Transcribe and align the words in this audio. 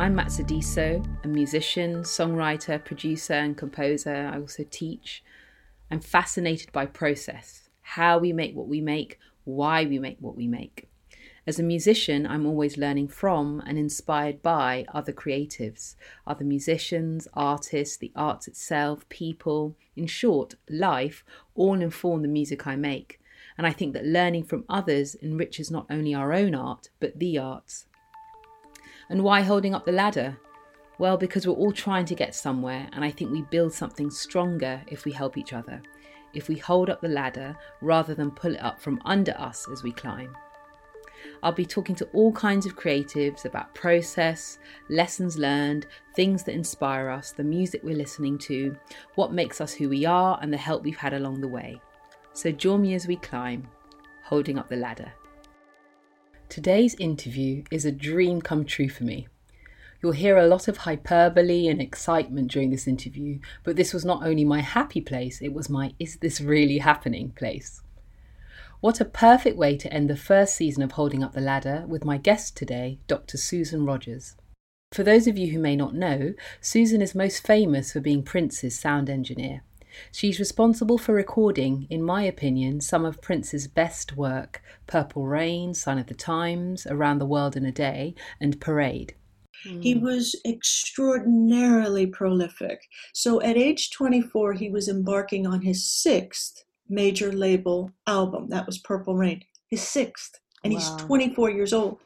I'm 0.00 0.16
Matsodiso, 0.16 1.06
a 1.24 1.28
musician, 1.28 2.04
songwriter, 2.04 2.82
producer, 2.82 3.34
and 3.34 3.54
composer. 3.54 4.30
I 4.32 4.40
also 4.40 4.64
teach. 4.70 5.22
I'm 5.90 6.00
fascinated 6.00 6.72
by 6.72 6.86
process, 6.86 7.68
how 7.82 8.16
we 8.16 8.32
make 8.32 8.56
what 8.56 8.66
we 8.66 8.80
make, 8.80 9.18
why 9.44 9.84
we 9.84 9.98
make 9.98 10.16
what 10.18 10.36
we 10.36 10.48
make. 10.48 10.88
As 11.46 11.58
a 11.58 11.62
musician, 11.62 12.26
I'm 12.26 12.46
always 12.46 12.78
learning 12.78 13.08
from 13.08 13.62
and 13.66 13.76
inspired 13.76 14.40
by 14.40 14.86
other 14.88 15.12
creatives, 15.12 15.96
other 16.26 16.46
musicians, 16.46 17.28
artists, 17.34 17.98
the 17.98 18.10
arts 18.16 18.48
itself, 18.48 19.06
people, 19.10 19.76
in 19.96 20.06
short, 20.06 20.54
life, 20.70 21.22
all 21.54 21.82
inform 21.82 22.22
the 22.22 22.28
music 22.28 22.66
I 22.66 22.74
make. 22.74 23.20
And 23.58 23.66
I 23.66 23.72
think 23.72 23.92
that 23.92 24.06
learning 24.06 24.44
from 24.44 24.64
others 24.66 25.14
enriches 25.20 25.70
not 25.70 25.84
only 25.90 26.14
our 26.14 26.32
own 26.32 26.54
art, 26.54 26.88
but 27.00 27.18
the 27.18 27.36
arts. 27.36 27.84
And 29.10 29.22
why 29.22 29.42
holding 29.42 29.74
up 29.74 29.84
the 29.84 29.92
ladder? 29.92 30.38
Well, 30.98 31.16
because 31.16 31.46
we're 31.46 31.54
all 31.54 31.72
trying 31.72 32.04
to 32.06 32.14
get 32.14 32.34
somewhere, 32.34 32.88
and 32.92 33.04
I 33.04 33.10
think 33.10 33.30
we 33.30 33.42
build 33.42 33.72
something 33.72 34.10
stronger 34.10 34.82
if 34.86 35.04
we 35.04 35.12
help 35.12 35.36
each 35.36 35.52
other, 35.52 35.82
if 36.32 36.48
we 36.48 36.56
hold 36.56 36.88
up 36.88 37.00
the 37.00 37.08
ladder 37.08 37.56
rather 37.80 38.14
than 38.14 38.30
pull 38.30 38.54
it 38.54 38.62
up 38.62 38.80
from 38.80 39.00
under 39.04 39.32
us 39.32 39.66
as 39.72 39.82
we 39.82 39.92
climb. 39.92 40.34
I'll 41.42 41.52
be 41.52 41.66
talking 41.66 41.94
to 41.96 42.08
all 42.12 42.32
kinds 42.32 42.66
of 42.66 42.76
creatives 42.76 43.44
about 43.44 43.74
process, 43.74 44.58
lessons 44.88 45.36
learned, 45.36 45.86
things 46.14 46.44
that 46.44 46.54
inspire 46.54 47.08
us, 47.08 47.32
the 47.32 47.44
music 47.44 47.82
we're 47.82 47.96
listening 47.96 48.38
to, 48.38 48.76
what 49.16 49.32
makes 49.32 49.60
us 49.60 49.72
who 49.72 49.88
we 49.88 50.04
are, 50.04 50.38
and 50.40 50.52
the 50.52 50.58
help 50.58 50.82
we've 50.82 50.96
had 50.96 51.14
along 51.14 51.40
the 51.40 51.48
way. 51.48 51.80
So 52.32 52.52
join 52.52 52.82
me 52.82 52.94
as 52.94 53.06
we 53.06 53.16
climb, 53.16 53.66
holding 54.22 54.58
up 54.58 54.68
the 54.68 54.76
ladder. 54.76 55.12
Today's 56.50 56.96
interview 56.96 57.62
is 57.70 57.84
a 57.84 57.92
dream 57.92 58.42
come 58.42 58.64
true 58.64 58.88
for 58.88 59.04
me. 59.04 59.28
You'll 60.02 60.10
hear 60.10 60.36
a 60.36 60.48
lot 60.48 60.66
of 60.66 60.78
hyperbole 60.78 61.68
and 61.68 61.80
excitement 61.80 62.50
during 62.50 62.70
this 62.70 62.88
interview, 62.88 63.38
but 63.62 63.76
this 63.76 63.94
was 63.94 64.04
not 64.04 64.26
only 64.26 64.44
my 64.44 64.60
happy 64.60 65.00
place, 65.00 65.40
it 65.40 65.52
was 65.52 65.70
my 65.70 65.94
is 66.00 66.16
this 66.16 66.40
really 66.40 66.78
happening 66.78 67.30
place. 67.36 67.82
What 68.80 69.00
a 69.00 69.04
perfect 69.04 69.56
way 69.58 69.76
to 69.76 69.92
end 69.92 70.10
the 70.10 70.16
first 70.16 70.56
season 70.56 70.82
of 70.82 70.90
Holding 70.90 71.22
Up 71.22 71.34
the 71.34 71.40
Ladder 71.40 71.84
with 71.86 72.04
my 72.04 72.18
guest 72.18 72.56
today, 72.56 72.98
Dr. 73.06 73.36
Susan 73.36 73.86
Rogers. 73.86 74.34
For 74.90 75.04
those 75.04 75.28
of 75.28 75.38
you 75.38 75.52
who 75.52 75.60
may 75.60 75.76
not 75.76 75.94
know, 75.94 76.34
Susan 76.60 77.00
is 77.00 77.14
most 77.14 77.46
famous 77.46 77.92
for 77.92 78.00
being 78.00 78.24
Prince's 78.24 78.76
sound 78.76 79.08
engineer. 79.08 79.62
She's 80.12 80.38
responsible 80.38 80.98
for 80.98 81.14
recording, 81.14 81.86
in 81.90 82.02
my 82.02 82.22
opinion, 82.22 82.80
some 82.80 83.04
of 83.04 83.20
Prince's 83.22 83.66
best 83.66 84.16
work 84.16 84.62
Purple 84.86 85.26
Rain, 85.26 85.74
Sign 85.74 85.98
of 85.98 86.06
the 86.06 86.14
Times, 86.14 86.86
Around 86.86 87.18
the 87.18 87.26
World 87.26 87.56
in 87.56 87.64
a 87.64 87.72
Day, 87.72 88.14
and 88.40 88.60
Parade. 88.60 89.14
He 89.62 89.94
was 89.94 90.34
extraordinarily 90.46 92.06
prolific. 92.06 92.80
So 93.12 93.42
at 93.42 93.58
age 93.58 93.90
24, 93.90 94.54
he 94.54 94.70
was 94.70 94.88
embarking 94.88 95.46
on 95.46 95.60
his 95.60 95.86
sixth 95.86 96.64
major 96.88 97.30
label 97.30 97.90
album. 98.06 98.48
That 98.48 98.66
was 98.66 98.78
Purple 98.78 99.16
Rain, 99.16 99.42
his 99.68 99.82
sixth. 99.82 100.40
And 100.64 100.72
he's 100.72 100.90
24 100.96 101.50
years 101.50 101.72
old. 101.72 101.98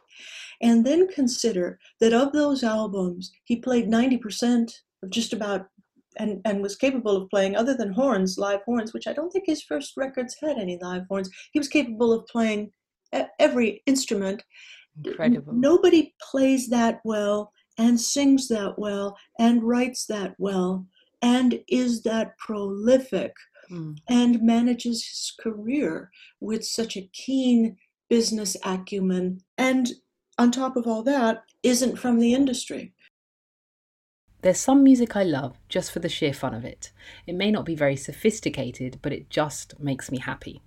And 0.60 0.86
then 0.86 1.09
consider 1.09 1.78
that 2.00 2.12
of 2.12 2.32
those 2.32 2.62
albums, 2.62 3.32
he 3.44 3.56
played 3.56 3.88
90% 3.88 4.72
of 5.03 5.10
just 5.10 5.32
about 5.32 5.69
and, 6.16 6.41
and 6.44 6.62
was 6.62 6.76
capable 6.76 7.16
of 7.16 7.30
playing, 7.30 7.56
other 7.56 7.75
than 7.76 7.92
horns, 7.92 8.38
live 8.38 8.62
horns, 8.62 8.92
which 8.92 9.06
I 9.06 9.12
don't 9.12 9.30
think 9.30 9.47
his 9.47 9.62
first 9.62 9.97
records 9.97 10.36
had 10.41 10.58
any 10.58 10.78
live 10.80 11.06
horns. 11.08 11.30
He 11.52 11.58
was 11.58 11.69
capable 11.69 12.12
of 12.12 12.26
playing 12.26 12.70
every 13.38 13.82
instrument 13.86 14.42
Incredible. 15.04 15.53
Nobody 15.53 16.14
plays 16.30 16.69
that 16.69 17.00
well 17.04 17.53
and 17.78 18.00
sings 18.00 18.47
that 18.48 18.78
well 18.78 19.16
and 19.41 19.62
writes 19.64 20.06
that 20.06 20.34
well 20.38 20.86
and 21.20 21.60
is 21.69 22.03
that 22.03 22.38
prolific 22.38 23.32
Mm. 23.70 23.97
and 24.08 24.42
manages 24.42 25.06
his 25.06 25.32
career 25.41 26.10
with 26.38 26.66
such 26.66 26.98
a 26.98 27.08
keen 27.14 27.78
business 28.10 28.58
acumen 28.62 29.41
and 29.56 29.92
on 30.36 30.50
top 30.50 30.76
of 30.76 30.86
all 30.86 31.03
that 31.03 31.44
isn't 31.62 31.97
from 31.97 32.19
the 32.19 32.34
industry 32.34 32.92
There's 34.44 34.60
some 34.60 34.84
music 34.84 35.16
I 35.16 35.22
love 35.22 35.56
just 35.71 35.91
for 35.91 36.00
the 36.00 36.09
sheer 36.10 36.34
fun 36.34 36.53
of 36.53 36.66
it. 36.66 36.93
It 37.27 37.34
may 37.34 37.50
not 37.50 37.65
be 37.65 37.75
very 37.75 37.97
sophisticated, 37.97 38.99
but 39.00 39.10
it 39.10 39.31
just 39.31 39.81
makes 39.81 40.10
me 40.10 40.19
happy. 40.19 40.60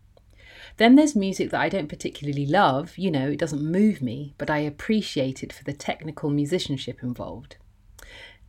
Then 0.78 0.96
there's 0.96 1.16
music 1.16 1.52
that 1.52 1.62
I 1.62 1.70
don't 1.70 1.88
particularly 1.88 2.48
love, 2.48 2.98
you 2.98 3.12
know, 3.12 3.30
it 3.30 3.38
doesn't 3.38 3.62
move 3.62 4.02
me, 4.02 4.34
but 4.40 4.50
I 4.50 4.58
appreciate 4.58 5.44
it 5.44 5.54
for 5.54 5.64
the 5.64 5.74
technical 5.74 6.32
musicianship 6.32 7.04
involved. 7.04 7.58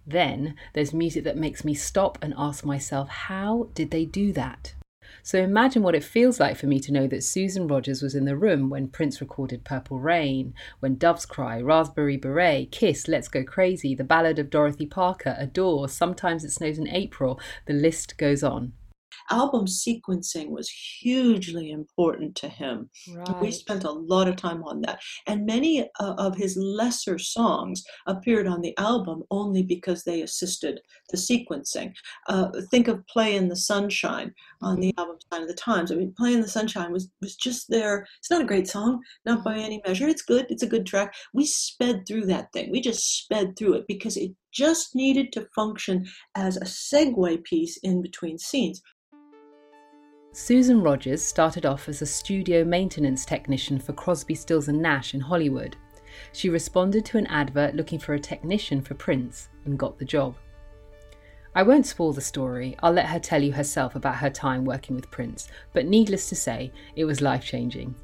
Then 0.06 0.54
there's 0.72 0.94
music 0.94 1.24
that 1.24 1.36
makes 1.36 1.62
me 1.62 1.74
stop 1.74 2.16
and 2.22 2.32
ask 2.38 2.64
myself, 2.64 3.10
how 3.10 3.68
did 3.74 3.90
they 3.90 4.06
do 4.06 4.32
that? 4.32 4.72
So 5.28 5.38
imagine 5.38 5.82
what 5.82 5.94
it 5.94 6.04
feels 6.04 6.40
like 6.40 6.56
for 6.56 6.64
me 6.68 6.80
to 6.80 6.90
know 6.90 7.06
that 7.08 7.22
Susan 7.22 7.68
Rogers 7.68 8.00
was 8.00 8.14
in 8.14 8.24
the 8.24 8.34
room 8.34 8.70
when 8.70 8.88
Prince 8.88 9.20
recorded 9.20 9.62
Purple 9.62 9.98
Rain, 9.98 10.54
when 10.80 10.96
Doves 10.96 11.26
Cry, 11.26 11.60
Raspberry 11.60 12.16
Beret, 12.16 12.72
Kiss, 12.72 13.08
Let's 13.08 13.28
Go 13.28 13.44
Crazy, 13.44 13.94
The 13.94 14.04
Ballad 14.04 14.38
of 14.38 14.48
Dorothy 14.48 14.86
Parker, 14.86 15.36
Adore, 15.38 15.86
Sometimes 15.86 16.44
It 16.44 16.50
Snows 16.52 16.78
in 16.78 16.88
April, 16.88 17.38
the 17.66 17.74
list 17.74 18.16
goes 18.16 18.42
on. 18.42 18.72
Album 19.30 19.66
sequencing 19.66 20.48
was 20.50 20.68
hugely 20.68 21.70
important 21.70 22.34
to 22.36 22.48
him 22.48 22.90
We 23.40 23.50
spent 23.50 23.84
a 23.84 23.90
lot 23.90 24.28
of 24.28 24.36
time 24.36 24.62
on 24.64 24.80
that. 24.82 25.00
And 25.26 25.46
many 25.46 25.88
uh, 26.00 26.14
of 26.18 26.36
his 26.36 26.56
lesser 26.56 27.18
songs 27.18 27.84
appeared 28.06 28.46
on 28.46 28.60
the 28.60 28.76
album 28.78 29.22
only 29.30 29.62
because 29.62 30.04
they 30.04 30.22
assisted 30.22 30.80
the 31.10 31.16
sequencing. 31.16 31.92
Uh, 32.28 32.48
think 32.70 32.88
of 32.88 33.06
Play 33.06 33.36
in 33.36 33.48
the 33.48 33.56
Sunshine 33.56 34.34
on 34.62 34.80
the 34.80 34.94
album 34.98 35.16
Sign 35.32 35.42
of 35.42 35.48
the 35.48 35.54
Times. 35.54 35.90
I 35.90 35.96
mean, 35.96 36.14
Play 36.16 36.34
in 36.34 36.40
the 36.40 36.48
Sunshine 36.48 36.92
was, 36.92 37.08
was 37.20 37.36
just 37.36 37.68
there. 37.68 38.06
It's 38.18 38.30
not 38.30 38.42
a 38.42 38.46
great 38.46 38.68
song, 38.68 39.00
not 39.24 39.44
by 39.44 39.58
any 39.58 39.80
measure. 39.86 40.08
It's 40.08 40.22
good, 40.22 40.46
it's 40.48 40.62
a 40.62 40.68
good 40.68 40.86
track. 40.86 41.14
We 41.32 41.46
sped 41.46 42.04
through 42.06 42.26
that 42.26 42.52
thing. 42.52 42.70
We 42.70 42.80
just 42.80 43.22
sped 43.22 43.56
through 43.56 43.74
it 43.74 43.84
because 43.88 44.16
it 44.16 44.32
just 44.52 44.94
needed 44.94 45.32
to 45.32 45.48
function 45.54 46.06
as 46.34 46.56
a 46.56 46.60
segue 46.60 47.44
piece 47.44 47.78
in 47.82 48.02
between 48.02 48.38
scenes. 48.38 48.82
Susan 50.32 50.82
Rogers 50.82 51.24
started 51.24 51.64
off 51.66 51.88
as 51.88 52.02
a 52.02 52.06
studio 52.06 52.64
maintenance 52.64 53.24
technician 53.24 53.78
for 53.78 53.92
Crosby, 53.92 54.34
Stills 54.34 54.68
and 54.68 54.80
Nash 54.80 55.14
in 55.14 55.20
Hollywood. 55.20 55.76
She 56.32 56.48
responded 56.48 57.04
to 57.06 57.18
an 57.18 57.26
advert 57.26 57.74
looking 57.74 57.98
for 57.98 58.14
a 58.14 58.20
technician 58.20 58.82
for 58.82 58.94
Prince 58.94 59.48
and 59.64 59.78
got 59.78 59.98
the 59.98 60.04
job. 60.04 60.36
I 61.54 61.62
won't 61.62 61.86
spoil 61.86 62.12
the 62.12 62.20
story, 62.20 62.76
I'll 62.82 62.92
let 62.92 63.06
her 63.06 63.18
tell 63.18 63.42
you 63.42 63.52
herself 63.52 63.96
about 63.96 64.16
her 64.16 64.30
time 64.30 64.64
working 64.64 64.94
with 64.94 65.10
Prince, 65.10 65.48
but 65.72 65.86
needless 65.86 66.28
to 66.28 66.36
say, 66.36 66.72
it 66.94 67.04
was 67.04 67.20
life 67.20 67.44
changing. 67.44 67.94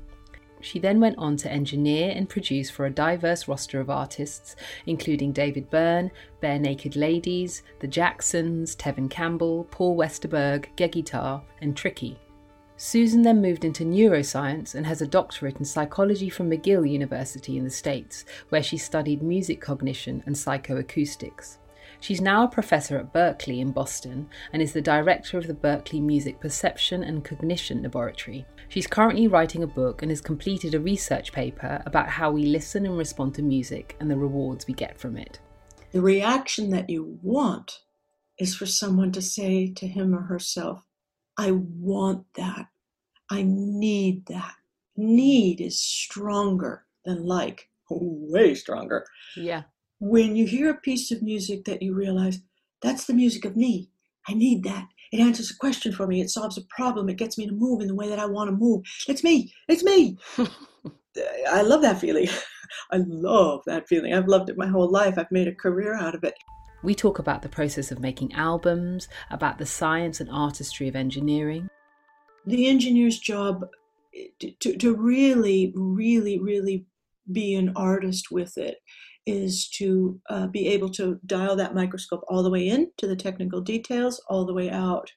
She 0.61 0.79
then 0.79 0.99
went 0.99 1.19
on 1.19 1.37
to 1.37 1.53
engineer 1.53 2.13
and 2.17 2.27
produce 2.27 2.71
for 2.71 2.87
a 2.87 2.91
diverse 2.91 3.47
roster 3.47 3.81
of 3.81 3.91
artists, 3.91 4.57
including 4.87 5.31
David 5.31 5.69
Byrne, 5.69 6.11
Barenaked 6.43 6.97
Ladies, 6.97 7.63
The 7.81 7.87
Jacksons, 7.87 8.75
Tevin 8.75 9.11
Campbell, 9.11 9.69
Paul 9.71 9.95
Westerberg, 9.95 10.67
Geggy 10.77 11.05
Tah, 11.05 11.43
and 11.61 11.77
Tricky. 11.77 12.19
Susan 12.77 13.23
then 13.23 13.41
moved 13.41 13.65
into 13.65 13.85
neuroscience 13.85 14.75
and 14.75 14.85
has 14.85 15.01
a 15.01 15.07
doctorate 15.07 15.59
in 15.59 15.65
psychology 15.65 16.29
from 16.29 16.51
McGill 16.51 16.91
University 16.91 17.57
in 17.57 17.65
the 17.65 17.71
States, 17.71 18.25
where 18.49 18.63
she 18.63 18.77
studied 18.77 19.23
music 19.23 19.61
cognition 19.61 20.23
and 20.27 20.35
psychoacoustics. 20.35 21.59
She's 22.01 22.21
now 22.21 22.45
a 22.45 22.49
professor 22.49 22.99
at 22.99 23.13
Berklee 23.13 23.61
in 23.61 23.71
Boston 23.71 24.29
and 24.53 24.61
is 24.61 24.73
the 24.73 24.83
director 24.83 25.39
of 25.39 25.47
the 25.47 25.55
Berklee 25.55 26.03
Music 26.03 26.41
Perception 26.41 27.05
and 27.05 27.25
Cognition 27.25 27.83
Laboratory. 27.83 28.45
She's 28.69 28.87
currently 28.87 29.29
writing 29.29 29.63
a 29.63 29.69
book 29.69 30.03
and 30.03 30.11
has 30.11 30.21
completed 30.21 30.75
a 30.75 30.81
research 30.81 31.33
paper 31.33 31.81
about 31.87 32.09
how 32.09 32.31
we 32.31 32.47
listen 32.47 32.85
and 32.87 32.99
respond 32.99 33.35
to 33.37 33.43
music 33.43 33.97
and 34.01 34.11
the 34.11 34.19
rewards 34.19 34.67
we 34.67 34.75
get 34.75 34.99
from 34.99 35.17
it. 35.17 35.41
The 35.93 36.03
reaction 36.03 36.71
that 36.71 36.91
you 36.91 37.19
want 37.23 37.81
is 38.39 38.55
for 38.55 38.67
someone 38.67 39.13
to 39.13 39.23
say 39.23 39.73
to 39.75 39.87
him 39.87 40.15
or 40.15 40.23
herself, 40.23 40.85
I 41.37 41.53
want 41.53 42.25
that. 42.35 42.69
I 43.31 43.43
need 43.43 44.27
that. 44.27 44.55
Need 44.97 45.61
is 45.61 45.81
stronger 45.81 46.85
than 47.05 47.27
like, 47.27 47.69
oh, 47.91 47.99
way 48.01 48.55
stronger. 48.55 49.07
Yeah. 49.37 49.63
When 50.01 50.37
you 50.37 50.47
hear 50.47 50.71
a 50.71 50.81
piece 50.81 51.11
of 51.11 51.23
music 51.23 51.65
that 51.65 51.83
you 51.83 51.95
realize 51.95 52.41
that's 52.83 53.07
the 53.07 53.15
music 53.15 53.45
of 53.45 53.57
me, 53.57 53.91
I 54.29 54.35
need 54.35 54.63
that. 54.65 54.89
It 55.13 55.21
answers 55.21 55.51
a 55.51 55.57
question 55.57 55.93
for 55.93 56.07
me. 56.07 56.21
It 56.21 56.31
solves 56.31 56.59
a 56.59 56.63
problem. 56.63 57.09
It 57.09 57.19
gets 57.19 57.39
me 57.39 57.47
to 57.47 57.53
move 57.53 57.81
in 57.81 57.89
the 57.89 57.95
way 57.95 58.09
that 58.09 58.19
I 58.19 58.27
want 58.27 58.51
to 58.51 58.57
move. 58.57 58.85
It's 59.09 59.25
me. 59.25 59.53
It's 59.69 59.85
me. 59.85 60.19
I 61.49 61.63
love 61.63 61.83
that 61.83 62.01
feeling. 62.01 62.29
I 62.91 62.99
love 63.07 63.63
that 63.67 63.89
feeling. 63.89 64.13
I've 64.13 64.29
loved 64.29 64.51
it 64.51 64.59
my 64.59 64.67
whole 64.67 64.91
life. 64.91 65.17
I've 65.17 65.31
made 65.31 65.49
a 65.49 65.55
career 65.55 65.95
out 65.95 66.15
of 66.15 66.25
it. 66.25 66.35
We 66.85 66.95
talk 66.95 67.19
about 67.19 67.41
the 67.41 67.49
process 67.49 67.91
of 67.91 67.99
making 67.99 68.35
albums, 68.35 69.09
about 69.31 69.57
the 69.57 69.65
science 69.65 70.21
and 70.21 70.29
artistry 70.31 70.87
of 70.87 70.95
engineering. 70.95 71.71
The 72.45 72.69
engineer's 72.69 73.19
job 73.19 73.65
to, 74.61 74.77
to 74.77 74.95
really, 74.95 75.73
really, 75.75 76.39
really 76.39 76.85
be 77.33 77.55
an 77.55 77.73
artist 77.75 78.31
with 78.31 78.59
it 78.59 78.77
is 79.25 79.67
to 79.71 80.21
uh, 80.29 80.47
be 80.49 80.69
able 80.69 80.91
to 80.91 81.19
dial 81.25 81.57
that 81.57 81.75
microscope 81.75 82.23
all 82.29 82.43
the 82.43 82.51
way 82.51 82.69
in 82.69 82.91
to 82.99 83.07
the 83.07 83.17
technical 83.17 83.63
details, 83.63 84.21
all 84.29 84.45
the 84.45 84.53
way 84.53 84.69
out 84.69 85.11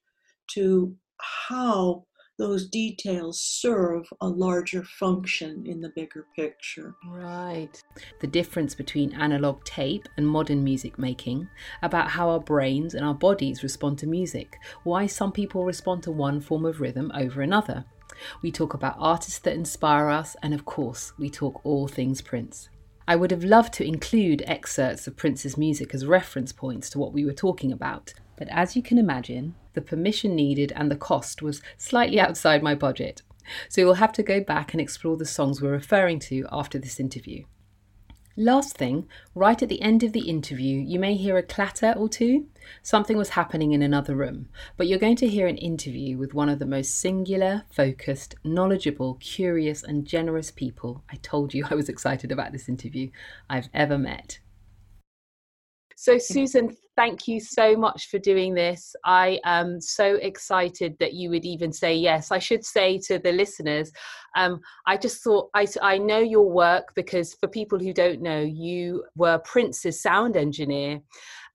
to 0.52 0.96
how 1.18 2.06
those 2.38 2.68
details 2.68 3.42
serve 3.42 4.08
a 4.22 4.28
larger 4.28 4.84
function 4.84 5.66
in 5.66 5.82
the 5.82 5.90
bigger 5.90 6.26
picture. 6.36 6.96
Right. 7.08 7.82
The 8.22 8.28
difference 8.28 8.76
between 8.76 9.14
analog 9.14 9.64
tape 9.64 10.08
and 10.18 10.28
modern 10.28 10.64
music 10.64 11.00
making, 11.00 11.48
about 11.82 12.12
how 12.12 12.30
our 12.30 12.40
brains 12.40 12.94
and 12.94 13.06
our 13.06 13.16
bodies 13.16 13.64
respond 13.64 13.98
to 14.00 14.08
music, 14.08 14.58
why 14.84 15.08
some 15.08 15.32
people 15.32 15.66
respond 15.66 16.04
to 16.04 16.12
one 16.12 16.40
form 16.40 16.66
of 16.66 16.80
rhythm 16.80 17.12
over 17.16 17.42
another. 17.42 17.86
We 18.42 18.52
talk 18.52 18.74
about 18.74 18.96
artists 18.98 19.40
that 19.40 19.56
inspire 19.56 20.10
us, 20.10 20.36
and 20.42 20.54
of 20.54 20.66
course, 20.66 21.14
we 21.18 21.30
talk 21.30 21.62
all 21.64 21.88
things 21.88 22.22
Prince. 22.22 22.70
I 23.08 23.16
would 23.16 23.32
have 23.32 23.44
loved 23.44 23.74
to 23.76 23.86
include 23.86 24.44
excerpts 24.46 25.08
of 25.08 25.16
Prince's 25.16 25.58
music 25.58 25.94
as 25.94 26.06
reference 26.06 26.52
points 26.52 26.90
to 26.90 27.00
what 27.00 27.14
we 27.14 27.26
were 27.26 27.34
talking 27.34 27.72
about, 27.72 28.14
but 28.38 28.48
as 28.50 28.76
you 28.76 28.82
can 28.82 28.98
imagine, 28.98 29.56
the 29.74 29.82
permission 29.82 30.36
needed 30.36 30.72
and 30.76 30.90
the 30.90 30.96
cost 30.96 31.42
was 31.42 31.62
slightly 31.78 32.20
outside 32.20 32.64
my 32.64 32.76
budget. 32.76 33.22
So 33.70 33.82
you'll 33.82 33.96
have 33.96 34.14
to 34.14 34.24
go 34.24 34.42
back 34.42 34.74
and 34.74 34.80
explore 34.80 35.18
the 35.18 35.26
songs 35.26 35.62
we're 35.62 35.72
referring 35.72 36.20
to 36.20 36.46
after 36.52 36.80
this 36.80 37.00
interview. 37.00 37.44
Last 38.40 38.78
thing, 38.78 39.08
right 39.34 39.60
at 39.64 39.68
the 39.68 39.82
end 39.82 40.04
of 40.04 40.14
the 40.14 40.30
interview, 40.30 40.80
you 40.80 41.00
may 41.00 41.16
hear 41.16 41.38
a 41.38 41.44
clatter 41.44 41.96
or 41.98 42.08
two. 42.08 42.46
Something 42.84 43.18
was 43.18 43.30
happening 43.30 43.72
in 43.72 43.82
another 43.82 44.16
room, 44.16 44.50
but 44.78 44.86
you're 44.86 45.00
going 45.00 45.16
to 45.16 45.28
hear 45.28 45.48
an 45.48 45.58
interview 45.58 46.20
with 46.20 46.36
one 46.36 46.48
of 46.48 46.60
the 46.60 46.66
most 46.68 47.00
singular, 47.00 47.64
focused, 47.72 48.36
knowledgeable, 48.44 49.16
curious, 49.16 49.82
and 49.82 50.06
generous 50.06 50.52
people 50.52 51.04
I 51.10 51.16
told 51.16 51.56
you 51.56 51.66
I 51.72 51.74
was 51.74 51.90
excited 51.90 52.32
about 52.32 52.52
this 52.52 52.70
interview 52.70 53.10
I've 53.50 53.70
ever 53.74 53.98
met. 53.98 54.38
So, 55.96 56.20
Susan, 56.20 56.78
thank 56.98 57.28
you 57.28 57.40
so 57.40 57.78
much 57.78 58.10
for 58.10 58.18
doing 58.18 58.56
this. 58.56 58.96
I 59.06 59.40
am 59.46 59.80
so 59.80 60.16
excited 60.16 60.98
that 61.00 61.14
you 61.14 61.30
would 61.30 61.46
even 61.46 61.72
say 61.72 61.96
yes. 61.96 62.32
I 62.32 62.40
should 62.40 62.66
say 62.66 62.98
to 63.06 63.20
the 63.20 63.32
listeners, 63.32 63.92
um, 64.36 64.60
I 64.88 64.98
just 64.98 65.24
thought 65.24 65.50
I, 65.54 65.68
I 65.82 66.00
know 66.00 66.20
your 66.20 66.50
work 66.50 66.94
because 66.96 67.36
for 67.36 67.48
people 67.48 67.80
who 67.80 67.94
don't 67.94 68.22
know, 68.22 68.42
you 68.42 69.06
were 69.16 69.38
Prince's 69.40 70.02
sound 70.02 70.36
engineer 70.36 71.00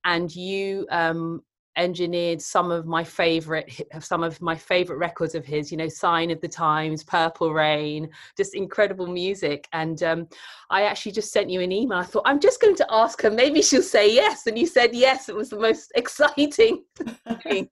and 0.05 0.35
you 0.35 0.87
um, 0.91 1.43
engineered 1.77 2.41
some 2.41 2.71
of 2.71 2.87
my 2.87 3.03
favorite 3.03 3.87
some 4.01 4.23
of 4.23 4.41
my 4.41 4.55
favorite 4.55 4.99
records 4.99 5.35
of 5.35 5.45
his 5.45 5.71
you 5.71 5.79
know 5.79 5.89
sign 5.89 6.31
of 6.31 6.41
the 6.41 6.49
times 6.49 7.03
purple 7.03 7.53
rain 7.53 8.09
just 8.37 8.55
incredible 8.55 9.07
music 9.07 9.69
and 9.73 10.03
um, 10.03 10.29
i 10.71 10.83
actually 10.83 11.13
just 11.13 11.33
sent 11.33 11.49
you 11.49 11.61
an 11.61 11.73
email 11.73 11.99
i 11.99 12.05
thought 12.05 12.23
i'm 12.27 12.41
just 12.41 12.61
going 12.61 12.77
to 12.77 12.87
ask 12.91 13.23
her 13.23 13.31
maybe 13.31 13.63
she'll 13.63 13.83
say 13.83 14.13
yes 14.13 14.47
and 14.47 14.59
you 14.59 14.67
said 14.67 14.95
yes 14.95 15.29
it 15.29 15.35
was 15.35 15.49
the 15.51 15.59
most 15.59 15.93
exciting 15.97 16.51
thing 16.51 16.85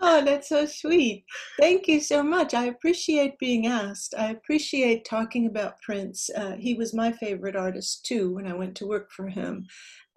Oh, 0.00 0.22
that's 0.22 0.48
so 0.48 0.66
sweet. 0.66 1.24
Thank 1.58 1.88
you 1.88 2.00
so 2.00 2.22
much. 2.22 2.52
I 2.52 2.66
appreciate 2.66 3.38
being 3.38 3.66
asked. 3.66 4.14
I 4.18 4.30
appreciate 4.30 5.04
talking 5.04 5.46
about 5.46 5.80
Prince. 5.80 6.28
Uh, 6.36 6.56
he 6.58 6.74
was 6.74 6.92
my 6.92 7.12
favorite 7.12 7.56
artist 7.56 8.04
too 8.04 8.34
when 8.34 8.46
I 8.46 8.54
went 8.54 8.76
to 8.76 8.86
work 8.86 9.10
for 9.12 9.28
him. 9.28 9.66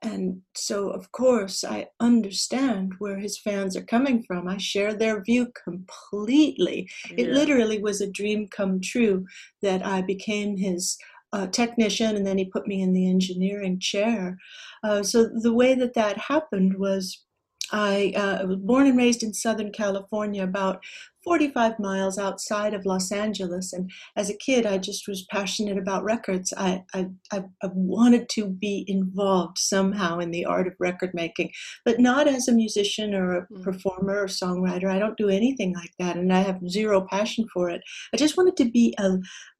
And 0.07 0.41
so, 0.55 0.89
of 0.89 1.11
course, 1.11 1.63
I 1.63 1.87
understand 1.99 2.93
where 2.99 3.17
his 3.19 3.37
fans 3.37 3.75
are 3.75 3.83
coming 3.83 4.23
from. 4.23 4.47
I 4.47 4.57
share 4.57 4.93
their 4.93 5.21
view 5.21 5.51
completely. 5.63 6.89
Yeah. 7.09 7.25
It 7.25 7.29
literally 7.31 7.81
was 7.81 7.99
a 7.99 8.11
dream 8.11 8.47
come 8.47 8.79
true 8.79 9.25
that 9.61 9.85
I 9.85 10.01
became 10.01 10.57
his 10.57 10.97
uh, 11.33 11.47
technician 11.47 12.15
and 12.15 12.25
then 12.25 12.37
he 12.37 12.45
put 12.45 12.67
me 12.67 12.81
in 12.81 12.93
the 12.93 13.09
engineering 13.09 13.79
chair. 13.79 14.37
Uh, 14.83 15.03
so, 15.03 15.25
the 15.25 15.53
way 15.53 15.75
that 15.75 15.93
that 15.95 16.17
happened 16.17 16.77
was 16.77 17.25
I 17.71 18.13
uh, 18.15 18.45
was 18.47 18.57
born 18.57 18.87
and 18.87 18.97
raised 18.97 19.23
in 19.23 19.33
Southern 19.33 19.71
California, 19.71 20.43
about 20.43 20.83
45 21.27 21.77
miles 21.77 22.17
outside 22.17 22.73
of 22.73 22.85
Los 22.85 23.11
Angeles. 23.11 23.73
And 23.73 23.91
as 24.15 24.29
a 24.29 24.37
kid, 24.37 24.65
I 24.65 24.77
just 24.77 25.09
was 25.09 25.25
passionate 25.29 25.77
about 25.77 26.05
records. 26.05 26.53
I, 26.55 26.85
I, 26.93 27.07
I 27.33 27.43
wanted 27.73 28.29
to 28.29 28.47
be 28.47 28.85
involved 28.87 29.57
somehow 29.57 30.19
in 30.19 30.31
the 30.31 30.45
art 30.45 30.67
of 30.67 30.73
record 30.79 31.11
making, 31.13 31.51
but 31.83 31.99
not 31.99 32.29
as 32.29 32.47
a 32.47 32.53
musician 32.53 33.13
or 33.13 33.39
a 33.39 33.47
mm. 33.47 33.61
performer 33.61 34.21
or 34.21 34.27
songwriter. 34.27 34.89
I 34.89 34.99
don't 34.99 35.17
do 35.17 35.27
anything 35.27 35.73
like 35.73 35.91
that, 35.99 36.15
and 36.15 36.31
I 36.31 36.39
have 36.39 36.61
zero 36.69 37.05
passion 37.09 37.45
for 37.53 37.69
it. 37.69 37.81
I 38.13 38.17
just 38.17 38.37
wanted 38.37 38.55
to 38.57 38.71
be 38.71 38.95
a, 38.97 39.17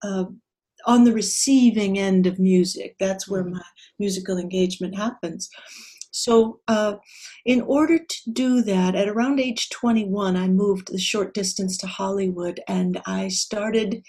a 0.08 0.25
on 0.86 1.04
the 1.04 1.12
receiving 1.12 2.00
end 2.00 2.28
of 2.28 2.40
music. 2.40 2.96
That's 2.98 3.28
where 3.28 3.44
mm. 3.44 3.52
my 3.52 3.62
musical 4.00 4.38
engagement 4.38 4.96
happens. 4.96 5.50
So, 6.12 6.59
uh, 6.68 6.95
in 7.45 7.62
order 7.62 8.00
to 8.00 8.31
do 8.31 8.62
that, 8.63 8.95
at 8.95 9.09
around 9.09 9.39
age 9.39 9.69
21, 9.69 10.36
I 10.36 10.48
moved 10.48 10.92
the 10.92 11.00
short 11.00 11.33
distance 11.33 11.77
to 11.77 11.88
Hollywood 11.88 12.59
and 12.68 13.01
I 13.06 13.27
started 13.27 14.04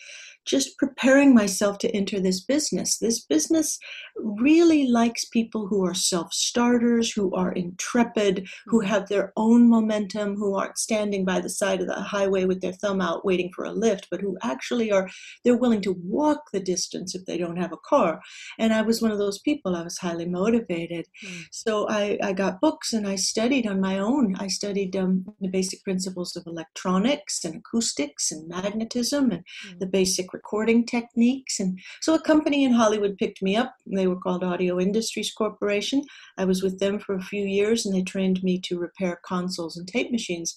just 0.49 0.79
preparing 0.79 1.35
myself 1.35 1.79
to 1.79 1.95
enter 1.95 2.19
this 2.19 2.41
business. 2.41 2.99
This 2.99 3.21
business 3.21 3.79
really 4.17 4.89
likes 4.89 5.27
people 5.27 5.67
who 5.67 5.85
are 5.85 5.95
self 5.95 6.33
starters, 6.33 7.13
who 7.13 7.35
are 7.35 7.53
intrepid, 7.53 8.49
who 8.67 8.81
mm-hmm. 8.81 8.89
have 8.89 9.09
their 9.09 9.33
own 9.37 9.69
momentum, 9.69 10.37
who 10.37 10.57
aren't 10.57 10.79
standing 10.79 11.25
by 11.25 11.41
the 11.41 11.51
side 11.51 11.81
of 11.81 11.87
the 11.87 12.01
highway 12.01 12.45
with 12.45 12.61
their 12.61 12.73
thumb 12.73 13.01
out 13.01 13.25
waiting 13.25 13.51
for 13.55 13.65
a 13.65 13.73
lift, 13.73 14.09
but 14.11 14.21
who 14.21 14.37
actually 14.43 14.91
are, 14.91 15.09
they're 15.45 15.57
willing 15.57 15.83
to 15.83 15.97
walk 16.03 16.51
the 16.53 16.61
distance 16.61 17.15
if 17.15 17.25
they 17.27 17.37
don't 17.37 17.59
have 17.59 17.73
a 17.73 17.85
car. 17.89 18.21
And 18.59 18.73
I 18.73 18.83
was 18.83 19.03
one 19.03 19.11
of 19.11 19.19
those 19.19 19.39
people. 19.41 19.77
I 19.77 19.83
was 19.83 19.99
highly 19.99 20.27
motivated. 20.27 21.07
Mm. 21.25 21.45
So 21.53 21.89
I, 21.89 22.19
I 22.23 22.33
got 22.33 22.61
books 22.61 22.93
and 22.93 23.07
I 23.07 23.17
studied 23.17 23.67
on 23.67 23.81
my 23.81 23.99
own. 23.99 24.35
I 24.37 24.49
studied 24.49 24.97
um, 24.97 25.27
the 25.41 25.49
basic 25.49 25.83
principles 25.85 26.37
of 26.37 26.47
electronics 26.47 27.45
and 27.45 27.57
acoustics 27.57 28.33
and 28.33 28.49
magnetism 28.49 29.31
and 29.31 29.45
mm. 29.67 29.79
the 29.79 29.87
basic 29.87 30.33
recording 30.39 30.87
techniques. 30.87 31.59
And 31.59 31.81
so 32.01 32.15
a 32.15 32.23
company 32.33 32.63
in 32.65 32.73
Hollywood 32.73 33.19
picked 33.19 33.43
me 33.43 33.57
up. 33.57 33.75
They 33.87 34.07
were 34.07 34.21
called 34.25 34.45
Audio 34.45 34.79
Industries 34.79 35.33
Corporation. 35.33 36.05
I 36.37 36.45
was 36.45 36.63
with 36.63 36.79
them 36.79 37.01
for 37.01 37.17
a 37.17 37.29
few 37.33 37.45
years 37.45 37.85
and 37.85 37.93
they 37.93 38.03
trained 38.03 38.41
me 38.45 38.61
to 38.67 38.79
repair 38.79 39.21
consoles 39.27 39.77
and 39.77 39.89
tape 39.89 40.13
machines. 40.13 40.55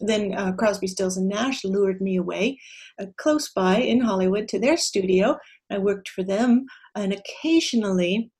Then 0.00 0.34
uh, 0.34 0.52
Crosby, 0.52 0.86
Stills, 0.86 1.16
and 1.16 1.28
Nash 1.28 1.64
lured 1.64 2.00
me 2.02 2.16
away 2.16 2.58
uh, 3.00 3.06
close 3.16 3.48
by 3.62 3.76
in 3.76 4.00
Hollywood 4.00 4.48
to 4.48 4.58
their 4.58 4.76
studio. 4.76 5.38
I 5.70 5.78
worked 5.78 6.08
for 6.10 6.24
them, 6.24 6.66
and 6.94 7.12
occasionally 7.12 8.30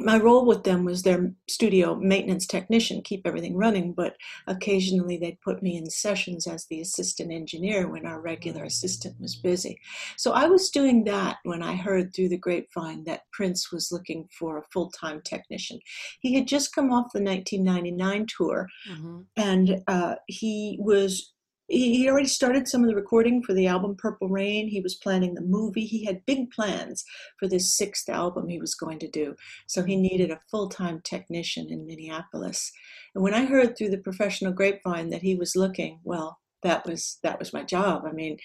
my 0.00 0.16
role 0.18 0.46
with 0.46 0.62
them 0.62 0.84
was 0.84 1.02
their 1.02 1.32
studio 1.48 1.96
maintenance 1.96 2.46
technician, 2.46 3.02
keep 3.02 3.26
everything 3.26 3.56
running, 3.56 3.92
but 3.92 4.16
occasionally 4.46 5.16
they'd 5.16 5.40
put 5.40 5.62
me 5.62 5.76
in 5.76 5.90
sessions 5.90 6.46
as 6.46 6.66
the 6.66 6.80
assistant 6.80 7.32
engineer 7.32 7.88
when 7.88 8.06
our 8.06 8.20
regular 8.20 8.64
assistant 8.64 9.20
was 9.20 9.34
busy. 9.34 9.80
So 10.16 10.32
I 10.32 10.46
was 10.46 10.70
doing 10.70 11.04
that 11.04 11.38
when 11.42 11.62
I 11.62 11.74
heard 11.74 12.14
through 12.14 12.28
the 12.28 12.38
grapevine 12.38 13.04
that 13.04 13.22
Prince 13.32 13.72
was 13.72 13.90
looking 13.90 14.28
for 14.38 14.58
a 14.58 14.64
full 14.72 14.90
time 14.90 15.20
technician. 15.24 15.80
He 16.20 16.34
had 16.34 16.46
just 16.46 16.74
come 16.74 16.92
off 16.92 17.12
the 17.12 17.22
1999 17.22 18.26
tour 18.36 18.68
mm-hmm. 18.88 19.20
and 19.36 19.82
uh, 19.88 20.14
he 20.28 20.78
was 20.80 21.32
he 21.68 22.08
already 22.08 22.26
started 22.26 22.66
some 22.66 22.82
of 22.82 22.88
the 22.88 22.94
recording 22.94 23.42
for 23.42 23.52
the 23.52 23.66
album 23.66 23.94
Purple 23.94 24.28
Rain. 24.28 24.68
He 24.68 24.80
was 24.80 24.94
planning 24.94 25.34
the 25.34 25.42
movie. 25.42 25.84
He 25.84 26.04
had 26.04 26.24
big 26.24 26.50
plans 26.50 27.04
for 27.38 27.46
this 27.46 27.74
sixth 27.74 28.08
album 28.08 28.48
he 28.48 28.58
was 28.58 28.74
going 28.74 28.98
to 29.00 29.08
do. 29.08 29.36
So 29.66 29.82
he 29.82 29.96
needed 29.96 30.30
a 30.30 30.40
full 30.50 30.68
time 30.68 31.00
technician 31.02 31.68
in 31.70 31.86
Minneapolis. 31.86 32.72
And 33.14 33.22
when 33.22 33.34
I 33.34 33.44
heard 33.44 33.76
through 33.76 33.90
the 33.90 33.98
professional 33.98 34.52
grapevine 34.52 35.10
that 35.10 35.22
he 35.22 35.34
was 35.34 35.56
looking, 35.56 36.00
well, 36.04 36.38
that 36.62 36.86
was 36.86 37.18
that 37.22 37.38
was 37.38 37.52
my 37.52 37.62
job. 37.62 38.04
I 38.06 38.12
mean, 38.12 38.38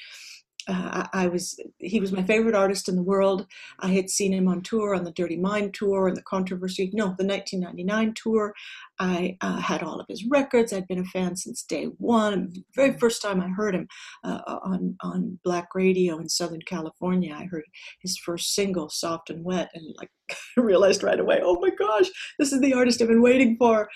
uh, 0.68 1.08
I, 1.14 1.28
was 1.28 1.60
he 1.80 2.00
was 2.00 2.12
my 2.12 2.24
favorite 2.24 2.56
artist 2.56 2.88
in 2.88 2.96
the 2.96 3.04
world. 3.04 3.46
I 3.80 3.90
had 3.90 4.10
seen 4.10 4.34
him 4.34 4.48
on 4.48 4.62
tour 4.62 4.96
on 4.96 5.04
the 5.04 5.12
Dirty 5.12 5.38
Mind 5.38 5.74
tour 5.74 6.08
and 6.08 6.16
the 6.16 6.24
Controversy, 6.24 6.90
no, 6.94 7.16
the 7.18 7.26
1999 7.26 8.14
tour. 8.14 8.54
I 9.00 9.38
uh, 9.42 9.58
had 9.58 9.84
all 9.84 10.00
of 10.00 10.08
his 10.08 10.26
records. 10.26 10.72
I'd 10.72 10.88
been 10.88 11.00
a 11.00 11.06
fan 11.06 11.36
since 11.36 11.64
day 11.64 11.86
one. 11.98 12.52
The 12.54 12.64
very 12.76 12.98
first 12.98 13.22
time 13.22 13.42
I 13.42 13.50
heard 13.50 13.76
him 13.76 13.88
uh, 14.24 14.42
on 14.64 14.96
on 15.02 15.40
black 15.44 15.76
radio 15.76 16.18
in 16.20 16.30
Southern 16.30 16.62
California, 16.62 17.36
I 17.36 17.46
heard 17.46 17.66
his 18.02 18.18
first 18.18 18.56
single, 18.56 18.90
"Soft 18.90 19.30
and 19.30 19.44
Wet," 19.44 19.70
and 19.74 19.96
like 19.98 20.10
realized 20.58 21.04
right 21.04 21.20
away, 21.20 21.42
oh 21.44 21.60
my 21.60 21.72
gosh, 21.72 22.10
this 22.40 22.54
is 22.54 22.62
the 22.62 22.74
artist 22.74 23.02
I've 23.02 23.08
been 23.08 23.22
waiting 23.22 23.58
for. 23.58 23.90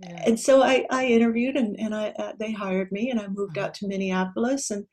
yeah. 0.00 0.22
and 0.26 0.38
so 0.38 0.62
I, 0.62 0.86
I 0.90 1.06
interviewed 1.06 1.56
and, 1.56 1.78
and 1.78 1.94
I, 1.94 2.08
uh, 2.18 2.32
they 2.38 2.52
hired 2.52 2.90
me 2.90 3.10
and 3.10 3.20
I 3.20 3.28
moved 3.28 3.58
out 3.58 3.74
mm-hmm. 3.74 3.86
to 3.86 3.88
Minneapolis 3.88 4.70
and 4.70 4.86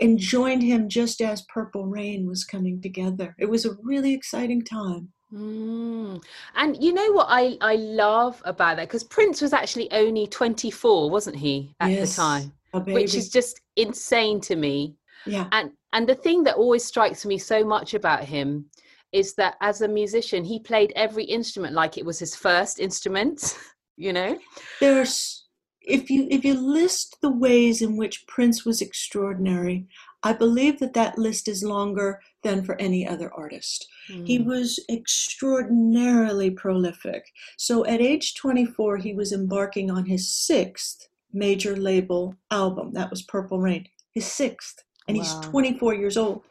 and 0.00 0.18
joined 0.18 0.62
him 0.62 0.88
just 0.88 1.20
as 1.20 1.42
Purple 1.42 1.86
Rain 1.86 2.26
was 2.26 2.44
coming 2.44 2.80
together. 2.80 3.34
It 3.38 3.48
was 3.48 3.64
a 3.64 3.76
really 3.82 4.12
exciting 4.12 4.62
time. 4.62 5.12
Mm. 5.32 6.22
And 6.54 6.82
you 6.82 6.92
know 6.92 7.12
what 7.12 7.26
I, 7.28 7.56
I 7.60 7.76
love 7.76 8.40
about 8.44 8.76
that? 8.76 8.88
Because 8.88 9.04
Prince 9.04 9.40
was 9.40 9.52
actually 9.52 9.90
only 9.92 10.26
24, 10.26 11.10
wasn't 11.10 11.36
he, 11.36 11.74
at 11.80 11.90
yes, 11.90 12.16
the 12.16 12.22
time? 12.22 12.52
Which 12.86 13.14
is 13.14 13.28
just 13.28 13.60
insane 13.76 14.40
to 14.42 14.56
me. 14.56 14.96
Yeah. 15.26 15.48
And 15.52 15.70
and 15.92 16.08
the 16.08 16.14
thing 16.14 16.42
that 16.42 16.56
always 16.56 16.84
strikes 16.84 17.24
me 17.24 17.38
so 17.38 17.64
much 17.64 17.94
about 17.94 18.24
him 18.24 18.66
is 19.12 19.34
that 19.34 19.54
as 19.60 19.80
a 19.80 19.88
musician, 19.88 20.44
he 20.44 20.58
played 20.58 20.92
every 20.96 21.24
instrument 21.24 21.72
like 21.72 21.96
it 21.96 22.04
was 22.04 22.18
his 22.18 22.34
first 22.34 22.80
instrument, 22.80 23.56
you 23.96 24.12
know? 24.12 24.36
There's 24.80 25.43
if 25.86 26.10
you 26.10 26.26
if 26.30 26.44
you 26.44 26.54
list 26.54 27.16
the 27.20 27.30
ways 27.30 27.82
in 27.82 27.96
which 27.96 28.26
Prince 28.26 28.64
was 28.64 28.80
extraordinary, 28.80 29.86
I 30.22 30.32
believe 30.32 30.78
that 30.80 30.94
that 30.94 31.18
list 31.18 31.48
is 31.48 31.62
longer 31.62 32.20
than 32.42 32.64
for 32.64 32.80
any 32.80 33.06
other 33.06 33.32
artist. 33.32 33.86
Mm. 34.10 34.26
He 34.26 34.38
was 34.38 34.78
extraordinarily 34.90 36.50
prolific. 36.50 37.24
So 37.56 37.84
at 37.86 38.00
age 38.00 38.34
24, 38.34 38.98
he 38.98 39.14
was 39.14 39.32
embarking 39.32 39.90
on 39.90 40.06
his 40.06 40.32
sixth 40.32 41.08
major 41.32 41.76
label 41.76 42.36
album. 42.50 42.92
That 42.94 43.10
was 43.10 43.22
Purple 43.22 43.58
Rain, 43.60 43.86
his 44.12 44.26
sixth. 44.26 44.82
And 45.06 45.18
wow. 45.18 45.24
he's 45.24 45.34
24 45.50 45.94
years 45.94 46.16
old. 46.16 46.42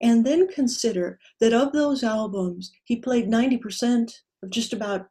And 0.00 0.26
then 0.26 0.48
consider 0.48 1.18
that 1.40 1.52
of 1.52 1.72
those 1.72 2.02
albums, 2.02 2.72
he 2.82 2.96
played 2.96 3.30
90% 3.30 4.12
of 4.42 4.50
just 4.50 4.72
about 4.72 5.06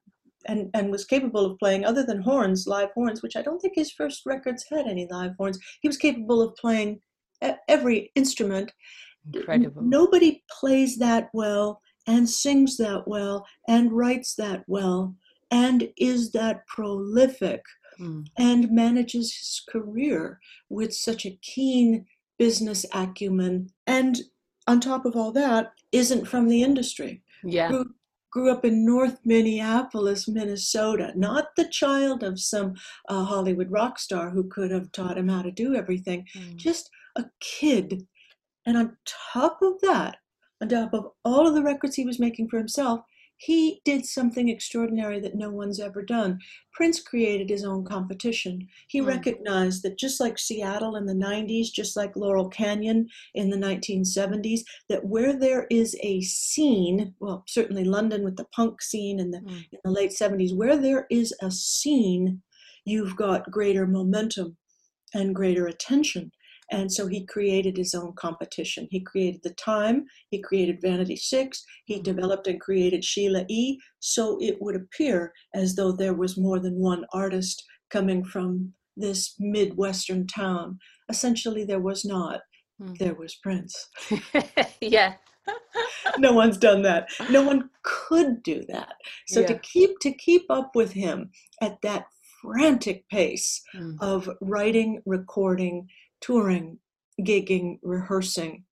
and, 0.46 0.70
and 0.74 0.92
was 0.92 1.06
capable 1.06 1.46
of 1.46 1.60
playing, 1.60 1.86
other 1.86 2.04
than 2.06 2.22
horns, 2.22 2.68
live 2.68 2.92
horns, 2.92 3.22
which 3.22 3.36
I 3.36 3.42
don't 3.42 3.60
think 3.60 3.76
his 3.76 3.92
first 3.92 4.26
records 4.26 4.66
had 4.70 4.88
any 4.88 5.08
live 5.10 5.36
horns. 5.38 5.60
He 5.82 5.88
was 5.88 5.98
capable 5.98 6.42
of 6.42 6.56
playing 6.56 7.00
every 7.68 8.12
instrument. 8.16 8.72
Incredible. 9.34 9.82
Nobody 9.82 10.44
plays 10.60 10.98
that 10.98 11.30
well 11.34 11.82
and 12.08 12.30
sings 12.30 12.78
that 12.78 13.08
well 13.08 13.46
and 13.68 13.92
writes 13.92 14.36
that 14.36 14.64
well 14.68 15.16
and 15.52 15.88
is 15.98 16.32
that 16.32 16.66
prolific 16.68 17.64
mm. 18.00 18.26
and 18.38 18.72
manages 18.72 19.34
his 19.36 19.62
career 19.70 20.40
with 20.70 20.94
such 20.94 21.26
a 21.26 21.38
keen 21.42 22.06
business 22.40 22.86
acumen 22.94 23.70
and 23.88 24.22
on 24.68 24.80
top 24.80 25.06
of 25.06 25.16
all 25.16 25.32
that 25.32 25.74
isn't 25.92 26.26
from 26.26 26.48
the 26.48 26.64
industry 26.64 27.22
yeah 27.44 27.70
grew, 27.70 27.86
grew 28.34 28.52
up 28.52 28.66
in 28.66 28.84
north 28.86 29.20
minneapolis 29.24 30.28
minnesota 30.28 31.13
not 31.16 31.56
the 31.56 31.70
child 31.70 32.24
of 32.24 32.40
some 32.40 32.74
uh, 33.10 33.24
hollywood 33.24 33.72
rock 33.72 34.00
star 34.00 34.32
who 34.32 34.44
could 34.50 34.72
have 34.72 34.92
taught 34.92 35.18
him 35.18 35.30
how 35.30 35.42
to 35.44 35.52
do 35.52 35.75
everything 35.75 36.25
mm. 36.36 36.56
just 36.56 36.90
a 37.16 37.25
kid. 37.40 38.08
And 38.66 38.78
on 38.78 38.98
top 39.34 39.60
of 39.62 39.80
that, 39.82 40.18
on 40.62 40.70
top 40.70 40.94
of 40.94 41.08
all 41.25 41.48
of 41.48 41.56
the 41.56 41.63
records 41.63 41.96
he 41.96 42.06
was 42.06 42.20
making 42.20 42.50
for 42.50 42.58
himself, 42.58 43.02
he 43.38 43.82
did 43.84 44.06
something 44.06 44.48
extraordinary 44.48 45.20
that 45.20 45.36
no 45.36 45.50
one's 45.50 45.80
ever 45.80 46.02
done. 46.02 46.40
Prince 46.74 47.02
created 47.02 47.50
his 47.50 47.63
own 47.63 47.84
competition. 47.84 48.68
He 48.88 49.02
mm. 49.02 49.08
recognized 49.08 49.84
that 49.84 49.98
just 49.98 50.20
like 50.20 50.40
Seattle 50.40 50.96
in 50.96 51.06
the 51.06 51.13
90s, 51.13 51.68
just 51.74 51.96
like 51.98 52.16
Laurel 52.16 52.50
Canyon 52.50 53.08
in 53.34 53.50
the 53.50 53.58
1970s, 53.58 54.62
that 54.90 55.06
where 55.06 55.34
there 55.34 55.68
is 55.70 55.96
a 56.02 56.22
scene, 56.22 57.13
well, 57.20 57.44
certainly 57.48 57.84
London 57.84 58.24
with 58.24 58.38
the 58.38 58.48
punk 58.56 58.82
scene 58.82 59.20
in 59.20 59.32
the, 59.32 59.40
mm. 59.40 59.66
in 59.72 59.80
the 59.84 59.92
late 59.92 60.12
70s, 60.12 60.56
where 60.56 60.78
there 60.78 61.06
is 61.10 61.34
a 61.42 61.52
scene, 61.52 62.42
you've 62.86 63.16
got 63.16 63.52
greater 63.52 63.86
momentum 63.86 64.58
and 65.13 65.36
greater 65.36 65.68
attention. 65.68 66.32
And 66.72 66.91
so 66.91 67.08
he 67.08 67.25
created 67.25 67.77
his 67.77 67.93
own 67.93 68.13
competition. 68.13 68.88
He 68.89 69.01
created 69.01 69.41
the 69.43 69.53
Time, 69.53 70.05
he 70.29 70.41
created 70.41 70.82
Vanity 70.82 71.15
Six, 71.15 71.63
he 71.86 71.96
mm-hmm. 71.96 72.03
developed 72.03 72.48
and 72.48 72.60
created 72.60 73.03
Sheila 73.03 73.46
E. 73.50 73.77
So 74.00 74.38
it 74.41 74.58
would 74.62 74.75
appear 74.75 75.34
as 75.53 75.75
though 75.75 75.91
there 75.91 76.13
was 76.13 76.38
more 76.38 76.60
than 76.60 76.79
one 76.79 77.05
artist 77.13 77.63
coming 77.89 78.24
from 78.24 78.74
this 78.98 79.36
Midwestern 79.39 80.27
town. 80.27 80.79
Essentially, 81.10 81.65
there 81.65 81.79
was 81.79 82.05
not. 82.05 82.41
Mm. 82.82 82.98
There 82.98 83.15
was 83.15 83.36
Prince. 83.36 83.89
yeah. 84.82 85.13
no 86.17 86.34
one's 86.34 86.58
done 86.58 86.82
that. 86.84 87.10
No 87.29 87.43
one 87.43 87.70
could 87.84 88.41
do 88.43 88.63
that. 88.70 88.96
So 89.27 89.41
yeah. 89.41 89.48
to 89.48 89.60
keep 89.60 90.00
to 90.00 90.13
keep 90.13 90.43
up 90.50 90.72
with 90.75 90.93
him 90.93 91.32
at 91.62 91.82
that 91.82 92.05
frantic 92.41 93.08
pace 93.10 93.62
mm. 93.75 93.96
of 94.01 94.29
writing, 94.41 95.01
recording, 95.05 95.88
touring, 96.24 96.80
gigging, 97.22 97.80
rehearsing. 97.84 98.63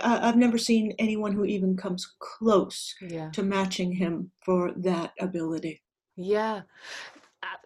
I've 0.00 0.36
never 0.36 0.58
seen 0.58 0.94
anyone 0.98 1.32
who 1.32 1.44
even 1.44 1.76
comes 1.76 2.14
close 2.18 2.94
yeah. 3.00 3.30
to 3.30 3.42
matching 3.42 3.92
him 3.92 4.30
for 4.44 4.72
that 4.76 5.12
ability. 5.20 5.82
Yeah, 6.16 6.62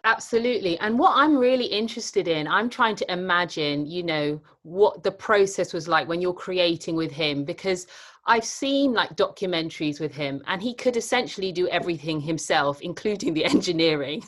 absolutely. 0.05 0.79
And 0.81 0.99
what 0.99 1.13
I'm 1.17 1.37
really 1.37 1.67
interested 1.67 2.29
in, 2.29 2.47
I'm 2.47 2.69
trying 2.69 2.97
to 2.97 3.13
imagine, 3.13 3.87
you 3.87 4.03
know, 4.03 4.41
what 4.63 5.03
the 5.03 5.13
process 5.13 5.73
was 5.73 5.89
like 5.89 6.09
when 6.09 6.21
you're 6.21 6.35
creating 6.35 6.97
with 6.97 7.13
him, 7.13 7.45
because 7.45 7.87
I've 8.27 8.45
seen 8.45 8.93
like 8.93 9.17
documentaries 9.17 10.01
with 10.01 10.15
him 10.15 10.43
and 10.47 10.63
he 10.63 10.75
could 10.75 10.97
essentially 10.97 11.53
do 11.53 11.69
everything 11.69 12.21
himself, 12.21 12.81
including 12.81 13.35
the 13.35 13.45
engineering. 13.55 14.23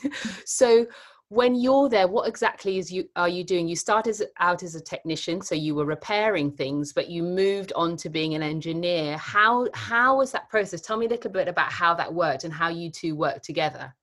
so, 0.45 0.85
when 1.29 1.55
you're 1.55 1.89
there 1.89 2.07
what 2.07 2.27
exactly 2.27 2.77
is 2.77 2.91
you 2.91 3.09
are 3.15 3.29
you 3.29 3.43
doing? 3.43 3.67
You 3.67 3.75
started 3.75 4.15
out 4.39 4.63
as 4.63 4.75
a 4.75 4.81
technician 4.81 5.41
so 5.41 5.55
you 5.55 5.73
were 5.73 5.85
repairing 5.85 6.51
things 6.51 6.93
but 6.93 7.09
you 7.09 7.23
moved 7.23 7.73
on 7.75 7.97
to 7.97 8.09
being 8.09 8.35
an 8.35 8.43
engineer. 8.43 9.17
How 9.17 9.67
how 9.73 10.17
was 10.17 10.31
that 10.31 10.49
process? 10.49 10.81
Tell 10.81 10.97
me 10.97 11.07
a 11.07 11.09
little 11.09 11.31
bit 11.31 11.47
about 11.47 11.71
how 11.71 11.93
that 11.95 12.13
worked 12.13 12.43
and 12.43 12.53
how 12.53 12.69
you 12.69 12.91
two 12.91 13.15
worked 13.15 13.43
together. 13.43 13.93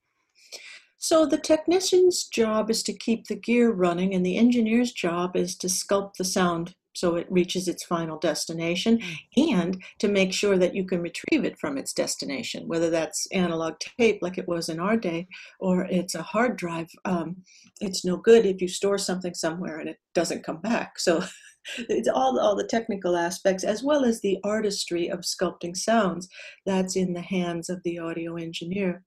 So 0.99 1.27
the 1.27 1.39
technician's 1.39 2.25
job 2.25 2.71
is 2.71 2.83
to 2.85 2.93
keep 2.93 3.27
the 3.27 3.35
gear 3.35 3.73
running 3.73 4.15
and 4.15 4.25
the 4.25 4.37
engineer's 4.37 4.93
job 4.93 5.37
is 5.37 5.57
to 5.57 5.67
sculpt 5.67 6.15
the 6.17 6.25
sound 6.25 6.75
so 6.93 7.17
it 7.17 7.27
reaches 7.31 7.69
its 7.69 7.85
final 7.85 8.19
destination 8.19 8.99
mm. 8.99 9.53
and 9.55 9.83
to 9.99 10.09
make 10.09 10.33
sure 10.33 10.59
that 10.59 10.75
you 10.75 10.85
can 10.85 11.01
retrieve 11.01 11.45
it 11.45 11.59
from 11.59 11.79
its 11.79 11.93
destination 11.93 12.67
whether 12.69 12.91
that's 12.91 13.27
analog 13.33 13.75
tape 13.99 14.19
like 14.23 14.39
it 14.39 14.49
was 14.49 14.69
in 14.69 14.81
our 14.81 14.97
day 14.97 15.27
or 15.61 15.87
it's 15.91 16.15
a 16.15 16.23
hard 16.23 16.57
drive 16.57 16.89
um, 17.05 17.37
it's 17.81 18.05
no 18.05 18.17
good 18.17 18.47
if 18.47 18.61
you 18.61 18.69
store 18.69 18.99
something 18.99 19.35
somewhere 19.35 19.79
and 19.79 19.89
it 19.89 19.97
doesn't 20.15 20.45
come 20.45 20.61
back 20.61 20.99
so 20.99 21.23
it's 21.89 22.09
all, 22.09 22.39
all 22.41 22.57
the 22.57 22.67
technical 22.67 23.17
aspects 23.17 23.65
as 23.65 23.83
well 23.83 24.05
as 24.05 24.21
the 24.21 24.39
artistry 24.45 25.09
of 25.09 25.21
sculpting 25.21 25.77
sounds 25.77 26.29
that's 26.67 26.97
in 26.97 27.13
the 27.13 27.23
hands 27.23 27.69
of 27.69 27.81
the 27.85 27.99
audio 27.99 28.37
engineer 28.37 29.05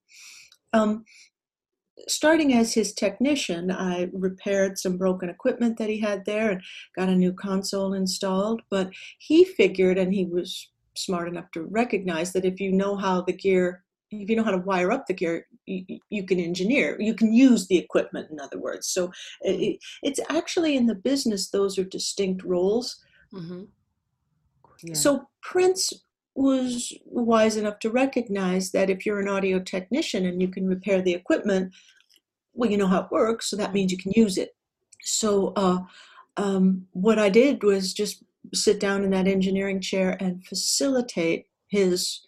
um, 0.73 1.05
starting 2.07 2.53
as 2.53 2.73
his 2.73 2.93
technician, 2.93 3.71
I 3.71 4.09
repaired 4.13 4.77
some 4.77 4.97
broken 4.97 5.29
equipment 5.29 5.77
that 5.77 5.89
he 5.89 5.99
had 5.99 6.25
there 6.25 6.51
and 6.51 6.61
got 6.95 7.09
a 7.09 7.15
new 7.15 7.33
console 7.33 7.93
installed. 7.93 8.61
But 8.69 8.89
he 9.19 9.45
figured, 9.45 9.97
and 9.97 10.13
he 10.13 10.25
was 10.25 10.69
smart 10.95 11.27
enough 11.27 11.51
to 11.53 11.63
recognize 11.63 12.33
that 12.33 12.45
if 12.45 12.59
you 12.59 12.71
know 12.71 12.95
how 12.95 13.21
the 13.21 13.33
gear, 13.33 13.83
if 14.11 14.29
you 14.29 14.35
know 14.35 14.43
how 14.43 14.51
to 14.51 14.57
wire 14.57 14.91
up 14.91 15.07
the 15.07 15.13
gear, 15.13 15.45
you, 15.65 15.99
you 16.09 16.25
can 16.25 16.39
engineer, 16.39 16.95
you 16.99 17.13
can 17.13 17.33
use 17.33 17.67
the 17.67 17.77
equipment, 17.77 18.29
in 18.31 18.39
other 18.39 18.59
words. 18.59 18.87
So 18.87 19.11
it, 19.41 19.79
it's 20.03 20.19
actually 20.29 20.75
in 20.75 20.85
the 20.85 20.95
business, 20.95 21.49
those 21.49 21.77
are 21.77 21.83
distinct 21.83 22.43
roles. 22.43 23.01
Mm-hmm. 23.33 23.63
Yeah. 24.83 24.93
So 24.93 25.27
Prince 25.41 25.91
was 26.35 26.93
wise 27.05 27.55
enough 27.55 27.79
to 27.79 27.89
recognize 27.89 28.71
that 28.71 28.89
if 28.89 29.05
you're 29.05 29.19
an 29.19 29.29
audio 29.29 29.59
technician 29.59 30.25
and 30.25 30.41
you 30.41 30.49
can 30.49 30.67
repair 30.67 31.01
the 31.01 31.13
equipment, 31.13 31.73
well, 32.53 32.69
you 32.69 32.77
know 32.77 32.87
how 32.87 33.01
it 33.01 33.11
works, 33.11 33.49
so 33.49 33.55
that 33.55 33.73
means 33.73 33.91
you 33.91 33.97
can 33.97 34.11
use 34.15 34.37
it. 34.37 34.55
So, 35.03 35.53
uh, 35.55 35.79
um, 36.37 36.87
what 36.91 37.19
I 37.19 37.29
did 37.29 37.63
was 37.63 37.93
just 37.93 38.23
sit 38.53 38.79
down 38.79 39.03
in 39.03 39.11
that 39.11 39.27
engineering 39.27 39.79
chair 39.79 40.17
and 40.19 40.45
facilitate 40.45 41.45
his 41.67 42.21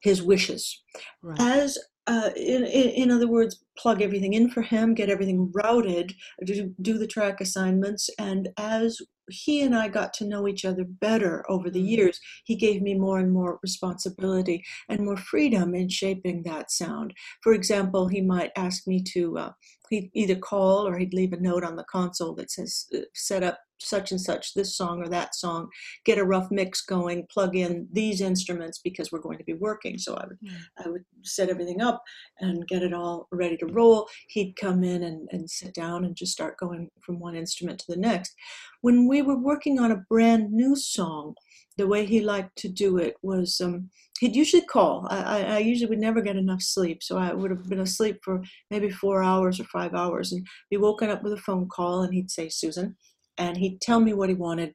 his 0.00 0.22
wishes. 0.22 0.82
Right. 1.22 1.40
As 1.40 1.78
uh, 2.06 2.30
in, 2.36 2.64
in, 2.64 2.88
in, 2.90 3.10
other 3.10 3.26
words, 3.26 3.62
plug 3.76 4.00
everything 4.00 4.32
in 4.32 4.48
for 4.48 4.62
him, 4.62 4.94
get 4.94 5.10
everything 5.10 5.52
routed, 5.52 6.14
do, 6.44 6.74
do 6.80 6.96
the 6.96 7.06
track 7.06 7.40
assignments, 7.40 8.08
and 8.18 8.48
as 8.56 8.98
he 9.30 9.62
and 9.62 9.74
I 9.74 9.88
got 9.88 10.12
to 10.14 10.24
know 10.24 10.48
each 10.48 10.64
other 10.64 10.84
better 10.84 11.44
over 11.50 11.70
the 11.70 11.82
mm. 11.82 11.88
years, 11.88 12.20
he 12.44 12.56
gave 12.56 12.82
me 12.82 12.94
more 12.94 13.18
and 13.18 13.32
more 13.32 13.58
responsibility 13.62 14.64
and 14.88 15.04
more 15.04 15.16
freedom 15.16 15.74
in 15.74 15.88
shaping 15.88 16.42
that 16.42 16.70
sound. 16.70 17.14
For 17.42 17.52
example, 17.52 18.08
he 18.08 18.20
might 18.20 18.50
ask 18.56 18.86
me 18.86 19.02
to 19.14 19.38
uh, 19.38 19.52
he'd 19.90 20.10
either 20.14 20.36
call 20.36 20.86
or 20.86 20.98
he'd 20.98 21.14
leave 21.14 21.32
a 21.32 21.40
note 21.40 21.64
on 21.64 21.76
the 21.76 21.84
console 21.84 22.34
that 22.34 22.50
says 22.50 22.86
uh, 22.94 23.00
set 23.14 23.42
up 23.42 23.58
such 23.78 24.10
and 24.10 24.20
such, 24.20 24.54
this 24.54 24.76
song 24.76 25.02
or 25.02 25.08
that 25.08 25.34
song, 25.34 25.68
get 26.04 26.18
a 26.18 26.24
rough 26.24 26.48
mix 26.50 26.82
going, 26.82 27.26
plug 27.30 27.56
in 27.56 27.88
these 27.92 28.20
instruments 28.20 28.80
because 28.82 29.10
we're 29.10 29.20
going 29.20 29.38
to 29.38 29.44
be 29.44 29.54
working. 29.54 29.98
So 29.98 30.14
I 30.16 30.26
would 30.26 30.38
mm. 30.40 30.56
I 30.84 30.88
would 30.88 31.04
set 31.24 31.48
everything 31.48 31.80
up 31.80 32.02
and 32.40 32.66
get 32.68 32.82
it 32.82 32.92
all 32.92 33.28
ready 33.32 33.56
to 33.58 33.66
roll. 33.66 34.08
He'd 34.28 34.54
come 34.60 34.84
in 34.84 35.02
and, 35.04 35.28
and 35.32 35.48
sit 35.50 35.74
down 35.74 36.04
and 36.04 36.16
just 36.16 36.32
start 36.32 36.58
going 36.58 36.90
from 37.00 37.18
one 37.18 37.34
instrument 37.34 37.78
to 37.80 37.86
the 37.88 38.00
next. 38.00 38.34
When 38.80 39.08
we 39.08 39.22
were 39.22 39.38
working 39.38 39.78
on 39.78 39.90
a 39.90 40.04
brand 40.08 40.52
new 40.52 40.76
song, 40.76 41.34
the 41.78 41.86
way 41.86 42.04
he 42.04 42.20
liked 42.20 42.56
to 42.58 42.68
do 42.68 42.98
it 42.98 43.14
was 43.22 43.60
um, 43.60 43.88
he'd 44.18 44.36
usually 44.36 44.64
call. 44.64 45.06
I, 45.08 45.44
I, 45.44 45.58
usually 45.58 45.88
would 45.88 46.00
never 46.00 46.20
get 46.20 46.36
enough 46.36 46.60
sleep, 46.60 47.02
so 47.02 47.16
I 47.16 47.32
would 47.32 47.52
have 47.52 47.68
been 47.68 47.80
asleep 47.80 48.18
for 48.24 48.42
maybe 48.70 48.90
four 48.90 49.22
hours 49.22 49.60
or 49.60 49.64
five 49.64 49.94
hours, 49.94 50.32
and 50.32 50.44
be 50.70 50.76
woken 50.76 51.08
up 51.08 51.22
with 51.22 51.32
a 51.32 51.38
phone 51.38 51.68
call, 51.68 52.02
and 52.02 52.12
he'd 52.12 52.30
say, 52.30 52.48
"Susan," 52.48 52.96
and 53.38 53.56
he'd 53.56 53.80
tell 53.80 54.00
me 54.00 54.12
what 54.12 54.28
he 54.28 54.34
wanted, 54.34 54.74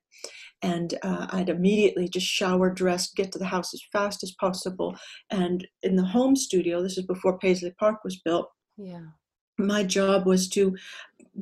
and 0.62 0.93
uh, 1.03 1.27
I'd 1.29 1.50
immediately 1.50 2.08
just 2.08 2.27
shower, 2.27 2.70
dress, 2.70 3.12
get 3.12 3.32
to 3.34 3.39
the 3.39 3.46
house 3.46 3.74
as 3.74 3.82
fast 3.91 4.24
as 4.24 4.34
possible, 4.39 4.96
and 5.29 5.67
in 5.84 5.96
the 5.96 6.05
home 6.05 6.36
studio. 6.36 6.82
This 6.82 6.98
is 6.98 7.05
before 7.05 7.38
Paisley 7.39 7.74
Park 7.79 8.03
was 8.03 8.22
built. 8.24 8.50
Yeah 8.77 9.08
my 9.57 9.83
job 9.83 10.25
was 10.25 10.48
to 10.50 10.75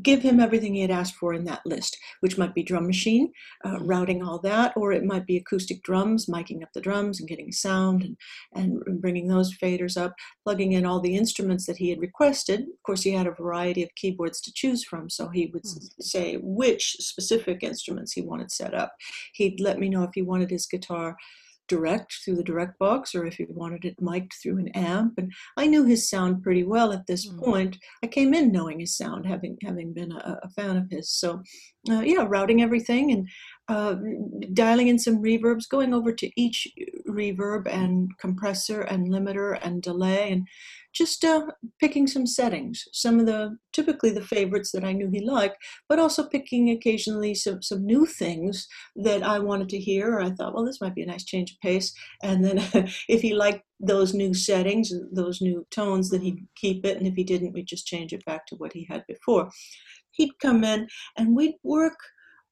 give 0.02 0.22
him 0.22 0.40
everything 0.40 0.74
he 0.74 0.82
had 0.82 0.92
asked 0.92 1.16
for 1.16 1.34
in 1.34 1.44
that 1.44 1.62
list, 1.66 1.98
which 2.22 2.38
might 2.38 2.54
be 2.54 2.64
drum 2.64 2.88
machine, 2.88 3.32
uh, 3.66 3.72
mm-hmm. 3.72 3.86
routing 3.86 4.24
all 4.24 4.40
that, 4.40 4.72
or 4.78 4.92
it 4.92 5.04
might 5.04 5.26
be 5.26 5.38
acoustic 5.38 5.84
drums, 5.84 6.28
miking 6.28 6.64
up 6.64 6.70
the 6.74 6.82
drums 6.82 7.20
and 7.20 7.28
getting 7.28 7.52
sound 7.52 8.04
and, 8.04 8.18
and 8.54 9.02
bringing 9.02 9.28
those 9.28 9.56
faders 9.58 10.02
up, 10.02 10.14
plugging 10.46 10.74
in 10.74 10.86
all 10.86 11.02
the 11.02 11.16
instruments 11.16 11.66
that 11.66 11.78
he 11.78 11.90
had 11.90 12.00
requested. 12.00 12.62
Of 12.62 12.84
course, 12.86 13.02
he 13.02 13.12
had 13.12 13.28
a 13.28 13.32
variety 13.32 13.84
of 13.84 13.94
keyboards 13.96 14.40
to 14.42 14.54
choose 14.54 14.84
from, 14.84 15.10
so 15.10 15.28
he 15.28 15.48
would 15.54 15.64
mm-hmm. 15.64 16.02
say 16.02 16.38
which 16.42 16.96
specific 17.00 17.64
instruments 17.64 18.14
he 18.14 18.22
wanted 18.22 18.52
set 18.52 18.74
up. 18.74 18.94
He'd 19.34 19.60
let 19.60 19.78
me 19.78 19.90
know 19.90 20.04
if 20.04 20.12
he 20.14 20.22
wanted 20.22 20.52
his 20.52 20.68
guitar 20.68 21.18
direct 21.68 22.14
through 22.24 22.36
the 22.36 22.44
direct 22.44 22.78
box 22.80 23.16
or 23.16 23.26
if 23.26 23.36
he 23.36 23.46
wanted 23.50 23.86
it 23.86 23.96
mic'd 24.02 24.34
through 24.42 24.58
an 24.58 24.68
amp 24.70 25.14
and 25.18 25.32
i 25.58 25.66
knew 25.66 25.86
his 25.86 26.10
sound 26.10 26.44
pretty 26.44 26.64
well 26.64 26.92
at 26.92 27.08
this 27.08 27.28
mm-hmm. 27.28 27.40
point 27.40 27.78
i 28.04 28.08
came 28.08 28.34
in 28.34 28.52
knowing 28.52 28.80
his 28.80 28.98
sound 28.98 29.26
having 29.26 29.58
having 29.64 29.94
been 29.94 30.12
a, 30.12 30.40
a 30.44 30.50
fan 30.50 30.76
of 30.76 30.90
his 30.90 31.10
so 31.10 31.42
uh, 31.90 32.02
yeah 32.02 32.26
routing 32.28 32.62
everything 32.62 33.12
and 33.12 33.28
uh, 33.70 33.96
dialing 34.54 34.90
in 34.90 35.00
some 35.00 35.22
reverbs 35.22 35.68
going 35.70 35.94
over 35.94 36.12
to 36.12 36.30
each 36.36 36.68
reverb 37.12 37.68
and 37.68 38.10
compressor 38.18 38.82
and 38.82 39.10
limiter 39.10 39.58
and 39.62 39.82
delay 39.82 40.32
and 40.32 40.48
just 40.94 41.24
uh, 41.24 41.48
picking 41.80 42.06
some 42.06 42.26
settings, 42.28 42.84
some 42.92 43.20
of 43.20 43.26
the 43.26 43.58
typically 43.72 44.10
the 44.10 44.22
favorites 44.22 44.72
that 44.72 44.84
I 44.84 44.92
knew 44.92 45.10
he 45.10 45.22
liked, 45.22 45.58
but 45.88 46.00
also 46.00 46.28
picking 46.28 46.70
occasionally 46.70 47.34
some, 47.34 47.62
some 47.62 47.86
new 47.86 48.06
things 48.06 48.68
that 48.98 49.24
I 49.24 49.40
wanted 49.40 49.70
to 49.70 49.80
hear. 49.80 50.16
Or 50.16 50.22
I 50.22 50.32
thought, 50.32 50.54
well, 50.54 50.66
this 50.66 50.82
might 50.82 50.96
be 50.96 51.04
a 51.04 51.08
nice 51.08 51.24
change 51.24 51.52
of 51.52 51.60
pace. 51.62 51.94
And 52.24 52.44
then 52.44 52.58
if 53.08 53.22
he 53.22 53.34
liked 53.34 53.64
those 53.80 54.14
new 54.14 54.34
settings, 54.34 54.94
those 55.14 55.42
new 55.42 55.66
tones, 55.72 56.10
then 56.10 56.22
he'd 56.22 56.46
keep 56.56 56.86
it. 56.86 56.98
And 56.98 57.08
if 57.08 57.16
he 57.16 57.24
didn't, 57.24 57.54
we'd 57.54 57.68
just 57.68 57.88
change 57.88 58.12
it 58.12 58.26
back 58.26 58.46
to 58.48 58.56
what 58.56 58.74
he 58.74 58.86
had 58.90 59.04
before. 59.08 59.50
He'd 60.12 60.38
come 60.42 60.64
in 60.64 60.88
and 61.18 61.36
we'd 61.36 61.56
work 61.64 61.98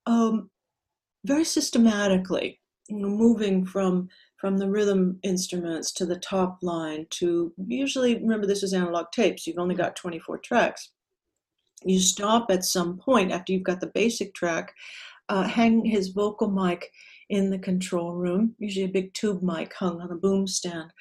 um, 0.05 0.49
very 1.25 1.43
systematically, 1.43 2.59
you 2.87 2.99
know, 2.99 3.09
moving 3.09 3.65
from 3.65 4.07
from 4.39 4.57
the 4.57 4.69
rhythm 4.69 5.19
instruments 5.23 5.91
to 5.91 6.05
the 6.05 6.17
top 6.17 6.59
line 6.61 7.05
to 7.09 7.53
usually 7.67 8.15
remember 8.15 8.47
this 8.47 8.63
is 8.63 8.73
analog 8.73 9.07
tapes 9.11 9.45
you've 9.45 9.59
only 9.59 9.75
got 9.75 9.95
24 9.95 10.37
tracks. 10.39 10.91
You 11.83 11.99
stop 11.99 12.49
at 12.49 12.63
some 12.63 12.97
point 12.97 13.31
after 13.31 13.53
you've 13.53 13.63
got 13.63 13.81
the 13.81 13.91
basic 13.93 14.33
track 14.33 14.73
uh, 15.27 15.43
hang 15.43 15.85
his 15.85 16.09
vocal 16.09 16.49
mic 16.49 16.89
in 17.29 17.49
the 17.49 17.59
control 17.59 18.13
room 18.13 18.55
usually 18.57 18.85
a 18.85 18.89
big 18.89 19.13
tube 19.13 19.43
mic 19.43 19.73
hung 19.73 20.01
on 20.01 20.11
a 20.11 20.15
boom 20.15 20.47
stand. 20.47 20.91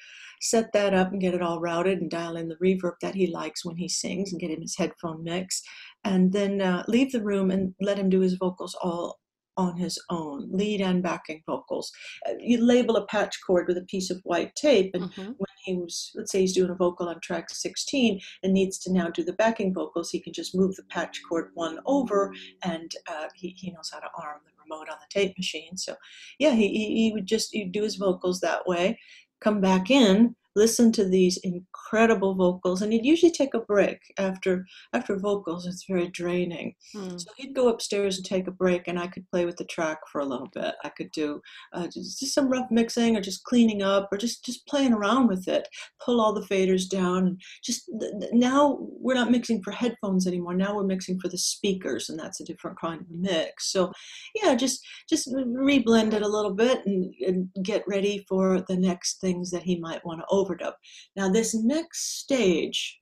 Set 0.41 0.71
that 0.71 0.93
up 0.93 1.11
and 1.11 1.19
get 1.19 1.33
it 1.33 1.41
all 1.41 1.59
routed 1.59 1.99
and 1.99 2.09
dial 2.09 2.37
in 2.37 2.47
the 2.47 2.55
reverb 2.55 2.93
that 3.01 3.15
he 3.15 3.27
likes 3.27 3.65
when 3.65 3.75
he 3.75 3.89
sings 3.89 4.31
and 4.31 4.39
get 4.39 4.51
in 4.51 4.61
his 4.61 4.77
headphone 4.77 5.21
mix. 5.21 5.61
And 6.05 6.31
then 6.31 6.61
uh, 6.61 6.83
leave 6.87 7.11
the 7.11 7.21
room 7.21 7.51
and 7.51 7.73
let 7.81 7.99
him 7.99 8.09
do 8.09 8.21
his 8.21 8.35
vocals 8.35 8.73
all 8.81 9.18
on 9.59 9.77
his 9.77 10.01
own, 10.09 10.49
lead 10.51 10.79
and 10.79 11.03
backing 11.03 11.43
vocals. 11.45 11.91
Uh, 12.25 12.33
you 12.39 12.63
label 12.63 12.95
a 12.95 13.05
patch 13.07 13.37
cord 13.45 13.67
with 13.67 13.77
a 13.77 13.83
piece 13.83 14.09
of 14.09 14.21
white 14.23 14.55
tape, 14.55 14.91
and 14.93 15.03
mm-hmm. 15.11 15.31
when 15.37 15.55
he 15.65 15.75
was, 15.75 16.11
let's 16.15 16.31
say 16.31 16.39
he's 16.39 16.55
doing 16.55 16.71
a 16.71 16.75
vocal 16.75 17.09
on 17.09 17.19
track 17.19 17.49
16 17.49 18.21
and 18.41 18.53
needs 18.53 18.79
to 18.79 18.93
now 18.93 19.09
do 19.09 19.21
the 19.21 19.33
backing 19.33 19.73
vocals, 19.73 20.09
he 20.09 20.21
can 20.21 20.31
just 20.31 20.55
move 20.55 20.75
the 20.77 20.83
patch 20.83 21.19
cord 21.27 21.51
one 21.55 21.79
over, 21.85 22.33
and 22.63 22.91
uh, 23.09 23.27
he, 23.35 23.49
he 23.57 23.71
knows 23.71 23.89
how 23.91 23.99
to 23.99 24.07
arm 24.17 24.39
the 24.45 24.51
remote 24.63 24.89
on 24.89 24.97
the 25.01 25.19
tape 25.19 25.37
machine. 25.37 25.75
So, 25.75 25.95
yeah, 26.39 26.51
he, 26.51 26.69
he 26.69 27.11
would 27.13 27.25
just 27.25 27.49
he'd 27.51 27.73
do 27.73 27.83
his 27.83 27.97
vocals 27.97 28.39
that 28.39 28.65
way, 28.65 28.97
come 29.41 29.59
back 29.59 29.91
in, 29.91 30.35
listen 30.63 30.91
to 30.91 31.05
these 31.05 31.37
incredible 31.43 32.33
vocals 32.35 32.81
and 32.81 32.91
he'd 32.91 33.11
usually 33.13 33.31
take 33.31 33.53
a 33.53 33.67
break 33.73 33.99
after 34.17 34.65
after 34.93 35.17
vocals 35.17 35.65
it's 35.65 35.85
very 35.87 36.09
draining. 36.21 36.73
Mm. 36.95 37.19
so 37.19 37.27
he'd 37.37 37.55
go 37.55 37.69
upstairs 37.69 38.17
and 38.17 38.25
take 38.25 38.47
a 38.47 38.59
break 38.63 38.87
and 38.87 38.99
i 38.99 39.07
could 39.07 39.29
play 39.31 39.45
with 39.45 39.57
the 39.57 39.65
track 39.65 39.99
for 40.11 40.21
a 40.21 40.25
little 40.25 40.49
bit. 40.53 40.75
I 40.83 40.89
could 40.89 41.11
do 41.11 41.41
uh, 41.73 41.87
just, 41.87 42.19
just, 42.19 42.33
some 42.33 42.49
rough 42.49 42.69
mixing 42.71 43.15
or 43.15 43.21
just 43.21 43.43
cleaning 43.43 43.81
up 43.81 44.09
or 44.11 44.17
just 44.17 44.43
just 44.45 44.65
playing 44.67 44.93
around 44.93 45.27
with 45.27 45.47
it. 45.47 45.67
Pull 46.03 46.19
all 46.21 46.33
the 46.33 46.47
faders 46.47 46.89
down 46.89 47.27
and 47.27 47.41
just 47.63 47.89
now 48.31 48.77
we're 48.79 49.13
not 49.13 49.31
mixing 49.31 49.61
for 49.61 49.71
headphones 49.71 50.27
anymore. 50.27 50.55
Now 50.55 50.75
we're 50.75 50.83
mixing 50.83 51.19
for 51.19 51.29
the 51.29 51.37
speakers 51.37 52.09
and 52.09 52.19
that's 52.19 52.39
a 52.39 52.45
different 52.45 52.79
kind 52.79 53.01
of 53.01 53.07
mix. 53.09 53.71
So 53.71 53.91
yeah 54.35 54.55
just 54.55 54.85
just 55.09 55.31
reblend 55.33 56.13
it 56.13 56.21
a 56.21 56.27
little 56.27 56.53
bit 56.53 56.85
and, 56.85 57.13
and 57.25 57.49
get 57.63 57.83
ready 57.87 58.25
for 58.27 58.61
the 58.67 58.77
next 58.77 59.21
things 59.21 59.51
that 59.51 59.63
he 59.63 59.79
might 59.79 60.05
want 60.05 60.19
to 60.19 60.25
overdub. 60.49 60.73
Now, 61.15 61.29
this 61.29 61.55
next 61.55 62.19
stage 62.19 62.99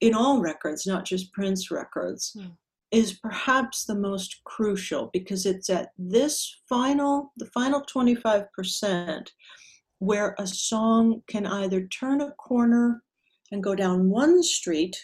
in 0.00 0.14
all 0.14 0.40
records, 0.40 0.86
not 0.86 1.04
just 1.04 1.32
Prince 1.32 1.70
records, 1.70 2.36
mm. 2.38 2.52
is 2.90 3.14
perhaps 3.14 3.84
the 3.84 3.94
most 3.94 4.42
crucial 4.44 5.10
because 5.12 5.46
it's 5.46 5.70
at 5.70 5.90
this 5.98 6.60
final, 6.68 7.32
the 7.36 7.46
final 7.46 7.82
25%, 7.82 9.28
where 9.98 10.34
a 10.38 10.46
song 10.46 11.22
can 11.28 11.46
either 11.46 11.86
turn 11.86 12.20
a 12.20 12.32
corner 12.32 13.02
and 13.52 13.62
go 13.62 13.74
down 13.74 14.10
one 14.10 14.42
street 14.42 14.96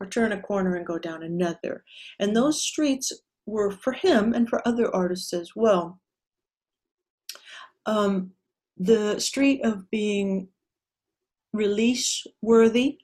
or 0.00 0.06
turn 0.06 0.32
a 0.32 0.40
corner 0.40 0.74
and 0.74 0.86
go 0.86 0.98
down 0.98 1.22
another. 1.22 1.84
And 2.18 2.36
those 2.36 2.62
streets 2.62 3.12
were 3.46 3.70
for 3.70 3.92
him 3.92 4.34
and 4.34 4.48
for 4.48 4.66
other 4.66 4.94
artists 4.94 5.32
as 5.32 5.52
well. 5.54 6.00
Um, 7.86 8.32
the 8.76 9.18
street 9.20 9.64
of 9.64 9.88
being 9.90 10.48
release 11.52 12.24
worthy, 12.42 12.98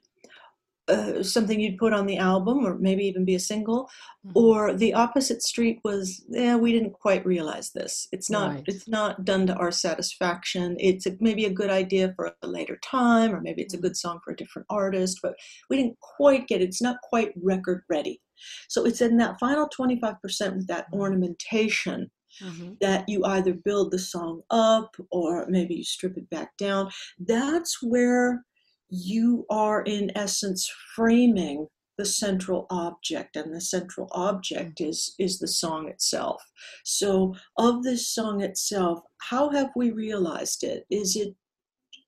uh, 0.89 1.23
something 1.23 1.61
you'd 1.61 1.77
put 1.77 1.93
on 1.93 2.05
the 2.05 2.17
album 2.17 2.65
or 2.65 2.77
maybe 2.77 3.05
even 3.05 3.23
be 3.23 3.35
a 3.35 3.39
single 3.39 3.89
mm-hmm. 4.25 4.37
or 4.37 4.73
the 4.73 4.93
opposite 4.93 5.41
street 5.41 5.79
was 5.85 6.25
yeah 6.27 6.57
we 6.57 6.73
didn't 6.73 6.91
quite 6.91 7.25
realize 7.25 7.71
this 7.71 8.09
it's 8.11 8.29
not 8.29 8.55
right. 8.55 8.63
it's 8.67 8.85
not 8.85 9.23
done 9.23 9.47
to 9.47 9.55
our 9.55 9.71
satisfaction 9.71 10.75
it's 10.79 11.05
a, 11.05 11.15
maybe 11.21 11.45
a 11.45 11.53
good 11.53 11.69
idea 11.69 12.13
for 12.17 12.33
a 12.41 12.47
later 12.47 12.77
time 12.83 13.33
or 13.33 13.39
maybe 13.39 13.61
it's 13.61 13.73
a 13.73 13.77
mm-hmm. 13.77 13.85
good 13.85 13.95
song 13.95 14.19
for 14.25 14.33
a 14.33 14.35
different 14.35 14.65
artist 14.69 15.19
but 15.23 15.35
we 15.69 15.77
didn't 15.77 15.97
quite 16.01 16.47
get 16.49 16.59
it 16.59 16.65
it's 16.65 16.81
not 16.81 16.97
quite 17.01 17.31
record 17.41 17.83
ready 17.89 18.19
so 18.67 18.85
it's 18.85 18.99
in 18.99 19.15
that 19.15 19.39
final 19.39 19.69
25% 19.69 20.17
with 20.55 20.67
that 20.67 20.87
mm-hmm. 20.87 20.99
ornamentation 20.99 22.11
mm-hmm. 22.41 22.73
that 22.81 23.07
you 23.07 23.23
either 23.25 23.53
build 23.53 23.91
the 23.91 23.99
song 23.99 24.41
up 24.49 24.95
or 25.11 25.45
maybe 25.49 25.75
you 25.75 25.83
strip 25.83 26.17
it 26.17 26.29
back 26.29 26.55
down. 26.57 26.89
That's 27.19 27.81
where 27.81 28.43
you 28.89 29.45
are, 29.49 29.81
in 29.81 30.11
essence, 30.15 30.69
framing 30.95 31.67
the 31.97 32.05
central 32.05 32.65
object 32.69 33.35
and 33.35 33.53
the 33.53 33.61
central 33.61 34.07
object 34.11 34.79
mm-hmm. 34.79 34.89
is 34.89 35.13
is 35.19 35.39
the 35.39 35.47
song 35.47 35.87
itself 35.87 36.43
so 36.83 37.35
of 37.57 37.83
this 37.83 38.07
song 38.07 38.41
itself 38.41 38.99
how 39.21 39.49
have 39.49 39.69
we 39.75 39.91
realized 39.91 40.63
it 40.63 40.85
is 40.89 41.15
it 41.15 41.35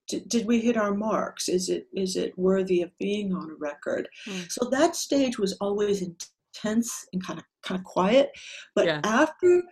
did, 0.07 0.27
did 0.29 0.45
we 0.45 0.59
hit 0.59 0.77
our 0.77 0.93
marks 0.93 1.47
is 1.49 1.69
it 1.69 1.85
is 1.93 2.15
it 2.15 2.37
worthy 2.37 2.81
of 2.81 2.89
being 2.99 3.33
on 3.33 3.49
a 3.51 3.55
record 3.59 4.07
mm. 4.27 4.51
so 4.51 4.69
that 4.69 4.95
stage 4.95 5.37
was 5.37 5.53
always 5.61 6.01
intense 6.01 6.91
and 7.13 7.23
kind 7.23 7.39
of 7.39 7.45
kind 7.63 7.79
of 7.79 7.85
quiet 7.85 8.31
but 8.73 8.85
yeah. 8.85 9.01
after 9.03 9.63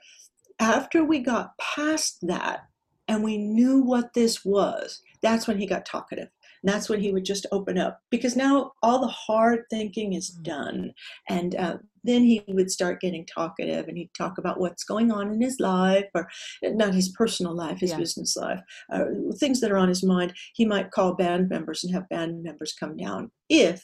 after 0.63 1.03
we 1.03 1.19
got 1.19 1.57
past 1.59 2.19
that 2.21 2.61
and 3.09 3.21
we 3.21 3.37
knew 3.37 3.81
what 3.81 4.13
this 4.13 4.45
was, 4.45 5.01
that's 5.21 5.45
when 5.45 5.57
he 5.57 5.67
got 5.67 5.85
talkative. 5.85 6.29
And 6.63 6.73
that's 6.73 6.87
when 6.87 7.01
he 7.01 7.11
would 7.11 7.25
just 7.25 7.45
open 7.51 7.77
up 7.77 7.99
because 8.09 8.37
now 8.37 8.71
all 8.81 9.01
the 9.01 9.07
hard 9.07 9.65
thinking 9.69 10.13
is 10.13 10.31
mm. 10.31 10.43
done. 10.43 10.91
And 11.27 11.55
uh, 11.55 11.77
then 12.05 12.23
he 12.23 12.41
would 12.47 12.71
start 12.71 13.01
getting 13.01 13.25
talkative 13.25 13.89
and 13.89 13.97
he'd 13.97 14.11
talk 14.17 14.37
about 14.37 14.61
what's 14.61 14.85
going 14.85 15.11
on 15.11 15.33
in 15.33 15.41
his 15.41 15.59
life 15.59 16.05
or 16.15 16.29
not 16.63 16.93
his 16.93 17.09
personal 17.09 17.53
life, 17.53 17.79
his 17.79 17.91
yeah. 17.91 17.97
business 17.97 18.37
life, 18.37 18.61
uh, 18.93 19.03
things 19.37 19.59
that 19.59 19.71
are 19.71 19.77
on 19.77 19.89
his 19.89 20.03
mind. 20.03 20.33
He 20.55 20.65
might 20.65 20.91
call 20.91 21.15
band 21.15 21.49
members 21.49 21.83
and 21.83 21.93
have 21.93 22.07
band 22.07 22.41
members 22.41 22.73
come 22.79 22.95
down 22.95 23.31
if 23.49 23.83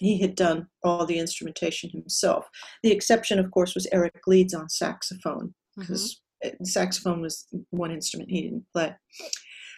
he 0.00 0.18
had 0.18 0.34
done 0.34 0.66
all 0.82 1.06
the 1.06 1.18
instrumentation 1.18 1.90
himself. 1.90 2.48
The 2.82 2.90
exception, 2.90 3.38
of 3.38 3.50
course, 3.52 3.74
was 3.74 3.86
Eric 3.92 4.14
Leeds 4.26 4.54
on 4.54 4.68
saxophone, 4.68 5.54
because 5.80 6.20
mm-hmm. 6.44 6.64
saxophone 6.64 7.20
was 7.20 7.46
one 7.70 7.90
instrument 7.90 8.30
he 8.30 8.42
didn't 8.42 8.66
play. 8.72 8.94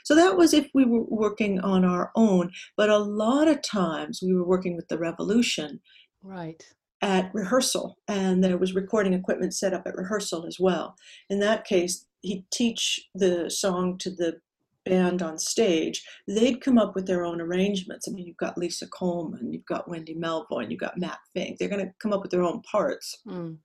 So 0.04 0.14
that 0.16 0.36
was 0.36 0.52
if 0.52 0.68
we 0.74 0.84
were 0.84 1.04
working 1.04 1.60
on 1.60 1.84
our 1.84 2.10
own. 2.16 2.50
But 2.76 2.90
a 2.90 2.98
lot 2.98 3.48
of 3.48 3.62
times 3.62 4.20
we 4.22 4.34
were 4.34 4.46
working 4.46 4.76
with 4.76 4.88
the 4.88 4.98
Revolution. 4.98 5.80
Right. 6.22 6.62
At 7.00 7.34
rehearsal, 7.34 7.96
and 8.06 8.44
there 8.44 8.56
was 8.56 8.76
recording 8.76 9.12
equipment 9.12 9.54
set 9.54 9.74
up 9.74 9.82
at 9.86 9.96
rehearsal 9.96 10.46
as 10.46 10.58
well. 10.60 10.94
In 11.28 11.40
that 11.40 11.64
case, 11.64 12.06
he'd 12.20 12.44
teach 12.52 13.08
the 13.12 13.50
song 13.50 13.98
to 13.98 14.10
the 14.10 14.36
band 14.84 15.22
on 15.22 15.38
stage, 15.38 16.04
they'd 16.26 16.60
come 16.60 16.78
up 16.78 16.94
with 16.94 17.06
their 17.06 17.24
own 17.24 17.40
arrangements. 17.40 18.08
I 18.08 18.12
mean, 18.12 18.26
you've 18.26 18.36
got 18.36 18.58
Lisa 18.58 18.86
Coleman, 18.88 19.52
you've 19.52 19.66
got 19.66 19.88
Wendy 19.88 20.14
Melvoin, 20.14 20.70
you've 20.70 20.80
got 20.80 20.98
Matt 20.98 21.18
Fink. 21.32 21.58
They're 21.58 21.68
going 21.68 21.84
to 21.84 21.92
come 22.00 22.12
up 22.12 22.22
with 22.22 22.30
their 22.30 22.42
own 22.42 22.62
parts. 22.62 23.18
Mm. 23.26 23.58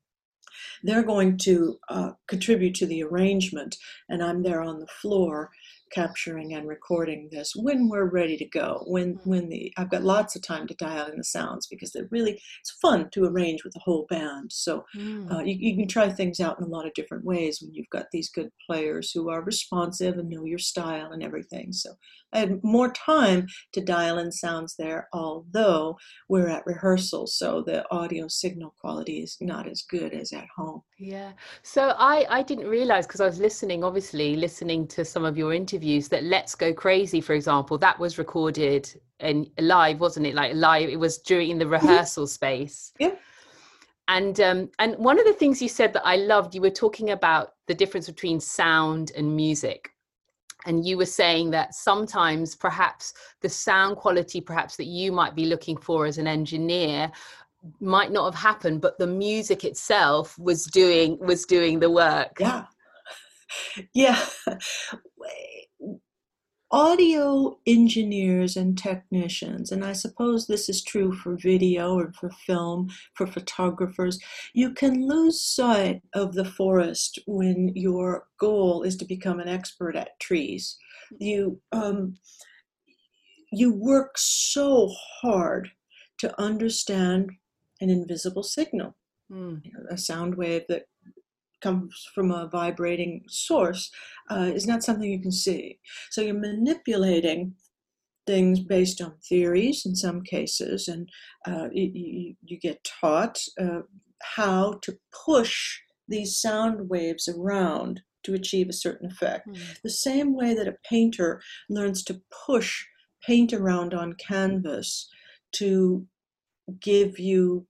They're 0.83 1.03
going 1.03 1.37
to 1.39 1.79
uh, 1.89 2.11
contribute 2.27 2.75
to 2.75 2.85
the 2.85 3.03
arrangement, 3.03 3.77
and 4.09 4.23
I'm 4.23 4.43
there 4.43 4.61
on 4.61 4.79
the 4.79 4.87
floor 4.87 5.51
capturing 5.91 6.53
and 6.53 6.67
recording 6.67 7.29
this 7.31 7.53
when 7.55 7.89
we're 7.89 8.09
ready 8.09 8.37
to 8.37 8.45
go 8.45 8.83
when 8.87 9.15
mm-hmm. 9.15 9.29
when 9.29 9.49
the 9.49 9.71
i've 9.77 9.89
got 9.89 10.03
lots 10.03 10.35
of 10.35 10.41
time 10.41 10.67
to 10.67 10.73
dial 10.75 11.07
in 11.07 11.17
the 11.17 11.23
sounds 11.23 11.67
because 11.67 11.91
they're 11.91 12.07
really 12.11 12.39
it's 12.61 12.71
fun 12.81 13.09
to 13.11 13.25
arrange 13.25 13.63
with 13.63 13.73
the 13.73 13.81
whole 13.83 14.05
band 14.09 14.51
so 14.51 14.83
mm. 14.95 15.31
uh, 15.31 15.41
you, 15.43 15.55
you 15.59 15.75
can 15.75 15.87
try 15.87 16.09
things 16.09 16.39
out 16.39 16.57
in 16.59 16.65
a 16.65 16.69
lot 16.69 16.85
of 16.85 16.93
different 16.93 17.23
ways 17.23 17.59
when 17.61 17.73
you've 17.73 17.89
got 17.89 18.05
these 18.11 18.29
good 18.29 18.49
players 18.65 19.11
who 19.11 19.29
are 19.29 19.43
responsive 19.43 20.17
and 20.17 20.29
know 20.29 20.45
your 20.45 20.59
style 20.59 21.11
and 21.11 21.23
everything 21.23 21.71
so 21.71 21.91
I 22.33 22.39
had 22.39 22.63
more 22.63 22.91
time 22.91 23.47
to 23.73 23.81
dial 23.81 24.17
in 24.19 24.31
sounds 24.31 24.75
there, 24.77 25.07
although 25.13 25.97
we're 26.27 26.49
at 26.49 26.65
rehearsal, 26.65 27.25
so 27.27 27.63
the 27.65 27.85
audio 27.89 28.27
signal 28.27 28.75
quality 28.79 29.19
is 29.19 29.37
not 29.39 29.67
as 29.67 29.83
good 29.83 30.13
as 30.13 30.33
at 30.33 30.47
home. 30.55 30.81
Yeah. 30.99 31.31
So 31.63 31.93
I, 31.97 32.25
I 32.29 32.43
didn't 32.43 32.67
realize 32.67 33.07
because 33.07 33.21
I 33.21 33.25
was 33.25 33.39
listening, 33.39 33.83
obviously, 33.83 34.35
listening 34.35 34.87
to 34.89 35.05
some 35.05 35.23
of 35.23 35.37
your 35.37 35.53
interviews 35.53 35.76
that 36.09 36.23
Let's 36.23 36.55
Go 36.55 36.73
Crazy, 36.73 37.21
for 37.21 37.33
example, 37.33 37.77
that 37.79 37.99
was 37.99 38.17
recorded 38.17 38.89
and 39.19 39.49
live, 39.59 39.99
wasn't 39.99 40.27
it? 40.27 40.35
Like 40.35 40.53
live, 40.53 40.89
it 40.89 40.99
was 40.99 41.17
during 41.19 41.57
the 41.57 41.65
mm-hmm. 41.65 41.73
rehearsal 41.73 42.27
space. 42.27 42.93
Yeah. 42.99 43.15
And 44.07 44.39
um, 44.39 44.69
and 44.79 44.95
one 44.97 45.19
of 45.19 45.25
the 45.25 45.33
things 45.33 45.61
you 45.61 45.67
said 45.67 45.93
that 45.93 46.05
I 46.05 46.15
loved, 46.15 46.55
you 46.55 46.61
were 46.61 46.69
talking 46.69 47.09
about 47.09 47.53
the 47.67 47.73
difference 47.73 48.07
between 48.07 48.39
sound 48.39 49.11
and 49.17 49.35
music 49.35 49.91
and 50.67 50.85
you 50.85 50.97
were 50.97 51.05
saying 51.05 51.49
that 51.51 51.73
sometimes 51.73 52.55
perhaps 52.55 53.13
the 53.41 53.49
sound 53.49 53.97
quality 53.97 54.41
perhaps 54.41 54.75
that 54.75 54.85
you 54.85 55.11
might 55.11 55.33
be 55.33 55.45
looking 55.45 55.77
for 55.77 56.05
as 56.05 56.17
an 56.17 56.27
engineer 56.27 57.11
might 57.79 58.11
not 58.11 58.25
have 58.25 58.41
happened 58.41 58.81
but 58.81 58.97
the 58.99 59.07
music 59.07 59.63
itself 59.63 60.37
was 60.37 60.65
doing 60.65 61.17
was 61.19 61.45
doing 61.45 61.79
the 61.79 61.89
work 61.89 62.37
yeah 62.39 62.65
yeah 63.93 64.23
audio 66.71 67.57
engineers 67.65 68.57
and 68.57 68.77
technicians, 68.77 69.71
and 69.71 69.85
I 69.85 69.93
suppose 69.93 70.47
this 70.47 70.67
is 70.67 70.83
true 70.83 71.13
for 71.13 71.37
video 71.37 71.99
and 71.99 72.15
for 72.15 72.29
film, 72.29 72.89
for 73.13 73.25
photographers, 73.25 74.19
you 74.53 74.73
can 74.73 75.07
lose 75.07 75.41
sight 75.41 76.01
of 76.13 76.33
the 76.33 76.45
forest 76.45 77.19
when 77.25 77.71
your 77.75 78.27
goal 78.39 78.83
is 78.83 78.97
to 78.97 79.05
become 79.05 79.39
an 79.39 79.47
expert 79.47 79.95
at 79.95 80.19
trees. 80.19 80.77
You, 81.19 81.61
um, 81.71 82.17
you 83.51 83.73
work 83.73 84.17
so 84.17 84.91
hard 85.21 85.69
to 86.19 86.39
understand 86.41 87.31
an 87.79 87.89
invisible 87.89 88.43
signal, 88.43 88.95
mm. 89.31 89.61
a 89.89 89.97
sound 89.97 90.35
wave 90.35 90.63
that 90.67 90.87
comes 91.61 92.07
from 92.13 92.31
a 92.31 92.47
vibrating 92.47 93.23
source 93.27 93.91
uh, 94.29 94.51
is 94.53 94.67
not 94.67 94.83
something 94.83 95.09
you 95.09 95.21
can 95.21 95.31
see. 95.31 95.79
So 96.11 96.21
you're 96.21 96.33
manipulating 96.33 97.55
things 98.25 98.59
based 98.59 99.01
on 99.01 99.15
theories 99.27 99.85
in 99.85 99.95
some 99.95 100.21
cases, 100.21 100.87
and 100.87 101.09
uh, 101.47 101.69
you, 101.71 102.35
you, 102.43 102.59
get 102.59 102.83
taught 102.83 103.39
uh, 103.59 103.81
how 104.21 104.79
to 104.81 104.97
push 105.25 105.79
these 106.07 106.39
sound 106.39 106.89
waves 106.89 107.27
around 107.27 108.01
to 108.23 108.33
achieve 108.33 108.67
a 108.69 108.73
certain 108.73 109.09
effect. 109.09 109.47
Mm. 109.47 109.81
The 109.81 109.89
same 109.89 110.35
way 110.35 110.53
that 110.53 110.67
a 110.67 110.75
painter 110.87 111.41
learns 111.69 112.03
to 112.03 112.21
push 112.45 112.85
paint 113.25 113.53
around 113.53 113.93
on 113.93 114.13
canvas 114.13 115.09
to 115.53 116.05
give 116.81 117.17
you 117.17 117.65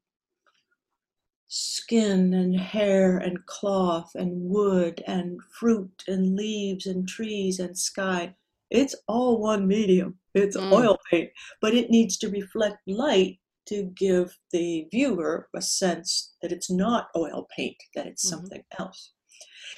skin 1.47 2.33
and 2.33 2.59
hair 2.59 3.17
and 3.17 3.45
cloth 3.45 4.11
and 4.15 4.49
wood 4.49 5.03
and 5.07 5.39
fruit 5.59 6.03
and 6.07 6.35
leaves 6.35 6.85
and 6.85 7.07
trees 7.07 7.59
and 7.59 7.77
sky. 7.77 8.35
It's 8.69 8.95
all 9.07 9.39
one 9.41 9.67
medium. 9.67 10.17
It's 10.33 10.57
mm. 10.57 10.71
oil 10.71 10.97
paint, 11.09 11.31
but 11.61 11.73
it 11.73 11.89
needs 11.89 12.17
to 12.17 12.29
reflect 12.29 12.77
light 12.85 13.39
to 13.67 13.83
give 13.95 14.37
the 14.51 14.87
viewer 14.91 15.49
a 15.55 15.61
sense 15.61 16.35
that 16.41 16.51
it's 16.51 16.69
not 16.69 17.09
oil 17.15 17.47
paint, 17.55 17.77
that 17.95 18.07
it's 18.07 18.25
mm-hmm. 18.25 18.37
something 18.37 18.63
else. 18.79 19.13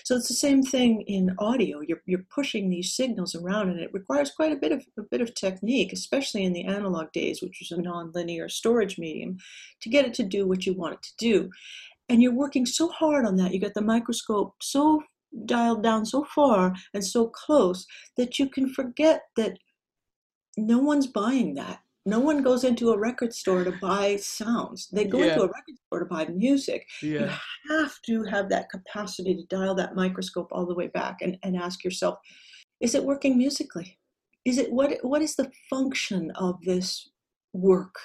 So 0.04 0.16
it's 0.16 0.28
the 0.28 0.34
same 0.34 0.64
thing 0.64 1.02
in 1.02 1.36
audio. 1.40 1.82
You're, 1.82 2.02
you're 2.06 2.26
pushing 2.30 2.70
these 2.70 2.96
signals 2.96 3.36
around, 3.36 3.70
and 3.70 3.80
it 3.80 3.94
requires 3.94 4.32
quite 4.32 4.52
a 4.52 4.58
bit 4.58 4.72
of 4.72 4.86
a 4.98 5.04
bit 5.04 5.22
of 5.22 5.34
technique, 5.36 5.94
especially 5.94 6.44
in 6.44 6.54
the 6.54 6.66
analog 6.66 7.12
days, 7.12 7.42
which 7.42 7.60
was 7.60 7.78
a 7.78 7.82
nonlinear 7.82 8.50
storage 8.50 8.98
medium, 8.98 9.38
to 9.82 9.90
get 9.90 10.06
it 10.06 10.14
to 10.16 10.24
do 10.24 10.48
what 10.48 10.66
you 10.66 10.74
want 10.74 10.96
it 10.96 11.04
to 11.04 11.14
do. 11.18 11.50
And 12.08 12.22
you're 12.22 12.34
working 12.34 12.66
so 12.66 12.90
hard 12.90 13.26
on 13.26 13.36
that. 13.38 13.54
You 13.54 13.60
got 13.60 13.76
the 13.76 13.82
microscope 13.82 14.56
so 14.62 15.04
dialed 15.46 15.84
down 15.84 16.06
so 16.06 16.24
far 16.24 16.74
and 16.94 17.06
so 17.06 17.28
close 17.28 17.86
that 18.18 18.40
you 18.40 18.50
can 18.50 18.74
forget 18.74 19.22
that 19.36 19.58
no 20.58 20.80
one's 20.80 21.08
buying 21.08 21.54
that 21.54 21.80
no 22.10 22.20
one 22.20 22.42
goes 22.42 22.64
into 22.64 22.92
a 22.92 22.98
record 22.98 23.34
store 23.34 23.64
to 23.64 23.72
buy 23.82 24.16
sounds. 24.18 24.88
They 24.92 25.06
go 25.06 25.20
yeah. 25.20 25.34
into 25.34 25.44
a 25.44 25.48
record 25.48 25.76
store 25.86 26.00
to 26.00 26.06
buy 26.06 26.26
music. 26.26 26.88
Yeah. 27.02 27.38
You 27.66 27.78
have 27.78 28.02
to 28.08 28.24
have 28.24 28.50
that 28.50 28.70
capacity 28.70 29.36
to 29.36 29.44
dial 29.56 29.76
that 29.76 29.96
microscope 29.96 30.50
all 30.52 30.66
the 30.66 30.76
way 30.76 30.88
back 30.88 31.22
and, 31.22 31.38
and 31.44 31.56
ask 31.56 31.84
yourself, 31.84 32.20
is 32.80 32.96
it 32.96 33.04
working 33.04 33.38
musically? 33.38 33.98
Is 34.46 34.58
it 34.58 34.72
what 34.72 34.98
what 35.02 35.22
is 35.22 35.36
the 35.36 35.52
function 35.70 36.32
of 36.32 36.56
this 36.64 37.10
work? 37.54 37.96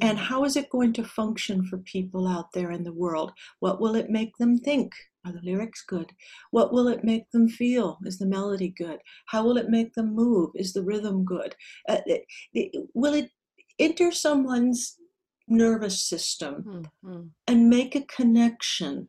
And 0.00 0.18
mm-hmm. 0.18 0.26
how 0.26 0.44
is 0.44 0.56
it 0.56 0.70
going 0.70 0.92
to 0.94 1.04
function 1.04 1.64
for 1.64 1.78
people 1.78 2.26
out 2.26 2.52
there 2.52 2.70
in 2.70 2.84
the 2.84 2.92
world? 2.92 3.32
What 3.60 3.80
will 3.80 3.94
it 3.94 4.10
make 4.10 4.36
them 4.36 4.58
think? 4.58 4.92
Are 5.24 5.32
the 5.32 5.40
lyrics 5.42 5.82
good? 5.86 6.12
What 6.50 6.72
will 6.72 6.88
it 6.88 7.02
make 7.02 7.30
them 7.30 7.48
feel? 7.48 7.98
Is 8.04 8.18
the 8.18 8.26
melody 8.26 8.74
good? 8.76 8.98
How 9.26 9.42
will 9.42 9.56
it 9.56 9.70
make 9.70 9.94
them 9.94 10.14
move? 10.14 10.50
Is 10.54 10.72
the 10.74 10.82
rhythm 10.82 11.24
good? 11.24 11.54
Uh, 11.88 12.00
it, 12.04 12.24
it, 12.52 12.88
will 12.92 13.14
it 13.14 13.30
enter 13.78 14.12
someone's 14.12 14.98
nervous 15.48 16.06
system 16.06 16.86
mm-hmm. 17.02 17.22
and 17.46 17.70
make 17.70 17.94
a 17.94 18.02
connection 18.02 19.08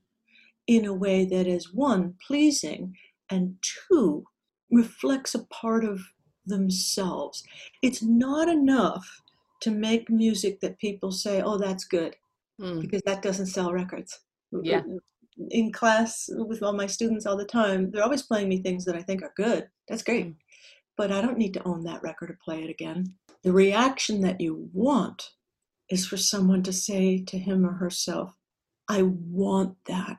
in 0.67 0.85
a 0.85 0.93
way 0.93 1.25
that 1.25 1.47
is 1.47 1.73
one, 1.73 2.15
pleasing, 2.25 2.95
and 3.29 3.55
two, 3.89 4.23
reflects 4.71 5.35
a 5.35 5.45
part 5.45 5.83
of 5.83 5.99
themselves? 6.45 7.43
It's 7.81 8.01
not 8.01 8.47
enough 8.47 9.21
to 9.61 9.71
make 9.71 10.09
music 10.09 10.61
that 10.61 10.79
people 10.79 11.11
say, 11.11 11.41
oh, 11.41 11.57
that's 11.57 11.83
good, 11.83 12.15
mm. 12.61 12.79
because 12.79 13.01
that 13.05 13.21
doesn't 13.21 13.47
sell 13.47 13.73
records. 13.73 14.21
Yeah 14.63 14.83
in 15.49 15.71
class 15.71 16.29
with 16.29 16.63
all 16.63 16.73
my 16.73 16.87
students 16.87 17.25
all 17.25 17.37
the 17.37 17.45
time, 17.45 17.91
they're 17.91 18.03
always 18.03 18.21
playing 18.23 18.49
me 18.49 18.61
things 18.61 18.85
that 18.85 18.95
I 18.95 19.01
think 19.01 19.21
are 19.21 19.33
good. 19.35 19.67
That's 19.87 20.03
great. 20.03 20.27
Mm. 20.27 20.35
But 20.97 21.11
I 21.11 21.21
don't 21.21 21.37
need 21.37 21.53
to 21.55 21.67
own 21.67 21.83
that 21.83 22.01
record 22.03 22.29
or 22.29 22.39
play 22.43 22.63
it 22.63 22.69
again. 22.69 23.13
The 23.43 23.51
reaction 23.51 24.21
that 24.21 24.39
you 24.39 24.69
want 24.73 25.31
is 25.89 26.07
for 26.07 26.17
someone 26.17 26.63
to 26.63 26.73
say 26.73 27.23
to 27.23 27.37
him 27.37 27.65
or 27.65 27.73
herself, 27.73 28.37
I 28.87 29.03
want 29.03 29.75
that. 29.87 30.17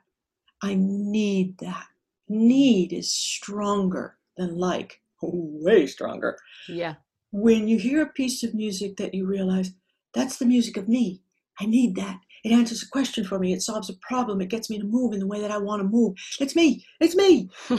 I 0.62 0.74
need 0.78 1.58
that. 1.58 1.86
Need 2.28 2.92
is 2.92 3.12
stronger 3.12 4.16
than 4.36 4.56
like, 4.56 5.00
way 5.22 5.86
stronger. 5.86 6.38
Yeah. 6.68 6.94
When 7.32 7.68
you 7.68 7.78
hear 7.78 8.02
a 8.02 8.12
piece 8.12 8.42
of 8.42 8.54
music 8.54 8.96
that 8.96 9.14
you 9.14 9.26
realize, 9.26 9.72
that's 10.14 10.36
the 10.36 10.46
music 10.46 10.76
of 10.76 10.88
me. 10.88 11.22
I 11.60 11.66
need 11.66 11.96
that. 11.96 12.20
It 12.46 12.52
answers 12.52 12.84
a 12.84 12.88
question 12.88 13.24
for 13.24 13.40
me. 13.40 13.52
It 13.52 13.62
solves 13.62 13.90
a 13.90 13.94
problem. 13.94 14.40
It 14.40 14.50
gets 14.50 14.70
me 14.70 14.78
to 14.78 14.84
move 14.84 15.12
in 15.12 15.18
the 15.18 15.26
way 15.26 15.40
that 15.40 15.50
I 15.50 15.58
want 15.58 15.82
to 15.82 15.88
move. 15.88 16.14
It's 16.38 16.54
me. 16.54 16.84
It's 17.00 17.16
me. 17.16 17.50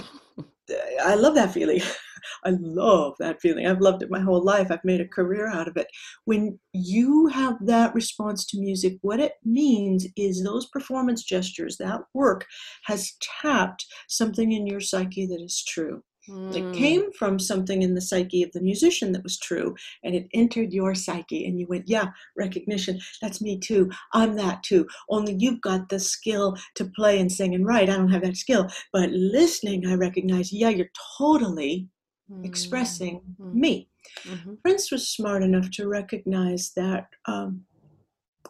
I 1.02 1.16
love 1.16 1.36
that 1.36 1.54
feeling. 1.54 1.80
I 2.44 2.50
love 2.60 3.14
that 3.20 3.40
feeling. 3.40 3.66
I've 3.66 3.80
loved 3.80 4.04
it 4.04 4.12
my 4.12 4.20
whole 4.20 4.44
life. 4.44 4.70
I've 4.70 4.84
made 4.84 5.00
a 5.00 5.08
career 5.08 5.48
out 5.48 5.70
of 5.70 5.78
it. 5.78 5.88
When 6.26 6.60
you 6.74 7.28
have 7.28 7.56
that 7.66 7.96
response 7.96 8.46
to 8.48 8.60
music, 8.60 8.98
what 9.04 9.22
it 9.22 9.36
means 9.46 10.06
is 10.18 10.44
those 10.44 10.66
performance 10.66 11.24
gestures, 11.24 11.78
that 11.78 12.02
work 12.14 12.46
has 12.88 13.14
tapped 13.42 13.86
something 14.10 14.52
in 14.52 14.68
your 14.68 14.82
psyche 14.82 15.26
that 15.28 15.42
is 15.42 15.64
true. 15.66 16.04
Mm. 16.30 16.56
It 16.56 16.78
came 16.78 17.12
from 17.14 17.40
something 17.40 17.82
in 17.82 17.96
the 17.96 18.02
psyche 18.02 18.44
of 18.44 18.52
the 18.52 18.62
musician 18.62 19.12
that 19.14 19.24
was 19.24 19.38
true, 19.38 19.76
and 20.04 20.16
it 20.16 20.28
entered 20.34 20.74
your 20.74 20.96
psyche, 20.96 21.46
and 21.46 21.60
you 21.60 21.68
went, 21.68 21.88
Yeah, 21.88 22.08
recognition, 22.36 23.00
that's 23.22 23.42
me 23.42 23.60
too. 23.60 23.90
I'm 24.14 24.36
that 24.36 24.64
too. 24.64 24.88
Only 25.10 25.36
you've 25.38 25.62
got 25.62 25.90
the 25.90 26.00
skill 26.00 26.58
to 26.76 26.86
play 26.86 27.20
and 27.20 27.32
sing 27.32 27.56
and 27.56 27.66
write. 27.66 27.90
I 27.90 27.98
don't 27.98 28.12
have 28.12 28.24
that 28.24 28.38
skill. 28.38 28.68
But 28.92 29.12
listening, 29.12 29.88
I 29.88 29.96
recognize, 29.96 30.52
Yeah, 30.52 30.70
you're 30.70 30.92
totally 31.18 31.88
mm. 32.32 32.46
expressing 32.46 33.22
mm. 33.40 33.54
me. 33.54 33.90
Mm-hmm. 34.24 34.56
Prince 34.64 34.92
was 34.92 35.10
smart 35.10 35.44
enough 35.44 35.70
to 35.72 35.88
recognize 35.88 36.72
that. 36.76 37.08
Um, 37.26 37.66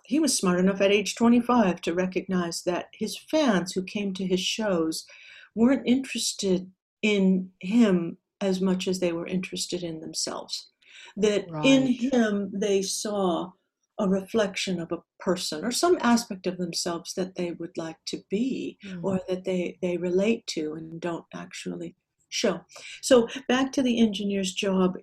he 0.06 0.20
was 0.20 0.38
smart 0.38 0.58
enough 0.58 0.80
at 0.80 0.92
age 0.92 1.16
25 1.16 1.82
to 1.82 1.94
recognize 1.94 2.64
that 2.64 2.88
his 2.94 3.18
fans 3.18 3.74
who 3.74 3.84
came 3.84 4.14
to 4.14 4.26
his 4.26 4.40
shows 4.40 5.06
weren't 5.54 5.86
interested 5.86 6.72
in 7.02 7.50
him 7.60 8.18
as 8.42 8.62
much 8.62 8.88
as 8.88 9.00
they 9.00 9.12
were 9.12 9.28
interested 9.28 9.84
in 9.84 10.00
themselves. 10.00 10.70
That 11.16 11.50
right. 11.50 11.66
in 11.66 11.88
him 11.88 12.52
they 12.54 12.82
saw 12.82 13.52
a 14.00 14.08
reflection 14.08 14.80
of 14.80 14.92
a 14.92 15.02
person 15.20 15.66
or 15.66 15.72
some 15.72 15.98
aspect 16.02 16.46
of 16.46 16.58
themselves 16.58 17.14
that 17.16 17.36
they 17.36 17.52
would 17.54 17.76
like 17.78 17.98
to 18.06 18.22
be 18.30 18.78
mm. 18.86 19.00
or 19.04 19.20
that 19.28 19.44
they, 19.44 19.78
they 19.82 19.98
relate 19.98 20.46
to 20.48 20.74
and 20.74 21.02
don't 21.02 21.26
actually 21.34 21.96
show. 22.30 22.62
So 23.02 23.28
back 23.48 23.72
to 23.74 23.82
the 23.82 24.00
engineer's 24.00 24.54
job. 24.54 24.98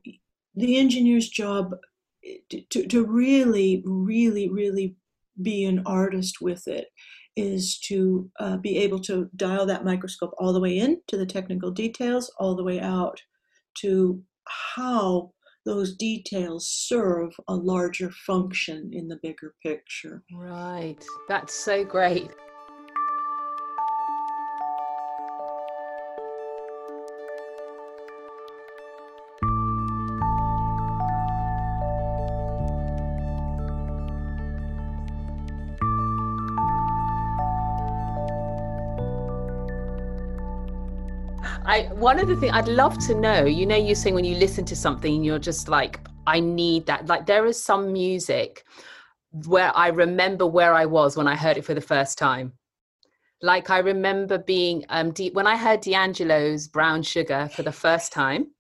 The 0.55 0.77
engineer's 0.77 1.29
job 1.29 1.75
to, 2.51 2.87
to 2.87 3.05
really, 3.05 3.83
really, 3.85 4.49
really 4.49 4.95
be 5.43 5.65
an 5.65 5.83
artist 5.85 6.41
with 6.41 6.69
it 6.69 6.89
is 7.37 7.79
to 7.79 8.31
uh, 8.39 8.57
be 8.57 8.79
able 8.79 9.01
to 9.01 9.29
dial 9.37 9.67
that 9.67 9.85
microscope 9.85 10.35
all 10.39 10.53
the 10.53 10.61
way 10.61 10.79
in 10.79 11.01
to 11.09 11.17
the 11.17 11.27
technical 11.27 11.71
details, 11.71 12.31
all 12.39 12.55
the 12.55 12.65
way 12.65 12.81
out 12.81 13.21
to 13.75 14.23
how 14.47 15.33
those 15.65 15.97
details 15.97 16.69
serve 16.69 17.35
a 17.49 17.55
larger 17.55 18.11
function 18.11 18.91
in 18.93 19.09
the 19.09 19.19
bigger 19.23 19.55
picture. 19.63 20.23
Right. 20.33 21.03
That's 21.29 21.55
so 21.55 21.85
great. 21.85 22.31
I 41.75 41.89
one 41.95 42.21
of 42.21 42.29
the 42.29 42.37
things 42.37 42.53
I'd 42.55 42.69
love 42.69 42.97
to 43.09 43.17
know, 43.17 43.45
you 43.45 43.67
know, 43.67 43.75
you're 43.75 43.97
saying 43.97 44.15
when 44.15 44.25
you 44.25 44.37
listen 44.37 44.65
to 44.67 44.77
something, 44.77 45.25
you're 45.25 45.41
just 45.41 45.67
like, 45.67 45.99
I 46.25 46.39
need 46.39 46.87
that. 46.87 47.07
Like 47.07 47.27
there 47.27 47.47
is 47.47 47.61
some 47.61 47.93
music 47.93 48.65
where 49.49 49.77
I 49.77 49.89
remember 49.89 50.47
where 50.47 50.73
I 50.73 50.87
was 50.87 51.17
when 51.17 51.27
I 51.27 51.35
heard 51.35 51.57
it 51.57 51.65
for 51.65 51.75
the 51.75 51.81
first 51.81 52.17
time. 52.17 52.53
Like 53.43 53.71
I 53.71 53.79
remember 53.79 54.39
being 54.39 54.85
um 54.89 55.13
when 55.33 55.49
I 55.49 55.57
heard 55.57 55.81
D'Angelo's 55.81 56.69
Brown 56.69 57.03
Sugar 57.03 57.51
for 57.53 57.65
the 57.65 57.73
first 57.73 58.13
time. 58.13 58.53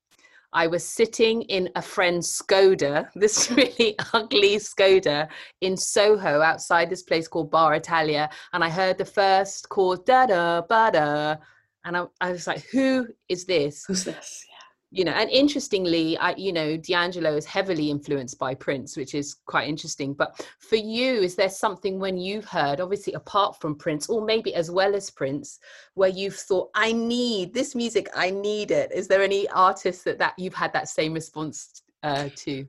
I 0.53 0.67
was 0.67 0.85
sitting 0.85 1.43
in 1.43 1.69
a 1.77 1.83
friend's 1.83 2.29
Skoda, 2.41 3.09
this 3.15 3.49
really 3.49 3.95
ugly 4.13 4.57
Skoda 4.57 5.29
in 5.61 5.77
Soho 5.77 6.41
outside 6.41 6.91
this 6.91 7.03
place 7.05 7.29
called 7.29 7.53
Bar 7.53 7.75
Italia. 7.75 8.29
And 8.53 8.65
I 8.65 8.71
heard 8.71 8.99
the 8.99 9.05
first 9.05 9.69
chord, 9.69 10.05
da 10.05 10.27
da 10.27 10.63
ba 10.63 10.91
da, 10.93 11.37
and 11.85 11.97
I, 11.97 12.05
I 12.21 12.33
was 12.33 12.47
like, 12.47 12.65
who 12.71 13.07
is 13.29 13.45
this? 13.45 13.85
Who's 13.87 14.05
this? 14.05 14.45
Yeah. 14.49 14.55
You 14.91 15.05
know, 15.05 15.13
and 15.13 15.29
interestingly, 15.29 16.17
I, 16.19 16.37
you 16.37 16.53
know, 16.53 16.77
D'Angelo 16.77 17.35
is 17.35 17.45
heavily 17.45 17.91
influenced 17.91 18.39
by 18.39 18.55
Prince, 18.55 18.97
which 18.97 19.15
is 19.15 19.35
quite 19.47 19.69
interesting. 19.69 20.15
But 20.15 20.49
for 20.61 20.77
you, 20.77 21.15
is 21.21 21.35
there 21.35 21.49
something 21.49 21.99
when 21.99 22.17
you've 22.17 22.45
heard, 22.45 22.81
obviously 22.81 23.13
apart 23.15 23.61
from 23.61 23.75
Prince, 23.75 24.09
or 24.09 24.25
maybe 24.25 24.55
as 24.55 24.71
well 24.71 24.95
as 24.95 25.11
Prince, 25.11 25.59
where 25.95 26.11
you've 26.11 26.37
thought, 26.37 26.71
I 26.77 26.93
need 26.93 27.53
this 27.53 27.75
music, 27.75 28.09
I 28.15 28.31
need 28.31 28.71
it? 28.71 28.93
Is 28.93 29.09
there 29.09 29.23
any 29.23 29.49
artist 29.49 30.05
that, 30.05 30.21
that 30.21 30.35
you've 30.39 30.55
had 30.55 30.73
that 30.75 30.89
same 30.89 31.13
response 31.13 31.83
uh, 32.05 32.29
to? 32.37 32.65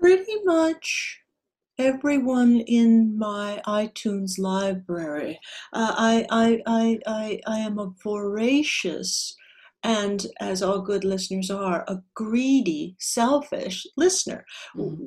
Pretty 0.00 0.42
much 0.44 1.20
everyone 1.78 2.60
in 2.60 3.16
my 3.16 3.62
iTunes 3.66 4.38
library. 4.38 5.38
Uh, 5.72 5.94
I, 5.96 6.26
I, 6.30 6.62
I, 6.66 6.98
I, 7.06 7.40
I 7.46 7.58
am 7.60 7.78
a 7.78 7.92
voracious 8.02 9.36
and, 9.84 10.26
as 10.40 10.60
all 10.60 10.80
good 10.80 11.04
listeners 11.04 11.50
are, 11.50 11.84
a 11.86 12.02
greedy, 12.14 12.96
selfish 12.98 13.86
listener. 13.96 14.44
Mm-hmm. 14.76 15.06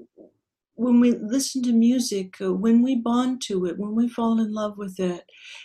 When 0.75 0.99
we 1.01 1.11
listen 1.11 1.61
to 1.63 1.73
music, 1.73 2.35
uh, 2.41 2.53
when 2.53 2.81
we 2.81 2.95
bond 2.95 3.41
to 3.47 3.65
it, 3.65 3.77
when 3.77 3.93
we 3.93 4.07
fall 4.07 4.39
in 4.39 4.53
love 4.53 4.77
with 4.77 4.97
it, 4.99 5.23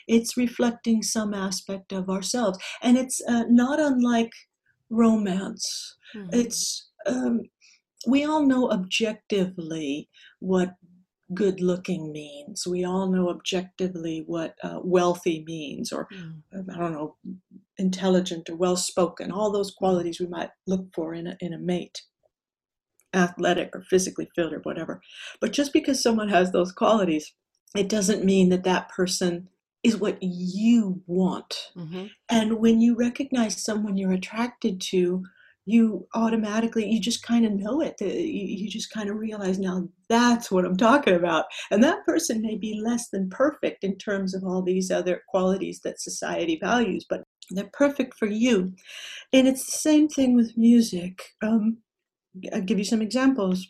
it's 0.08 0.36
reflecting 0.36 1.02
some 1.02 1.32
aspect 1.32 1.92
of 1.92 2.10
ourselves. 2.10 2.58
And 2.82 2.98
it's 2.98 3.22
uh, 3.28 3.44
not 3.48 3.78
unlike 3.78 4.32
romance. 4.90 5.96
Mm-hmm. 6.14 6.30
It's 6.32 6.90
um, 7.06 7.42
we 8.06 8.24
all 8.24 8.44
know 8.44 8.70
objectively 8.70 10.08
what 10.40 10.74
good 11.34 11.60
looking 11.60 12.12
means. 12.12 12.66
We 12.66 12.84
all 12.84 13.10
know 13.10 13.28
objectively 13.28 14.22
what 14.26 14.56
uh, 14.62 14.80
wealthy 14.82 15.42
means, 15.46 15.92
or 15.92 16.08
mm. 16.12 16.42
I 16.52 16.78
don't 16.78 16.92
know, 16.92 17.16
intelligent 17.78 18.48
or 18.48 18.56
well 18.56 18.76
spoken, 18.76 19.32
all 19.32 19.50
those 19.50 19.70
qualities 19.70 20.20
we 20.20 20.26
might 20.26 20.50
look 20.66 20.86
for 20.94 21.14
in 21.14 21.26
a, 21.26 21.36
in 21.40 21.52
a 21.52 21.58
mate, 21.58 22.02
athletic 23.14 23.70
or 23.74 23.82
physically 23.82 24.28
fit 24.34 24.52
or 24.52 24.60
whatever. 24.60 25.00
But 25.40 25.52
just 25.52 25.72
because 25.72 26.02
someone 26.02 26.28
has 26.28 26.52
those 26.52 26.72
qualities, 26.72 27.32
it 27.76 27.88
doesn't 27.88 28.24
mean 28.24 28.48
that 28.50 28.64
that 28.64 28.88
person 28.88 29.48
is 29.82 29.96
what 29.96 30.18
you 30.20 31.02
want. 31.06 31.70
Mm-hmm. 31.76 32.06
And 32.28 32.58
when 32.58 32.80
you 32.80 32.96
recognize 32.96 33.62
someone 33.62 33.96
you're 33.96 34.12
attracted 34.12 34.80
to, 34.82 35.24
you 35.68 36.06
automatically 36.14 36.88
you 36.88 37.00
just 37.00 37.24
kind 37.24 37.44
of 37.44 37.52
know 37.52 37.80
it 37.80 38.00
you 38.00 38.70
just 38.70 38.92
kind 38.92 39.10
of 39.10 39.16
realize 39.16 39.58
now 39.58 39.86
that's 40.08 40.50
what 40.50 40.64
i'm 40.64 40.76
talking 40.76 41.14
about. 41.14 41.46
And 41.72 41.82
that 41.82 42.06
person 42.06 42.40
may 42.40 42.56
be 42.56 42.80
less 42.80 43.08
than 43.08 43.28
perfect 43.28 43.82
in 43.82 43.98
terms 43.98 44.32
of 44.34 44.44
all 44.44 44.62
these 44.62 44.92
other 44.92 45.22
qualities 45.28 45.80
that 45.82 46.00
society 46.00 46.58
values 46.62 47.04
but 47.10 47.24
they're 47.50 47.70
perfect 47.72 48.14
for 48.14 48.26
you. 48.26 48.72
And 49.32 49.46
it's 49.46 49.66
the 49.66 49.78
same 49.78 50.08
thing 50.08 50.34
with 50.34 50.56
music. 50.56 51.20
Um, 51.42 51.78
i'll 52.54 52.60
give 52.60 52.78
you 52.78 52.84
some 52.84 53.02
examples. 53.02 53.66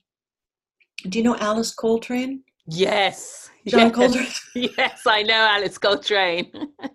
Do 1.09 1.19
you 1.19 1.25
know 1.25 1.37
alice 1.39 1.75
coltrane? 1.75 2.43
Yes. 2.67 3.51
John 3.67 3.89
yes. 3.89 3.95
coltrane. 3.95 4.29
Yes 4.79 5.01
i 5.07 5.23
know 5.23 5.35
alice 5.35 5.79
coltrane. 5.79 6.53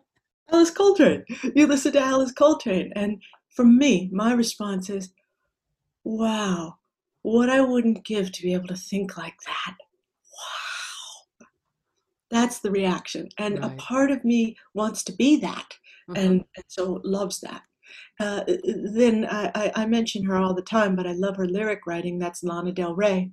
Alice 0.54 0.72
coltrane. 0.72 1.24
You 1.56 1.66
listen 1.66 1.94
to 1.94 2.02
alice 2.02 2.34
coltrane 2.34 2.92
and 2.98 3.22
from 3.56 3.78
me, 3.78 4.10
my 4.12 4.34
response 4.34 4.90
is, 4.90 5.12
wow, 6.04 6.78
what 7.22 7.50
I 7.50 7.62
wouldn't 7.62 8.06
give 8.06 8.32
to 8.32 8.42
be 8.42 8.54
able 8.54 8.68
to 8.68 8.76
think 8.76 9.18
like 9.18 9.36
that. 9.46 9.76
Wow. 11.40 11.48
That's 12.32 12.60
the 12.60 12.72
reaction. 12.72 13.30
And 13.38 13.60
right. 13.60 13.72
a 13.72 13.76
part 13.76 14.12
of 14.12 14.24
me 14.24 14.58
wants 14.74 15.04
to 15.04 15.14
be 15.14 15.38
that 15.38 15.78
mm-hmm. 16.10 16.20
and, 16.20 16.46
and, 16.56 16.66
so 16.68 17.02
loves 17.04 17.40
that. 17.42 17.62
Uh, 18.20 18.44
then 18.94 19.26
I, 19.30 19.52
I, 19.54 19.72
I 19.76 19.86
mention 19.86 20.24
her 20.26 20.38
all 20.38 20.54
the 20.54 20.62
time, 20.62 20.96
but 20.96 21.08
I 21.08 21.14
love 21.14 21.36
her 21.38 21.48
lyric 21.48 21.86
writing. 21.86 22.20
That's 22.20 22.44
Lana 22.44 22.72
Del 22.72 22.96
Rey. 22.96 23.32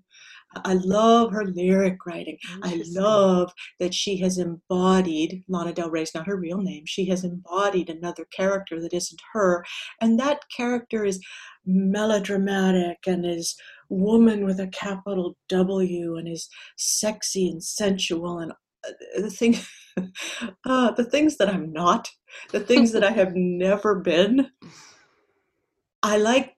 I 0.57 0.75
love 0.75 1.33
her 1.33 1.45
lyric 1.45 2.07
writing. 2.07 2.39
I 2.63 2.83
love 2.89 3.53
that 3.79 3.95
she 3.95 4.17
has 4.19 4.39
embodied, 4.39 5.45
Lana 5.49 5.73
Del 5.73 5.91
Rey's 5.91 6.15
not 6.15 6.27
her 6.27 6.37
real 6.37 6.59
name, 6.59 6.85
she 6.87 7.07
has 7.07 7.25
embodied 7.25 7.91
another 7.91 8.25
character 8.27 8.81
that 8.81 8.95
isn't 8.95 9.21
her. 9.33 9.65
And 10.01 10.19
that 10.19 10.45
character 10.55 11.05
is 11.05 11.21
melodramatic 11.67 12.99
and 13.07 13.27
is 13.27 13.57
woman 13.89 14.45
with 14.45 14.61
a 14.61 14.69
capital 14.69 15.37
W 15.49 16.17
and 16.17 16.29
is 16.29 16.49
sexy 16.77 17.49
and 17.49 17.63
sensual 17.63 18.39
and 18.39 18.53
uh, 18.53 19.21
the 19.21 19.31
thing 19.31 19.59
uh, 20.65 20.93
the 20.93 21.05
things 21.05 21.37
that 21.37 21.49
I'm 21.49 21.73
not, 21.73 22.09
the 22.53 22.61
things 22.61 22.93
that 22.93 23.05
I 23.05 23.11
have 23.11 23.35
never 23.35 23.97
been. 23.97 24.51
I 26.03 26.17
like 26.17 26.57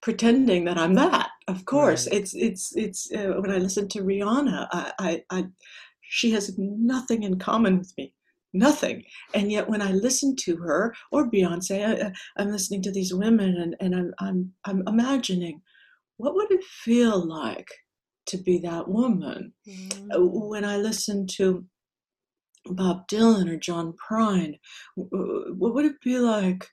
pretending 0.00 0.64
that 0.64 0.78
I'm 0.78 0.94
that. 0.94 1.28
Of 1.48 1.64
course, 1.64 2.06
right. 2.06 2.20
it's 2.20 2.34
it's 2.34 2.76
it's 2.76 3.12
uh, 3.12 3.32
when 3.40 3.50
I 3.50 3.58
listen 3.58 3.88
to 3.88 4.02
Rihanna, 4.02 4.68
I, 4.70 4.92
I, 4.98 5.22
I 5.30 5.44
she 6.02 6.30
has 6.32 6.54
nothing 6.58 7.22
in 7.22 7.38
common 7.38 7.78
with 7.78 7.92
me 7.98 8.14
nothing 8.54 9.04
and 9.34 9.52
yet 9.52 9.68
when 9.68 9.82
i 9.82 9.92
listen 9.92 10.34
to 10.34 10.56
her 10.56 10.94
or 11.12 11.30
beyonce 11.30 12.12
I, 12.38 12.42
am 12.42 12.50
listening 12.50 12.82
to 12.82 12.90
these 12.90 13.12
women 13.12 13.56
and, 13.56 13.76
and 13.80 13.94
I'm, 13.94 14.14
I'm 14.20 14.52
i'm 14.64 14.82
imagining 14.86 15.60
what 16.16 16.34
would 16.34 16.50
it 16.50 16.64
feel 16.64 17.26
like 17.26 17.68
to 18.26 18.38
be 18.38 18.58
that 18.60 18.88
woman 18.88 19.52
mm. 19.68 20.48
when 20.48 20.64
i 20.64 20.78
listen 20.78 21.26
to 21.36 21.66
bob 22.66 23.06
dylan 23.08 23.50
or 23.50 23.56
john 23.56 23.94
prine 24.10 24.54
what 24.96 25.74
would 25.74 25.84
it 25.84 26.00
be 26.02 26.18
like 26.18 26.66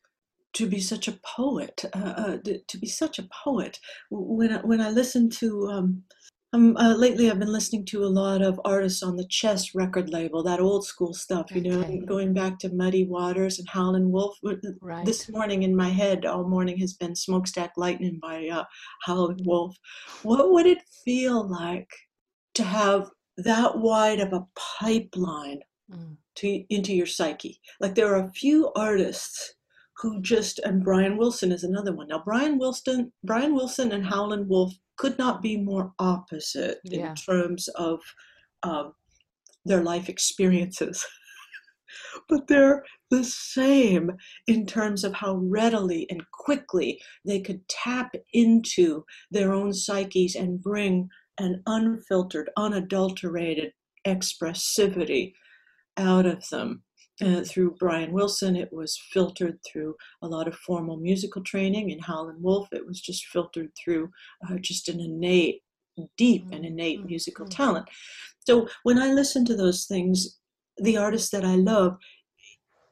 to 0.55 0.67
be 0.67 0.79
such 0.79 1.07
a 1.07 1.19
poet, 1.23 1.83
uh, 1.93 2.13
uh, 2.17 2.37
to 2.67 2.77
be 2.77 2.87
such 2.87 3.19
a 3.19 3.27
poet. 3.43 3.79
When 4.09 4.53
I, 4.53 4.57
when 4.61 4.81
I 4.81 4.89
listen 4.89 5.29
to 5.41 5.67
um, 5.67 6.03
um, 6.53 6.77
uh, 6.77 6.95
lately, 6.95 7.29
I've 7.29 7.39
been 7.39 7.51
listening 7.51 7.83
to 7.87 8.05
a 8.05 8.07
lot 8.07 8.41
of 8.41 8.61
artists 8.63 9.03
on 9.03 9.17
the 9.17 9.27
Chess 9.27 9.75
record 9.75 10.09
label, 10.09 10.41
that 10.43 10.61
old 10.61 10.85
school 10.85 11.13
stuff, 11.13 11.47
you 11.51 11.59
okay. 11.59 11.97
know, 11.97 12.05
going 12.05 12.33
back 12.33 12.59
to 12.59 12.73
Muddy 12.73 13.03
Waters 13.03 13.59
and 13.59 13.67
Howlin' 13.67 14.09
Wolf. 14.09 14.37
Right. 14.79 15.05
This 15.05 15.29
morning 15.29 15.63
in 15.63 15.75
my 15.75 15.89
head, 15.89 16.25
all 16.25 16.47
morning 16.47 16.77
has 16.77 16.93
been 16.93 17.13
Smokestack 17.13 17.73
Lightning 17.75 18.19
by 18.21 18.47
uh, 18.47 18.63
Howlin' 19.01 19.43
Wolf. 19.43 19.75
What 20.23 20.53
would 20.53 20.65
it 20.65 20.79
feel 21.03 21.45
like 21.45 21.89
to 22.53 22.63
have 22.63 23.09
that 23.35 23.77
wide 23.77 24.21
of 24.21 24.31
a 24.31 24.45
pipeline 24.55 25.59
mm. 25.91 26.15
to 26.35 26.63
into 26.69 26.95
your 26.95 27.07
psyche? 27.07 27.59
Like 27.81 27.95
there 27.95 28.15
are 28.15 28.23
a 28.23 28.31
few 28.31 28.71
artists 28.77 29.54
who 29.97 30.21
just 30.21 30.60
and 30.60 30.84
Brian 30.84 31.17
Wilson 31.17 31.51
is 31.51 31.63
another 31.63 31.93
one. 31.93 32.08
Now 32.08 32.21
Brian 32.23 32.58
Wilson, 32.58 33.12
Brian 33.23 33.55
Wilson 33.55 33.91
and 33.91 34.05
Howlin' 34.05 34.47
Wolf 34.47 34.73
could 34.97 35.17
not 35.17 35.41
be 35.41 35.58
more 35.58 35.93
opposite 35.99 36.79
yeah. 36.84 37.10
in 37.10 37.15
terms 37.15 37.67
of 37.75 37.99
um, 38.63 38.93
their 39.65 39.84
life 39.84 40.10
experiences. 40.10 41.05
but 42.29 42.47
they're 42.47 42.84
the 43.12 43.23
same 43.23 44.12
in 44.47 44.65
terms 44.65 45.03
of 45.03 45.13
how 45.13 45.36
readily 45.36 46.08
and 46.10 46.23
quickly 46.31 47.01
they 47.25 47.39
could 47.39 47.67
tap 47.69 48.13
into 48.34 49.03
their 49.31 49.53
own 49.53 49.73
psyches 49.73 50.36
and 50.36 50.62
bring 50.62 51.10
an 51.38 51.62
unfiltered, 51.67 52.49
unadulterated 52.58 53.71
expressivity 54.08 55.34
out 55.97 56.25
of 56.25 56.47
them. 56.49 56.84
Uh, 57.23 57.41
through 57.45 57.73
Brian 57.80 58.12
Wilson, 58.12 58.58
it 58.58 58.73
was 58.73 58.99
filtered 59.13 59.58
through 59.63 59.95
a 60.21 60.28
lot 60.28 60.49
of 60.49 60.56
formal 60.56 60.97
musical 60.97 61.41
training. 61.41 61.89
In 61.89 61.99
Howlin' 61.99 62.41
Wolf, 62.41 62.67
it 62.73 62.86
was 62.86 62.99
just 62.99 63.25
filtered 63.28 63.71
through 63.82 64.10
uh, 64.45 64.56
just 64.60 64.89
an 64.89 64.99
innate, 64.99 65.62
deep 66.17 66.43
and 66.51 66.56
mm-hmm. 66.56 66.65
innate 66.65 66.99
mm-hmm. 66.99 67.08
musical 67.08 67.47
talent. 67.47 67.88
So 68.45 68.67
when 68.84 68.99
I 68.99 69.13
listen 69.13 69.45
to 69.45 69.56
those 69.56 69.86
things, 69.86 70.39
the 70.78 70.97
artists 70.97 71.30
that 71.30 71.45
I 71.45 71.56
love, 71.56 71.97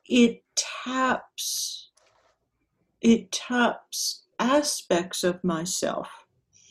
it 0.06 0.42
taps, 0.56 1.90
it 3.02 3.30
taps 3.32 4.24
aspects 4.40 5.24
of 5.26 5.44
myself 5.44 6.10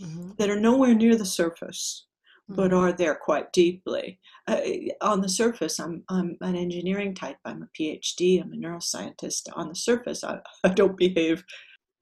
mm-hmm. 0.01 0.31
that 0.39 0.49
are 0.49 0.59
nowhere 0.59 0.95
near 0.95 1.17
the 1.17 1.27
surface 1.27 2.07
but 2.55 2.71
mm-hmm. 2.71 2.77
are 2.77 2.93
there 2.93 3.15
quite 3.15 3.53
deeply. 3.53 4.19
Uh, 4.47 4.61
on 5.01 5.21
the 5.21 5.29
surface, 5.29 5.79
I'm, 5.79 6.03
I'm 6.09 6.37
an 6.41 6.57
engineering 6.57 7.15
type. 7.15 7.37
I'm 7.45 7.63
a 7.63 7.69
PhD. 7.79 8.43
I'm 8.43 8.53
a 8.53 8.57
neuroscientist. 8.57 9.49
On 9.55 9.69
the 9.69 9.75
surface, 9.75 10.25
I, 10.25 10.39
I 10.65 10.69
don't 10.69 10.97
behave 10.97 11.45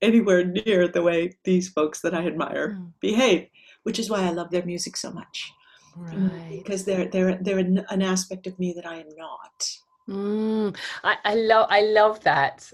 anywhere 0.02 0.44
near 0.44 0.88
the 0.88 1.02
way 1.02 1.36
these 1.44 1.68
folks 1.68 2.00
that 2.00 2.14
I 2.14 2.26
admire 2.26 2.78
mm. 2.80 2.92
behave, 3.00 3.48
which 3.82 3.98
is 3.98 4.10
why 4.10 4.22
I 4.22 4.30
love 4.30 4.50
their 4.50 4.64
music 4.64 4.96
so 4.96 5.10
much. 5.10 5.52
Right. 5.96 6.60
Because 6.62 6.84
they're 6.84 7.06
they're 7.06 7.38
they're 7.42 7.58
an 7.58 8.02
aspect 8.02 8.46
of 8.46 8.58
me 8.58 8.72
that 8.74 8.86
I 8.86 9.00
am 9.00 9.08
not. 9.16 9.70
Mm, 10.08 10.76
I, 11.02 11.16
I 11.24 11.34
love 11.34 11.66
I 11.68 11.80
love 11.82 12.20
that. 12.20 12.72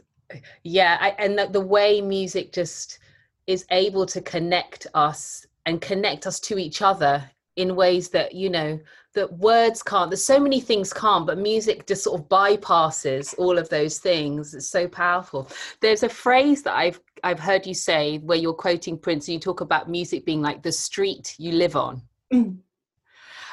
Yeah, 0.65 0.99
I, 1.01 1.11
and 1.19 1.39
the, 1.39 1.47
the 1.47 1.61
way 1.61 2.01
music 2.01 2.53
just 2.53 2.99
is 3.47 3.65
able 3.71 4.07
to 4.07 4.21
connect 4.21 4.87
us 4.95 5.47
and 5.67 5.81
connect 5.81 6.27
us 6.27 6.41
to 6.41 6.59
each 6.59 6.83
other 6.83 7.31
in 7.57 7.75
ways 7.75 8.09
that 8.11 8.35
you 8.35 8.51
know 8.51 8.79
that 9.15 9.33
words 9.39 9.83
can't 9.83 10.11
there's 10.11 10.25
so 10.25 10.39
many 10.39 10.61
things 10.61 10.93
can't 10.93 11.27
but 11.27 11.39
music 11.39 11.87
just 11.87 12.05
sort 12.05 12.21
of 12.21 12.29
bypasses 12.29 13.35
all 13.39 13.59
of 13.59 13.69
those 13.69 13.99
things. 13.99 14.55
It's 14.55 14.69
so 14.69 14.87
powerful. 14.87 15.49
There's 15.81 16.03
a 16.03 16.09
phrase 16.09 16.63
that 16.63 16.77
i've 16.77 17.01
i've 17.25 17.41
heard 17.41 17.67
you 17.67 17.75
say 17.75 18.19
where 18.19 18.39
you're 18.39 18.53
quoting 18.53 18.99
prince 18.99 19.29
and 19.29 19.35
you 19.35 19.41
talk 19.41 19.61
about 19.61 19.89
music 19.89 20.25
being 20.27 20.43
like 20.43 20.63
the 20.63 20.73
street 20.73 21.35
you 21.39 21.53
live 21.53 21.77
on. 21.77 22.03
Mm 22.33 22.59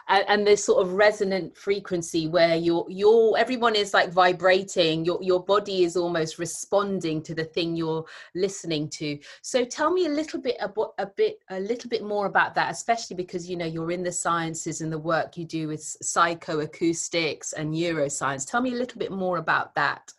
and, 0.08 0.26
and 0.28 0.48
this 0.48 0.66
sort 0.66 0.86
of 0.86 0.94
resonant 0.94 1.56
frequency 1.58 2.28
where 2.28 2.56
you're 2.56 2.86
you're 2.90 3.38
everyone 3.38 3.76
is 3.76 3.94
like 3.94 4.12
vibrating 4.12 5.06
your 5.06 5.22
your 5.22 5.44
body 5.44 5.84
is 5.84 5.96
almost 5.96 6.40
responding 6.40 7.22
to 7.22 7.34
the 7.34 7.44
thing 7.44 7.76
you're 7.76 8.06
listening 8.36 8.90
to 8.90 9.18
so 9.42 9.64
tell 9.64 9.92
me 9.92 10.06
a 10.06 10.10
little 10.10 10.42
bit 10.42 10.58
about 10.60 10.94
a 10.98 11.06
bit 11.06 11.40
a 11.50 11.60
little 11.60 11.90
bit 11.90 12.04
more 12.04 12.26
about 12.26 12.56
that 12.56 12.72
especially 12.72 13.16
because 13.16 13.50
you 13.50 13.56
know 13.56 13.66
you're 13.66 13.92
in 13.92 14.04
the 14.04 14.12
sciences 14.12 14.82
and 14.82 14.92
the 14.92 14.98
work 14.98 15.38
you 15.38 15.46
do 15.46 15.68
with 15.68 15.82
psychoacoustics 16.04 17.54
and 17.54 17.74
neuroscience 17.74 18.50
tell 18.50 18.62
me 18.62 18.74
a 18.74 18.78
little 18.78 19.00
bit 19.00 19.12
more 19.12 19.38
about 19.38 19.74
that 19.76 20.12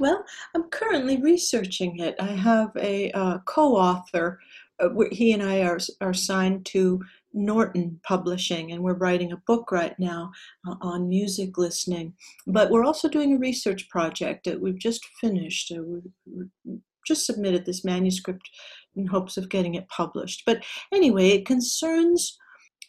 well, 0.00 0.24
I'm 0.54 0.64
currently 0.70 1.20
researching 1.20 1.98
it. 2.00 2.16
I 2.18 2.32
have 2.32 2.72
a 2.76 3.12
uh, 3.12 3.38
co-author. 3.44 4.40
Uh, 4.80 4.88
he 5.12 5.32
and 5.32 5.42
I 5.42 5.62
are 5.62 5.78
are 6.00 6.14
signed 6.14 6.66
to 6.66 7.00
Norton 7.34 8.00
Publishing, 8.06 8.72
and 8.72 8.82
we're 8.82 8.94
writing 8.94 9.32
a 9.32 9.42
book 9.46 9.70
right 9.70 9.98
now 9.98 10.30
uh, 10.66 10.76
on 10.80 11.08
music 11.08 11.58
listening. 11.58 12.14
But 12.46 12.70
we're 12.70 12.84
also 12.84 13.08
doing 13.08 13.34
a 13.34 13.38
research 13.38 13.88
project 13.90 14.44
that 14.44 14.60
we've 14.60 14.78
just 14.78 15.04
finished. 15.20 15.72
Uh, 15.72 15.82
we 15.82 16.78
just 17.06 17.26
submitted 17.26 17.66
this 17.66 17.84
manuscript 17.84 18.48
in 18.96 19.06
hopes 19.06 19.36
of 19.36 19.48
getting 19.48 19.74
it 19.74 19.88
published. 19.88 20.44
But 20.46 20.64
anyway, 20.92 21.30
it 21.30 21.46
concerns 21.46 22.38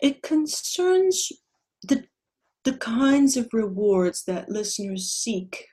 it 0.02 0.22
concerns 0.22 1.32
the 1.84 2.06
the 2.64 2.78
kinds 2.78 3.38
of 3.38 3.50
rewards 3.54 4.26
that 4.26 4.50
listeners 4.50 5.10
seek 5.10 5.68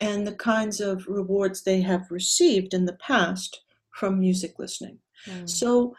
and 0.00 0.26
the 0.26 0.34
kinds 0.34 0.80
of 0.80 1.06
rewards 1.08 1.62
they 1.62 1.80
have 1.80 2.10
received 2.10 2.74
in 2.74 2.84
the 2.84 2.96
past 3.06 3.62
from 3.94 4.18
music 4.18 4.58
listening. 4.58 4.98
Mm. 5.26 5.48
So 5.48 5.94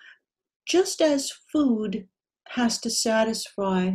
just 0.72 1.02
as 1.02 1.34
food 1.52 2.08
has 2.48 2.80
to 2.80 2.90
satisfy 2.90 3.92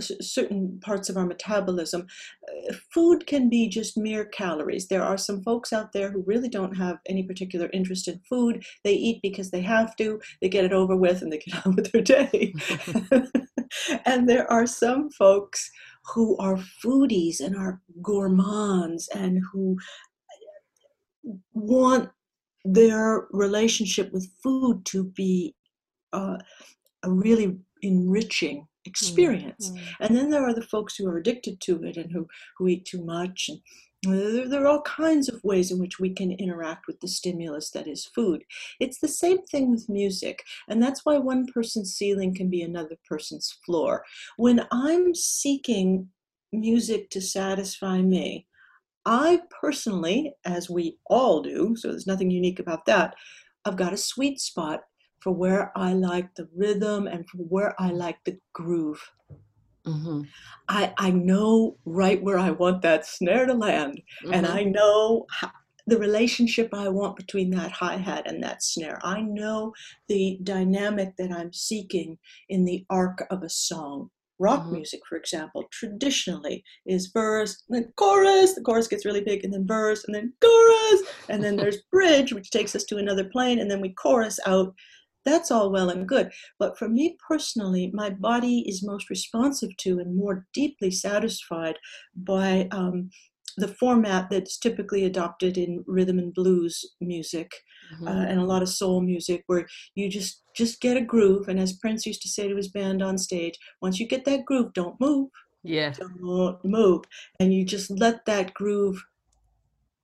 certain 0.00 0.78
parts 0.80 1.08
of 1.08 1.16
our 1.16 1.26
metabolism, 1.26 2.06
uh, 2.48 2.74
food 2.92 3.26
can 3.26 3.48
be 3.48 3.68
just 3.68 3.96
mere 3.96 4.24
calories. 4.24 4.86
There 4.86 5.02
are 5.02 5.18
some 5.18 5.42
folks 5.42 5.72
out 5.72 5.92
there 5.92 6.12
who 6.12 6.22
really 6.24 6.48
don't 6.48 6.76
have 6.76 6.98
any 7.08 7.24
particular 7.24 7.68
interest 7.72 8.06
in 8.06 8.20
food. 8.28 8.64
They 8.84 8.94
eat 8.94 9.22
because 9.22 9.50
they 9.50 9.62
have 9.62 9.96
to, 9.96 10.20
they 10.40 10.48
get 10.48 10.64
it 10.64 10.72
over 10.72 10.96
with, 10.96 11.20
and 11.20 11.32
they 11.32 11.38
get 11.38 11.66
on 11.66 11.74
with 11.74 11.90
their 11.90 12.02
day. 12.02 12.54
and 14.06 14.28
there 14.28 14.50
are 14.52 14.66
some 14.66 15.10
folks 15.10 15.68
who 16.14 16.36
are 16.38 16.58
foodies 16.84 17.40
and 17.40 17.56
are 17.56 17.80
gourmands 18.02 19.08
and 19.14 19.42
who 19.52 19.76
want 21.52 22.10
their 22.64 23.26
relationship 23.30 24.12
with 24.12 24.28
food 24.42 24.84
to 24.84 25.04
be 25.04 25.54
uh, 26.14 26.38
a 27.02 27.10
really 27.10 27.58
enriching 27.82 28.66
experience. 28.86 29.70
Mm-hmm. 29.70 30.02
And 30.02 30.16
then 30.16 30.30
there 30.30 30.44
are 30.44 30.54
the 30.54 30.62
folks 30.62 30.96
who 30.96 31.08
are 31.08 31.18
addicted 31.18 31.60
to 31.62 31.82
it 31.84 31.96
and 31.96 32.12
who, 32.12 32.26
who 32.56 32.68
eat 32.68 32.84
too 32.84 33.04
much. 33.04 33.48
And 33.48 33.60
there, 34.04 34.48
there, 34.48 34.62
are 34.64 34.66
all 34.66 34.82
kinds 34.82 35.28
of 35.28 35.42
ways 35.42 35.70
in 35.70 35.78
which 35.78 35.98
we 35.98 36.10
can 36.10 36.32
interact 36.32 36.86
with 36.86 37.00
the 37.00 37.08
stimulus 37.08 37.70
that 37.70 37.86
is 37.86 38.04
food. 38.04 38.44
It's 38.80 38.98
the 38.98 39.08
same 39.08 39.42
thing 39.46 39.70
with 39.70 39.88
music. 39.88 40.42
And 40.68 40.82
that's 40.82 41.04
why 41.04 41.18
one 41.18 41.46
person's 41.46 41.94
ceiling 41.94 42.34
can 42.34 42.50
be 42.50 42.62
another 42.62 42.96
person's 43.08 43.58
floor. 43.64 44.04
When 44.36 44.66
I'm 44.70 45.14
seeking 45.14 46.08
music 46.52 47.10
to 47.10 47.20
satisfy 47.20 48.02
me, 48.02 48.46
I 49.06 49.40
personally, 49.60 50.32
as 50.44 50.70
we 50.70 50.98
all 51.06 51.42
do, 51.42 51.76
so 51.76 51.88
there's 51.88 52.06
nothing 52.06 52.30
unique 52.30 52.58
about 52.58 52.86
that, 52.86 53.14
I've 53.64 53.76
got 53.76 53.92
a 53.92 53.98
sweet 53.98 54.40
spot 54.40 54.80
for 55.24 55.32
where 55.32 55.72
I 55.74 55.94
like 55.94 56.34
the 56.34 56.46
rhythm 56.54 57.06
and 57.06 57.26
for 57.28 57.38
where 57.38 57.74
I 57.80 57.90
like 57.90 58.18
the 58.24 58.38
groove. 58.52 59.00
Mm-hmm. 59.86 60.22
I, 60.68 60.92
I 60.98 61.10
know 61.10 61.78
right 61.86 62.22
where 62.22 62.38
I 62.38 62.50
want 62.50 62.82
that 62.82 63.06
snare 63.06 63.46
to 63.46 63.54
land, 63.54 64.02
mm-hmm. 64.22 64.34
and 64.34 64.46
I 64.46 64.64
know 64.64 65.24
how, 65.30 65.50
the 65.86 65.98
relationship 65.98 66.70
I 66.72 66.88
want 66.88 67.16
between 67.16 67.50
that 67.50 67.72
hi 67.72 67.96
hat 67.96 68.24
and 68.26 68.42
that 68.42 68.62
snare. 68.62 68.98
I 69.02 69.22
know 69.22 69.72
the 70.08 70.38
dynamic 70.42 71.14
that 71.16 71.32
I'm 71.32 71.52
seeking 71.52 72.18
in 72.50 72.66
the 72.66 72.84
arc 72.90 73.26
of 73.30 73.42
a 73.42 73.50
song. 73.50 74.10
Rock 74.38 74.62
mm-hmm. 74.62 74.72
music, 74.72 75.00
for 75.08 75.16
example, 75.16 75.64
traditionally 75.70 76.64
is 76.86 77.12
verse, 77.14 77.62
then 77.68 77.92
chorus. 77.96 78.54
The 78.54 78.62
chorus 78.62 78.88
gets 78.88 79.04
really 79.04 79.22
big, 79.22 79.44
and 79.44 79.52
then 79.52 79.66
verse, 79.66 80.04
and 80.04 80.14
then 80.14 80.32
chorus, 80.42 81.02
and 81.28 81.42
then 81.42 81.56
there's 81.56 81.82
bridge, 81.92 82.32
which 82.32 82.50
takes 82.50 82.74
us 82.74 82.84
to 82.84 82.96
another 82.96 83.24
plane, 83.24 83.58
and 83.60 83.70
then 83.70 83.80
we 83.80 83.90
chorus 83.94 84.40
out 84.46 84.74
that's 85.24 85.50
all 85.50 85.70
well 85.70 85.90
and 85.90 86.06
good. 86.06 86.30
But 86.58 86.78
for 86.78 86.88
me 86.88 87.16
personally, 87.26 87.90
my 87.92 88.10
body 88.10 88.64
is 88.68 88.82
most 88.82 89.10
responsive 89.10 89.76
to 89.78 89.98
and 89.98 90.16
more 90.16 90.46
deeply 90.52 90.90
satisfied 90.90 91.76
by 92.14 92.68
um, 92.70 93.10
the 93.56 93.68
format 93.68 94.28
that's 94.30 94.58
typically 94.58 95.04
adopted 95.04 95.56
in 95.56 95.84
rhythm 95.86 96.18
and 96.18 96.34
blues 96.34 96.84
music 97.00 97.52
mm-hmm. 97.94 98.08
uh, 98.08 98.24
and 98.24 98.40
a 98.40 98.44
lot 98.44 98.62
of 98.62 98.68
soul 98.68 99.00
music 99.00 99.44
where 99.46 99.66
you 99.94 100.08
just 100.08 100.42
just 100.56 100.80
get 100.80 100.96
a 100.96 101.00
groove 101.00 101.48
and 101.48 101.60
as 101.60 101.74
prince 101.74 102.06
used 102.06 102.22
to 102.22 102.28
say 102.28 102.48
to 102.48 102.56
his 102.56 102.68
band 102.68 103.02
on 103.02 103.16
stage 103.16 103.54
once 103.80 104.00
you 104.00 104.08
get 104.08 104.24
that 104.24 104.44
groove 104.44 104.72
don't 104.72 105.00
move 105.00 105.28
yeah 105.62 105.90
don't 105.90 106.64
move 106.64 107.04
and 107.38 107.54
you 107.54 107.64
just 107.64 107.90
let 107.90 108.24
that 108.26 108.52
groove 108.54 109.04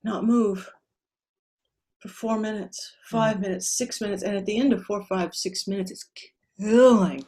not 0.04 0.24
move 0.24 0.70
for 2.01 2.09
four 2.09 2.38
minutes, 2.38 2.96
five 3.05 3.36
mm. 3.36 3.42
minutes, 3.42 3.76
six 3.76 4.01
minutes, 4.01 4.22
and 4.22 4.36
at 4.36 4.46
the 4.46 4.59
end 4.59 4.72
of 4.72 4.82
four, 4.84 5.05
five, 5.05 5.34
six 5.34 5.68
minutes, 5.68 5.90
it's 5.90 6.09
killing, 6.59 7.24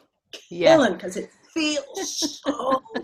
killing 0.49 0.93
because 0.93 1.15
yeah. 1.15 1.23
it 1.23 1.29
feels 1.53 2.41
so 2.43 2.81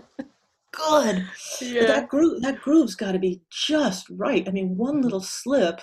good. 0.72 1.26
Yeah. 1.60 1.86
that 1.86 2.08
groove, 2.08 2.42
that 2.42 2.60
groove's 2.60 2.94
got 2.94 3.12
to 3.12 3.18
be 3.18 3.42
just 3.50 4.08
right. 4.10 4.46
I 4.48 4.50
mean, 4.50 4.76
one 4.76 5.00
little 5.00 5.22
slip, 5.22 5.80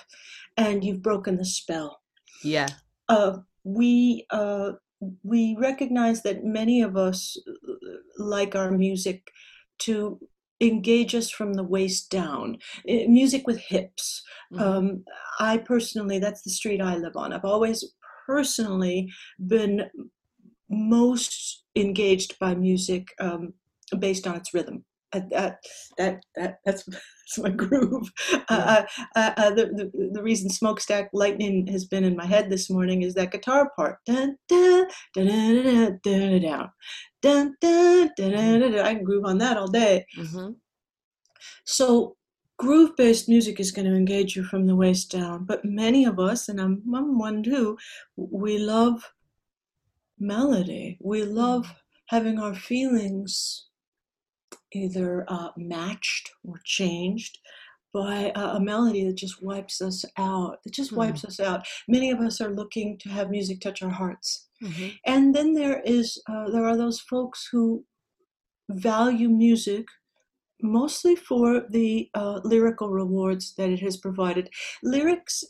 and 0.56 0.84
you've 0.84 1.02
broken 1.02 1.36
the 1.36 1.44
spell. 1.44 2.00
Yeah. 2.42 2.68
Uh, 3.08 3.38
we 3.64 4.26
uh, 4.30 4.72
we 5.22 5.56
recognize 5.58 6.22
that 6.22 6.44
many 6.44 6.82
of 6.82 6.96
us 6.96 7.36
uh, 7.46 7.72
like 8.18 8.54
our 8.54 8.70
music 8.70 9.22
to 9.80 10.18
engage 10.60 11.14
us 11.14 11.30
from 11.30 11.54
the 11.54 11.62
waist 11.64 12.10
down. 12.10 12.58
Music 12.86 13.46
with 13.46 13.58
hips. 13.58 14.22
Mm-hmm. 14.52 14.62
Um, 14.62 15.04
I 15.38 15.58
personally, 15.58 16.18
that's 16.18 16.42
the 16.42 16.50
street 16.50 16.80
I 16.80 16.96
live 16.96 17.16
on. 17.16 17.32
I've 17.32 17.44
always 17.44 17.84
personally 18.26 19.10
been 19.46 19.88
most 20.68 21.64
engaged 21.76 22.38
by 22.38 22.54
music 22.54 23.08
um, 23.20 23.54
based 23.98 24.26
on 24.26 24.36
its 24.36 24.52
rhythm. 24.52 24.84
Uh, 25.12 25.20
that, 25.30 25.58
that, 25.96 26.22
that, 26.36 26.58
that's, 26.66 26.84
that's 26.84 27.38
my 27.38 27.48
groove. 27.48 28.10
Uh, 28.48 28.82
uh, 29.16 29.30
uh, 29.36 29.50
the, 29.50 29.66
the, 29.66 30.10
the 30.12 30.22
reason 30.22 30.50
Smokestack 30.50 31.08
Lightning 31.14 31.66
has 31.68 31.86
been 31.86 32.04
in 32.04 32.14
my 32.14 32.26
head 32.26 32.50
this 32.50 32.68
morning 32.68 33.02
is 33.02 33.14
that 33.14 33.32
guitar 33.32 33.70
part. 33.74 33.98
Dun, 34.04 34.36
dun, 34.48 34.86
dun, 35.14 35.26
dun, 35.26 36.00
dun, 36.02 36.40
dun, 36.42 36.70
dun, 37.22 37.54
dun, 37.60 38.10
dun, 38.16 38.60
dun. 38.60 38.78
I 38.78 38.94
can 38.94 39.04
groove 39.04 39.24
on 39.24 39.38
that 39.38 39.56
all 39.56 39.68
day. 39.68 40.04
Mm-hmm. 40.18 40.50
So 41.64 42.16
groove 42.58 42.94
based 42.96 43.28
music 43.28 43.60
is 43.60 43.72
going 43.72 43.86
to 43.86 43.96
engage 43.96 44.36
you 44.36 44.44
from 44.44 44.66
the 44.66 44.76
waist 44.76 45.10
down. 45.10 45.44
But 45.44 45.64
many 45.64 46.04
of 46.04 46.18
us, 46.18 46.48
and 46.48 46.60
I'm, 46.60 46.82
I'm 46.94 47.18
one 47.18 47.42
too, 47.42 47.78
we 48.16 48.58
love 48.58 49.10
melody. 50.18 50.98
We 51.00 51.22
love 51.22 51.66
mm. 51.66 51.74
having 52.06 52.38
our 52.38 52.54
feelings 52.54 53.67
either 54.72 55.24
uh, 55.28 55.50
matched 55.56 56.30
or 56.44 56.60
changed 56.64 57.38
by 57.92 58.32
a, 58.34 58.40
a, 58.40 58.60
melody 58.60 59.04
that 59.06 59.16
just 59.16 59.42
wipes 59.42 59.80
us 59.80 60.04
out, 60.18 60.58
that 60.62 60.74
just 60.74 60.92
wipes 60.92 61.24
us 61.24 61.40
out. 61.40 61.66
Many 61.88 62.10
of 62.10 62.20
us 62.20 62.40
are 62.40 62.50
looking 62.50 62.98
to 62.98 63.08
have 63.08 63.30
music 63.30 63.60
touch 63.60 63.82
our 63.82 63.90
hearts. 63.90 64.48
Mm-hmm. 64.62 64.88
And 65.06 65.34
then 65.34 65.54
there 65.54 65.80
is 65.84 66.20
uh, 66.28 66.50
there 66.50 66.66
are 66.66 66.76
those 66.76 67.00
folks 67.00 67.48
who 67.50 67.84
value 68.70 69.28
music 69.28 69.86
mostly 70.62 71.14
for 71.14 71.64
the 71.70 72.10
uh, 72.14 72.40
lyrical 72.44 72.90
rewards 72.90 73.54
that 73.54 73.70
it 73.70 73.80
has 73.80 73.96
provided. 73.96 74.50
Lyrics 74.82 75.44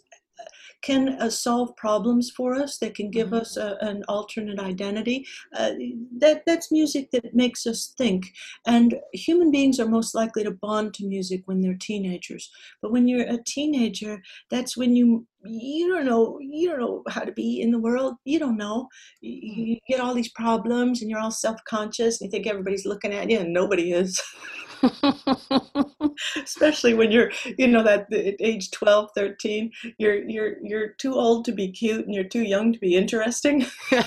can 0.83 1.11
uh, 1.20 1.31
solve 1.31 1.74
problems 1.76 2.31
for 2.31 2.55
us. 2.55 2.79
They 2.79 2.91
can 2.91 3.11
give 3.11 3.29
mm-hmm. 3.29 3.37
us 3.37 3.57
a, 3.57 3.76
an 3.81 4.05
alternate 4.09 4.61
identity. 4.61 5.26
Uh, 5.57 5.72
that 6.18 6.43
that's 6.47 6.72
music 6.72 7.11
that 7.12 7.35
makes 7.35 7.66
us 7.66 7.95
think. 7.99 8.26
And 8.66 8.97
human 9.12 9.51
beings 9.51 9.81
are 9.81 9.89
most 9.89 10.14
likely 10.14 10.45
to 10.45 10.51
bond 10.51 10.95
to 10.95 11.07
music 11.07 11.43
when 11.47 11.61
they're 11.61 11.79
teenagers. 11.79 12.51
But 12.83 12.93
when 12.93 13.09
you're 13.09 13.26
a 13.26 13.43
teenager, 13.45 14.22
that's 14.51 14.76
when 14.76 14.95
you 14.95 15.26
you 15.45 15.89
don't 15.89 16.05
know 16.05 16.39
you 16.41 16.68
don't 16.68 16.81
know 16.81 17.03
how 17.09 17.20
to 17.20 17.31
be 17.31 17.61
in 17.61 17.70
the 17.70 17.79
world 17.79 18.16
you 18.24 18.41
don't 18.41 18.57
know 18.57 18.89
you, 19.20 19.53
mm. 19.53 19.66
you 19.68 19.79
get 19.89 20.01
all 20.01 20.12
these 20.12 20.33
problems 20.33 21.01
and 21.01 21.09
you're 21.09 21.20
all 21.20 21.31
self-conscious 21.31 22.20
and 22.20 22.26
you 22.26 22.31
think 22.31 22.47
everybody's 22.47 22.85
looking 22.85 23.12
at 23.12 23.31
you 23.31 23.39
and 23.39 23.53
nobody 23.53 23.93
is 23.93 24.20
especially 26.43 26.95
when 26.95 27.11
you're 27.11 27.31
you 27.59 27.66
know 27.66 27.83
that 27.83 28.12
at 28.12 28.37
age 28.41 28.70
12 28.70 29.11
13 29.14 29.70
you're 29.99 30.22
you're 30.29 30.57
you're 30.62 30.89
too 30.89 31.14
old 31.14 31.45
to 31.45 31.53
be 31.53 31.70
cute 31.70 32.05
and 32.05 32.14
you're 32.14 32.24
too 32.24 32.43
young 32.43 32.72
to 32.72 32.79
be 32.79 32.95
interesting. 32.95 33.66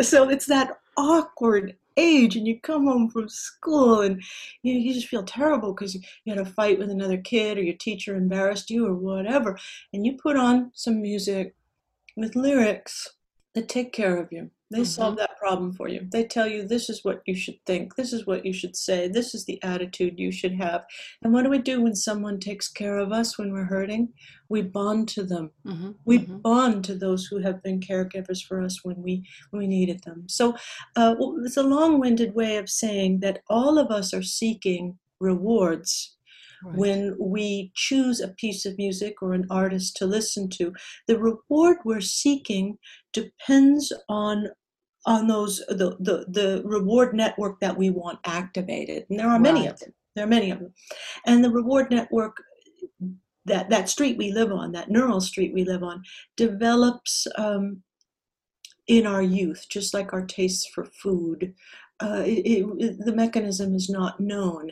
So 0.00 0.28
it's 0.28 0.46
that 0.46 0.78
awkward 0.96 1.76
age 1.96 2.36
and 2.36 2.46
you 2.46 2.60
come 2.60 2.86
home 2.86 3.08
from 3.08 3.28
school 3.28 4.02
and 4.02 4.22
you, 4.62 4.74
you 4.74 4.92
just 4.92 5.08
feel 5.08 5.22
terrible 5.22 5.72
because 5.72 5.94
you, 5.94 6.00
you 6.24 6.34
had 6.34 6.46
a 6.46 6.50
fight 6.50 6.78
with 6.78 6.90
another 6.90 7.16
kid 7.16 7.56
or 7.56 7.62
your 7.62 7.76
teacher 7.76 8.14
embarrassed 8.14 8.70
you 8.70 8.86
or 8.86 8.94
whatever 8.94 9.58
and 9.92 10.04
you 10.04 10.16
put 10.22 10.36
on 10.36 10.70
some 10.74 11.00
music 11.00 11.54
with 12.16 12.36
lyrics 12.36 13.15
that 13.56 13.68
take 13.68 13.92
care 13.92 14.16
of 14.16 14.30
you 14.30 14.50
they 14.70 14.78
mm-hmm. 14.78 14.84
solve 14.84 15.16
that 15.18 15.38
problem 15.38 15.72
for 15.72 15.88
you. 15.88 16.08
They 16.10 16.24
tell 16.24 16.48
you 16.48 16.66
this 16.66 16.90
is 16.90 17.04
what 17.04 17.22
you 17.24 17.36
should 17.36 17.64
think, 17.66 17.94
this 17.94 18.12
is 18.12 18.26
what 18.26 18.44
you 18.44 18.52
should 18.52 18.74
say, 18.74 19.06
this 19.06 19.32
is 19.34 19.44
the 19.44 19.62
attitude 19.62 20.18
you 20.18 20.32
should 20.32 20.54
have. 20.54 20.84
And 21.22 21.32
what 21.32 21.44
do 21.44 21.50
we 21.50 21.58
do 21.58 21.82
when 21.82 21.94
someone 21.94 22.40
takes 22.40 22.68
care 22.68 22.98
of 22.98 23.12
us 23.12 23.38
when 23.38 23.52
we're 23.52 23.64
hurting? 23.64 24.08
We 24.48 24.62
bond 24.62 25.08
to 25.10 25.22
them. 25.22 25.52
Mm-hmm. 25.64 25.92
We 26.04 26.18
mm-hmm. 26.18 26.38
bond 26.38 26.84
to 26.86 26.96
those 26.96 27.26
who 27.26 27.38
have 27.38 27.62
been 27.62 27.78
caregivers 27.78 28.44
for 28.44 28.60
us 28.60 28.80
when 28.82 29.00
we 29.02 29.24
when 29.50 29.60
we 29.60 29.68
needed 29.68 30.02
them. 30.02 30.24
So 30.28 30.56
uh, 30.96 31.14
it's 31.44 31.56
a 31.56 31.62
long-winded 31.62 32.34
way 32.34 32.56
of 32.56 32.68
saying 32.68 33.20
that 33.20 33.42
all 33.48 33.78
of 33.78 33.90
us 33.90 34.12
are 34.12 34.22
seeking 34.22 34.98
rewards 35.20 36.15
Right. 36.64 36.76
when 36.76 37.16
we 37.20 37.70
choose 37.74 38.20
a 38.20 38.28
piece 38.28 38.64
of 38.64 38.78
music 38.78 39.20
or 39.20 39.34
an 39.34 39.46
artist 39.50 39.96
to 39.96 40.06
listen 40.06 40.48
to 40.50 40.72
the 41.06 41.18
reward 41.18 41.78
we're 41.84 42.00
seeking 42.00 42.78
depends 43.12 43.92
on 44.08 44.48
on 45.06 45.28
those 45.28 45.58
the, 45.68 45.96
the 46.00 46.26
the 46.28 46.62
reward 46.64 47.14
network 47.14 47.60
that 47.60 47.76
we 47.76 47.90
want 47.90 48.18
activated. 48.26 49.06
And 49.08 49.18
there 49.18 49.28
are 49.28 49.38
many 49.38 49.66
of 49.66 49.78
them. 49.78 49.94
There 50.14 50.24
are 50.24 50.28
many 50.28 50.50
of 50.50 50.58
them. 50.58 50.74
And 51.24 51.44
the 51.44 51.50
reward 51.50 51.90
network 51.90 52.36
that 53.44 53.70
that 53.70 53.88
street 53.88 54.18
we 54.18 54.32
live 54.32 54.52
on 54.52 54.72
that 54.72 54.90
neural 54.90 55.20
street 55.20 55.54
we 55.54 55.64
live 55.64 55.82
on 55.82 56.02
develops 56.36 57.26
um, 57.38 57.82
in 58.88 59.06
our 59.06 59.22
youth 59.22 59.66
just 59.70 59.94
like 59.94 60.12
our 60.12 60.26
tastes 60.26 60.66
for 60.74 60.84
food 60.84 61.54
uh, 62.00 62.22
it, 62.26 62.66
it, 62.78 62.98
the 63.04 63.14
mechanism 63.14 63.74
is 63.74 63.88
not 63.88 64.20
known, 64.20 64.70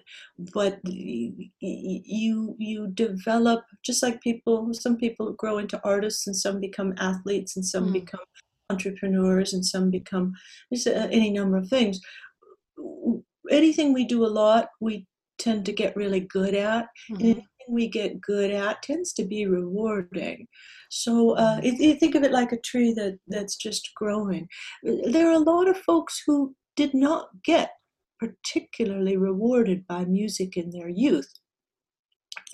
but 0.52 0.78
you 0.84 2.54
you 2.58 2.88
develop 2.94 3.64
just 3.84 4.02
like 4.02 4.20
people. 4.20 4.74
Some 4.74 4.96
people 4.96 5.32
grow 5.32 5.58
into 5.58 5.80
artists, 5.84 6.26
and 6.26 6.36
some 6.36 6.60
become 6.60 6.94
athletes, 6.98 7.56
and 7.56 7.64
some 7.64 7.88
mm. 7.88 7.94
become 7.94 8.20
entrepreneurs, 8.68 9.54
and 9.54 9.64
some 9.64 9.90
become 9.90 10.34
just 10.72 10.86
any 10.86 11.30
number 11.30 11.56
of 11.56 11.68
things. 11.68 12.00
Anything 13.50 13.92
we 13.92 14.04
do 14.04 14.24
a 14.24 14.34
lot, 14.42 14.68
we 14.80 15.06
tend 15.38 15.64
to 15.66 15.72
get 15.72 15.96
really 15.96 16.20
good 16.20 16.54
at. 16.54 16.88
Mm-hmm. 17.10 17.14
And 17.14 17.22
anything 17.22 17.68
we 17.70 17.88
get 17.88 18.20
good 18.20 18.50
at 18.50 18.82
tends 18.82 19.12
to 19.14 19.24
be 19.24 19.46
rewarding. 19.46 20.46
So 20.90 21.32
uh, 21.36 21.60
mm-hmm. 21.60 21.82
you 21.82 21.94
think 21.94 22.14
of 22.14 22.22
it 22.22 22.32
like 22.32 22.52
a 22.52 22.60
tree 22.60 22.92
that 22.94 23.18
that's 23.28 23.56
just 23.56 23.90
growing. 23.96 24.46
There 24.82 25.28
are 25.28 25.32
a 25.32 25.38
lot 25.38 25.68
of 25.68 25.78
folks 25.78 26.22
who 26.26 26.54
did 26.76 26.94
not 26.94 27.42
get 27.42 27.72
particularly 28.18 29.16
rewarded 29.16 29.86
by 29.86 30.04
music 30.04 30.56
in 30.56 30.70
their 30.70 30.88
youth. 30.88 31.32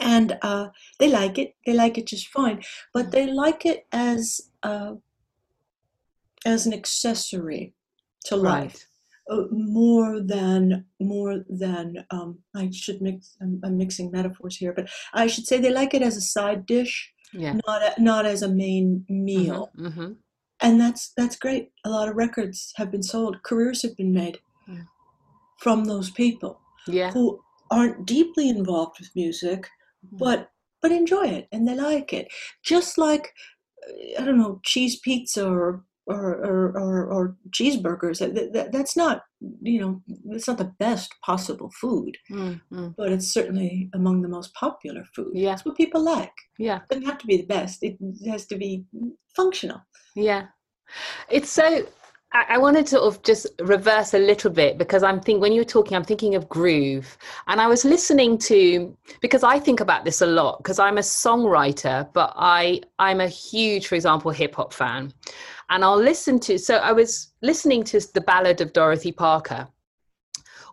And 0.01 0.39
uh, 0.43 0.69
they 0.99 1.09
like 1.09 1.39
it, 1.39 1.55
they 1.67 1.73
like 1.73 1.99
it 1.99 2.07
just 2.07 2.29
fine, 2.29 2.63
but 2.93 3.11
they 3.11 3.27
like 3.27 3.67
it 3.67 3.87
as, 3.93 4.41
uh, 4.63 4.95
as 6.45 6.67
an 6.67 6.73
accessory 6.73 7.75
to 8.27 8.37
right. 8.37 8.63
life. 8.63 8.87
Uh, 9.31 9.45
more 9.53 10.21
than 10.21 10.85
more 10.99 11.45
than 11.49 12.05
um, 12.11 12.39
I 12.57 12.69
should 12.73 13.01
mix. 13.01 13.37
I'm, 13.41 13.61
I'm, 13.63 13.77
mixing 13.77 14.11
metaphors 14.11 14.57
here, 14.57 14.73
but 14.73 14.89
I 15.15 15.29
should 15.29 15.47
say 15.47 15.61
they 15.61 15.71
like 15.71 15.95
it 15.95 16.03
as 16.03 16.17
a 16.17 16.21
side 16.21 16.67
dish, 16.67 17.13
yeah. 17.33 17.55
not 17.65 17.83
a, 17.83 18.03
not 18.03 18.27
as 18.27 18.43
a 18.43 18.49
main 18.49 19.05
meal. 19.09 19.71
Mm-hmm, 19.79 19.87
mm-hmm 19.87 20.13
and 20.63 20.81
that's 20.81 21.13
that's 21.17 21.37
great 21.37 21.71
a 21.85 21.91
lot 21.91 22.09
of 22.09 22.17
records 22.17 22.73
have 22.77 22.91
been 22.91 23.03
sold 23.03 23.43
careers 23.43 23.83
have 23.83 23.97
been 23.97 24.13
made 24.13 24.39
yeah. 24.69 24.83
from 25.59 25.85
those 25.85 26.11
people 26.11 26.61
yeah. 26.87 27.11
who 27.11 27.41
aren't 27.71 28.07
deeply 28.07 28.49
involved 28.49 28.97
with 28.99 29.11
music 29.15 29.69
mm-hmm. 30.07 30.17
but 30.19 30.51
but 30.83 30.93
enjoy 30.93 31.27
it 31.27 31.49
and 31.53 31.67
they 31.67 31.75
like 31.75 32.13
it 32.13 32.29
just 32.63 32.99
like 32.99 33.33
i 34.19 34.25
don't 34.25 34.39
know 34.39 34.61
cheese 34.65 34.99
pizza 35.01 35.47
or 35.47 35.85
or, 36.11 36.35
or, 36.45 36.79
or, 36.79 37.07
or 37.07 37.37
cheeseburgers. 37.51 38.19
That, 38.19 38.53
that, 38.53 38.73
that's 38.73 38.97
not, 38.97 39.23
you 39.63 39.81
know, 39.81 40.03
it's 40.31 40.49
not 40.49 40.59
the 40.59 40.73
best 40.79 41.15
possible 41.25 41.71
food, 41.81 42.17
mm-hmm. 42.31 42.89
but 42.97 43.13
it's 43.13 43.33
certainly 43.33 43.89
among 43.95 44.23
the 44.23 44.29
most 44.29 44.53
popular 44.55 45.05
food. 45.15 45.33
Yeah. 45.35 45.51
That's 45.51 45.65
what 45.65 45.77
people 45.77 46.03
like. 46.03 46.33
Yeah. 46.59 46.79
It 46.79 46.89
doesn't 46.89 47.07
have 47.07 47.19
to 47.19 47.27
be 47.27 47.39
the 47.39 47.47
best. 47.47 47.83
It 47.83 47.97
has 48.27 48.47
to 48.47 48.57
be 48.57 48.85
functional. 49.37 49.81
Yeah. 50.15 50.47
It's 51.31 51.51
so 51.51 51.87
I 52.33 52.59
wanted 52.59 52.87
to 52.87 52.91
sort 52.91 53.03
of 53.03 53.23
just 53.25 53.47
reverse 53.59 54.15
a 54.15 54.19
little 54.19 54.53
bit 54.53 54.79
because 54.79 55.03
I'm 55.03 55.21
thinking 55.21 55.41
when 55.41 55.53
you 55.53 55.63
were 55.63 55.65
talking, 55.65 55.97
I'm 55.97 56.05
thinking 56.05 56.37
of 56.37 56.49
groove. 56.49 57.19
And 57.49 57.61
I 57.61 57.67
was 57.67 57.85
listening 57.85 58.39
to 58.39 58.97
because 59.21 59.43
I 59.43 59.59
think 59.59 59.81
about 59.81 60.05
this 60.05 60.21
a 60.21 60.27
lot 60.27 60.59
because 60.59 60.79
I'm 60.79 60.99
a 60.99 61.01
songwriter, 61.01 62.09
but 62.13 62.33
I 62.37 62.83
I'm 63.01 63.21
a 63.21 63.27
huge, 63.27 63.89
for 63.89 63.97
example, 63.97 64.31
hip 64.31 64.55
hop 64.55 64.73
fan. 64.73 65.13
And 65.71 65.83
I'll 65.83 66.01
listen 66.01 66.39
to 66.41 66.57
so 66.57 66.77
I 66.77 66.93
was 66.93 67.33
listening 67.43 67.83
to 67.85 68.01
the 68.15 68.21
ballad 68.21 68.61
of 68.61 68.73
Dorothy 68.73 69.11
Parker 69.11 69.67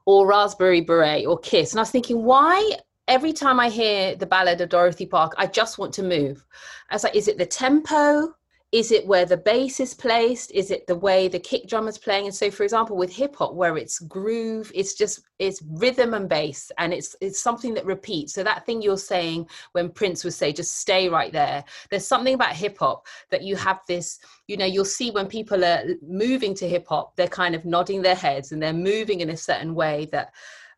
or 0.06 0.28
Raspberry 0.28 0.82
Beret 0.82 1.26
or 1.26 1.40
Kiss. 1.40 1.72
And 1.72 1.80
I 1.80 1.82
was 1.82 1.92
thinking, 1.92 2.24
why 2.24 2.78
every 3.08 3.34
time 3.34 3.60
I 3.60 3.70
hear 3.70 4.16
the 4.16 4.28
ballad 4.28 4.62
of 4.62 4.70
Dorothy 4.70 5.08
Parker, 5.08 5.36
I 5.40 5.48
just 5.48 5.80
want 5.80 5.94
to 5.96 6.04
move. 6.04 6.46
I 6.92 6.96
was 6.96 7.04
like, 7.04 7.16
is 7.16 7.28
it 7.28 7.40
the 7.40 7.48
tempo? 7.48 8.34
Is 8.74 8.92
it 8.92 9.08
where 9.08 9.26
the 9.26 9.38
bass 9.38 9.80
is 9.80 9.94
placed? 9.94 10.52
Is 10.52 10.72
it 10.72 10.88
the 10.88 10.96
way 10.96 11.30
the 11.30 11.40
kick 11.40 11.68
drum 11.68 11.88
is 11.88 11.98
playing? 11.98 12.26
And 12.26 12.36
so, 12.36 12.52
for 12.52 12.64
example, 12.64 12.98
with 12.98 13.16
hip 13.16 13.38
hop, 13.38 13.54
where 13.54 13.78
it's 13.78 14.00
groove, 14.00 14.70
it's 14.76 14.94
just 14.94 15.22
it's 15.40 15.62
rhythm 15.62 16.14
and 16.14 16.28
bass, 16.28 16.70
and 16.78 16.94
it's 16.94 17.16
it's 17.22 17.42
something 17.42 17.74
that 17.76 17.86
repeats. 17.86 18.34
So 18.34 18.44
that 18.44 18.66
thing 18.66 18.82
you're 18.82 18.98
saying 18.98 19.48
when 19.72 19.90
Prince 19.90 20.26
would 20.26 20.34
say, 20.34 20.52
"Just 20.52 20.82
stay 20.82 21.08
right 21.08 21.32
there." 21.32 21.64
There's 21.90 22.06
something 22.06 22.34
about 22.34 22.58
hip 22.58 22.78
hop 22.78 23.08
that 23.32 23.42
you 23.42 23.56
have 23.56 23.80
this. 23.88 24.20
You 24.48 24.58
know, 24.58 24.66
you'll 24.66 24.84
see 24.84 25.12
when 25.12 25.28
people 25.28 25.64
are 25.64 25.84
moving 26.02 26.54
to 26.56 26.68
hip 26.68 26.88
hop, 26.90 27.16
they're 27.16 27.28
kind 27.30 27.56
of 27.56 27.64
nodding 27.64 28.02
their 28.02 28.16
heads 28.16 28.52
and 28.52 28.62
they're 28.62 28.74
moving 28.74 29.22
in 29.22 29.30
a 29.30 29.38
certain 29.38 29.76
way 29.76 30.10
that 30.12 30.34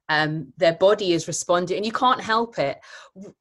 um, 0.10 0.52
their 0.58 0.74
body 0.74 1.14
is 1.14 1.28
responding 1.28 1.78
and 1.78 1.86
you 1.86 1.92
can't 1.92 2.20
help 2.20 2.58
it 2.58 2.80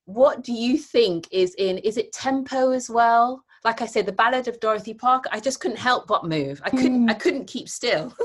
what 0.05 0.44
do 0.44 0.53
you 0.53 0.76
think 0.76 1.26
is 1.32 1.55
in 1.57 1.78
is 1.78 1.96
it 1.96 2.12
tempo 2.12 2.72
as 2.72 2.90
well 2.90 3.42
like 3.65 3.83
i 3.83 3.87
said 3.87 4.07
the 4.07 4.13
ballad 4.13 4.49
of 4.49 4.61
dorothy 4.61 4.95
parker 4.95 5.29
i 5.33 5.41
just 5.41 5.61
couldn't 5.61 5.79
help 5.79 6.07
but 6.07 6.25
move. 6.25 6.61
I 6.65 6.71
couldn't 6.71 7.07
mm. 7.07 7.11
i 7.11 7.15
couldn't 7.15 7.47
keep 7.47 7.69
still. 7.69 8.15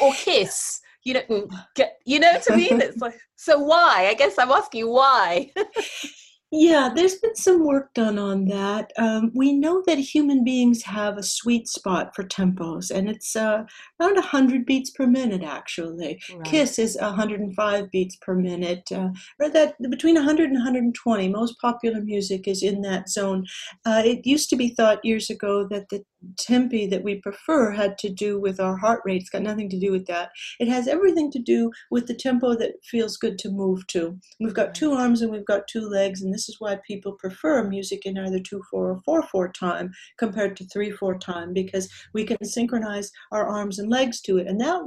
Or 0.00 0.14
kiss 0.14 0.80
you 1.04 1.12
know 1.14 1.48
get 1.74 1.98
you 2.06 2.18
know 2.18 2.32
what 2.32 2.50
i 2.50 2.56
mean? 2.56 2.80
It's 2.80 2.96
like 2.96 3.18
so 3.36 3.58
why? 3.58 4.06
I 4.08 4.14
guess 4.14 4.38
i'm 4.38 4.50
asking 4.50 4.88
why 4.88 5.52
Yeah, 6.54 6.90
there's 6.94 7.14
been 7.14 7.34
some 7.34 7.64
work 7.64 7.94
done 7.94 8.18
on 8.18 8.44
that. 8.44 8.92
Um, 8.98 9.32
we 9.34 9.54
know 9.54 9.82
that 9.86 9.96
human 9.98 10.44
beings 10.44 10.82
have 10.82 11.16
a 11.16 11.22
sweet 11.22 11.66
spot 11.66 12.14
for 12.14 12.24
tempos, 12.24 12.90
and 12.90 13.08
it's 13.08 13.34
uh, 13.34 13.64
around 13.98 14.16
100 14.16 14.66
beats 14.66 14.90
per 14.90 15.06
minute, 15.06 15.42
actually. 15.42 16.20
Right. 16.30 16.44
Kiss 16.44 16.78
is 16.78 16.98
105 17.00 17.90
beats 17.90 18.16
per 18.16 18.34
minute, 18.34 18.92
uh, 18.92 19.08
or 19.40 19.48
that 19.48 19.76
between 19.88 20.16
100 20.16 20.50
and 20.50 20.58
120. 20.58 21.28
Most 21.30 21.58
popular 21.58 22.02
music 22.02 22.46
is 22.46 22.62
in 22.62 22.82
that 22.82 23.08
zone. 23.08 23.46
Uh, 23.86 24.02
it 24.04 24.26
used 24.26 24.50
to 24.50 24.56
be 24.56 24.74
thought 24.74 25.02
years 25.02 25.30
ago 25.30 25.66
that 25.70 25.88
the 25.88 26.04
tempi 26.38 26.86
that 26.86 27.02
we 27.02 27.16
prefer 27.16 27.70
had 27.70 27.98
to 27.98 28.08
do 28.08 28.38
with 28.38 28.60
our 28.60 28.76
heart 28.76 29.00
rate. 29.04 29.22
It's 29.22 29.30
got 29.30 29.42
nothing 29.42 29.68
to 29.70 29.78
do 29.78 29.90
with 29.90 30.06
that. 30.06 30.30
It 30.60 30.68
has 30.68 30.86
everything 30.86 31.30
to 31.32 31.38
do 31.38 31.70
with 31.90 32.06
the 32.06 32.14
tempo 32.14 32.54
that 32.56 32.72
feels 32.84 33.16
good 33.16 33.38
to 33.38 33.50
move 33.50 33.86
to. 33.88 34.18
We've 34.38 34.54
got 34.54 34.74
two 34.74 34.92
arms 34.92 35.22
and 35.22 35.32
we've 35.32 35.46
got 35.46 35.66
two 35.66 35.88
legs, 35.88 36.20
and 36.20 36.32
this 36.32 36.41
is 36.48 36.56
why 36.58 36.78
people 36.86 37.12
prefer 37.12 37.62
music 37.62 38.06
in 38.06 38.18
either 38.18 38.40
2 38.40 38.62
4 38.70 38.90
or 38.90 39.00
4 39.04 39.22
4 39.22 39.52
time 39.52 39.92
compared 40.18 40.56
to 40.56 40.66
3 40.66 40.90
4 40.90 41.18
time 41.18 41.52
because 41.52 41.88
we 42.12 42.24
can 42.24 42.42
synchronize 42.44 43.10
our 43.30 43.46
arms 43.46 43.78
and 43.78 43.90
legs 43.90 44.20
to 44.22 44.38
it. 44.38 44.46
And 44.46 44.60
that 44.60 44.80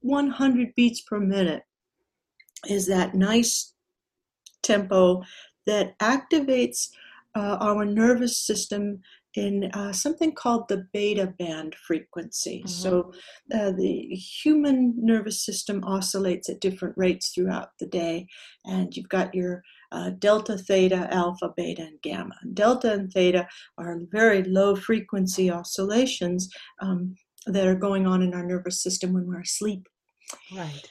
100 0.00 0.74
beats 0.74 1.00
per 1.02 1.20
minute 1.20 1.62
is 2.68 2.86
that 2.86 3.14
nice 3.14 3.74
tempo 4.62 5.22
that 5.66 5.98
activates 5.98 6.88
uh, 7.34 7.58
our 7.60 7.84
nervous 7.84 8.38
system 8.38 9.00
in 9.36 9.70
uh, 9.74 9.92
something 9.92 10.32
called 10.32 10.66
the 10.68 10.86
beta 10.92 11.34
band 11.38 11.74
frequency. 11.74 12.60
Mm-hmm. 12.60 12.68
So 12.68 13.12
uh, 13.54 13.72
the 13.72 14.08
human 14.42 14.94
nervous 14.96 15.44
system 15.44 15.84
oscillates 15.84 16.48
at 16.48 16.60
different 16.60 16.96
rates 16.96 17.30
throughout 17.30 17.70
the 17.78 17.86
day, 17.86 18.26
and 18.64 18.96
you've 18.96 19.10
got 19.10 19.34
your 19.34 19.62
uh, 19.92 20.10
delta, 20.18 20.56
theta, 20.58 21.08
alpha, 21.10 21.52
beta, 21.56 21.82
and 21.82 22.00
gamma. 22.02 22.34
Delta 22.54 22.92
and 22.92 23.12
theta 23.12 23.46
are 23.78 24.00
very 24.10 24.42
low 24.44 24.76
frequency 24.76 25.50
oscillations 25.50 26.48
um, 26.80 27.14
that 27.46 27.66
are 27.66 27.74
going 27.74 28.06
on 28.06 28.22
in 28.22 28.34
our 28.34 28.44
nervous 28.44 28.82
system 28.82 29.12
when 29.12 29.26
we're 29.26 29.40
asleep. 29.40 29.86
Right 30.54 30.90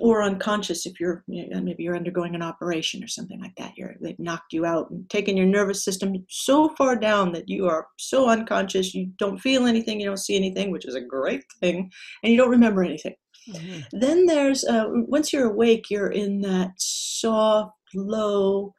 or 0.00 0.22
unconscious 0.22 0.84
if 0.84 0.98
you're 0.98 1.22
you 1.28 1.48
know, 1.48 1.60
maybe 1.60 1.84
you're 1.84 1.96
undergoing 1.96 2.34
an 2.34 2.42
operation 2.42 3.04
or 3.04 3.06
something 3.06 3.40
like 3.40 3.54
that 3.56 3.72
you're 3.76 3.94
they've 4.00 4.18
knocked 4.18 4.52
you 4.52 4.66
out 4.66 4.90
and 4.90 5.08
taken 5.08 5.36
your 5.36 5.46
nervous 5.46 5.84
system 5.84 6.12
so 6.28 6.68
far 6.70 6.96
down 6.96 7.32
that 7.32 7.48
you 7.48 7.68
are 7.68 7.86
so 7.96 8.28
unconscious 8.28 8.94
you 8.94 9.06
don't 9.16 9.38
feel 9.38 9.66
anything 9.66 10.00
you 10.00 10.06
don't 10.06 10.16
see 10.16 10.36
anything 10.36 10.70
which 10.70 10.86
is 10.86 10.96
a 10.96 11.00
great 11.00 11.44
thing 11.60 11.90
and 12.22 12.32
you 12.32 12.36
don't 12.36 12.50
remember 12.50 12.82
anything 12.82 13.14
mm-hmm. 13.48 13.80
then 13.92 14.26
there's 14.26 14.64
uh, 14.64 14.86
once 14.88 15.32
you're 15.32 15.50
awake 15.50 15.90
you're 15.90 16.10
in 16.10 16.40
that 16.40 16.72
soft 16.76 17.74
low 17.94 18.74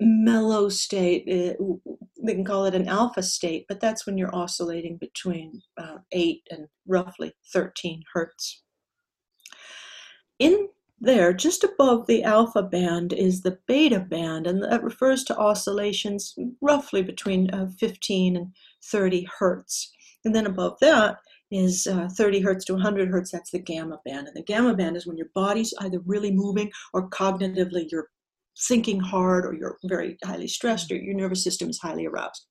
mellow 0.00 0.68
state 0.68 1.24
uh, 1.28 1.54
they 2.24 2.34
can 2.34 2.44
call 2.44 2.64
it 2.64 2.74
an 2.74 2.88
alpha 2.88 3.22
state 3.22 3.64
but 3.68 3.80
that's 3.80 4.06
when 4.06 4.18
you're 4.18 4.34
oscillating 4.34 4.96
between 4.96 5.60
uh, 5.78 5.98
8 6.10 6.40
and 6.50 6.66
roughly 6.86 7.32
13 7.52 8.02
hertz 8.12 8.62
in 10.38 10.68
there, 11.02 11.32
just 11.32 11.64
above 11.64 12.06
the 12.06 12.22
alpha 12.22 12.62
band, 12.62 13.12
is 13.12 13.42
the 13.42 13.58
beta 13.66 13.98
band, 13.98 14.46
and 14.46 14.62
that 14.62 14.84
refers 14.84 15.24
to 15.24 15.36
oscillations 15.36 16.34
roughly 16.60 17.02
between 17.02 17.50
uh, 17.50 17.66
15 17.78 18.36
and 18.36 18.52
30 18.84 19.28
hertz. 19.38 19.92
And 20.24 20.34
then 20.34 20.46
above 20.46 20.78
that 20.80 21.18
is 21.52 21.86
uh, 21.86 22.08
30 22.16 22.40
hertz 22.40 22.64
to 22.64 22.72
100 22.72 23.08
hertz, 23.08 23.30
that's 23.30 23.50
the 23.50 23.58
gamma 23.58 24.00
band. 24.04 24.26
And 24.26 24.36
the 24.36 24.42
gamma 24.42 24.74
band 24.74 24.96
is 24.96 25.06
when 25.06 25.16
your 25.16 25.28
body's 25.34 25.74
either 25.80 26.00
really 26.06 26.32
moving 26.32 26.70
or 26.92 27.08
cognitively 27.10 27.84
you're 27.90 28.08
thinking 28.68 29.00
hard 29.00 29.46
or 29.46 29.54
you're 29.54 29.78
very 29.84 30.16
highly 30.24 30.48
stressed 30.48 30.90
or 30.90 30.96
your 30.96 31.14
nervous 31.14 31.44
system 31.44 31.68
is 31.68 31.78
highly 31.80 32.06
aroused. 32.06 32.46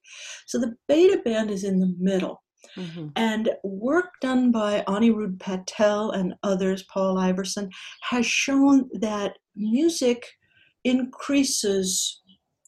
So 0.48 0.60
the 0.60 0.76
beta 0.88 1.22
band 1.24 1.52
is 1.52 1.64
in 1.64 1.80
the 1.80 1.94
middle. 2.00 2.42
Mm-hmm. 2.78 3.08
And 3.16 3.50
work 3.64 4.12
done 4.22 4.52
by 4.52 4.84
Aniruddh 4.88 5.40
Patel 5.40 6.12
and 6.12 6.36
others, 6.44 6.84
Paul 6.94 7.18
Iverson, 7.18 7.70
has 8.04 8.26
shown 8.26 8.90
that 8.94 9.38
music 9.56 10.26
increases 10.84 12.21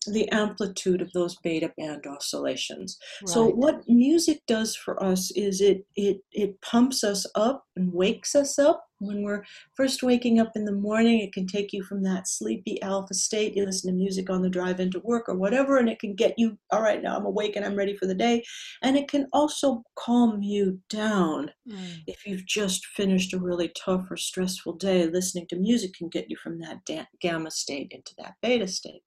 the 0.05 0.29
amplitude 0.31 1.01
of 1.01 1.11
those 1.13 1.37
beta 1.43 1.71
band 1.77 2.05
oscillations. 2.05 2.97
Right. 3.21 3.33
So 3.33 3.47
what 3.47 3.87
music 3.87 4.41
does 4.47 4.75
for 4.75 5.01
us 5.03 5.31
is 5.31 5.61
it 5.61 5.85
it 5.95 6.21
it 6.31 6.59
pumps 6.61 7.03
us 7.03 7.25
up 7.35 7.65
and 7.75 7.93
wakes 7.93 8.35
us 8.35 8.59
up 8.59 8.85
when 8.99 9.23
we're 9.23 9.43
first 9.75 10.03
waking 10.03 10.39
up 10.39 10.51
in 10.55 10.65
the 10.65 10.71
morning. 10.71 11.19
It 11.19 11.33
can 11.33 11.45
take 11.45 11.73
you 11.73 11.83
from 11.83 12.03
that 12.03 12.27
sleepy 12.27 12.81
alpha 12.81 13.13
state. 13.13 13.55
You 13.55 13.65
listen 13.65 13.91
to 13.91 13.97
music 13.97 14.29
on 14.29 14.41
the 14.41 14.49
drive 14.49 14.79
into 14.79 14.99
work 14.99 15.27
or 15.27 15.35
whatever, 15.35 15.77
and 15.77 15.89
it 15.89 15.99
can 15.99 16.15
get 16.15 16.35
you 16.37 16.57
all 16.71 16.81
right. 16.81 17.01
Now 17.01 17.17
I'm 17.17 17.25
awake 17.25 17.55
and 17.55 17.65
I'm 17.65 17.75
ready 17.75 17.95
for 17.95 18.05
the 18.05 18.15
day, 18.15 18.43
and 18.81 18.97
it 18.97 19.07
can 19.07 19.27
also 19.33 19.83
calm 19.95 20.41
you 20.41 20.79
down 20.89 21.51
mm. 21.69 22.03
if 22.07 22.25
you've 22.25 22.45
just 22.45 22.85
finished 22.85 23.33
a 23.33 23.39
really 23.39 23.71
tough 23.75 24.09
or 24.09 24.17
stressful 24.17 24.73
day. 24.73 25.05
Listening 25.07 25.47
to 25.47 25.55
music 25.55 25.93
can 25.93 26.09
get 26.09 26.29
you 26.29 26.37
from 26.37 26.59
that 26.59 26.85
da- 26.85 27.07
gamma 27.21 27.51
state 27.51 27.91
into 27.91 28.13
that 28.17 28.33
beta 28.41 28.67
state. 28.67 29.03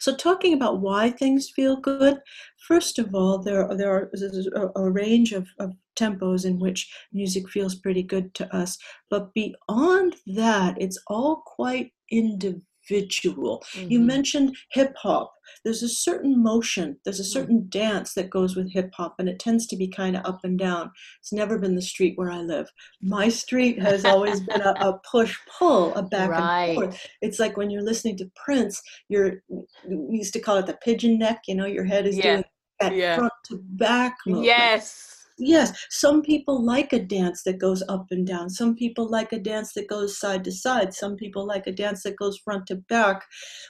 So, 0.00 0.14
talking 0.14 0.54
about 0.54 0.80
why 0.80 1.10
things 1.10 1.50
feel 1.50 1.76
good, 1.76 2.18
first 2.66 2.98
of 2.98 3.14
all, 3.14 3.38
there, 3.38 3.68
there 3.76 3.92
are 3.92 4.10
a, 4.54 4.80
a 4.80 4.90
range 4.90 5.32
of, 5.32 5.46
of 5.58 5.72
tempos 5.96 6.44
in 6.44 6.58
which 6.58 6.92
music 7.12 7.48
feels 7.48 7.74
pretty 7.74 8.02
good 8.02 8.34
to 8.34 8.54
us. 8.54 8.78
But 9.10 9.32
beyond 9.34 10.16
that, 10.26 10.80
it's 10.80 10.98
all 11.06 11.42
quite 11.46 11.92
individual 12.10 12.62
individual. 12.90 13.62
Mm-hmm. 13.72 13.90
You 13.90 14.00
mentioned 14.00 14.56
hip 14.70 14.94
hop. 14.96 15.32
There's 15.64 15.82
a 15.82 15.88
certain 15.88 16.42
motion, 16.42 16.98
there's 17.04 17.20
a 17.20 17.22
mm. 17.22 17.32
certain 17.32 17.58
mm-hmm. 17.60 17.68
dance 17.68 18.14
that 18.14 18.30
goes 18.30 18.56
with 18.56 18.72
hip 18.72 18.90
hop, 18.94 19.14
and 19.18 19.28
it 19.28 19.38
tends 19.38 19.66
to 19.68 19.76
be 19.76 19.88
kind 19.88 20.16
of 20.16 20.24
up 20.24 20.40
and 20.42 20.58
down. 20.58 20.90
It's 21.20 21.32
never 21.32 21.58
been 21.58 21.76
the 21.76 21.82
street 21.82 22.14
where 22.16 22.30
I 22.30 22.40
live. 22.40 22.68
My 23.00 23.28
street 23.28 23.80
has 23.80 24.04
always 24.04 24.40
been 24.40 24.60
a, 24.60 24.74
a 24.80 25.00
push 25.10 25.36
pull, 25.58 25.94
a 25.94 26.02
back 26.10 26.30
right. 26.30 26.64
and 26.66 26.74
forth. 26.74 27.06
It's 27.22 27.38
like 27.38 27.56
when 27.56 27.70
you're 27.70 27.82
listening 27.82 28.16
to 28.18 28.30
Prince, 28.44 28.82
you're, 29.08 29.42
we 29.88 30.18
used 30.18 30.32
to 30.34 30.40
call 30.40 30.56
it 30.56 30.66
the 30.66 30.78
pigeon 30.84 31.18
neck, 31.18 31.42
you 31.46 31.54
know, 31.54 31.66
your 31.66 31.84
head 31.84 32.06
is 32.06 32.16
yeah. 32.16 32.22
doing 32.22 32.44
that 32.80 32.94
yeah. 32.94 33.16
front 33.16 33.32
to 33.46 33.60
back 33.62 34.16
movement. 34.26 34.46
Yes 34.46 35.15
Yes, 35.38 35.86
some 35.90 36.22
people 36.22 36.64
like 36.64 36.94
a 36.94 36.98
dance 36.98 37.42
that 37.42 37.58
goes 37.58 37.82
up 37.90 38.06
and 38.10 38.26
down. 38.26 38.48
Some 38.48 38.74
people 38.74 39.08
like 39.10 39.32
a 39.32 39.38
dance 39.38 39.74
that 39.74 39.86
goes 39.86 40.18
side 40.18 40.44
to 40.44 40.52
side. 40.52 40.94
Some 40.94 41.16
people 41.16 41.46
like 41.46 41.66
a 41.66 41.72
dance 41.72 42.04
that 42.04 42.16
goes 42.16 42.38
front 42.38 42.66
to 42.68 42.76
back. 42.76 43.22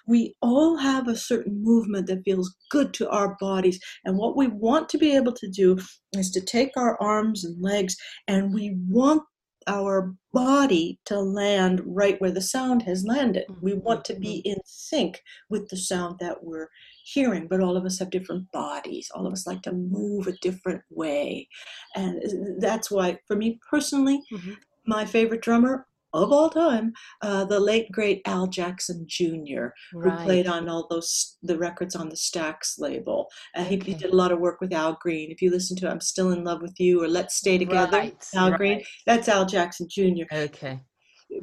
We 0.07 0.37
all 0.41 0.77
have 0.77 1.09
a 1.09 1.17
certain 1.17 1.63
movement 1.65 2.07
that 2.07 2.23
feels 2.25 2.55
good 2.71 2.95
to 2.95 3.09
our 3.11 3.37
bodies. 3.41 3.81
And 4.05 4.17
what 4.17 4.37
we 4.37 4.47
want 4.47 4.89
to 4.91 4.99
be 4.99 5.17
able 5.17 5.33
to 5.33 5.49
do 5.49 5.79
is 6.13 6.31
to 6.33 6.41
take 6.41 6.71
our 6.77 7.01
arms 7.03 7.45
and 7.45 7.61
legs 7.61 7.97
and 8.29 8.55
we 8.55 8.77
want 8.89 9.23
our 9.67 10.15
body 10.33 11.01
to 11.07 11.19
land 11.19 11.83
right 11.85 12.21
where 12.21 12.31
the 12.31 12.41
sound 12.41 12.83
has 12.83 13.05
landed. 13.05 13.45
We 13.61 13.75
want 13.75 14.05
to 14.05 14.15
be 14.15 14.39
mm-hmm. 14.39 14.53
in 14.53 14.59
sync 14.65 15.23
with 15.51 15.69
the 15.69 15.77
sound 15.77 16.19
that 16.21 16.45
we're 16.45 16.69
hearing, 17.07 17.47
but 17.49 17.61
all 17.61 17.77
of 17.77 17.85
us 17.85 17.99
have 17.99 18.11
different 18.11 18.51
bodies. 18.53 19.11
All 19.15 19.27
of 19.27 19.33
us 19.33 19.47
like 19.47 19.63
to 19.63 19.73
move 19.73 20.27
a 20.27 20.33
different 20.43 20.83
way. 20.91 21.49
And 21.95 22.61
that's 22.61 22.91
why, 22.91 23.19
for 23.27 23.37
me 23.37 23.61
personally, 23.71 24.21
mm-hmm. 24.33 24.55
my 24.87 25.05
favorite 25.05 25.43
drummer 25.43 25.87
of 26.13 26.33
all 26.33 26.49
time, 26.49 26.93
uh, 27.23 27.45
the 27.45 27.61
late 27.61 27.93
great 27.93 28.23
Al 28.27 28.47
Jackson 28.47 29.05
Jr., 29.07 29.69
right. 29.95 30.19
who 30.19 30.25
played 30.25 30.47
on 30.47 30.69
all 30.69 30.87
those 30.89 31.37
the 31.43 31.59
records 31.59 31.95
on 31.95 32.09
the 32.09 32.17
Stax 32.17 32.79
label. 32.79 33.29
Uh, 33.55 33.65
he, 33.65 33.77
he, 33.77 33.95
did 33.95 34.11
a 34.11 34.17
lot 34.17 34.33
of 34.33 34.39
work 34.39 34.61
with 34.61 34.73
Al 34.73 34.99
Green. 35.01 35.31
If 35.31 35.43
you 35.43 35.51
listen 35.51 35.77
to 35.79 35.91
"I'm 35.91 36.01
Still 36.01 36.33
in 36.33 36.43
Love 36.43 36.63
with 36.63 36.79
You" 36.79 37.03
or 37.03 37.09
"Let's 37.09 37.37
Stay 37.37 37.59
Together," 37.59 37.99
right. 37.99 38.25
Al 38.35 38.51
right. 38.51 38.57
Green, 38.57 38.85
that's 39.05 39.29
Al 39.29 39.47
Jackson 39.47 39.89
Jr. 39.91 40.25
Okay. 40.33 40.81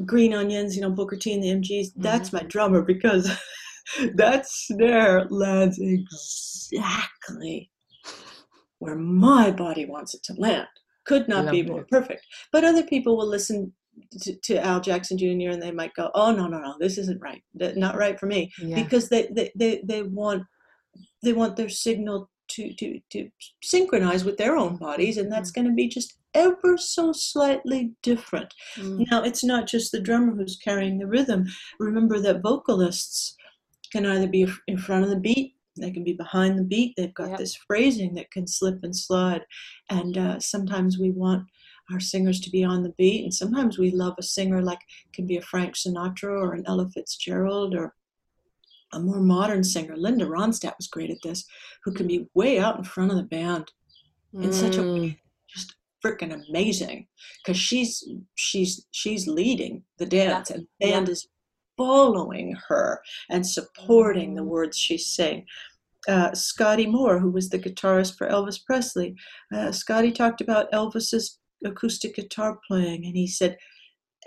Green 0.06 0.34
Onions, 0.34 0.76
you 0.76 0.82
know, 0.82 0.90
Booker 0.90 1.18
T 1.18 1.34
and 1.34 1.44
the 1.44 1.50
MGs, 1.50 1.88
mm-hmm. 1.88 2.02
that's 2.02 2.34
my 2.34 2.42
drummer 2.44 2.82
because 2.82 3.30
that 4.16 4.48
snare 4.48 5.26
lands 5.30 5.80
exactly 5.80 7.70
where 8.80 8.96
my 8.96 9.50
body 9.52 9.86
wants 9.86 10.14
it 10.14 10.24
to 10.24 10.34
land. 10.34 10.68
Could 11.06 11.28
not 11.28 11.52
be 11.52 11.64
more 11.64 11.86
perfect. 11.90 12.26
But 12.52 12.64
other 12.64 12.84
people 12.84 13.18
will 13.18 13.28
listen 13.28 13.74
to, 14.22 14.36
to, 14.44 14.58
Al 14.66 14.80
Jackson 14.80 15.18
Jr. 15.18 15.52
and 15.52 15.62
they 15.62 15.72
might 15.72 15.94
go, 15.96 16.10
"Oh 16.16 16.32
no, 16.32 16.48
no, 16.48 16.60
no, 16.60 16.76
this 16.80 16.98
isn't 16.98 17.22
right. 17.22 17.44
Not 17.54 17.98
right 17.98 18.18
for 18.20 18.26
me," 18.26 18.52
yeah. 18.58 18.82
because 18.82 19.10
they, 19.10 19.28
they 19.32 19.52
they 19.56 19.82
they 19.84 20.04
want 20.04 20.44
they 21.22 21.34
want 21.34 21.58
their 21.58 21.70
signal 21.70 22.30
to 22.50 22.74
to 22.76 23.00
to 23.12 23.30
synchronize 23.62 24.24
with 24.24 24.38
their 24.38 24.56
own 24.56 24.78
bodies, 24.78 25.18
and 25.18 25.32
that's 25.32 25.52
mm. 25.52 25.56
going 25.56 25.68
to 25.68 25.74
be 25.74 25.88
just 25.88 26.18
ever 26.34 26.78
so 26.78 27.12
slightly 27.12 27.94
different. 28.02 28.54
Mm. 28.78 29.06
Now, 29.12 29.24
it's 29.24 29.44
not 29.44 29.68
just 29.68 29.92
the 29.92 30.02
drummer 30.02 30.36
who's 30.36 30.58
carrying 30.58 30.98
the 30.98 31.08
rhythm. 31.08 31.46
Remember 31.80 32.20
that 32.20 32.42
vocalists 32.42 33.36
can 33.94 34.06
either 34.06 34.28
be 34.28 34.46
in 34.68 34.78
front 34.78 35.04
of 35.04 35.10
the 35.10 35.20
beat 35.20 35.56
they 35.80 35.92
can 35.92 36.04
be 36.04 36.14
behind 36.14 36.58
the 36.58 36.64
beat 36.64 36.94
they've 36.98 37.14
got 37.14 37.30
yep. 37.30 37.38
this 37.40 37.56
phrasing 37.56 38.14
that 38.14 38.30
can 38.32 38.46
slip 38.46 38.80
and 38.84 38.96
slide 38.96 39.42
and 39.90 40.18
uh, 40.18 40.40
sometimes 40.40 41.00
we 41.00 41.12
want 41.12 41.44
our 41.92 42.00
singers 42.00 42.40
to 42.40 42.50
be 42.50 42.64
on 42.64 42.84
the 42.84 42.94
beat 42.98 43.24
and 43.24 43.34
sometimes 43.34 43.78
we 43.78 43.92
love 43.92 44.16
a 44.20 44.24
singer 44.24 44.62
like 44.62 44.80
can 45.14 45.26
be 45.26 45.38
a 45.38 45.42
frank 45.42 45.76
sinatra 45.76 46.30
or 46.30 46.54
an 46.54 46.64
ella 46.68 46.88
fitzgerald 46.94 47.76
or 47.76 47.94
a 48.94 49.00
more 49.00 49.20
modern 49.20 49.64
singer 49.64 49.96
linda 49.96 50.26
ronstadt 50.26 50.78
was 50.78 50.88
great 50.88 51.10
at 51.10 51.18
this 51.24 51.46
who 51.84 51.92
can 51.92 52.08
be 52.08 52.28
way 52.34 52.60
out 52.60 52.78
in 52.78 52.84
front 52.84 53.12
of 53.12 53.18
the 53.18 53.24
band 53.24 53.72
in 54.34 54.50
mm. 54.50 54.54
such 54.54 54.78
a 54.78 54.82
mm. 54.82 55.18
just 55.48 55.76
freaking 56.04 56.34
amazing 56.48 57.08
because 57.44 57.60
she's 57.60 58.04
she's 58.36 58.86
she's 58.92 59.28
leading 59.28 59.84
the 59.98 60.06
dance 60.06 60.50
yeah. 60.50 60.58
and 60.58 60.68
the 60.80 60.88
band 60.88 61.08
yeah. 61.08 61.12
is 61.12 61.28
following 61.78 62.56
her 62.68 63.02
and 63.30 63.46
supporting 63.46 64.36
the 64.36 64.42
mm. 64.42 64.48
words 64.48 64.78
she's 64.78 65.08
saying. 65.08 65.46
Uh, 66.08 66.34
Scotty 66.34 66.86
Moore, 66.86 67.18
who 67.20 67.32
was 67.32 67.50
the 67.50 67.60
guitarist 67.60 68.18
for 68.18 68.28
Elvis 68.28 68.60
Presley, 68.64 69.16
uh, 69.54 69.72
Scotty 69.72 70.12
talked 70.12 70.42
about 70.42 70.72
Elvis's 70.72 71.40
acoustic 71.64 72.16
guitar 72.16 72.60
playing, 72.68 73.06
and 73.06 73.16
he 73.16 73.26
said 73.26 73.58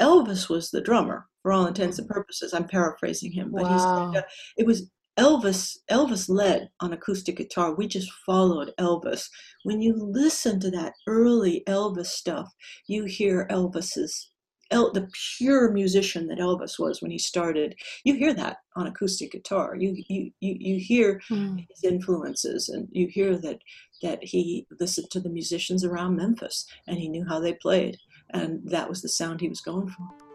Elvis 0.01 0.49
was 0.49 0.70
the 0.70 0.80
drummer 0.80 1.26
for 1.42 1.53
all 1.53 1.66
intents 1.66 1.99
and 1.99 2.09
purposes. 2.09 2.55
I'm 2.55 2.66
paraphrasing 2.66 3.32
him, 3.32 3.53
but 3.53 3.62
wow. 3.62 3.72
he 3.72 4.14
said 4.14 4.24
uh, 4.24 4.26
it 4.57 4.66
was 4.66 4.90
Elvis. 5.18 5.78
Elvis 5.90 6.28
led 6.28 6.70
on 6.80 6.92
acoustic 6.92 7.36
guitar. 7.36 7.74
We 7.74 7.86
just 7.86 8.11
followed 8.24 8.72
Elvis. 8.78 9.28
When 9.64 9.80
you 9.80 9.94
listen 9.97 10.61
to 10.61 10.70
that 10.72 10.94
early 11.07 11.62
Elvis 11.66 12.07
stuff, 12.07 12.53
you 12.86 13.05
hear 13.05 13.47
Elvis's 13.51 14.30
El, 14.70 14.92
the 14.92 15.08
pure 15.38 15.70
musician 15.70 16.26
that 16.28 16.38
Elvis 16.38 16.78
was 16.78 17.00
when 17.00 17.10
he 17.10 17.18
started. 17.18 17.74
You 18.04 18.14
hear 18.14 18.34
that 18.34 18.58
on 18.74 18.86
acoustic 18.86 19.32
guitar. 19.32 19.76
You 19.76 20.02
you 20.08 20.30
you, 20.40 20.56
you 20.58 20.80
hear 20.80 21.20
mm. 21.30 21.64
his 21.68 21.84
influences, 21.84 22.68
and 22.68 22.88
you 22.90 23.06
hear 23.06 23.36
that 23.38 23.58
that 24.02 24.22
he 24.22 24.66
listened 24.80 25.10
to 25.10 25.20
the 25.20 25.30
musicians 25.30 25.84
around 25.84 26.16
Memphis, 26.16 26.66
and 26.86 26.98
he 26.98 27.08
knew 27.08 27.24
how 27.28 27.40
they 27.40 27.54
played, 27.54 27.96
and 28.30 28.60
that 28.68 28.88
was 28.88 29.02
the 29.02 29.08
sound 29.08 29.40
he 29.40 29.48
was 29.48 29.60
going 29.60 29.88
for. 29.88 30.26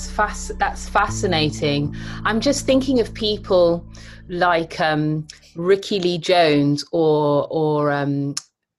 That's 0.00 0.10
fast. 0.10 0.58
That's 0.58 0.88
fascinating. 0.88 1.94
I'm 2.24 2.40
just 2.40 2.64
thinking 2.64 3.00
of 3.00 3.12
people 3.12 3.84
like 4.28 4.80
um, 4.80 5.26
Rickie 5.56 6.00
Lee 6.00 6.16
Jones 6.16 6.84
or 6.92 7.46
or 7.50 7.92
um, 7.92 8.34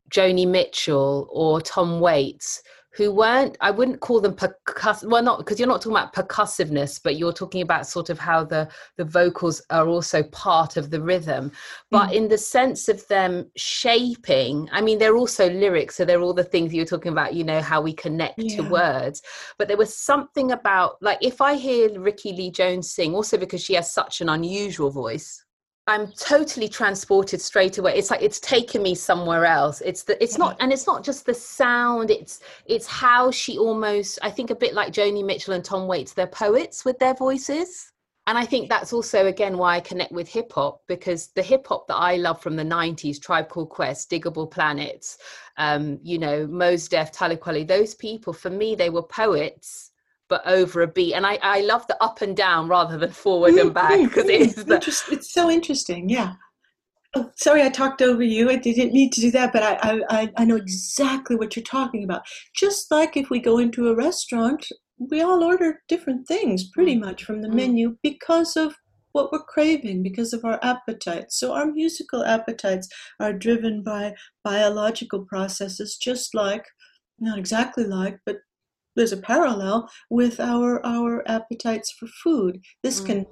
Joni 0.10 0.48
Mitchell 0.48 1.28
or 1.32 1.62
Tom 1.62 2.00
Waits, 2.00 2.64
who 2.94 3.12
weren't 3.12 3.58
i 3.62 3.72
wouldn't 3.72 4.00
call 4.00 4.20
them 4.20 4.34
percussive 4.34 5.10
well 5.10 5.24
not 5.24 5.38
because 5.38 5.60
you're 5.60 5.68
not 5.68 5.82
talking 5.82 5.98
about 5.98 6.14
percussiveness 6.14 7.00
but 7.02 7.16
you're 7.16 7.34
talking 7.34 7.62
about 7.62 7.88
sort 7.88 8.10
of 8.10 8.20
how 8.20 8.44
the 8.44 8.68
the 8.98 9.06
vocals 9.06 9.62
are 9.70 9.88
also 9.88 10.24
part 10.24 10.78
of 10.78 10.90
the 10.90 11.02
rhythm 11.02 11.52
but 11.90 12.10
mm. 12.10 12.14
in 12.16 12.28
the 12.28 12.38
sense 12.38 12.90
of 12.90 13.06
them 13.08 13.50
shaping 13.56 14.68
i 14.72 14.82
mean 14.82 14.98
they're 14.98 15.18
also 15.18 15.50
lyrics 15.50 15.96
so 15.96 16.06
they're 16.06 16.22
all 16.22 16.34
the 16.34 16.44
things 16.44 16.74
you're 16.74 16.86
talking 16.86 17.12
about 17.12 17.34
you 17.34 17.44
know 17.44 17.62
how 17.62 17.82
we 17.82 17.94
connect 17.94 18.40
yeah. 18.40 18.58
to 18.58 18.70
words 18.70 19.22
but 19.58 19.68
there 19.68 19.78
was 19.78 19.96
something 19.96 20.52
about 20.52 21.02
like 21.02 21.18
if 21.22 21.42
i 21.42 21.56
hear 21.56 22.00
rickie 22.00 22.34
lee 22.34 22.52
jones 22.52 22.92
sing 22.92 23.14
also 23.14 23.38
because 23.38 23.62
she 23.62 23.74
has 23.74 23.92
such 23.92 24.22
an 24.22 24.30
unusual 24.30 24.90
voice 24.90 25.46
I'm 25.88 26.12
totally 26.12 26.70
transported 26.70 27.42
straight 27.42 27.78
away. 27.78 27.96
It's 27.98 28.12
like 28.12 28.22
it's 28.22 28.40
taken 28.40 28.84
me 28.84 28.94
somewhere 28.94 29.46
else. 29.46 29.82
It's 29.82 30.04
the 30.04 30.22
it's 30.24 30.38
not 30.38 30.56
and 30.60 30.72
it's 30.72 30.86
not 30.86 31.04
just 31.04 31.26
the 31.26 31.34
sound, 31.34 32.12
it's 32.12 32.42
it's 32.66 32.86
how 32.86 33.32
she 33.32 33.58
almost 33.58 34.20
I 34.22 34.30
think 34.30 34.52
a 34.52 34.56
bit 34.56 34.74
like 34.74 34.94
Joni 34.94 35.26
Mitchell 35.26 35.54
and 35.54 35.66
Tom 35.66 35.88
Waits, 35.88 36.14
they're 36.14 36.28
poets 36.28 36.86
with 36.86 37.00
their 37.00 37.16
voices. 37.16 37.92
And 38.28 38.38
I 38.38 38.46
think 38.46 38.70
that's 38.70 38.94
also 38.94 39.26
again 39.26 39.58
why 39.58 39.78
I 39.78 39.80
connect 39.80 40.12
with 40.12 40.28
hip 40.28 40.54
hop 40.54 40.82
because 40.88 41.30
the 41.30 41.42
hip 41.42 41.66
hop 41.68 41.88
that 41.88 41.98
I 41.98 42.18
love 42.18 42.42
from 42.42 42.56
the 42.56 42.64
90s, 42.64 43.20
Tribe 43.20 43.50
Called 43.50 43.70
Quest, 43.70 44.12
Digable 44.12 44.50
Planets, 44.50 45.18
um, 45.58 46.00
you 46.04 46.20
know, 46.20 46.46
Mos 46.46 46.88
Def, 46.88 47.12
Talib 47.12 47.40
Kweli, 47.40 47.68
those 47.68 47.96
people, 47.96 48.34
for 48.34 48.52
me, 48.52 48.76
they 48.76 48.92
were 48.92 49.02
poets 49.04 49.91
but 50.32 50.48
over 50.48 50.82
a 50.82 50.88
beat. 50.88 51.14
And 51.14 51.28
I, 51.28 51.38
I 51.44 51.60
love 51.60 51.86
the 51.88 52.02
up 52.02 52.22
and 52.22 52.36
down 52.36 52.70
rather 52.70 52.98
than 52.98 53.12
forward 53.12 53.54
and 53.56 53.74
back 53.74 54.00
because 54.00 54.30
it 54.30 54.42
is 54.42 54.56
the... 54.56 54.78
it's 55.12 55.34
so 55.34 55.50
interesting. 55.50 56.08
Yeah. 56.08 56.36
Oh, 57.14 57.30
sorry, 57.36 57.62
I 57.64 57.70
talked 57.70 58.02
over 58.02 58.24
you. 58.24 58.50
I 58.50 58.56
didn't 58.56 58.94
need 58.94 59.12
to 59.12 59.20
do 59.20 59.32
that, 59.32 59.52
but 59.52 59.62
I, 59.62 60.00
I, 60.10 60.32
I 60.38 60.46
know 60.46 60.56
exactly 60.56 61.36
what 61.36 61.58
you're 61.58 61.64
talking 61.64 62.06
about. 62.06 62.22
Just 62.56 62.90
like 62.90 63.18
if 63.18 63.30
we 63.30 63.42
go 63.42 63.58
into 63.58 63.90
a 63.90 63.96
restaurant, 63.96 64.66
we 64.98 65.22
all 65.22 65.44
order 65.44 65.82
different 65.90 66.26
things 66.30 66.70
pretty 66.70 66.96
mm. 66.96 67.02
much 67.02 67.26
from 67.26 67.42
the 67.42 67.50
mm. 67.50 67.56
menu 67.56 67.98
because 68.02 68.56
of 68.56 68.74
what 69.12 69.34
we're 69.34 69.44
craving, 69.44 70.02
because 70.02 70.32
of 70.32 70.46
our 70.46 70.58
appetites. 70.64 71.38
So 71.38 71.52
our 71.52 71.66
musical 71.66 72.24
appetites 72.24 72.88
are 73.20 73.34
driven 73.34 73.84
by 73.84 74.14
biological 74.46 75.26
processes, 75.26 75.98
just 76.02 76.34
like, 76.34 76.64
not 77.20 77.38
exactly 77.38 77.84
like, 77.84 78.20
but 78.26 78.38
there's 78.96 79.12
a 79.12 79.18
parallel 79.18 79.90
with 80.10 80.40
our 80.40 80.86
our 80.86 81.24
appetites 81.28 81.92
for 81.92 82.08
food. 82.08 82.62
This 82.84 83.02
mm. 83.02 83.06
can 83.06 83.26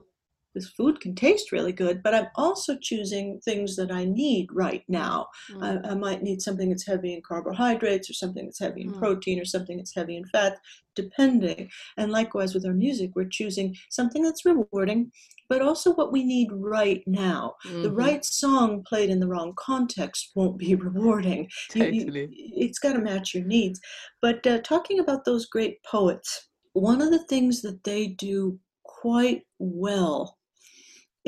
this 0.55 0.69
food 0.69 0.99
can 0.99 1.15
taste 1.15 1.51
really 1.51 1.71
good, 1.71 2.01
but 2.03 2.15
I'm 2.15 2.27
also 2.35 2.75
choosing 2.81 3.39
things 3.45 3.75
that 3.75 3.91
I 3.91 4.05
need 4.05 4.49
right 4.51 4.83
now. 4.87 5.27
Mm. 5.51 5.85
I, 5.85 5.91
I, 5.91 5.95
might 5.95 6.23
need 6.23 6.41
something 6.41 6.69
that's 6.69 6.87
heavy 6.87 7.13
in 7.13 7.21
carbohydrates, 7.21 8.09
or 8.09 8.13
something 8.13 8.45
that's 8.45 8.59
heavy 8.59 8.81
in 8.81 8.91
mm. 8.91 8.97
protein, 8.97 9.39
or 9.39 9.45
something 9.45 9.77
that's 9.77 9.93
heavy 9.93 10.17
in 10.17 10.25
fat, 10.25 10.57
depending. 10.95 11.69
And 11.97 12.11
likewise 12.11 12.53
with 12.53 12.65
our 12.65 12.73
music, 12.73 13.11
we're 13.15 13.29
choosing 13.29 13.75
something 13.89 14.23
that's 14.23 14.45
rewarding, 14.45 15.11
but 15.49 15.61
also 15.61 15.93
what 15.93 16.11
we 16.11 16.23
need 16.23 16.49
right 16.51 17.03
now. 17.05 17.55
Mm-hmm. 17.65 17.83
The 17.83 17.91
right 17.91 18.25
song 18.25 18.83
played 18.87 19.09
in 19.09 19.19
the 19.19 19.27
wrong 19.27 19.53
context 19.55 20.31
won't 20.35 20.57
be 20.57 20.75
rewarding. 20.89 21.49
Totally. 21.71 21.97
You, 21.97 22.29
you, 22.31 22.49
it's 22.55 22.79
got 22.79 22.93
to 22.93 22.99
match 22.99 23.33
your 23.35 23.45
needs. 23.45 23.79
But 24.21 24.45
uh, 24.47 24.59
talking 24.59 24.99
about 24.99 25.25
those 25.25 25.45
great 25.45 25.81
poets, 25.83 26.47
one 26.73 27.01
of 27.01 27.11
the 27.11 27.23
things 27.25 27.61
that 27.61 27.83
they 27.83 28.07
do 28.07 28.59
quite 28.83 29.43
well 29.59 30.38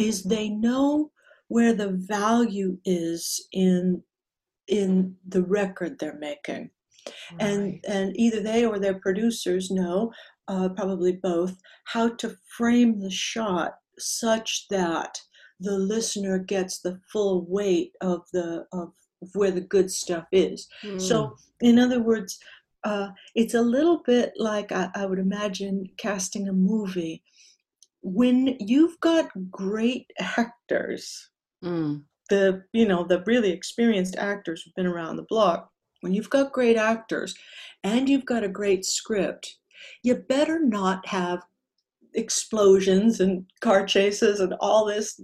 is 0.01 0.23
they 0.23 0.49
know 0.49 1.11
where 1.47 1.73
the 1.73 1.91
value 1.91 2.77
is 2.85 3.47
in 3.51 4.01
in 4.67 5.15
the 5.27 5.43
record 5.43 5.97
they're 5.99 6.17
making 6.19 6.69
right. 7.31 7.41
and 7.41 7.85
and 7.87 8.17
either 8.17 8.41
they 8.41 8.65
or 8.65 8.79
their 8.79 8.99
producers 8.99 9.69
know 9.71 10.11
uh, 10.47 10.69
probably 10.69 11.13
both 11.13 11.57
how 11.85 12.09
to 12.09 12.35
frame 12.57 12.99
the 12.99 13.11
shot 13.11 13.75
such 13.97 14.67
that 14.69 15.19
the 15.59 15.77
listener 15.77 16.39
gets 16.39 16.79
the 16.79 16.99
full 17.11 17.45
weight 17.47 17.91
of 18.01 18.21
the 18.33 18.65
of 18.73 18.91
where 19.33 19.51
the 19.51 19.61
good 19.61 19.91
stuff 19.91 20.25
is 20.31 20.67
mm. 20.83 20.99
so 20.99 21.35
in 21.61 21.77
other 21.77 22.01
words 22.01 22.39
uh, 22.83 23.09
it's 23.35 23.53
a 23.53 23.61
little 23.61 24.01
bit 24.05 24.33
like 24.37 24.71
I, 24.71 24.89
I 24.95 25.05
would 25.05 25.19
imagine 25.19 25.85
casting 25.97 26.47
a 26.47 26.53
movie 26.53 27.21
when 28.01 28.55
you've 28.59 28.99
got 28.99 29.29
great 29.49 30.11
actors, 30.19 31.29
mm. 31.63 32.01
the 32.29 32.63
you 32.73 32.87
know 32.87 33.03
the 33.03 33.23
really 33.25 33.51
experienced 33.51 34.15
actors 34.17 34.63
who've 34.63 34.75
been 34.75 34.87
around 34.87 35.15
the 35.15 35.23
block, 35.23 35.69
when 36.01 36.13
you've 36.13 36.29
got 36.29 36.51
great 36.51 36.77
actors 36.77 37.35
and 37.83 38.09
you've 38.09 38.25
got 38.25 38.43
a 38.43 38.49
great 38.49 38.85
script, 38.85 39.57
you 40.03 40.15
better 40.15 40.59
not 40.59 41.05
have 41.07 41.43
explosions 42.13 43.21
and 43.21 43.45
car 43.61 43.85
chases 43.85 44.41
and 44.41 44.53
all 44.59 44.85
this 44.85 45.21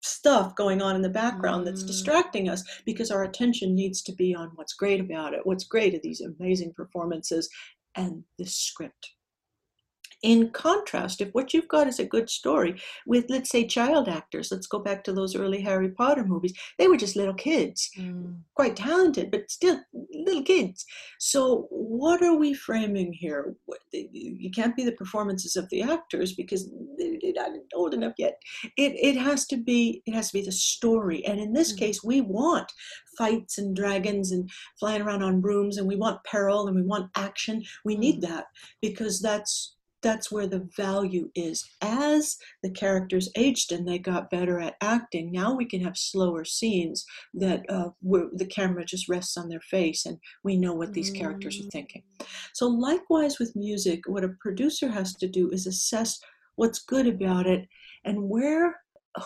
stuff 0.00 0.56
going 0.56 0.82
on 0.82 0.96
in 0.96 1.02
the 1.02 1.08
background 1.08 1.62
mm. 1.62 1.66
that's 1.66 1.82
distracting 1.82 2.48
us 2.48 2.64
because 2.84 3.10
our 3.10 3.24
attention 3.24 3.74
needs 3.74 4.02
to 4.02 4.12
be 4.12 4.34
on 4.34 4.50
what's 4.54 4.72
great 4.72 5.00
about 5.00 5.34
it, 5.34 5.40
what's 5.44 5.64
great 5.64 5.94
are 5.94 6.00
these 6.02 6.22
amazing 6.22 6.72
performances 6.72 7.48
and 7.96 8.24
the 8.38 8.46
script 8.46 9.12
in 10.22 10.50
contrast, 10.50 11.20
if 11.20 11.30
what 11.32 11.52
you've 11.52 11.68
got 11.68 11.88
is 11.88 11.98
a 11.98 12.04
good 12.04 12.30
story 12.30 12.80
with, 13.06 13.26
let's 13.28 13.50
say, 13.50 13.66
child 13.66 14.08
actors, 14.08 14.50
let's 14.52 14.68
go 14.68 14.78
back 14.78 15.02
to 15.04 15.12
those 15.12 15.34
early 15.34 15.60
Harry 15.60 15.90
Potter 15.90 16.24
movies, 16.24 16.54
they 16.78 16.86
were 16.86 16.96
just 16.96 17.16
little 17.16 17.34
kids, 17.34 17.90
mm. 17.98 18.36
quite 18.54 18.76
talented, 18.76 19.32
but 19.32 19.50
still 19.50 19.80
little 20.14 20.42
kids. 20.42 20.84
So, 21.18 21.66
what 21.70 22.22
are 22.22 22.36
we 22.36 22.54
framing 22.54 23.12
here? 23.12 23.56
You 23.92 24.50
can't 24.52 24.76
be 24.76 24.84
the 24.84 24.92
performances 24.92 25.56
of 25.56 25.68
the 25.70 25.82
actors 25.82 26.34
because 26.34 26.70
they're 26.98 27.32
not 27.34 27.50
old 27.74 27.92
enough 27.92 28.14
yet. 28.16 28.40
It, 28.76 28.92
it 28.94 29.18
has 29.20 29.46
to 29.46 29.56
be 29.56 30.02
it 30.06 30.14
has 30.14 30.28
to 30.28 30.34
be 30.34 30.44
the 30.44 30.52
story, 30.52 31.24
and 31.26 31.40
in 31.40 31.52
this 31.52 31.72
mm. 31.72 31.78
case, 31.78 32.04
we 32.04 32.20
want 32.20 32.70
fights 33.18 33.58
and 33.58 33.74
dragons 33.74 34.30
and 34.30 34.48
flying 34.78 35.02
around 35.02 35.22
on 35.22 35.40
brooms, 35.40 35.78
and 35.78 35.88
we 35.88 35.96
want 35.96 36.22
peril 36.24 36.68
and 36.68 36.76
we 36.76 36.82
want 36.82 37.10
action. 37.16 37.62
We 37.84 37.96
need 37.96 38.18
mm. 38.18 38.28
that 38.28 38.46
because 38.80 39.20
that's 39.20 39.74
that's 40.02 40.30
where 40.30 40.46
the 40.46 40.68
value 40.76 41.30
is. 41.34 41.64
As 41.80 42.36
the 42.62 42.70
characters 42.70 43.30
aged 43.36 43.72
and 43.72 43.86
they 43.86 43.98
got 43.98 44.30
better 44.30 44.58
at 44.58 44.76
acting, 44.80 45.32
now 45.32 45.54
we 45.54 45.64
can 45.64 45.82
have 45.82 45.96
slower 45.96 46.44
scenes 46.44 47.04
that 47.34 47.64
uh, 47.68 47.90
where 48.00 48.26
the 48.34 48.46
camera 48.46 48.84
just 48.84 49.08
rests 49.08 49.36
on 49.36 49.48
their 49.48 49.60
face 49.60 50.06
and 50.06 50.18
we 50.44 50.56
know 50.56 50.74
what 50.74 50.92
these 50.92 51.10
characters 51.10 51.60
are 51.60 51.70
thinking. 51.70 52.02
So, 52.52 52.66
likewise 52.66 53.38
with 53.38 53.56
music, 53.56 54.00
what 54.06 54.24
a 54.24 54.34
producer 54.40 54.90
has 54.90 55.14
to 55.16 55.28
do 55.28 55.50
is 55.50 55.66
assess 55.66 56.18
what's 56.56 56.80
good 56.80 57.06
about 57.06 57.46
it 57.46 57.68
and 58.04 58.28
where 58.28 58.76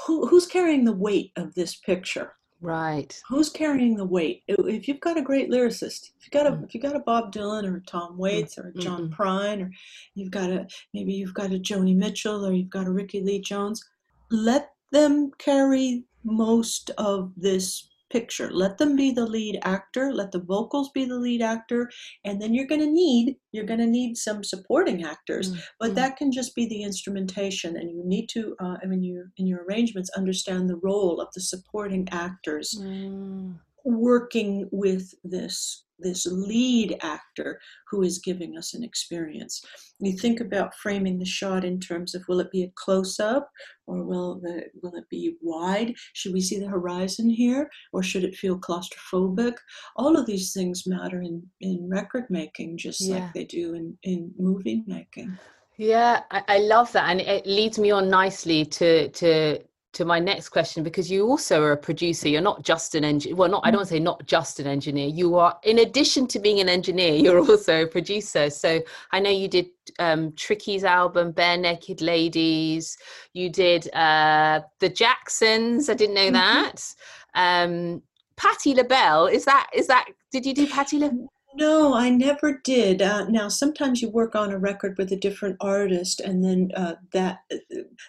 who, 0.07 0.27
who's 0.27 0.47
carrying 0.47 0.85
the 0.85 0.93
weight 0.93 1.33
of 1.37 1.55
this 1.55 1.77
picture 1.77 2.33
Right. 2.61 3.21
Who's 3.29 3.51
carrying 3.51 3.97
the 3.97 4.05
weight? 4.05 4.43
If 4.49 4.89
you've 4.89 5.01
got 5.01 5.19
a 5.19 5.23
great 5.23 5.51
lyricist, 5.51 6.11
if 6.19 6.25
you 6.25 6.31
got 6.33 6.47
a 6.47 6.53
mm. 6.53 6.65
if 6.65 6.75
you 6.75 6.81
got 6.81 6.97
a 6.97 7.01
Bob 7.01 7.33
Dylan 7.33 7.71
or 7.71 7.77
a 7.77 7.83
Tom 7.83 8.15
mm. 8.15 8.17
Waits 8.17 8.57
or 8.57 8.69
a 8.69 8.79
John 8.79 9.11
mm-hmm. 9.11 9.23
Prine, 9.23 9.63
or 9.63 9.71
you've 10.15 10.31
got 10.31 10.51
a 10.51 10.67
maybe 10.95 11.13
you've 11.13 11.35
got 11.35 11.53
a 11.53 11.59
Joni 11.59 11.95
Mitchell 11.95 12.47
or 12.47 12.53
you've 12.53 12.71
got 12.71 12.87
a 12.87 12.91
Rickie 12.91 13.21
Lee 13.21 13.41
Jones, 13.41 13.85
let 14.31 14.71
them 14.91 15.31
carry 15.39 16.05
most 16.25 16.91
of 16.97 17.33
this 17.37 17.89
picture. 18.11 18.51
Let 18.51 18.79
them 18.79 18.97
be 18.97 19.11
the 19.11 19.27
lead 19.27 19.59
actor, 19.63 20.13
let 20.13 20.33
the 20.33 20.41
vocals 20.41 20.91
be 20.91 21.05
the 21.05 21.17
lead 21.17 21.43
actor, 21.43 21.91
and 22.25 22.41
then 22.41 22.55
you're 22.55 22.67
going 22.67 22.81
to 22.81 22.91
need 22.91 23.37
you're 23.53 23.65
going 23.65 23.81
to 23.81 23.87
need 23.87 24.17
some 24.17 24.45
supporting 24.45 25.05
actors, 25.05 25.51
mm-hmm. 25.51 25.61
but 25.81 25.95
that 25.95 26.17
can 26.17 26.31
just 26.31 26.55
be 26.55 26.67
the 26.67 26.83
instrumentation 26.83 27.77
and 27.77 27.91
you 27.91 28.03
need 28.05 28.29
to 28.31 28.55
uh, 28.61 28.77
I 28.83 28.87
mean 28.87 29.03
you 29.03 29.27
in 29.37 29.47
your 29.47 29.65
arrangements 29.65 30.11
understand 30.17 30.69
the 30.69 30.81
role 30.83 31.21
of 31.21 31.29
the 31.35 31.41
supporting 31.41 32.09
actors. 32.11 32.79
Mm. 32.79 33.59
Working 33.87 34.69
with 34.73 35.15
this 35.25 35.87
this 35.99 36.27
lead 36.27 36.97
actor 37.01 37.61
who 37.91 38.03
is 38.03 38.19
giving 38.19 38.57
us 38.59 38.75
an 38.75 38.83
experience. 38.83 39.65
You 39.99 40.17
think 40.17 40.41
about 40.41 40.75
framing 40.75 41.19
the 41.19 41.25
shot 41.25 41.65
in 41.65 41.81
terms 41.81 42.15
of 42.15 42.23
will 42.29 42.41
it 42.41 42.51
be 42.51 42.65
a 42.65 42.73
close 42.75 43.19
up 43.19 43.51
or 43.87 44.05
will 44.05 44.41
the, 44.41 44.65
will 44.83 44.95
it 44.97 45.09
be 45.11 45.37
wide? 45.41 45.95
Should 46.13 46.35
we 46.35 46.41
see 46.41 46.59
the 46.59 46.69
horizon 46.69 47.31
here 47.31 47.69
or 47.93 48.03
should 48.03 48.25
it 48.25 48.37
feel 48.37 48.59
claustrophobic? 48.59 49.55
All 49.97 50.17
of 50.17 50.27
these 50.27 50.53
things 50.53 50.87
matter 50.87 51.23
in, 51.23 51.43
in 51.61 51.89
record 51.91 52.27
making 52.29 52.79
just 52.79 53.01
yeah. 53.01 53.17
like 53.17 53.33
they 53.33 53.45
do 53.45 53.75
in, 53.75 53.97
in 54.03 54.33
movie 54.39 54.85
making. 54.87 55.39
Yeah, 55.79 56.23
I, 56.31 56.43
I 56.49 56.59
love 56.59 56.91
that, 56.93 57.11
and 57.11 57.21
it 57.21 57.47
leads 57.47 57.79
me 57.79 57.91
on 57.91 58.09
nicely 58.09 58.65
to 58.65 59.11
to 59.11 59.59
to 59.97 60.05
my 60.05 60.19
next 60.19 60.51
question 60.51 60.83
because 60.83 61.11
you 61.11 61.27
also 61.27 61.63
are 61.63 61.73
a 61.73 61.77
producer 61.77 62.29
you're 62.29 62.43
not 62.43 62.63
just 62.63 62.95
an 62.95 63.03
engineer 63.03 63.35
well 63.35 63.49
not 63.49 63.63
i 63.65 63.71
don't 63.71 63.87
say 63.87 63.99
not 63.99 64.25
just 64.27 64.61
an 64.61 64.67
engineer 64.67 65.09
you 65.09 65.37
are 65.37 65.59
in 65.63 65.79
addition 65.79 66.27
to 66.27 66.39
being 66.39 66.61
an 66.61 66.69
engineer 66.69 67.15
you're 67.23 67.39
also 67.39 67.85
a 67.85 67.87
producer. 67.87 68.51
So 68.51 68.83
i 69.13 69.19
know 69.19 69.31
you 69.31 69.49
did 69.49 69.69
um, 69.99 70.33
tricky's 70.33 70.85
album 70.85 71.33
Barenaked 71.33 72.03
Ladies 72.03 72.99
you 73.33 73.49
did 73.49 73.93
uh, 73.95 74.61
the 74.81 74.91
jacksons 74.91 75.89
i 75.89 75.95
didn't 75.95 76.15
know 76.15 76.31
mm-hmm. 76.31 76.35
that. 76.35 76.95
Um, 77.35 78.03
Patti 78.37 78.75
LaBelle 78.75 79.27
is 79.27 79.47
that 79.47 79.71
is 79.73 79.87
that 79.87 80.07
did 80.31 80.45
you 80.45 80.53
do 80.53 80.67
Patti 80.67 80.99
LaBelle 80.99 81.29
no, 81.57 81.95
I 81.95 82.11
never 82.11 82.61
did. 82.63 83.01
Uh, 83.01 83.25
now, 83.29 83.49
sometimes 83.49 84.03
you 84.03 84.11
work 84.11 84.35
on 84.35 84.53
a 84.53 84.59
record 84.59 84.97
with 84.99 85.11
a 85.13 85.17
different 85.17 85.57
artist, 85.61 86.21
and 86.21 86.45
then 86.45 86.71
uh, 86.77 86.95
that, 87.13 87.41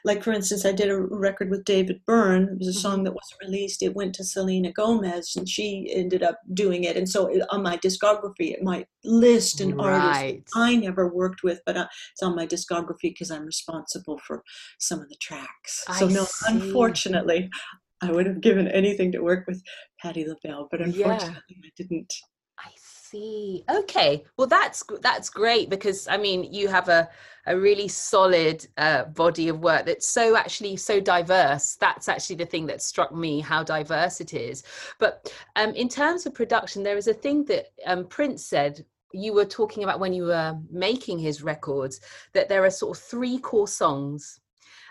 like 0.04 0.24
for 0.24 0.32
instance, 0.32 0.66
I 0.66 0.72
did 0.72 0.90
a 0.90 1.00
record 1.00 1.50
with 1.50 1.66
David 1.66 2.02
Byrne. 2.06 2.44
It 2.44 2.60
was 2.60 2.68
a 2.68 2.74
song 2.74 2.98
mm-hmm. 2.98 3.06
that 3.06 3.16
wasn't 3.16 3.42
released. 3.42 3.82
It 3.82 3.96
went 3.96 4.16
to 4.16 4.24
Selena 4.24 4.72
Gomez, 4.72 5.36
and 5.36 5.48
she 5.48 5.90
ended 5.94 6.24
up 6.24 6.40
doing 6.54 6.84
it. 6.84 6.98
And 6.98 7.10
so 7.10 7.30
on 7.50 7.64
my 7.64 7.78
discography, 7.78 8.52
it 8.54 8.64
might 8.64 8.88
list 9.04 9.62
an 9.62 9.78
right. 9.78 9.94
artist 9.94 10.50
I 10.54 10.76
never 10.76 11.08
worked 11.08 11.44
with, 11.44 11.62
but 11.66 11.78
uh, 11.78 11.88
it's 12.12 12.24
on 12.24 12.36
my 12.36 12.46
discography 12.46 13.04
because 13.04 13.32
I'm 13.32 13.46
responsible 13.46 14.20
for 14.20 14.44
some 14.80 15.00
of 15.00 15.10
the 15.10 15.18
tracks. 15.22 15.84
I 15.88 16.00
so, 16.00 16.08
no, 16.08 16.26
see. 16.26 16.54
unfortunately, 16.54 17.50
I 18.02 18.12
would 18.12 18.28
have 18.28 18.42
given 18.42 18.68
anything 18.68 19.12
to 19.14 19.24
work 19.24 19.48
with 19.48 19.64
Patti 20.00 20.26
LaBelle, 20.26 20.68
but 20.70 20.82
unfortunately, 20.82 21.42
yeah. 21.50 21.68
I 21.68 21.72
didn't 21.76 22.14
see. 23.10 23.64
Okay. 23.70 24.24
Well, 24.38 24.48
that's 24.48 24.84
that's 25.02 25.30
great 25.30 25.70
because 25.70 26.08
I 26.08 26.18
mean, 26.18 26.44
you 26.52 26.68
have 26.68 26.90
a 26.90 27.10
a 27.46 27.58
really 27.58 27.88
solid 27.88 28.68
uh, 28.78 29.06
body 29.06 29.48
of 29.48 29.62
work 29.62 29.86
that's 29.86 30.08
so 30.08 30.36
actually 30.36 30.76
so 30.76 31.00
diverse. 31.00 31.76
That's 31.80 32.10
actually 32.10 32.36
the 32.38 32.46
thing 32.46 32.66
that 32.68 32.82
struck 32.82 33.14
me 33.14 33.40
how 33.40 33.64
diverse 33.64 34.20
it 34.20 34.34
is. 34.34 34.64
But 35.00 35.34
um, 35.56 35.74
in 35.74 35.88
terms 35.88 36.26
of 36.26 36.34
production, 36.34 36.84
there 36.84 36.98
is 36.98 37.08
a 37.08 37.14
thing 37.14 37.46
that 37.46 37.68
um, 37.86 38.06
Prince 38.06 38.46
said. 38.46 38.86
You 39.14 39.34
were 39.34 39.46
talking 39.46 39.84
about 39.84 40.02
when 40.02 40.12
you 40.12 40.26
were 40.26 40.60
making 40.70 41.18
his 41.18 41.42
records 41.42 42.02
that 42.34 42.50
there 42.50 42.66
are 42.66 42.70
sort 42.70 42.98
of 42.98 43.02
three 43.02 43.40
core 43.40 43.68
songs, 43.68 44.42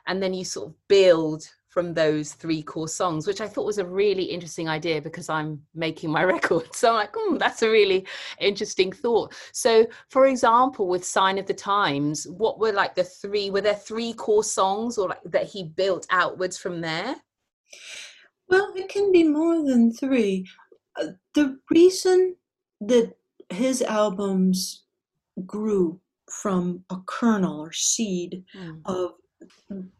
and 0.06 0.22
then 0.22 0.32
you 0.32 0.42
sort 0.42 0.68
of 0.68 0.88
build 0.88 1.46
from 1.76 1.92
those 1.92 2.32
three 2.32 2.62
core 2.62 2.88
songs, 2.88 3.26
which 3.26 3.42
I 3.42 3.46
thought 3.46 3.66
was 3.66 3.76
a 3.76 3.84
really 3.84 4.22
interesting 4.22 4.66
idea 4.66 5.02
because 5.02 5.28
I'm 5.28 5.60
making 5.74 6.10
my 6.10 6.22
record. 6.34 6.74
So 6.74 6.88
I'm 6.88 6.94
like, 6.94 7.14
hmm, 7.14 7.36
that's 7.36 7.60
a 7.60 7.68
really 7.68 8.06
interesting 8.40 8.90
thought. 8.90 9.34
So, 9.52 9.86
for 10.08 10.26
example, 10.26 10.88
with 10.88 11.04
Sign 11.04 11.36
of 11.36 11.44
the 11.44 11.52
Times, 11.52 12.26
what 12.28 12.58
were 12.58 12.72
like 12.72 12.94
the 12.94 13.04
three, 13.04 13.50
were 13.50 13.60
there 13.60 13.74
three 13.74 14.14
core 14.14 14.42
songs 14.42 14.96
or 14.96 15.10
like 15.10 15.20
that 15.26 15.44
he 15.44 15.64
built 15.64 16.06
outwards 16.08 16.56
from 16.56 16.80
there? 16.80 17.14
Well, 18.48 18.72
it 18.74 18.88
can 18.88 19.12
be 19.12 19.24
more 19.24 19.62
than 19.62 19.92
three. 19.92 20.48
Uh, 20.98 21.08
the 21.34 21.58
reason 21.70 22.36
that 22.80 23.12
his 23.50 23.82
albums 23.82 24.84
grew 25.44 26.00
from 26.30 26.84
a 26.88 26.96
kernel 27.04 27.60
or 27.60 27.72
seed 27.74 28.44
mm. 28.56 28.80
of 28.86 29.12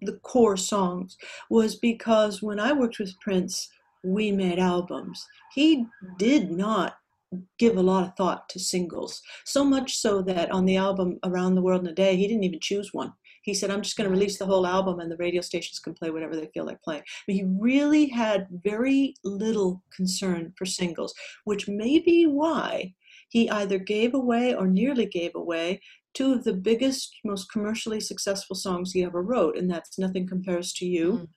the 0.03 0.19
core 0.23 0.57
songs 0.57 1.17
was 1.51 1.77
because 1.77 2.43
when 2.43 2.59
I 2.59 2.73
worked 2.73 2.99
with 2.99 3.19
Prince, 3.21 3.69
we 4.03 4.33
made 4.33 4.59
albums. 4.59 5.27
He 5.55 5.87
did 6.19 6.51
not 6.51 6.97
give 7.59 7.77
a 7.77 7.83
lot 7.83 8.05
of 8.05 8.15
thought 8.17 8.49
to 8.51 8.59
singles, 8.59 9.21
so 9.45 9.65
much 9.65 9.97
so 9.97 10.23
that 10.23 10.51
on 10.53 10.65
the 10.65 10.77
album 10.77 11.19
Around 11.25 11.55
the 11.55 11.63
World 11.63 11.83
in 11.83 11.89
a 11.89 11.95
Day, 11.95 12.17
he 12.17 12.27
didn't 12.27 12.45
even 12.45 12.61
choose 12.61 12.95
one. 12.95 13.13
He 13.43 13.55
said, 13.55 13.71
I'm 13.71 13.83
just 13.83 13.97
going 13.97 14.09
to 14.09 14.15
release 14.15 14.39
the 14.39 14.47
whole 14.47 14.67
album 14.67 14.99
and 14.99 15.11
the 15.11 15.17
radio 15.19 15.41
stations 15.41 15.79
can 15.79 15.95
play 15.95 16.11
whatever 16.11 16.35
they 16.35 16.49
feel 16.53 16.67
like 16.67 16.83
playing. 16.83 17.03
But 17.27 17.37
he 17.37 17.45
really 17.45 18.09
had 18.09 18.49
very 18.65 19.15
little 19.23 19.83
concern 19.95 20.53
for 20.57 20.67
singles, 20.67 21.15
which 21.45 21.69
may 21.69 22.01
be 22.01 22.27
why 22.27 22.95
he 23.29 23.49
either 23.51 23.79
gave 23.79 24.15
away 24.15 24.55
or 24.55 24.67
nearly 24.67 25.07
gave 25.07 25.35
away 25.35 25.81
two 26.17 26.33
of 26.33 26.45
the 26.45 26.55
biggest, 26.55 27.15
most 27.25 27.53
commercially 27.53 28.01
successful 28.01 28.57
songs 28.57 28.93
he 28.93 29.05
ever 29.05 29.23
wrote, 29.23 29.57
and 29.57 29.71
that's 29.71 29.99
Nothing 29.99 30.27
Compares 30.27 30.73
to 30.75 30.87
You, 30.87 31.13
mm. 31.13 31.29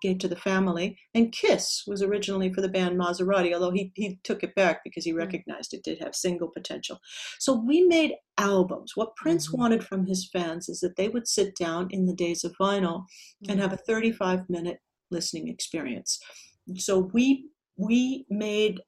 gave 0.00 0.18
to 0.18 0.28
the 0.28 0.36
family, 0.36 0.96
and 1.12 1.32
Kiss 1.32 1.82
was 1.88 2.02
originally 2.02 2.52
for 2.52 2.60
the 2.60 2.68
band 2.68 2.96
Mazarati, 2.96 3.52
although 3.52 3.72
he, 3.72 3.90
he 3.96 4.20
took 4.22 4.44
it 4.44 4.54
back 4.54 4.82
because 4.84 5.04
he 5.04 5.12
mm. 5.12 5.16
recognized 5.16 5.74
it 5.74 5.82
did 5.82 5.98
have 6.00 6.14
single 6.14 6.48
potential. 6.48 7.00
So 7.40 7.52
we 7.52 7.82
made 7.82 8.12
albums. 8.38 8.92
What 8.94 9.16
Prince 9.16 9.48
mm-hmm. 9.48 9.60
wanted 9.60 9.84
from 9.84 10.06
his 10.06 10.30
fans 10.32 10.68
is 10.68 10.78
that 10.80 10.96
they 10.96 11.08
would 11.08 11.26
sit 11.26 11.56
down 11.56 11.88
in 11.90 12.06
the 12.06 12.14
days 12.14 12.44
of 12.44 12.54
vinyl 12.60 13.00
mm-hmm. 13.00 13.50
and 13.50 13.60
have 13.60 13.72
a 13.72 13.76
35 13.76 14.48
minute 14.48 14.78
listening 15.10 15.48
experience. 15.48 16.20
So 16.76 17.10
we 17.12 17.48
we 17.76 18.26
made 18.28 18.80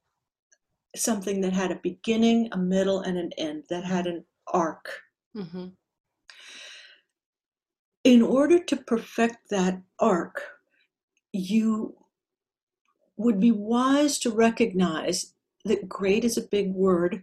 something 0.94 1.40
that 1.40 1.52
had 1.52 1.70
a 1.70 1.80
beginning, 1.82 2.48
a 2.52 2.58
middle, 2.58 3.00
and 3.00 3.16
an 3.16 3.30
end, 3.38 3.62
that 3.70 3.84
had 3.84 4.06
an 4.06 4.24
arc 4.52 4.90
Mm-hmm. 5.36 5.66
In 8.04 8.22
order 8.22 8.58
to 8.58 8.76
perfect 8.76 9.50
that 9.50 9.82
arc, 9.98 10.42
you 11.32 11.96
would 13.16 13.38
be 13.38 13.52
wise 13.52 14.18
to 14.18 14.30
recognize 14.30 15.34
that 15.64 15.88
great 15.88 16.24
is 16.24 16.38
a 16.38 16.42
big 16.42 16.72
word. 16.72 17.22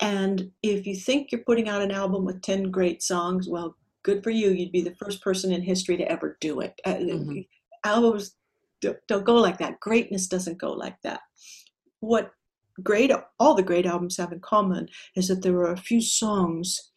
And 0.00 0.52
if 0.62 0.86
you 0.86 0.94
think 0.94 1.30
you're 1.30 1.42
putting 1.42 1.68
out 1.68 1.82
an 1.82 1.90
album 1.90 2.24
with 2.24 2.42
10 2.42 2.70
great 2.70 3.02
songs, 3.02 3.48
well, 3.48 3.76
good 4.04 4.22
for 4.22 4.30
you. 4.30 4.50
You'd 4.50 4.72
be 4.72 4.82
the 4.82 4.94
first 4.94 5.22
person 5.22 5.52
in 5.52 5.62
history 5.62 5.96
to 5.96 6.10
ever 6.10 6.36
do 6.40 6.60
it. 6.60 6.80
Uh, 6.84 6.94
mm-hmm. 6.94 7.40
Albums 7.84 8.36
don't 8.80 9.24
go 9.24 9.34
like 9.34 9.58
that. 9.58 9.80
Greatness 9.80 10.28
doesn't 10.28 10.58
go 10.58 10.72
like 10.72 10.96
that. 11.02 11.20
What 12.00 12.30
great, 12.82 13.10
all 13.40 13.54
the 13.54 13.62
great 13.62 13.86
albums 13.86 14.16
have 14.18 14.32
in 14.32 14.40
common 14.40 14.88
is 15.16 15.28
that 15.28 15.42
there 15.42 15.56
are 15.58 15.72
a 15.72 15.76
few 15.76 16.00
songs 16.00 16.92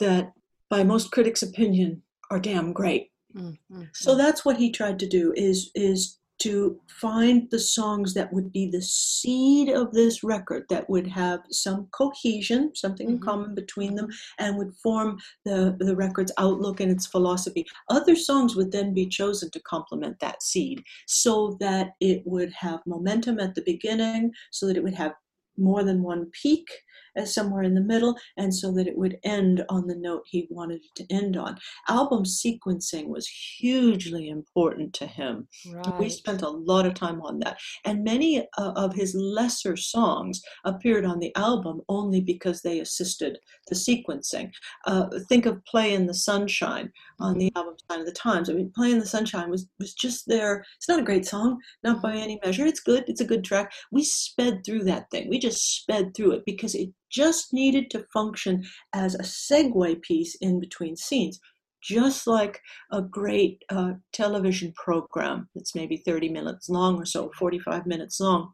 that 0.00 0.32
by 0.70 0.82
most 0.82 1.10
critics' 1.10 1.42
opinion, 1.42 2.02
are 2.30 2.40
damn 2.40 2.72
great. 2.72 3.10
Mm-hmm. 3.36 3.82
So 3.94 4.16
that's 4.16 4.44
what 4.44 4.56
he 4.56 4.70
tried 4.70 4.98
to 4.98 5.08
do 5.08 5.32
is 5.36 5.70
is 5.74 6.18
to 6.38 6.78
find 6.88 7.50
the 7.50 7.58
songs 7.58 8.12
that 8.12 8.30
would 8.30 8.52
be 8.52 8.68
the 8.68 8.82
seed 8.82 9.70
of 9.70 9.90
this 9.92 10.22
record 10.22 10.64
that 10.68 10.88
would 10.90 11.06
have 11.06 11.40
some 11.50 11.88
cohesion, 11.92 12.70
something 12.74 13.06
mm-hmm. 13.06 13.16
in 13.16 13.22
common 13.22 13.54
between 13.54 13.94
them, 13.94 14.08
and 14.38 14.56
would 14.58 14.74
form 14.82 15.18
the, 15.46 15.74
the 15.78 15.96
record's 15.96 16.32
outlook 16.36 16.80
and 16.80 16.90
its 16.90 17.06
philosophy. 17.06 17.64
Other 17.88 18.14
songs 18.14 18.54
would 18.54 18.70
then 18.70 18.92
be 18.92 19.06
chosen 19.06 19.50
to 19.52 19.60
complement 19.60 20.20
that 20.20 20.42
seed 20.42 20.82
so 21.06 21.56
that 21.60 21.92
it 22.00 22.22
would 22.26 22.52
have 22.52 22.80
momentum 22.84 23.38
at 23.40 23.54
the 23.54 23.62
beginning, 23.62 24.30
so 24.50 24.66
that 24.66 24.76
it 24.76 24.82
would 24.82 24.94
have 24.94 25.14
more 25.56 25.84
than 25.84 26.02
one 26.02 26.30
peak 26.32 26.68
as 27.16 27.34
somewhere 27.34 27.62
in 27.62 27.74
the 27.74 27.80
middle, 27.80 28.16
and 28.36 28.54
so 28.54 28.72
that 28.72 28.86
it 28.86 28.96
would 28.96 29.18
end 29.24 29.64
on 29.68 29.86
the 29.86 29.96
note 29.96 30.22
he 30.26 30.46
wanted 30.50 30.82
it 30.84 30.94
to 30.96 31.14
end 31.14 31.36
on. 31.36 31.58
Album 31.88 32.24
sequencing 32.24 33.08
was 33.08 33.26
hugely 33.26 34.28
important 34.28 34.92
to 34.94 35.06
him. 35.06 35.48
Right. 35.72 35.98
We 35.98 36.08
spent 36.08 36.42
a 36.42 36.48
lot 36.48 36.86
of 36.86 36.94
time 36.94 37.20
on 37.22 37.38
that. 37.40 37.58
And 37.84 38.04
many 38.04 38.46
uh, 38.58 38.72
of 38.76 38.94
his 38.94 39.14
lesser 39.14 39.76
songs 39.76 40.40
appeared 40.64 41.04
on 41.04 41.18
the 41.18 41.34
album 41.36 41.80
only 41.88 42.20
because 42.20 42.62
they 42.62 42.80
assisted 42.80 43.38
the 43.68 43.74
sequencing. 43.74 44.50
Uh, 44.86 45.06
think 45.28 45.46
of 45.46 45.64
Play 45.64 45.94
in 45.94 46.06
the 46.06 46.14
Sunshine 46.14 46.92
on 47.20 47.38
the 47.38 47.46
mm-hmm. 47.46 47.58
album 47.58 47.74
Sign 47.90 48.00
of 48.00 48.06
the 48.06 48.12
Times. 48.12 48.50
I 48.50 48.52
mean, 48.52 48.72
Play 48.74 48.92
in 48.92 48.98
the 48.98 49.06
Sunshine 49.06 49.50
was, 49.50 49.66
was 49.78 49.94
just 49.94 50.26
there. 50.26 50.64
It's 50.76 50.88
not 50.88 51.00
a 51.00 51.04
great 51.04 51.26
song, 51.26 51.58
not 51.82 52.02
by 52.02 52.16
any 52.16 52.38
measure. 52.44 52.66
It's 52.66 52.80
good, 52.80 53.04
it's 53.06 53.20
a 53.20 53.26
good 53.26 53.44
track. 53.44 53.72
We 53.90 54.04
sped 54.04 54.62
through 54.64 54.84
that 54.84 55.10
thing. 55.10 55.28
We 55.28 55.38
just 55.38 55.80
sped 55.80 56.14
through 56.14 56.32
it 56.32 56.42
because 56.46 56.74
it 56.74 56.90
just 57.16 57.52
needed 57.52 57.90
to 57.90 58.06
function 58.12 58.62
as 58.94 59.14
a 59.14 59.22
segue 59.22 60.02
piece 60.02 60.36
in 60.42 60.60
between 60.60 60.96
scenes, 60.96 61.40
just 61.82 62.26
like 62.26 62.60
a 62.92 63.00
great 63.00 63.62
uh, 63.70 63.92
television 64.12 64.72
program 64.76 65.48
that's 65.54 65.74
maybe 65.74 65.96
30 65.96 66.28
minutes 66.28 66.68
long 66.68 66.96
or 66.96 67.06
so, 67.06 67.30
45 67.38 67.86
minutes 67.86 68.20
long. 68.20 68.52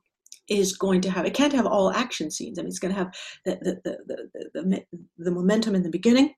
Is 0.49 0.77
going 0.77 1.01
to 1.03 1.11
have 1.11 1.25
it 1.25 1.35
can't 1.35 1.53
have 1.53 1.67
all 1.67 1.93
action 1.93 2.29
scenes. 2.29 2.59
I 2.59 2.63
mean, 2.63 2.69
it's 2.69 2.81
going 2.81 2.93
to 2.93 2.99
have 2.99 3.15
the 3.47 3.59
the, 3.63 3.81
the, 3.85 3.97
the, 4.53 4.61
the, 4.61 4.85
the 5.17 5.31
momentum 5.31 5.77
in 5.77 5.85
the 5.85 5.89
beginning, 5.89 6.35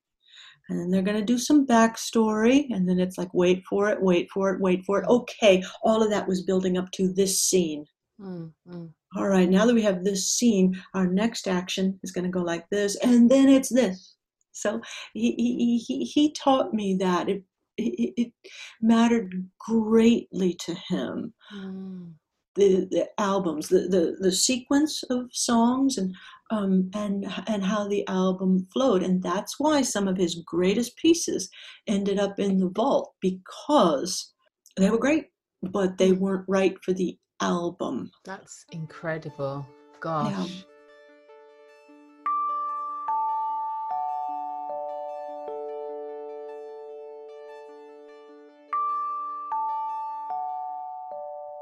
and 0.69 0.79
then 0.79 0.91
they're 0.91 1.03
going 1.03 1.19
to 1.19 1.25
do 1.25 1.39
some 1.39 1.67
backstory 1.67 2.67
and 2.71 2.89
then 2.89 2.99
it's 2.99 3.19
like 3.19 3.33
wait 3.33 3.63
for 3.69 3.89
it 3.89 4.01
wait 4.03 4.29
for 4.33 4.55
it 4.55 4.61
wait 4.61 4.85
for 4.85 5.01
it 5.01 5.09
okay 5.09 5.63
all 5.83 6.03
of 6.03 6.11
that 6.11 6.29
was 6.29 6.43
building 6.43 6.77
up 6.79 6.91
to 6.93 7.13
this 7.13 7.41
scene 7.41 7.85
mm-hmm 8.21 8.87
all 9.17 9.29
right, 9.29 9.49
now 9.49 9.65
that 9.65 9.75
we 9.75 9.83
have 9.83 10.05
this 10.05 10.29
scene, 10.29 10.81
our 10.95 11.07
next 11.07 11.47
action 11.47 11.99
is 12.03 12.11
going 12.11 12.25
to 12.25 12.31
go 12.31 12.43
like 12.43 12.69
this, 12.71 12.97
and 12.97 13.31
then 13.31 13.49
it's 13.49 13.69
this. 13.69 14.17
So 14.53 14.81
he, 15.13 15.33
he, 15.33 15.79
he, 15.79 16.05
he 16.05 16.33
taught 16.33 16.75
me 16.75 16.97
that. 17.01 17.29
It, 17.29 17.45
it, 17.77 18.15
it 18.17 18.33
mattered 18.81 19.49
greatly 19.59 20.55
to 20.55 20.75
him. 20.89 21.35
Mm. 21.55 22.13
The, 22.57 22.87
the 22.89 23.09
albums, 23.19 23.67
the, 23.69 23.81
the, 23.81 24.17
the 24.21 24.31
sequence 24.31 25.03
of 25.11 25.27
songs 25.33 25.99
and 25.99 26.15
um, 26.53 26.89
and 26.95 27.27
and 27.49 27.65
how 27.65 27.89
the 27.89 28.07
album 28.07 28.69
flowed, 28.73 29.03
and 29.03 29.21
that's 29.21 29.59
why 29.59 29.83
some 29.83 30.07
of 30.07 30.17
his 30.17 30.37
greatest 30.47 30.97
pieces 30.97 31.51
ended 31.89 32.21
up 32.21 32.39
in 32.39 32.59
the 32.59 32.69
vault 32.69 33.15
because 33.21 34.33
they 34.77 34.89
were 34.89 34.99
great, 34.99 35.31
but 35.65 35.99
they 35.99 36.13
weren't 36.13 36.45
right 36.47 36.77
for 36.85 36.93
the 36.93 37.19
album. 37.45 38.11
That's 38.25 38.65
incredible. 38.73 39.67
Gosh. 40.01 40.33
Yeah. 40.33 40.65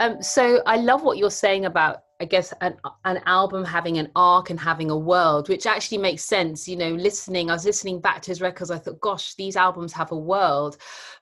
Um, 0.00 0.20
so 0.20 0.60
I 0.66 0.76
love 0.78 1.02
what 1.02 1.16
you're 1.16 1.30
saying 1.30 1.64
about 1.64 2.02
I 2.22 2.24
guess 2.24 2.54
an, 2.60 2.76
an 3.04 3.20
album 3.26 3.64
having 3.64 3.98
an 3.98 4.08
arc 4.14 4.50
and 4.50 4.60
having 4.60 4.90
a 4.90 4.96
world, 4.96 5.48
which 5.48 5.66
actually 5.66 5.98
makes 5.98 6.22
sense. 6.22 6.68
You 6.68 6.76
know, 6.76 6.90
listening, 6.90 7.50
I 7.50 7.54
was 7.54 7.64
listening 7.64 8.00
back 8.00 8.22
to 8.22 8.30
his 8.30 8.40
records, 8.40 8.70
I 8.70 8.78
thought, 8.78 9.00
gosh, 9.00 9.34
these 9.34 9.56
albums 9.56 9.92
have 9.94 10.12
a 10.12 10.16
world. 10.16 10.76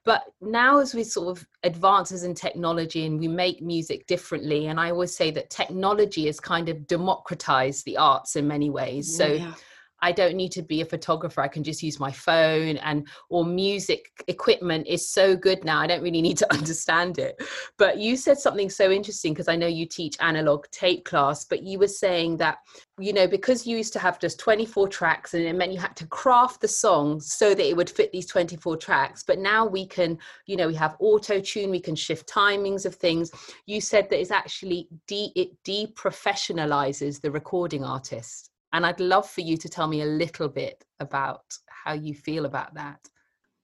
But 0.05 0.24
now, 0.42 0.78
as 0.78 0.94
we 0.94 1.03
sort 1.05 1.38
of 1.38 1.46
advances 1.62 2.22
in 2.22 2.34
technology 2.34 3.07
and 3.07 3.18
we 3.18 3.28
make 3.28 3.62
music 3.62 4.07
differently, 4.09 4.66
and 4.66 4.78
I 4.78 4.90
always 4.90 5.16
say 5.16 5.30
that 5.30 5.48
technology 5.48 6.26
has 6.26 6.38
kind 6.38 6.68
of 6.68 6.86
democratized 6.86 7.86
the 7.86 7.96
arts 7.96 8.36
in 8.36 8.46
many 8.46 8.68
ways. 8.68 9.16
So, 9.16 9.26
yeah 9.26 9.55
I 10.03 10.12
don't 10.12 10.36
need 10.36 10.53
to 10.53 10.62
be 10.62 10.80
a 10.80 10.84
photographer. 10.84 11.40
I 11.40 11.48
can 11.48 11.62
just 11.62 11.82
use 11.82 12.01
my 12.01 12.12
phone 12.12 12.76
and 12.78 13.07
or 13.28 13.44
music 13.44 14.11
equipment 14.28 14.86
is 14.86 15.09
so 15.09 15.36
good 15.36 15.64
now. 15.64 15.80
I 15.80 15.86
don't 15.86 16.03
really 16.03 16.22
need 16.22 16.38
to 16.38 16.53
understand 16.53 17.18
it. 17.18 17.42
But 17.78 17.98
you 17.98 18.16
said 18.16 18.38
something 18.38 18.70
so 18.70 18.90
interesting 18.90 19.32
because 19.32 19.48
I 19.48 19.57
know 19.57 19.66
you 19.66 19.86
teach 19.86 20.16
analog 20.20 20.66
tape 20.70 21.05
class, 21.05 21.44
but 21.44 21.62
you 21.62 21.78
were 21.78 21.88
saying 21.88 22.38
that 22.38 22.59
you 23.01 23.12
know 23.12 23.26
because 23.26 23.66
you 23.66 23.76
used 23.76 23.92
to 23.94 23.98
have 23.98 24.18
just 24.18 24.38
24 24.38 24.88
tracks 24.88 25.34
and 25.34 25.42
it 25.42 25.55
meant 25.55 25.72
you 25.72 25.78
had 25.78 25.96
to 25.96 26.07
craft 26.07 26.61
the 26.61 26.68
song 26.68 27.18
so 27.20 27.55
that 27.55 27.66
it 27.66 27.76
would 27.76 27.88
fit 27.88 28.12
these 28.12 28.26
24 28.26 28.76
tracks 28.76 29.22
but 29.22 29.38
now 29.38 29.66
we 29.66 29.86
can 29.86 30.18
you 30.46 30.57
know 30.57 30.68
we 30.68 30.74
have 30.74 30.96
auto 31.01 31.40
tune 31.40 31.70
we 31.70 31.80
can 31.80 31.96
shift 31.96 32.28
timings 32.28 32.84
of 32.84 32.94
things 32.94 33.30
you 33.66 33.80
said 33.80 34.09
that 34.11 34.20
it's 34.20 34.30
actually 34.30 34.86
de 35.07 35.32
it 35.34 35.51
deprofessionalizes 35.64 37.20
the 37.20 37.30
recording 37.30 37.84
artist 37.84 38.49
and 38.72 38.86
I'd 38.86 39.00
love 39.00 39.28
for 39.28 39.40
you 39.40 39.56
to 39.56 39.68
tell 39.68 39.86
me 39.86 40.02
a 40.02 40.06
little 40.06 40.48
bit 40.48 40.84
about 41.00 41.44
how 41.66 41.92
you 41.92 42.14
feel 42.14 42.44
about 42.44 42.74
that. 42.74 43.08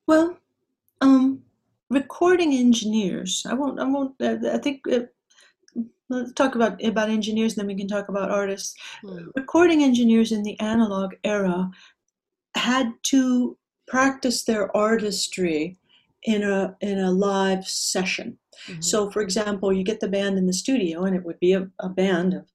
Well, 0.07 0.39
um, 1.01 1.43
recording 1.91 2.55
engineers. 2.55 3.45
I 3.49 3.55
won't. 3.55 3.81
I 3.81 3.85
won't. 3.85 4.15
Uh, 4.21 4.37
I 4.53 4.59
think. 4.59 4.83
Uh, 4.91 5.01
let's 6.09 6.33
talk 6.33 6.55
about 6.55 6.83
about 6.85 7.11
engineers, 7.11 7.55
then 7.55 7.67
we 7.67 7.75
can 7.75 7.89
talk 7.89 8.09
about 8.09 8.31
artists. 8.31 8.75
Hmm. 9.03 9.29
Recording 9.35 9.83
engineers 9.83 10.33
in 10.33 10.43
the 10.43 10.59
analog 10.61 11.15
era 11.25 11.71
had 12.55 12.93
to 13.05 13.57
practice 13.87 14.45
their 14.45 14.75
artistry 14.77 15.79
in 16.25 16.43
a 16.43 16.77
in 16.81 16.99
a 16.99 17.11
live 17.11 17.67
session. 17.67 18.39
Mm-hmm. 18.69 18.81
So, 18.81 19.11
for 19.11 19.23
example, 19.23 19.73
you 19.73 19.85
get 19.85 20.01
the 20.01 20.09
band 20.09 20.39
in 20.39 20.47
the 20.47 20.53
studio, 20.53 21.05
and 21.05 21.15
it 21.15 21.25
would 21.25 21.39
be 21.41 21.53
a, 21.53 21.69
a 21.81 21.89
band 21.89 22.35
of 22.35 22.47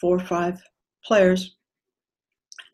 four 0.00 0.16
or 0.16 0.26
five 0.26 0.62
players 1.04 1.56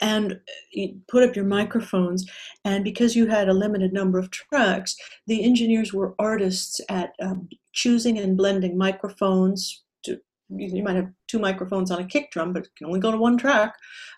and 0.01 0.39
you 0.73 1.01
put 1.09 1.23
up 1.23 1.35
your 1.35 1.45
microphones 1.45 2.29
and 2.65 2.85
because 2.85 3.17
you 3.17 3.27
had 3.27 3.49
a 3.49 3.55
limited 3.55 3.93
number 3.93 4.19
of 4.19 4.31
tracks 4.31 4.97
the 5.27 5.43
engineers 5.43 5.93
were 5.93 6.15
artists 6.19 6.81
at 6.89 7.15
um, 7.21 7.49
choosing 7.73 8.19
and 8.19 8.37
blending 8.37 8.77
microphones 8.77 9.85
to, 10.03 10.21
you 10.49 10.83
might 10.83 10.97
have 10.97 11.11
two 11.29 11.39
microphones 11.39 11.91
on 11.91 12.01
a 12.01 12.07
kick 12.07 12.31
drum 12.31 12.53
but 12.53 12.65
it 12.65 12.71
can 12.77 12.87
only 12.87 13.01
go 13.01 13.11
to 13.11 13.17
one 13.17 13.37
track. 13.37 13.75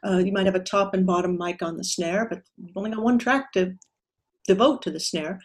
Uh, 0.07 0.19
you 0.19 0.33
might 0.33 0.47
have 0.47 0.55
a 0.55 0.61
top 0.61 0.95
and 0.95 1.07
bottom 1.07 1.37
mic 1.39 1.63
on 1.63 1.77
the 1.77 1.85
snare 1.85 2.27
but 2.29 2.43
you've 2.57 2.77
only 2.77 2.91
got 2.91 3.03
one 3.03 3.19
track 3.19 3.53
to 3.53 3.75
devote 4.49 4.83
to 4.83 4.91
the 4.91 4.99
snare. 4.99 5.39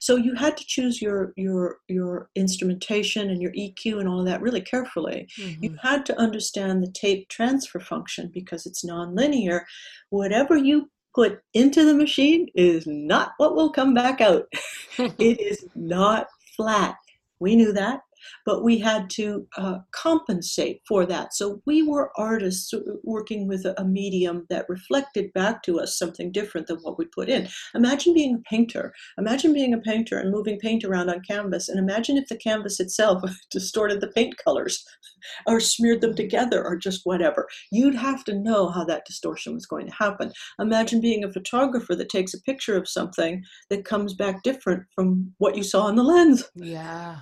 So 0.00 0.16
you 0.16 0.34
had 0.34 0.56
to 0.58 0.64
choose 0.66 1.00
your 1.00 1.32
your 1.36 1.78
your 1.88 2.28
instrumentation 2.34 3.30
and 3.30 3.40
your 3.40 3.52
EQ 3.52 4.00
and 4.00 4.08
all 4.08 4.20
of 4.20 4.26
that 4.26 4.42
really 4.42 4.60
carefully. 4.60 5.28
Mm-hmm. 5.38 5.64
You 5.64 5.76
had 5.80 6.04
to 6.06 6.18
understand 6.18 6.82
the 6.82 6.92
tape 6.92 7.28
transfer 7.28 7.80
function 7.80 8.30
because 8.34 8.66
it's 8.66 8.84
nonlinear. 8.84 9.62
Whatever 10.10 10.56
you 10.56 10.90
put 11.14 11.40
into 11.54 11.84
the 11.84 11.94
machine 11.94 12.48
is 12.54 12.86
not 12.86 13.32
what 13.38 13.54
will 13.54 13.70
come 13.70 13.94
back 13.94 14.20
out. 14.20 14.44
it 14.98 15.40
is 15.40 15.64
not 15.74 16.26
flat. 16.56 16.96
We 17.40 17.54
knew 17.56 17.72
that 17.72 18.00
but 18.44 18.62
we 18.62 18.78
had 18.78 19.10
to 19.10 19.46
uh, 19.56 19.78
compensate 19.92 20.80
for 20.86 21.06
that. 21.06 21.34
So 21.34 21.60
we 21.66 21.82
were 21.82 22.10
artists 22.16 22.72
working 23.02 23.48
with 23.48 23.64
a 23.64 23.84
medium 23.84 24.46
that 24.50 24.68
reflected 24.68 25.32
back 25.32 25.62
to 25.64 25.80
us 25.80 25.98
something 25.98 26.32
different 26.32 26.66
than 26.66 26.78
what 26.78 26.98
we 26.98 27.06
put 27.06 27.28
in. 27.28 27.48
Imagine 27.74 28.14
being 28.14 28.34
a 28.34 28.48
painter. 28.48 28.92
Imagine 29.18 29.52
being 29.52 29.74
a 29.74 29.78
painter 29.78 30.18
and 30.18 30.30
moving 30.30 30.58
paint 30.58 30.84
around 30.84 31.10
on 31.10 31.20
canvas, 31.20 31.68
and 31.68 31.78
imagine 31.78 32.16
if 32.16 32.28
the 32.28 32.36
canvas 32.36 32.80
itself 32.80 33.22
distorted 33.50 34.00
the 34.00 34.08
paint 34.08 34.34
colors 34.42 34.84
or 35.46 35.60
smeared 35.60 36.00
them 36.00 36.14
together 36.14 36.64
or 36.64 36.76
just 36.76 37.02
whatever. 37.04 37.48
You'd 37.70 37.94
have 37.94 38.24
to 38.24 38.38
know 38.38 38.68
how 38.68 38.84
that 38.84 39.06
distortion 39.06 39.54
was 39.54 39.66
going 39.66 39.86
to 39.86 39.94
happen. 39.94 40.32
Imagine 40.58 41.00
being 41.00 41.24
a 41.24 41.32
photographer 41.32 41.94
that 41.94 42.08
takes 42.08 42.34
a 42.34 42.42
picture 42.42 42.76
of 42.76 42.88
something 42.88 43.42
that 43.70 43.84
comes 43.84 44.14
back 44.14 44.42
different 44.42 44.84
from 44.94 45.32
what 45.38 45.56
you 45.56 45.62
saw 45.62 45.88
in 45.88 45.96
the 45.96 46.02
lens. 46.02 46.44
Yeah 46.54 47.20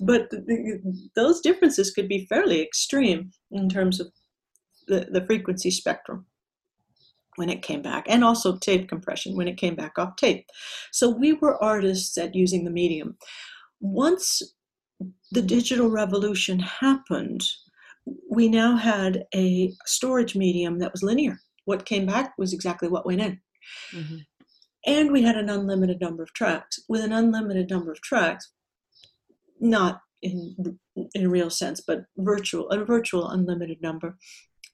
but 0.00 0.30
the, 0.30 0.80
those 1.16 1.40
differences 1.40 1.90
could 1.90 2.08
be 2.08 2.26
fairly 2.26 2.62
extreme 2.62 3.30
in 3.50 3.68
terms 3.68 4.00
of 4.00 4.08
the, 4.88 5.06
the 5.10 5.24
frequency 5.26 5.70
spectrum 5.70 6.26
when 7.36 7.48
it 7.48 7.62
came 7.62 7.80
back, 7.80 8.04
and 8.08 8.22
also 8.22 8.58
tape 8.58 8.88
compression 8.88 9.34
when 9.34 9.48
it 9.48 9.56
came 9.56 9.74
back 9.74 9.98
off 9.98 10.16
tape. 10.16 10.44
So 10.90 11.08
we 11.08 11.32
were 11.32 11.62
artists 11.62 12.18
at 12.18 12.34
using 12.34 12.64
the 12.64 12.70
medium. 12.70 13.16
Once 13.80 14.42
the 15.30 15.42
digital 15.42 15.88
revolution 15.90 16.58
happened, 16.58 17.42
we 18.30 18.48
now 18.48 18.76
had 18.76 19.24
a 19.34 19.72
storage 19.86 20.36
medium 20.36 20.78
that 20.80 20.92
was 20.92 21.02
linear. 21.02 21.40
What 21.64 21.86
came 21.86 22.04
back 22.04 22.34
was 22.36 22.52
exactly 22.52 22.88
what 22.88 23.06
went 23.06 23.20
in. 23.20 23.40
Mm-hmm. 23.94 24.16
and 24.86 25.12
we 25.12 25.22
had 25.22 25.36
an 25.36 25.48
unlimited 25.48 26.00
number 26.00 26.22
of 26.24 26.32
tracks. 26.34 26.80
With 26.88 27.02
an 27.02 27.12
unlimited 27.12 27.70
number 27.70 27.92
of 27.92 28.00
tracks, 28.00 28.52
not 29.62 30.00
in 30.20 30.78
in 31.14 31.24
a 31.24 31.28
real 31.28 31.50
sense, 31.50 31.80
but 31.80 32.04
virtual, 32.18 32.68
a 32.70 32.84
virtual 32.84 33.28
unlimited 33.28 33.80
number, 33.82 34.18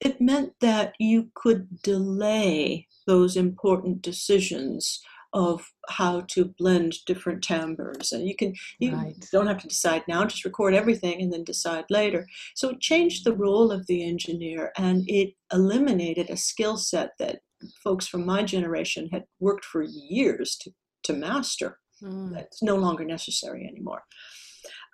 it 0.01 0.20
meant 0.20 0.53
that 0.61 0.95
you 0.99 1.30
could 1.34 1.82
delay 1.82 2.86
those 3.07 3.36
important 3.36 4.03
decisions 4.03 5.01
of 5.34 5.70
how 5.91 6.22
to 6.22 6.55
blend 6.59 6.95
different 7.07 7.43
timbres. 7.43 8.12
And 8.12 8.26
you 8.26 8.34
can 8.34 8.55
you 8.78 8.95
right. 8.95 9.14
don't 9.30 9.47
have 9.47 9.61
to 9.61 9.68
decide 9.68 10.03
now 10.09 10.24
just 10.24 10.45
record 10.45 10.74
everything 10.74 11.20
and 11.20 11.32
then 11.32 11.45
decide 11.45 11.84
later. 11.91 12.26
So 12.55 12.70
it 12.70 12.80
changed 12.80 13.24
the 13.24 13.36
role 13.36 13.70
of 13.70 13.86
the 13.86 14.07
engineer 14.07 14.72
and 14.78 15.05
it 15.07 15.34
eliminated 15.53 16.30
a 16.30 16.36
skill 16.36 16.78
set 16.78 17.11
that 17.18 17.41
folks 17.82 18.07
from 18.07 18.24
my 18.24 18.43
generation 18.43 19.09
had 19.12 19.24
worked 19.39 19.64
for 19.64 19.82
years 19.82 20.57
to, 20.62 20.70
to 21.05 21.12
master. 21.12 21.78
Mm. 22.01 22.32
that's 22.32 22.62
no 22.62 22.76
longer 22.76 23.05
necessary 23.05 23.66
anymore 23.66 24.05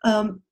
um, 0.05 0.43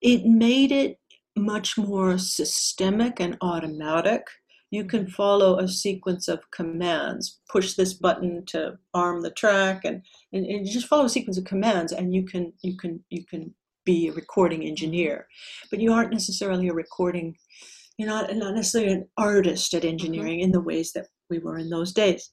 it 0.00 0.24
made 0.24 0.72
it 0.72 0.98
much 1.36 1.78
more 1.78 2.18
systemic 2.18 3.20
and 3.20 3.36
automatic 3.40 4.26
you 4.70 4.84
can 4.84 5.06
follow 5.06 5.58
a 5.58 5.68
sequence 5.68 6.28
of 6.28 6.50
commands 6.50 7.40
push 7.50 7.74
this 7.74 7.94
button 7.94 8.44
to 8.46 8.76
arm 8.92 9.22
the 9.22 9.30
track 9.30 9.84
and, 9.84 10.02
and, 10.32 10.44
and 10.46 10.66
you 10.66 10.72
just 10.72 10.88
follow 10.88 11.04
a 11.04 11.08
sequence 11.08 11.38
of 11.38 11.44
commands 11.44 11.92
and 11.92 12.14
you 12.14 12.24
can 12.24 12.52
you 12.62 12.76
can 12.76 13.02
you 13.10 13.24
can 13.24 13.54
be 13.84 14.08
a 14.08 14.12
recording 14.12 14.64
engineer 14.64 15.26
but 15.70 15.80
you 15.80 15.92
aren't 15.92 16.12
necessarily 16.12 16.68
a 16.68 16.74
recording 16.74 17.34
you're 17.96 18.08
not, 18.08 18.34
not 18.36 18.54
necessarily 18.54 18.92
an 18.92 19.08
artist 19.16 19.74
at 19.74 19.82
mm-hmm. 19.82 19.90
engineering 19.90 20.38
mm-hmm. 20.38 20.44
in 20.44 20.52
the 20.52 20.60
ways 20.60 20.92
that 20.92 21.06
we 21.30 21.38
were 21.38 21.58
in 21.58 21.70
those 21.70 21.92
days 21.92 22.30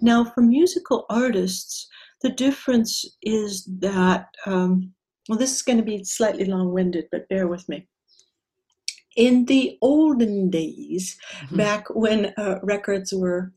now 0.00 0.24
for 0.24 0.40
musical 0.40 1.04
artists 1.10 1.88
the 2.22 2.30
difference 2.30 3.04
is 3.22 3.68
that 3.80 4.26
um, 4.46 4.92
well 5.28 5.38
this 5.38 5.54
is 5.54 5.62
going 5.62 5.78
to 5.78 5.84
be 5.84 6.02
slightly 6.04 6.44
long-winded 6.44 7.06
but 7.10 7.28
bear 7.28 7.46
with 7.48 7.68
me 7.68 7.86
in 9.16 9.46
the 9.46 9.78
olden 9.80 10.50
days, 10.50 11.16
mm-hmm. 11.40 11.56
back 11.56 11.86
when 11.94 12.32
uh, 12.36 12.60
records 12.62 13.12
were 13.12 13.52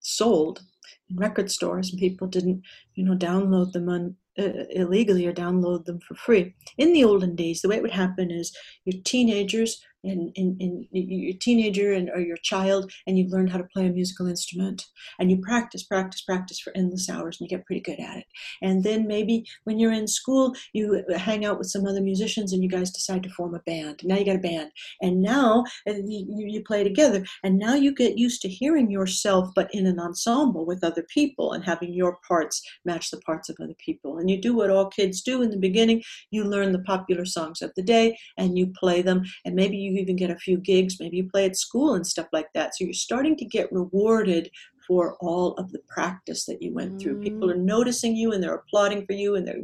sold 0.00 0.62
in 1.10 1.16
record 1.16 1.50
stores 1.50 1.90
and 1.90 1.98
people 1.98 2.26
didn't, 2.26 2.62
you 2.94 3.04
know, 3.04 3.16
download 3.16 3.72
them 3.72 3.88
on 3.88 4.16
uh, 4.38 4.64
illegally 4.70 5.26
or 5.26 5.32
download 5.32 5.84
them 5.84 5.98
for 6.00 6.14
free. 6.14 6.54
In 6.78 6.92
the 6.92 7.04
olden 7.04 7.34
days, 7.34 7.60
the 7.60 7.68
way 7.68 7.76
it 7.76 7.82
would 7.82 7.90
happen 7.90 8.30
is 8.30 8.56
your 8.84 9.00
teenagers 9.02 9.82
and, 10.04 10.32
and, 10.36 10.60
and 10.60 10.86
your 10.92 11.34
teenager 11.40 11.92
and 11.92 12.10
or 12.10 12.20
your 12.20 12.36
child 12.38 12.92
and 13.06 13.18
you've 13.18 13.32
learned 13.32 13.50
how 13.50 13.58
to 13.58 13.68
play 13.72 13.86
a 13.86 13.92
musical 13.92 14.26
instrument. 14.26 14.86
And 15.18 15.30
you 15.30 15.38
practice 15.38 15.82
practice 15.82 16.22
practice 16.22 16.60
for 16.60 16.72
endless 16.76 17.08
hours 17.08 17.40
and 17.40 17.48
you 17.48 17.56
get 17.56 17.66
pretty 17.66 17.80
good 17.80 18.00
at 18.00 18.18
it. 18.18 18.26
And 18.62 18.82
then 18.82 19.06
maybe 19.06 19.46
when 19.64 19.78
you're 19.78 19.92
in 19.92 20.08
school 20.08 20.54
you 20.72 21.04
hang 21.16 21.44
out 21.44 21.58
with 21.58 21.68
some 21.68 21.86
other 21.86 22.00
musicians 22.00 22.52
and 22.52 22.62
you 22.62 22.68
guys 22.68 22.90
decide 22.90 23.22
to 23.22 23.30
form 23.30 23.54
a 23.54 23.60
band. 23.60 24.00
Now 24.04 24.16
you 24.16 24.24
got 24.24 24.36
a 24.36 24.40
band. 24.40 24.70
And 25.00 25.22
now 25.22 25.64
you, 25.86 26.26
you 26.26 26.62
play 26.62 26.84
together. 26.84 27.24
And 27.42 27.58
now 27.58 27.74
you 27.74 27.94
get 27.94 28.18
used 28.18 28.42
to 28.42 28.48
hearing 28.48 28.90
yourself 28.90 29.50
but 29.54 29.72
in 29.74 29.86
an 29.86 30.00
ensemble 30.00 30.66
with 30.66 30.84
other 30.84 31.04
people 31.12 31.52
and 31.52 31.64
having 31.64 31.92
your 31.92 32.18
parts 32.26 32.62
match 32.84 33.10
the 33.10 33.20
parts 33.20 33.48
of 33.48 33.56
other 33.60 33.74
people. 33.84 34.18
And 34.18 34.30
you 34.30 34.40
do 34.40 34.54
what 34.54 34.70
all 34.70 34.86
kids 34.86 35.22
do 35.22 35.42
in 35.42 35.50
the 35.50 35.56
beginning. 35.56 36.02
You 36.30 36.44
learn 36.44 36.72
the 36.72 36.80
popular 36.80 37.24
songs 37.24 37.62
of 37.62 37.72
the 37.76 37.82
day 37.82 38.18
and 38.36 38.58
you 38.58 38.72
play 38.78 39.02
them. 39.02 39.22
And 39.44 39.54
maybe 39.54 39.76
you 39.76 39.93
even 39.98 40.16
get 40.16 40.30
a 40.30 40.36
few 40.36 40.58
gigs. 40.58 40.98
Maybe 41.00 41.18
you 41.18 41.28
play 41.28 41.46
at 41.46 41.56
school 41.56 41.94
and 41.94 42.06
stuff 42.06 42.28
like 42.32 42.48
that. 42.54 42.74
So 42.74 42.84
you're 42.84 42.94
starting 42.94 43.36
to 43.36 43.44
get 43.44 43.72
rewarded 43.72 44.50
for 44.86 45.16
all 45.20 45.54
of 45.54 45.72
the 45.72 45.80
practice 45.88 46.44
that 46.46 46.62
you 46.62 46.72
went 46.72 47.00
through. 47.00 47.20
People 47.20 47.50
are 47.50 47.56
mm. 47.56 47.64
noticing 47.64 48.16
you 48.16 48.32
and 48.32 48.42
they're 48.42 48.54
applauding 48.54 49.06
for 49.06 49.12
you 49.12 49.36
and 49.36 49.46
they're 49.46 49.60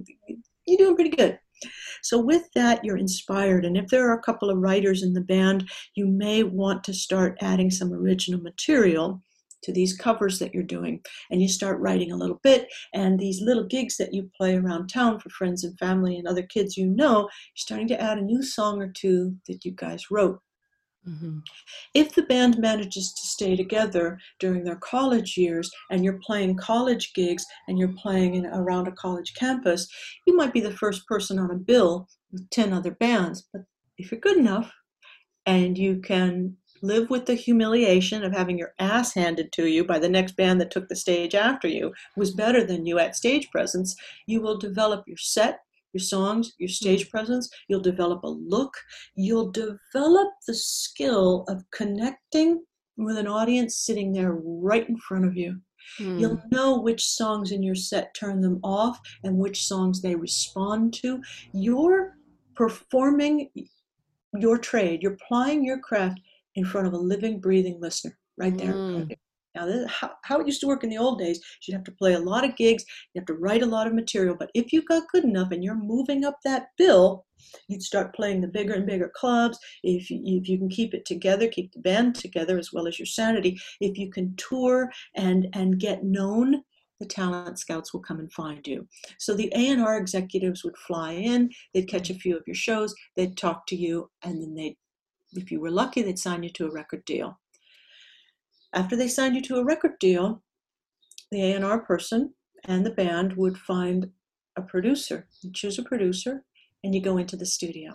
you're 0.66 0.78
doing 0.78 0.94
pretty 0.94 1.10
good. 1.10 1.38
So 2.02 2.18
with 2.18 2.44
that, 2.54 2.84
you're 2.84 2.96
inspired. 2.96 3.64
And 3.64 3.76
if 3.76 3.88
there 3.88 4.08
are 4.08 4.18
a 4.18 4.22
couple 4.22 4.48
of 4.48 4.58
writers 4.58 5.02
in 5.02 5.12
the 5.12 5.20
band, 5.20 5.68
you 5.94 6.06
may 6.06 6.42
want 6.42 6.84
to 6.84 6.94
start 6.94 7.36
adding 7.42 7.70
some 7.70 7.92
original 7.92 8.40
material 8.40 9.22
to 9.62 9.72
these 9.72 9.96
covers 9.96 10.38
that 10.38 10.54
you're 10.54 10.62
doing 10.62 11.00
and 11.30 11.42
you 11.42 11.48
start 11.48 11.80
writing 11.80 12.12
a 12.12 12.16
little 12.16 12.40
bit 12.42 12.68
and 12.94 13.18
these 13.18 13.40
little 13.40 13.64
gigs 13.64 13.96
that 13.96 14.14
you 14.14 14.30
play 14.36 14.56
around 14.56 14.88
town 14.88 15.18
for 15.18 15.30
friends 15.30 15.64
and 15.64 15.78
family 15.78 16.16
and 16.16 16.26
other 16.26 16.42
kids 16.42 16.76
you 16.76 16.86
know 16.86 17.20
you're 17.20 17.28
starting 17.56 17.88
to 17.88 18.00
add 18.00 18.18
a 18.18 18.22
new 18.22 18.42
song 18.42 18.80
or 18.80 18.88
two 18.88 19.34
that 19.46 19.64
you 19.64 19.72
guys 19.72 20.10
wrote 20.10 20.40
Mm-hmm. 21.08 21.38
If 21.94 22.14
the 22.14 22.22
band 22.22 22.58
manages 22.58 23.12
to 23.14 23.26
stay 23.26 23.56
together 23.56 24.18
during 24.38 24.64
their 24.64 24.76
college 24.76 25.36
years 25.36 25.70
and 25.90 26.04
you're 26.04 26.20
playing 26.22 26.56
college 26.56 27.12
gigs 27.14 27.44
and 27.68 27.78
you're 27.78 27.94
playing 27.96 28.34
in, 28.34 28.46
around 28.46 28.86
a 28.86 28.92
college 28.92 29.34
campus, 29.34 29.88
you 30.26 30.36
might 30.36 30.52
be 30.52 30.60
the 30.60 30.76
first 30.76 31.06
person 31.06 31.38
on 31.38 31.50
a 31.50 31.56
bill 31.56 32.06
with 32.32 32.48
10 32.50 32.72
other 32.72 32.90
bands. 32.92 33.48
But 33.52 33.62
if 33.96 34.10
you're 34.10 34.20
good 34.20 34.36
enough 34.36 34.72
and 35.46 35.76
you 35.78 36.00
can 36.00 36.56
live 36.82 37.10
with 37.10 37.26
the 37.26 37.34
humiliation 37.34 38.24
of 38.24 38.32
having 38.32 38.58
your 38.58 38.74
ass 38.78 39.14
handed 39.14 39.52
to 39.52 39.66
you 39.66 39.84
by 39.84 39.98
the 39.98 40.08
next 40.08 40.36
band 40.36 40.60
that 40.60 40.70
took 40.70 40.88
the 40.88 40.96
stage 40.96 41.34
after 41.34 41.68
you 41.68 41.92
was 42.16 42.30
better 42.30 42.64
than 42.64 42.86
you 42.86 42.98
at 42.98 43.16
stage 43.16 43.50
presence 43.50 43.94
you 44.26 44.40
will 44.40 44.58
develop 44.58 45.04
your 45.06 45.16
set 45.16 45.60
your 45.92 46.00
songs 46.00 46.52
your 46.58 46.68
stage 46.68 47.06
mm. 47.06 47.10
presence 47.10 47.48
you'll 47.68 47.80
develop 47.80 48.22
a 48.22 48.28
look 48.28 48.74
you'll 49.14 49.50
develop 49.50 50.28
the 50.46 50.54
skill 50.54 51.44
of 51.48 51.62
connecting 51.70 52.64
with 52.96 53.16
an 53.16 53.26
audience 53.26 53.76
sitting 53.76 54.12
there 54.12 54.32
right 54.32 54.88
in 54.88 54.96
front 54.96 55.24
of 55.24 55.36
you 55.36 55.60
Mm. 55.98 56.20
You'll 56.20 56.42
know 56.50 56.78
which 56.78 57.04
songs 57.04 57.52
in 57.52 57.62
your 57.62 57.74
set 57.74 58.14
turn 58.14 58.40
them 58.40 58.60
off 58.62 59.00
and 59.24 59.38
which 59.38 59.66
songs 59.66 60.02
they 60.02 60.14
respond 60.14 60.94
to. 60.94 61.22
You're 61.52 62.16
performing 62.54 63.48
your 64.38 64.58
trade, 64.58 65.02
you're 65.02 65.18
plying 65.26 65.64
your 65.64 65.78
craft 65.78 66.20
in 66.56 66.64
front 66.64 66.86
of 66.86 66.92
a 66.92 66.98
living, 66.98 67.40
breathing 67.40 67.80
listener 67.80 68.18
right 68.38 68.56
there. 68.56 68.72
Mm. 68.72 69.10
Now, 69.54 69.66
this 69.66 69.90
how, 69.90 70.12
how 70.22 70.40
it 70.40 70.46
used 70.46 70.60
to 70.60 70.68
work 70.68 70.84
in 70.84 70.90
the 70.90 70.98
old 70.98 71.18
days. 71.18 71.40
You'd 71.62 71.74
have 71.74 71.84
to 71.84 71.92
play 71.92 72.14
a 72.14 72.18
lot 72.18 72.44
of 72.44 72.56
gigs, 72.56 72.84
you 73.12 73.20
have 73.20 73.26
to 73.26 73.34
write 73.34 73.62
a 73.62 73.66
lot 73.66 73.86
of 73.86 73.94
material. 73.94 74.36
But 74.38 74.50
if 74.54 74.72
you 74.72 74.82
got 74.82 75.08
good 75.12 75.24
enough 75.24 75.50
and 75.50 75.64
you're 75.64 75.74
moving 75.74 76.24
up 76.24 76.38
that 76.44 76.68
bill, 76.78 77.26
you'd 77.68 77.82
start 77.82 78.14
playing 78.14 78.40
the 78.40 78.48
bigger 78.48 78.74
and 78.74 78.86
bigger 78.86 79.10
clubs. 79.14 79.58
If 79.82 80.10
you, 80.10 80.20
if 80.24 80.48
you 80.48 80.58
can 80.58 80.68
keep 80.68 80.94
it 80.94 81.04
together, 81.04 81.48
keep 81.48 81.72
the 81.72 81.80
band 81.80 82.14
together 82.14 82.58
as 82.58 82.72
well 82.72 82.86
as 82.86 82.98
your 82.98 83.06
sanity. 83.06 83.58
If 83.80 83.98
you 83.98 84.10
can 84.10 84.34
tour 84.36 84.90
and 85.16 85.48
and 85.52 85.80
get 85.80 86.04
known, 86.04 86.62
the 87.00 87.06
talent 87.06 87.58
scouts 87.58 87.92
will 87.92 88.00
come 88.00 88.20
and 88.20 88.32
find 88.32 88.64
you. 88.66 88.86
So 89.18 89.34
the 89.34 89.52
A&R 89.56 89.96
executives 89.96 90.62
would 90.62 90.76
fly 90.76 91.12
in, 91.12 91.50
they'd 91.72 91.88
catch 91.88 92.10
a 92.10 92.14
few 92.14 92.36
of 92.36 92.42
your 92.46 92.54
shows, 92.54 92.94
they'd 93.16 93.36
talk 93.36 93.66
to 93.68 93.76
you, 93.76 94.10
and 94.22 94.40
then 94.40 94.54
they'd 94.54 94.76
if 95.32 95.50
you 95.50 95.60
were 95.60 95.70
lucky, 95.70 96.02
they'd 96.02 96.18
sign 96.18 96.42
you 96.42 96.50
to 96.50 96.66
a 96.66 96.72
record 96.72 97.04
deal. 97.04 97.38
After 98.72 98.96
they 98.96 99.08
signed 99.08 99.34
you 99.34 99.42
to 99.42 99.56
a 99.56 99.64
record 99.64 99.98
deal, 99.98 100.42
the 101.30 101.52
A&R 101.52 101.80
person 101.80 102.34
and 102.64 102.84
the 102.84 102.90
band 102.90 103.36
would 103.36 103.58
find 103.58 104.10
a 104.56 104.62
producer. 104.62 105.26
You 105.42 105.52
choose 105.52 105.78
a 105.78 105.82
producer 105.82 106.44
and 106.84 106.94
you 106.94 107.00
go 107.00 107.16
into 107.16 107.36
the 107.36 107.46
studio 107.46 107.94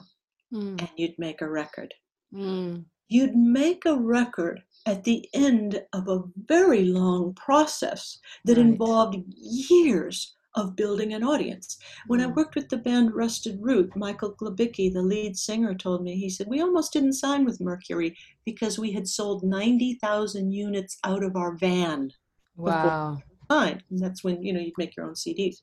mm. 0.53 0.79
and 0.79 0.89
you'd 0.95 1.17
make 1.17 1.41
a 1.41 1.49
record. 1.49 1.93
Mm. 2.33 2.85
You'd 3.07 3.35
make 3.35 3.85
a 3.85 3.95
record 3.95 4.63
at 4.85 5.03
the 5.03 5.27
end 5.33 5.83
of 5.93 6.07
a 6.07 6.23
very 6.47 6.85
long 6.85 7.33
process 7.33 8.17
that 8.45 8.57
right. 8.57 8.65
involved 8.65 9.17
years 9.37 10.35
of 10.55 10.75
building 10.75 11.13
an 11.13 11.23
audience. 11.23 11.77
When 12.07 12.21
I 12.21 12.25
mm. 12.25 12.35
worked 12.35 12.55
with 12.55 12.69
the 12.69 12.77
band 12.77 13.13
Rusted 13.13 13.59
Root, 13.61 13.95
Michael 13.95 14.35
Glabicki, 14.35 14.91
the 14.91 15.01
lead 15.01 15.37
singer, 15.37 15.75
told 15.75 16.03
me, 16.03 16.15
he 16.15 16.29
said, 16.29 16.47
We 16.47 16.61
almost 16.61 16.93
didn't 16.93 17.13
sign 17.13 17.45
with 17.45 17.61
Mercury 17.61 18.15
because 18.45 18.79
we 18.79 18.91
had 18.91 19.07
sold 19.07 19.43
90,000 19.43 20.51
units 20.51 20.97
out 21.03 21.23
of 21.23 21.35
our 21.35 21.55
van. 21.55 22.11
Wow. 22.55 23.21
Signed. 23.51 23.83
And 23.89 23.99
that's 23.99 24.23
when, 24.23 24.41
you 24.41 24.53
know, 24.53 24.61
you'd 24.61 24.77
make 24.77 24.95
your 24.95 25.05
own 25.05 25.13
CDs 25.13 25.57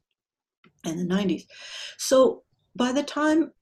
in 0.84 0.96
the 0.96 1.14
90s. 1.14 1.46
So 1.98 2.42
by 2.76 2.92
the 2.92 3.02
time 3.02 3.52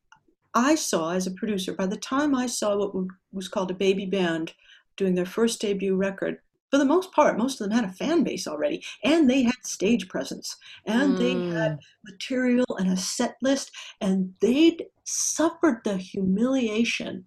I 0.54 0.74
saw, 0.74 1.12
as 1.12 1.26
a 1.26 1.32
producer, 1.32 1.74
by 1.74 1.86
the 1.86 1.96
time 1.96 2.34
I 2.34 2.46
saw 2.46 2.76
what 2.76 3.06
was 3.32 3.48
called 3.48 3.70
a 3.70 3.74
baby 3.74 4.06
band 4.06 4.52
doing 4.96 5.14
their 5.14 5.26
first 5.26 5.60
debut 5.60 5.94
record, 5.94 6.38
for 6.70 6.78
the 6.78 6.84
most 6.84 7.12
part, 7.12 7.38
most 7.38 7.60
of 7.60 7.68
them 7.68 7.76
had 7.76 7.88
a 7.88 7.92
fan 7.92 8.22
base 8.22 8.46
already, 8.46 8.82
and 9.04 9.28
they 9.28 9.42
had 9.42 9.54
stage 9.64 10.08
presence, 10.08 10.56
and 10.86 11.14
mm. 11.14 11.18
they 11.18 11.54
had 11.54 11.72
mm. 11.72 11.78
material 12.04 12.66
and 12.78 12.92
a 12.92 12.96
set 12.96 13.36
list, 13.42 13.72
and 14.00 14.34
they'd 14.40 14.86
suffered 15.04 15.80
the 15.84 15.96
humiliation 15.96 17.24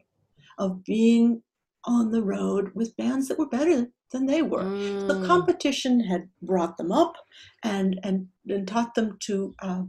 of 0.58 0.84
being 0.84 1.44
on 1.86 2.12
the 2.12 2.24
road 2.24 2.72
with 2.74 2.96
bands 2.96 3.28
that 3.28 3.38
were 3.38 3.50
better 3.50 3.88
than 4.12 4.26
they 4.26 4.42
were. 4.42 4.64
Mm. 4.64 5.08
The 5.08 5.28
competition 5.28 6.00
had 6.00 6.30
brought 6.42 6.78
them 6.78 6.92
up 6.92 7.16
and 7.64 8.00
and, 8.04 8.28
and 8.48 8.68
taught 8.68 8.96
them 8.96 9.18
to. 9.24 9.56
Uh, 9.62 9.84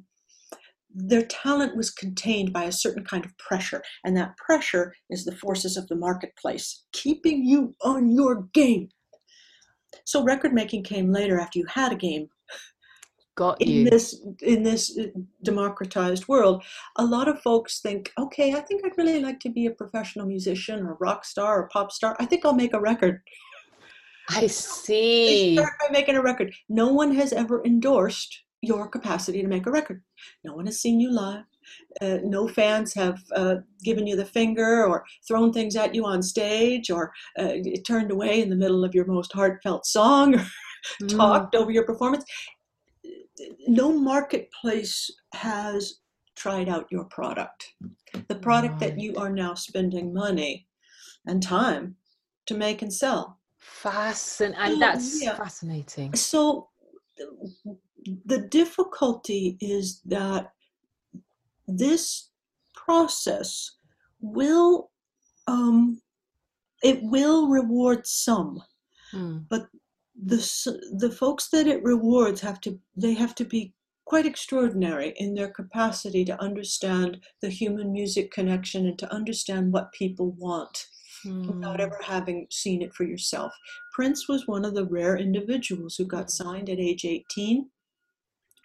their 0.97 1.23
talent 1.23 1.77
was 1.77 1.91
contained 1.91 2.53
by 2.53 2.65
a 2.65 2.73
certain 2.73 3.05
kind 3.05 3.25
of 3.25 3.37
pressure, 3.37 3.83
and 4.05 4.17
that 4.17 4.37
pressure 4.37 4.95
is 5.11 5.25
the 5.25 5.35
forces 5.35 5.77
of 5.77 5.89
the 5.89 5.97
marketplace, 5.97 6.85
keeping 6.93 7.45
you 7.45 7.75
on 7.83 8.13
your 8.13 8.43
game. 8.55 8.89
So 10.05 10.23
record 10.23 10.53
making 10.53 10.85
came 10.85 11.13
later 11.13 11.39
after 11.39 11.59
you 11.59 11.67
had 11.67 11.93
a 11.93 11.97
game. 11.97 12.29
Got 13.37 13.61
in 13.61 13.69
you. 13.69 13.91
this 13.91 14.21
in 14.43 14.63
this 14.63 14.97
uh, 14.97 15.07
democratized 15.43 16.29
world 16.29 16.63
a 16.97 17.05
lot 17.05 17.27
of 17.27 17.43
folks 17.43 17.81
think 17.81 18.13
okay 18.17 18.55
i 18.55 18.61
think 18.61 18.85
i'd 18.85 18.97
really 18.97 19.19
like 19.19 19.41
to 19.41 19.51
be 19.51 19.67
a 19.67 19.73
professional 19.73 20.25
musician 20.25 20.87
or 20.87 20.97
rock 21.01 21.25
star 21.25 21.63
or 21.63 21.69
pop 21.69 21.91
star. 21.91 22.15
I 22.21 22.27
think 22.27 22.45
i'll 22.45 22.55
make 22.55 22.75
a 22.75 22.81
record. 22.81 23.23
I 24.31 24.47
see. 24.47 25.57
they 25.57 25.61
start 25.61 25.75
by 25.81 25.93
making 25.93 26.15
a 26.15 26.23
record. 26.23 26.55
No 26.69 26.93
one 26.93 27.13
has 27.17 27.33
ever 27.33 27.63
endorsed 27.65 28.45
your 28.63 28.89
capacity 28.89 29.43
to 29.43 29.49
make 29.49 29.67
a 29.67 29.71
record. 29.71 30.03
No 30.45 30.55
one 30.55 30.67
has 30.67 30.81
seen 30.81 31.01
you 31.01 31.11
live 31.13 31.45
uh, 32.01 32.19
no 32.23 32.49
fans 32.49 32.95
have 32.95 33.23
uh, 33.37 33.57
given 33.83 34.07
you 34.07 34.17
the 34.17 34.25
finger 34.25 34.85
or 34.87 35.05
thrown 35.27 35.53
things 35.53 35.77
at 35.77 35.95
you 35.95 36.05
on 36.05 36.23
stage 36.23 36.91
or 36.91 37.13
uh, 37.39 37.55
turned 37.87 38.11
away 38.11 38.41
in 38.41 38.51
the 38.51 38.57
middle 38.57 38.85
of 38.85 38.95
your 38.95 39.07
most 39.07 39.33
heartfelt 39.33 39.87
song 39.87 40.35
or 40.35 40.47
mm. 41.03 41.17
talked 41.17 41.55
over 41.55 41.71
your 41.71 41.85
performance 41.85 42.25
no 43.67 43.93
marketplace 43.93 45.11
has 45.35 46.01
tried 46.37 46.69
out 46.69 46.87
your 46.91 47.05
product. 47.05 47.73
The 48.29 48.35
product 48.35 48.79
that 48.81 48.99
you 48.99 49.17
are 49.17 49.31
now 49.31 49.55
spending 49.55 50.13
money 50.13 50.67
and 51.27 51.43
time 51.43 51.97
to 52.47 52.55
make 52.55 52.83
and 52.83 52.93
sell. 52.93 53.39
Fascinating. 53.59 54.73
And 54.73 54.83
that's 54.83 55.23
yeah. 55.23 55.37
fascinating. 55.37 56.15
So 56.15 56.69
the 58.27 58.47
difficulty 58.51 59.57
is 59.61 60.01
that 60.07 60.53
this 61.67 62.31
process 62.75 63.77
will 64.21 64.91
um, 65.47 66.01
it 66.83 67.03
will 67.03 67.49
reward 67.49 68.07
some, 68.07 68.63
mm. 69.13 69.45
but 69.49 69.67
the 70.23 70.37
the 70.99 71.11
folks 71.11 71.49
that 71.49 71.67
it 71.67 71.83
rewards 71.83 72.41
have 72.41 72.61
to 72.61 72.79
they 72.97 73.15
have 73.15 73.35
to 73.35 73.45
be 73.45 73.75
quite 74.07 74.27
extraordinary 74.27 75.15
in 75.17 75.35
their 75.35 75.49
capacity 75.49 76.25
to 76.25 76.41
understand 76.43 77.21
the 77.41 77.49
human 77.49 77.91
music 77.91 78.31
connection 78.31 78.87
and 78.87 78.99
to 78.99 79.13
understand 79.13 79.73
what 79.73 79.93
people 79.93 80.33
want 80.33 80.87
mm. 81.25 81.47
without 81.47 81.77
hmm. 81.77 81.83
ever 81.83 81.99
having 82.03 82.47
seen 82.51 82.83
it 82.83 82.93
for 82.95 83.05
yourself. 83.05 83.53
Prince 83.95 84.29
was 84.29 84.47
one 84.47 84.65
of 84.65 84.75
the 84.75 84.85
rare 84.85 85.17
individuals 85.17 85.97
who 85.97 86.05
got 86.05 86.25
hmm. 86.25 86.43
signed 86.43 86.69
at 86.69 86.79
age 86.79 87.05
18. 87.07 87.71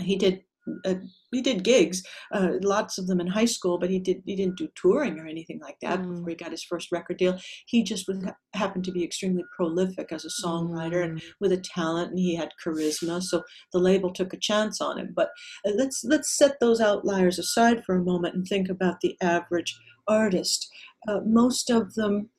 He 0.01 0.15
did 0.17 0.43
uh, 0.85 0.95
he 1.31 1.41
did 1.41 1.63
gigs, 1.63 2.03
uh, 2.33 2.53
lots 2.61 2.97
of 2.97 3.07
them 3.07 3.19
in 3.19 3.27
high 3.27 3.45
school, 3.45 3.77
but 3.77 3.89
he 3.89 3.99
did 3.99 4.21
he 4.25 4.35
didn't 4.35 4.57
do 4.57 4.67
touring 4.75 5.19
or 5.19 5.27
anything 5.27 5.59
like 5.59 5.77
that 5.81 5.99
mm. 5.99 6.09
before 6.09 6.29
he 6.29 6.35
got 6.35 6.51
his 6.51 6.63
first 6.63 6.91
record 6.91 7.17
deal. 7.17 7.37
He 7.67 7.83
just 7.83 8.07
was 8.07 8.23
happened 8.53 8.85
to 8.85 8.91
be 8.91 9.03
extremely 9.03 9.43
prolific 9.55 10.11
as 10.11 10.25
a 10.25 10.45
songwriter 10.45 11.01
mm. 11.01 11.03
and 11.03 11.21
with 11.39 11.51
a 11.51 11.57
talent, 11.57 12.11
and 12.11 12.19
he 12.19 12.35
had 12.35 12.51
charisma. 12.63 13.21
So 13.21 13.43
the 13.71 13.79
label 13.79 14.11
took 14.11 14.33
a 14.33 14.37
chance 14.37 14.81
on 14.81 14.97
him. 14.97 15.13
But 15.15 15.29
uh, 15.67 15.71
let's 15.75 16.03
let's 16.03 16.37
set 16.37 16.59
those 16.59 16.81
outliers 16.81 17.39
aside 17.39 17.83
for 17.85 17.95
a 17.95 18.03
moment 18.03 18.35
and 18.35 18.45
think 18.45 18.69
about 18.69 19.01
the 19.01 19.15
average 19.21 19.77
artist. 20.07 20.67
Uh, 21.07 21.19
most 21.25 21.69
of 21.69 21.93
them 21.93 22.29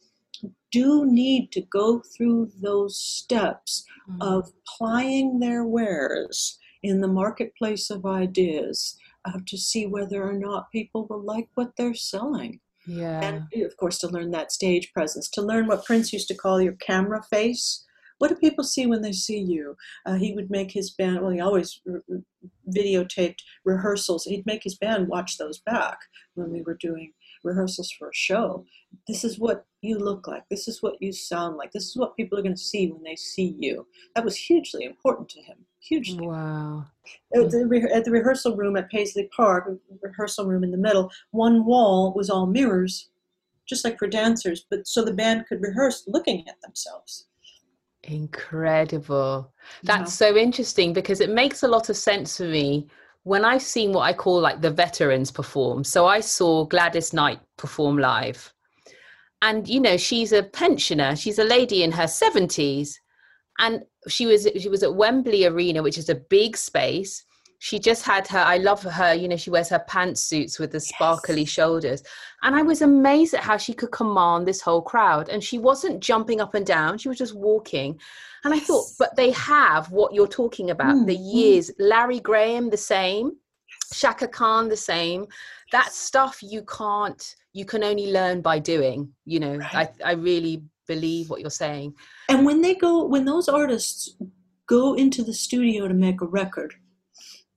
do 0.72 1.04
need 1.06 1.50
to 1.52 1.60
go 1.60 2.00
through 2.16 2.50
those 2.62 2.98
steps 2.98 3.84
mm. 4.08 4.16
of 4.20 4.50
plying 4.78 5.40
their 5.40 5.64
wares 5.64 6.58
in 6.82 7.00
the 7.00 7.08
marketplace 7.08 7.90
of 7.90 8.06
ideas 8.06 8.96
uh, 9.24 9.38
to 9.46 9.56
see 9.58 9.86
whether 9.86 10.22
or 10.22 10.32
not 10.32 10.70
people 10.70 11.06
will 11.08 11.22
like 11.22 11.48
what 11.54 11.76
they're 11.76 11.94
selling. 11.94 12.60
Yeah. 12.86 13.20
And 13.20 13.64
of 13.64 13.76
course, 13.76 13.98
to 13.98 14.08
learn 14.08 14.30
that 14.30 14.52
stage 14.52 14.92
presence, 14.92 15.28
to 15.30 15.42
learn 15.42 15.66
what 15.66 15.84
Prince 15.84 16.12
used 16.12 16.28
to 16.28 16.34
call 16.34 16.60
your 16.60 16.72
camera 16.74 17.22
face. 17.22 17.84
What 18.20 18.28
do 18.28 18.34
people 18.34 18.64
see 18.64 18.86
when 18.86 19.00
they 19.00 19.12
see 19.12 19.38
you? 19.38 19.78
Uh, 20.04 20.16
he 20.16 20.34
would 20.34 20.50
make 20.50 20.70
his 20.70 20.90
band, 20.90 21.22
well, 21.22 21.30
he 21.30 21.40
always 21.40 21.80
re- 21.86 22.20
videotaped 22.68 23.38
rehearsals. 23.64 24.26
He'd 24.26 24.44
make 24.44 24.62
his 24.62 24.74
band 24.74 25.08
watch 25.08 25.38
those 25.38 25.58
back 25.60 25.96
when 26.34 26.52
we 26.52 26.60
were 26.60 26.74
doing 26.74 27.14
rehearsals 27.44 27.90
for 27.98 28.08
a 28.08 28.14
show. 28.14 28.66
This 29.08 29.24
is 29.24 29.38
what 29.38 29.64
you 29.80 29.98
look 29.98 30.26
like. 30.26 30.42
This 30.50 30.68
is 30.68 30.82
what 30.82 31.00
you 31.00 31.14
sound 31.14 31.56
like. 31.56 31.72
This 31.72 31.84
is 31.84 31.96
what 31.96 32.14
people 32.14 32.38
are 32.38 32.42
going 32.42 32.54
to 32.54 32.60
see 32.60 32.92
when 32.92 33.02
they 33.02 33.16
see 33.16 33.56
you. 33.58 33.86
That 34.14 34.26
was 34.26 34.36
hugely 34.36 34.84
important 34.84 35.30
to 35.30 35.40
him. 35.40 35.56
Hugely. 35.78 36.26
Wow. 36.26 36.88
At 37.34 37.50
the, 37.50 37.90
at 37.90 38.04
the 38.04 38.10
rehearsal 38.10 38.54
room 38.54 38.76
at 38.76 38.90
Paisley 38.90 39.30
Park, 39.34 39.66
rehearsal 40.02 40.44
room 40.44 40.62
in 40.62 40.72
the 40.72 40.76
middle, 40.76 41.10
one 41.30 41.64
wall 41.64 42.12
was 42.14 42.28
all 42.28 42.44
mirrors, 42.44 43.08
just 43.66 43.82
like 43.82 43.98
for 43.98 44.08
dancers, 44.08 44.66
but 44.68 44.86
so 44.86 45.02
the 45.02 45.14
band 45.14 45.46
could 45.46 45.62
rehearse 45.62 46.04
looking 46.06 46.46
at 46.46 46.60
themselves. 46.60 47.24
Incredible. 48.10 49.52
That's 49.84 50.20
yeah. 50.20 50.28
so 50.28 50.36
interesting 50.36 50.92
because 50.92 51.20
it 51.20 51.30
makes 51.30 51.62
a 51.62 51.68
lot 51.68 51.88
of 51.88 51.96
sense 51.96 52.36
for 52.36 52.44
me 52.44 52.88
when 53.22 53.44
I've 53.44 53.62
seen 53.62 53.92
what 53.92 54.02
I 54.02 54.12
call 54.12 54.40
like 54.40 54.60
the 54.60 54.70
veterans 54.70 55.30
perform. 55.30 55.84
So 55.84 56.06
I 56.06 56.20
saw 56.20 56.64
Gladys 56.64 57.12
Knight 57.12 57.40
perform 57.56 57.98
live. 57.98 58.52
And 59.42 59.68
you 59.68 59.80
know, 59.80 59.96
she's 59.96 60.32
a 60.32 60.42
pensioner. 60.42 61.14
She's 61.14 61.38
a 61.38 61.44
lady 61.44 61.84
in 61.84 61.92
her 61.92 62.04
70s. 62.04 62.94
And 63.60 63.84
she 64.08 64.26
was 64.26 64.48
she 64.58 64.68
was 64.68 64.82
at 64.82 64.94
Wembley 64.94 65.44
Arena, 65.44 65.82
which 65.82 65.98
is 65.98 66.08
a 66.08 66.14
big 66.14 66.56
space. 66.56 67.24
She 67.62 67.78
just 67.78 68.04
had 68.04 68.26
her, 68.28 68.38
I 68.38 68.56
love 68.56 68.82
her, 68.82 69.12
you 69.14 69.28
know, 69.28 69.36
she 69.36 69.50
wears 69.50 69.68
her 69.68 69.84
pantsuits 69.86 70.58
with 70.58 70.72
the 70.72 70.80
sparkly 70.80 71.42
yes. 71.42 71.50
shoulders. 71.50 72.02
And 72.42 72.56
I 72.56 72.62
was 72.62 72.80
amazed 72.80 73.34
at 73.34 73.42
how 73.42 73.58
she 73.58 73.74
could 73.74 73.92
command 73.92 74.48
this 74.48 74.62
whole 74.62 74.80
crowd. 74.80 75.28
And 75.28 75.44
she 75.44 75.58
wasn't 75.58 76.00
jumping 76.00 76.40
up 76.40 76.54
and 76.54 76.64
down, 76.64 76.96
she 76.96 77.10
was 77.10 77.18
just 77.18 77.34
walking. 77.34 78.00
And 78.44 78.54
I 78.54 78.60
thought, 78.60 78.86
but 78.98 79.14
they 79.14 79.30
have 79.32 79.92
what 79.92 80.14
you're 80.14 80.26
talking 80.26 80.70
about 80.70 80.96
mm, 80.96 81.06
the 81.06 81.18
mm. 81.18 81.34
years. 81.34 81.70
Larry 81.78 82.18
Graham, 82.18 82.70
the 82.70 82.78
same. 82.78 83.32
Chaka 83.92 84.28
Khan, 84.28 84.70
the 84.70 84.76
same. 84.76 85.26
That 85.70 85.92
stuff 85.92 86.42
you 86.42 86.62
can't, 86.62 87.36
you 87.52 87.66
can 87.66 87.84
only 87.84 88.10
learn 88.10 88.40
by 88.40 88.58
doing. 88.58 89.12
You 89.26 89.40
know, 89.40 89.56
right. 89.56 89.90
I, 90.02 90.10
I 90.10 90.12
really 90.12 90.62
believe 90.86 91.28
what 91.28 91.42
you're 91.42 91.50
saying. 91.50 91.94
And 92.30 92.46
when 92.46 92.62
they 92.62 92.74
go, 92.74 93.04
when 93.04 93.26
those 93.26 93.50
artists 93.50 94.16
go 94.66 94.94
into 94.94 95.22
the 95.22 95.34
studio 95.34 95.88
to 95.88 95.94
make 95.94 96.22
a 96.22 96.26
record, 96.26 96.74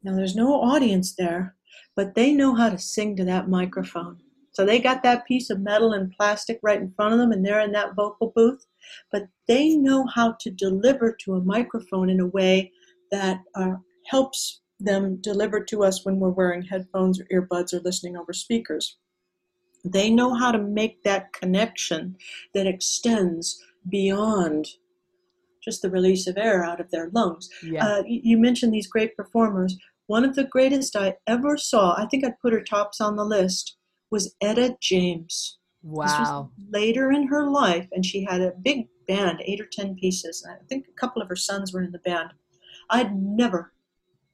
now 0.04 0.16
there's 0.16 0.36
no 0.36 0.62
audience 0.62 1.16
there, 1.16 1.56
but 1.96 2.16
they 2.16 2.34
know 2.34 2.56
how 2.56 2.70
to 2.70 2.78
sing 2.78 3.16
to 3.18 3.26
that 3.26 3.50
microphone. 3.50 4.18
So 4.52 4.66
they 4.66 4.80
got 4.80 5.02
that 5.04 5.26
piece 5.26 5.50
of 5.50 5.62
metal 5.62 5.94
and 5.94 6.12
plastic 6.12 6.60
right 6.62 6.80
in 6.80 6.92
front 6.92 7.14
of 7.14 7.20
them, 7.20 7.32
and 7.32 7.46
they're 7.46 7.62
in 7.62 7.72
that 7.72 7.96
vocal 7.96 8.32
booth 8.36 8.66
but 9.12 9.28
they 9.48 9.76
know 9.76 10.06
how 10.08 10.36
to 10.40 10.52
deliver 10.52 11.16
to 11.22 11.36
a 11.36 11.44
microphone 11.44 12.10
in 12.10 12.20
a 12.20 12.28
way 12.28 12.72
that 13.12 13.40
uh, 13.56 13.76
helps 14.08 14.62
them 14.80 15.18
deliver 15.22 15.64
to 15.64 15.84
us 15.84 16.06
when 16.06 16.20
we're 16.20 16.30
wearing 16.30 16.62
headphones 16.62 17.20
or 17.20 17.26
earbuds 17.26 17.74
or 17.74 17.80
listening 17.80 18.18
over 18.18 18.34
speakers. 18.34 18.98
They 19.86 20.10
know 20.10 20.34
how 20.34 20.52
to 20.52 20.60
make 20.60 21.04
that 21.04 21.34
connection 21.34 22.18
that 22.54 22.68
extends 22.68 23.62
beyond 23.90 24.68
just 25.64 25.82
the 25.82 25.90
release 25.90 26.28
of 26.28 26.38
air 26.38 26.64
out 26.64 26.82
of 26.82 26.92
their 26.92 27.10
lungs. 27.12 27.50
Yeah. 27.62 27.86
Uh, 27.86 28.04
you 28.06 28.38
mentioned 28.38 28.74
these 28.74 28.88
great 28.88 29.16
performers. 29.16 29.78
One 30.08 30.26
of 30.26 30.36
the 30.36 30.44
greatest 30.44 30.96
I 30.96 31.16
ever 31.28 31.58
saw, 31.58 31.96
I 31.98 32.06
think 32.06 32.26
I'd 32.26 32.40
put 32.40 32.54
her 32.54 32.62
tops 32.62 33.00
on 33.00 33.16
the 33.16 33.26
list, 33.26 33.78
was 34.12 34.36
Etta 34.42 34.76
James. 34.82 35.58
Wow. 35.86 36.50
later 36.72 37.12
in 37.12 37.28
her 37.28 37.50
life, 37.50 37.90
and 37.92 38.06
she 38.06 38.24
had 38.24 38.40
a 38.40 38.54
big 38.62 38.88
band, 39.06 39.42
eight 39.44 39.60
or 39.60 39.68
ten 39.70 39.96
pieces. 39.96 40.42
And 40.44 40.54
I 40.54 40.66
think 40.68 40.88
a 40.88 41.00
couple 41.00 41.22
of 41.22 41.28
her 41.28 41.36
sons 41.36 41.74
were 41.74 41.84
in 41.84 41.92
the 41.92 42.00
band. 42.00 42.30
I'd 42.90 43.16
never 43.16 43.74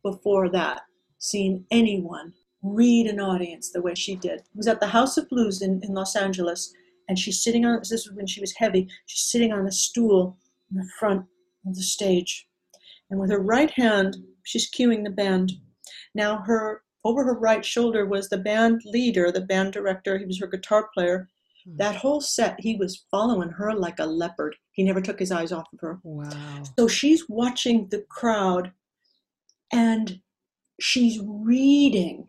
before 0.03 0.49
that 0.49 0.81
seen 1.17 1.65
anyone 1.71 2.33
read 2.61 3.07
an 3.07 3.19
audience 3.19 3.71
the 3.71 3.81
way 3.81 3.95
she 3.95 4.15
did. 4.15 4.39
It 4.39 4.45
was 4.55 4.67
at 4.67 4.79
the 4.79 4.87
House 4.87 5.17
of 5.17 5.29
Blues 5.29 5.61
in, 5.61 5.81
in 5.83 5.93
Los 5.93 6.15
Angeles, 6.15 6.73
and 7.07 7.17
she's 7.17 7.43
sitting 7.43 7.65
on 7.65 7.79
this 7.79 7.91
is 7.91 8.11
when 8.11 8.27
she 8.27 8.41
was 8.41 8.53
heavy. 8.55 8.87
She's 9.07 9.31
sitting 9.31 9.51
on 9.51 9.65
a 9.65 9.71
stool 9.71 10.37
in 10.71 10.77
the 10.77 10.89
front 10.99 11.25
of 11.65 11.75
the 11.75 11.83
stage. 11.83 12.47
And 13.09 13.19
with 13.19 13.31
her 13.31 13.39
right 13.39 13.71
hand, 13.71 14.17
she's 14.43 14.69
cueing 14.69 15.03
the 15.03 15.09
band. 15.09 15.53
Now 16.15 16.37
her 16.41 16.83
over 17.03 17.23
her 17.23 17.33
right 17.33 17.63
shoulder 17.63 18.05
was 18.05 18.27
the 18.29 18.37
band 18.37 18.81
leader, 18.85 19.31
the 19.31 19.41
band 19.41 19.73
director, 19.73 20.17
he 20.17 20.25
was 20.25 20.39
her 20.39 20.47
guitar 20.47 20.89
player, 20.93 21.29
Hmm. 21.65 21.77
That 21.77 21.95
whole 21.95 22.21
set, 22.21 22.59
he 22.59 22.75
was 22.75 23.05
following 23.11 23.49
her 23.49 23.73
like 23.73 23.99
a 23.99 24.05
leopard. 24.05 24.55
He 24.71 24.83
never 24.83 25.01
took 25.01 25.19
his 25.19 25.31
eyes 25.31 25.51
off 25.51 25.67
of 25.73 25.79
her. 25.81 25.99
Wow. 26.03 26.63
So 26.77 26.87
she's 26.87 27.27
watching 27.27 27.87
the 27.87 28.05
crowd 28.09 28.71
and 29.71 30.21
she's 30.79 31.19
reading 31.23 32.27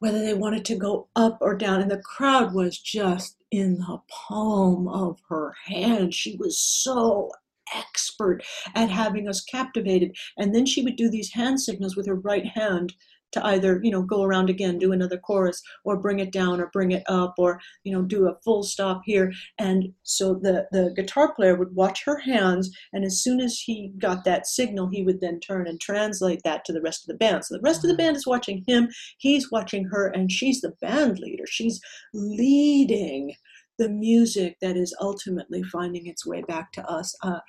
whether 0.00 0.20
they 0.20 0.34
wanted 0.34 0.64
to 0.66 0.76
go 0.76 1.08
up 1.16 1.38
or 1.40 1.56
down. 1.56 1.80
And 1.80 1.90
the 1.90 2.02
crowd 2.02 2.54
was 2.54 2.78
just 2.78 3.36
in 3.50 3.78
the 3.78 4.00
palm 4.08 4.86
of 4.86 5.20
her 5.28 5.54
hand. 5.64 6.14
She 6.14 6.36
was 6.36 6.58
so 6.58 7.32
expert 7.74 8.42
at 8.74 8.90
having 8.90 9.28
us 9.28 9.42
captivated. 9.42 10.16
And 10.36 10.54
then 10.54 10.66
she 10.66 10.82
would 10.82 10.96
do 10.96 11.10
these 11.10 11.32
hand 11.32 11.60
signals 11.60 11.96
with 11.96 12.06
her 12.06 12.14
right 12.14 12.46
hand 12.46 12.94
to 13.32 13.44
either 13.46 13.80
you 13.82 13.90
know 13.90 14.02
go 14.02 14.22
around 14.22 14.48
again 14.48 14.78
do 14.78 14.92
another 14.92 15.18
chorus 15.18 15.60
or 15.84 15.96
bring 15.96 16.18
it 16.18 16.32
down 16.32 16.60
or 16.60 16.70
bring 16.72 16.92
it 16.92 17.02
up 17.08 17.34
or 17.38 17.60
you 17.84 17.92
know 17.92 18.02
do 18.02 18.28
a 18.28 18.36
full 18.44 18.62
stop 18.62 19.02
here. 19.04 19.32
And 19.58 19.92
so 20.02 20.34
the 20.34 20.66
the 20.72 20.92
guitar 20.96 21.34
player 21.34 21.56
would 21.56 21.74
watch 21.74 22.04
her 22.04 22.18
hands 22.18 22.70
and 22.92 23.04
as 23.04 23.22
soon 23.22 23.40
as 23.40 23.58
he 23.60 23.92
got 23.98 24.24
that 24.24 24.46
signal 24.46 24.88
he 24.88 25.02
would 25.02 25.20
then 25.20 25.40
turn 25.40 25.66
and 25.66 25.80
translate 25.80 26.40
that 26.44 26.64
to 26.66 26.72
the 26.72 26.82
rest 26.82 27.02
of 27.02 27.08
the 27.08 27.18
band. 27.18 27.44
So 27.44 27.54
the 27.54 27.62
rest 27.62 27.78
of 27.78 27.82
the 27.82 27.88
mm-hmm. 27.88 27.98
band 27.98 28.16
is 28.16 28.26
watching 28.26 28.64
him 28.66 28.88
he's 29.18 29.50
watching 29.50 29.84
her 29.84 30.08
and 30.08 30.30
she's 30.30 30.60
the 30.60 30.72
band 30.80 31.18
leader. 31.18 31.44
She's 31.46 31.80
leading 32.14 33.34
the 33.78 33.88
music 33.88 34.56
that 34.60 34.76
is 34.76 34.94
ultimately 35.00 35.62
finding 35.62 36.06
its 36.06 36.26
way 36.26 36.42
back 36.42 36.72
to 36.72 36.84
us 36.88 37.14
uh, 37.22 37.40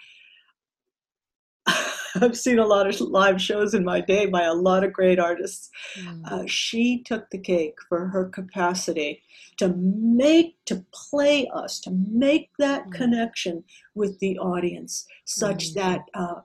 I've 2.15 2.37
seen 2.37 2.59
a 2.59 2.65
lot 2.65 2.87
of 2.87 2.99
live 3.01 3.41
shows 3.41 3.73
in 3.73 3.83
my 3.83 4.01
day 4.01 4.25
by 4.25 4.43
a 4.43 4.53
lot 4.53 4.83
of 4.83 4.93
great 4.93 5.19
artists. 5.19 5.69
Mm. 5.99 6.31
Uh, 6.31 6.43
she 6.47 7.03
took 7.03 7.29
the 7.29 7.37
cake 7.37 7.75
for 7.87 8.07
her 8.07 8.25
capacity 8.29 9.23
to 9.57 9.73
make, 9.77 10.57
to 10.65 10.85
play 10.93 11.47
us, 11.53 11.79
to 11.81 11.91
make 11.91 12.49
that 12.59 12.87
mm. 12.87 12.91
connection 12.93 13.63
with 13.95 14.19
the 14.19 14.37
audience, 14.39 15.05
such 15.25 15.71
mm. 15.71 15.73
that 15.75 16.01
uh, 16.13 16.35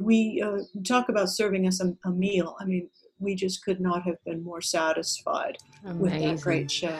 we 0.00 0.42
uh, 0.44 0.58
talk 0.84 1.08
about 1.08 1.28
serving 1.28 1.66
us 1.66 1.80
a, 1.80 1.94
a, 2.04 2.10
meal. 2.10 2.56
I 2.60 2.64
mean, 2.64 2.88
we 3.18 3.34
just 3.34 3.64
could 3.64 3.80
not 3.80 4.02
have 4.02 4.16
been 4.24 4.42
more 4.42 4.60
satisfied 4.60 5.58
Amazing. 5.84 6.00
with 6.00 6.22
that 6.22 6.40
great 6.42 6.70
show. 6.70 6.98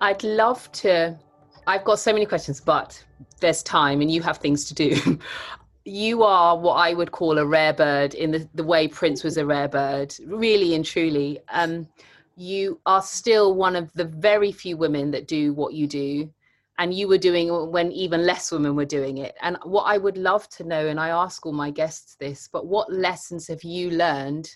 I'd 0.00 0.22
love 0.22 0.70
to. 0.72 1.18
I've 1.66 1.84
got 1.84 1.98
so 1.98 2.12
many 2.12 2.26
questions, 2.26 2.60
but 2.60 3.02
there's 3.40 3.62
time 3.62 4.00
and 4.00 4.10
you 4.10 4.22
have 4.22 4.38
things 4.38 4.64
to 4.66 4.74
do. 4.74 5.18
you 5.84 6.22
are 6.22 6.56
what 6.56 6.74
I 6.74 6.94
would 6.94 7.12
call 7.12 7.38
a 7.38 7.46
rare 7.46 7.72
bird 7.72 8.14
in 8.14 8.30
the, 8.30 8.48
the 8.54 8.64
way 8.64 8.88
Prince 8.88 9.24
was 9.24 9.36
a 9.36 9.46
rare 9.46 9.68
bird, 9.68 10.14
really 10.26 10.74
and 10.74 10.84
truly. 10.84 11.40
Um, 11.48 11.88
you 12.36 12.80
are 12.86 13.02
still 13.02 13.54
one 13.54 13.74
of 13.74 13.92
the 13.94 14.04
very 14.04 14.52
few 14.52 14.76
women 14.76 15.10
that 15.10 15.26
do 15.26 15.52
what 15.52 15.74
you 15.74 15.86
do. 15.86 16.32
And 16.80 16.94
you 16.94 17.08
were 17.08 17.18
doing 17.18 17.48
when 17.72 17.90
even 17.90 18.24
less 18.24 18.52
women 18.52 18.76
were 18.76 18.84
doing 18.84 19.18
it. 19.18 19.34
And 19.42 19.58
what 19.64 19.82
I 19.82 19.98
would 19.98 20.16
love 20.16 20.48
to 20.50 20.64
know, 20.64 20.86
and 20.86 21.00
I 21.00 21.08
ask 21.08 21.44
all 21.44 21.52
my 21.52 21.72
guests 21.72 22.14
this, 22.20 22.48
but 22.52 22.66
what 22.66 22.92
lessons 22.92 23.48
have 23.48 23.64
you 23.64 23.90
learned 23.90 24.48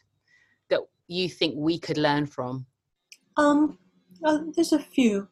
that 0.70 0.82
you 1.09 1.28
think 1.28 1.56
we 1.56 1.81
could 1.81 1.98
learn 1.98 2.27
from? 2.27 2.64
Um, 3.36 3.77
there's 4.55 4.73
a 4.73 4.78
few. 4.78 5.28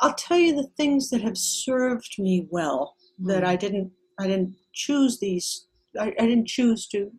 I'll 0.00 0.14
tell 0.14 0.38
you 0.38 0.54
the 0.54 0.68
things 0.76 1.10
that 1.10 1.22
have 1.22 1.38
served 1.38 2.16
me 2.18 2.46
well. 2.50 2.96
Mm. 3.20 3.28
That 3.28 3.44
I 3.44 3.56
didn't. 3.56 3.90
I 4.18 4.26
didn't 4.26 4.54
choose 4.72 5.18
these. 5.18 5.66
I, 5.98 6.12
I 6.18 6.26
didn't 6.26 6.46
choose 6.46 6.86
to 6.88 7.10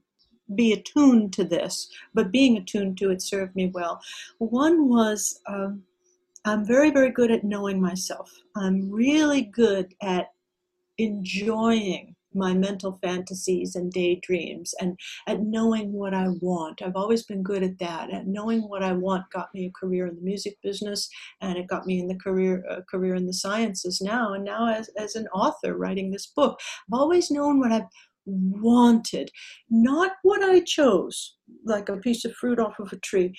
be 0.53 0.73
attuned 0.73 1.33
to 1.33 1.43
this, 1.43 1.89
but 2.13 2.31
being 2.31 2.57
attuned 2.57 2.97
to 2.99 3.09
it 3.11 3.21
served 3.21 3.55
me 3.55 3.71
well. 3.73 3.99
One 4.37 4.87
was 4.87 5.41
um, 5.47 5.83
I'm 6.45 6.63
very, 6.63 6.91
very 6.91 7.09
good 7.09 7.31
at 7.31 7.43
knowing 7.43 7.81
myself. 7.81 8.31
I'm 8.55 8.91
really 8.91 9.41
good 9.41 9.95
at 10.03 10.27
enjoying 10.99 12.14
my 12.35 12.53
mental 12.53 12.99
fantasies 13.01 13.75
and 13.75 13.91
daydreams 13.91 14.73
and 14.79 14.97
at 15.27 15.41
knowing 15.41 15.93
what 15.93 16.13
I 16.13 16.27
want. 16.41 16.81
I've 16.81 16.95
always 16.95 17.23
been 17.23 17.43
good 17.43 17.63
at 17.63 17.79
that. 17.79 18.13
At 18.13 18.27
knowing 18.27 18.61
what 18.61 18.83
I 18.83 18.93
want 18.93 19.31
got 19.31 19.53
me 19.53 19.67
a 19.67 19.79
career 19.79 20.07
in 20.07 20.15
the 20.15 20.21
music 20.21 20.57
business 20.61 21.09
and 21.41 21.57
it 21.57 21.67
got 21.67 21.85
me 21.85 21.99
in 21.99 22.07
the 22.07 22.15
career 22.15 22.63
uh, 22.69 22.81
career 22.89 23.15
in 23.15 23.25
the 23.25 23.33
sciences 23.33 24.01
now 24.01 24.33
and 24.33 24.43
now 24.43 24.67
as, 24.67 24.89
as 24.97 25.15
an 25.15 25.27
author 25.27 25.77
writing 25.77 26.11
this 26.11 26.27
book. 26.27 26.59
I've 26.87 26.99
always 26.99 27.31
known 27.31 27.59
what 27.59 27.71
I've 27.71 27.89
wanted, 28.25 29.29
not 29.69 30.13
what 30.23 30.43
I 30.43 30.61
chose, 30.61 31.35
like 31.63 31.89
a 31.89 31.97
piece 31.97 32.25
of 32.25 32.33
fruit 32.33 32.59
off 32.59 32.79
of 32.79 32.91
a 32.91 32.97
tree, 32.97 33.35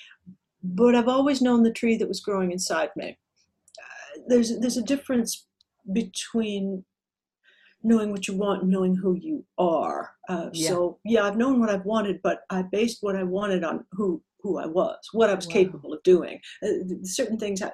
but 0.63 0.95
I've 0.95 1.07
always 1.07 1.41
known 1.41 1.63
the 1.63 1.71
tree 1.71 1.97
that 1.97 2.07
was 2.07 2.19
growing 2.19 2.51
inside 2.51 2.89
me. 2.95 3.17
Uh, 3.79 4.21
there's 4.27 4.59
there's 4.59 4.77
a 4.77 4.83
difference 4.83 5.45
between 5.91 6.83
knowing 7.83 8.11
what 8.11 8.27
you 8.27 8.35
want 8.35 8.63
and 8.63 8.71
knowing 8.71 8.95
who 8.95 9.15
you 9.15 9.45
are. 9.57 10.11
Uh, 10.29 10.49
yeah. 10.53 10.69
So 10.69 10.99
yeah, 11.05 11.23
I've 11.23 11.37
known 11.37 11.59
what 11.59 11.69
I've 11.69 11.85
wanted, 11.85 12.19
but 12.23 12.41
I 12.49 12.63
based 12.63 12.99
what 13.01 13.15
I 13.15 13.23
wanted 13.23 13.63
on 13.63 13.85
who 13.91 14.21
who 14.41 14.59
I 14.59 14.67
was, 14.67 14.97
what 15.13 15.29
I 15.29 15.33
was 15.33 15.47
wow. 15.47 15.53
capable 15.53 15.93
of 15.93 16.03
doing. 16.03 16.39
Uh, 16.63 16.95
certain 17.03 17.37
things 17.37 17.61
I, 17.61 17.71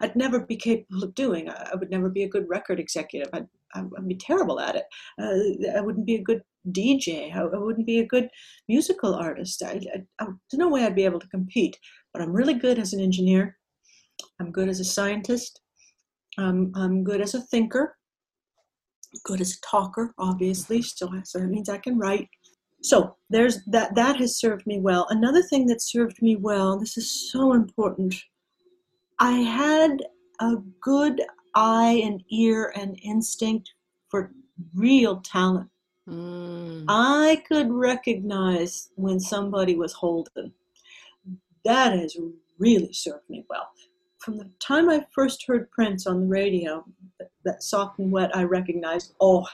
would 0.00 0.14
never 0.14 0.40
be 0.40 0.56
capable 0.56 1.02
of 1.04 1.14
doing. 1.14 1.48
I, 1.48 1.70
I, 1.72 1.76
would 1.76 1.90
never 1.90 2.08
be 2.08 2.24
a 2.24 2.28
good 2.28 2.46
record 2.48 2.78
executive. 2.78 3.28
I'd, 3.32 3.46
I'd 3.74 4.08
be 4.08 4.16
terrible 4.16 4.60
at 4.60 4.76
it. 4.76 4.84
Uh, 5.20 5.76
I 5.76 5.80
wouldn't 5.80 6.06
be 6.06 6.16
a 6.16 6.22
good 6.22 6.42
DJ. 6.70 7.34
I, 7.34 7.40
I, 7.40 7.58
wouldn't 7.58 7.86
be 7.86 8.00
a 8.00 8.06
good 8.06 8.28
musical 8.68 9.14
artist. 9.14 9.62
I, 9.64 9.80
I, 10.20 10.26
there's 10.26 10.58
no 10.58 10.68
way 10.68 10.84
I'd 10.84 10.94
be 10.94 11.04
able 11.04 11.20
to 11.20 11.28
compete. 11.28 11.78
But 12.12 12.22
I'm 12.22 12.32
really 12.32 12.54
good 12.54 12.78
as 12.78 12.92
an 12.92 13.00
engineer. 13.00 13.56
I'm 14.38 14.52
good 14.52 14.68
as 14.68 14.80
a 14.80 14.84
scientist. 14.84 15.60
Um, 16.38 16.72
I'm 16.74 17.02
good 17.04 17.20
as 17.20 17.34
a 17.34 17.40
thinker 17.40 17.96
good 19.24 19.40
as 19.40 19.56
a 19.56 19.60
talker, 19.66 20.14
obviously, 20.18 20.82
so, 20.82 21.10
so 21.24 21.38
that 21.38 21.48
means 21.48 21.68
I 21.68 21.78
can 21.78 21.98
write. 21.98 22.28
So 22.82 23.16
there's 23.28 23.62
that 23.66 23.94
that 23.94 24.16
has 24.16 24.38
served 24.38 24.66
me 24.66 24.80
well. 24.80 25.06
Another 25.10 25.42
thing 25.42 25.66
that 25.66 25.82
served 25.82 26.22
me 26.22 26.36
well, 26.36 26.78
this 26.78 26.96
is 26.96 27.30
so 27.30 27.52
important. 27.52 28.14
I 29.18 29.32
had 29.32 30.02
a 30.40 30.56
good 30.80 31.20
eye 31.54 32.00
and 32.04 32.22
ear 32.30 32.72
and 32.74 32.98
instinct 33.02 33.70
for 34.08 34.32
real 34.74 35.20
talent. 35.20 35.68
Mm. 36.08 36.86
I 36.88 37.42
could 37.46 37.70
recognize 37.70 38.90
when 38.94 39.20
somebody 39.20 39.76
was 39.76 39.92
holding. 39.92 40.52
That 41.66 41.92
has 41.92 42.16
really 42.58 42.92
served 42.94 43.28
me 43.28 43.44
well 43.50 43.68
from 44.20 44.36
the 44.36 44.50
time 44.60 44.88
I 44.88 45.04
first 45.12 45.44
heard 45.46 45.70
Prince 45.70 46.06
on 46.06 46.20
the 46.20 46.26
radio, 46.26 46.84
that, 47.18 47.30
that 47.44 47.62
soft 47.62 47.98
and 47.98 48.12
wet, 48.12 48.34
I 48.36 48.44
recognized, 48.44 49.14
oh, 49.20 49.46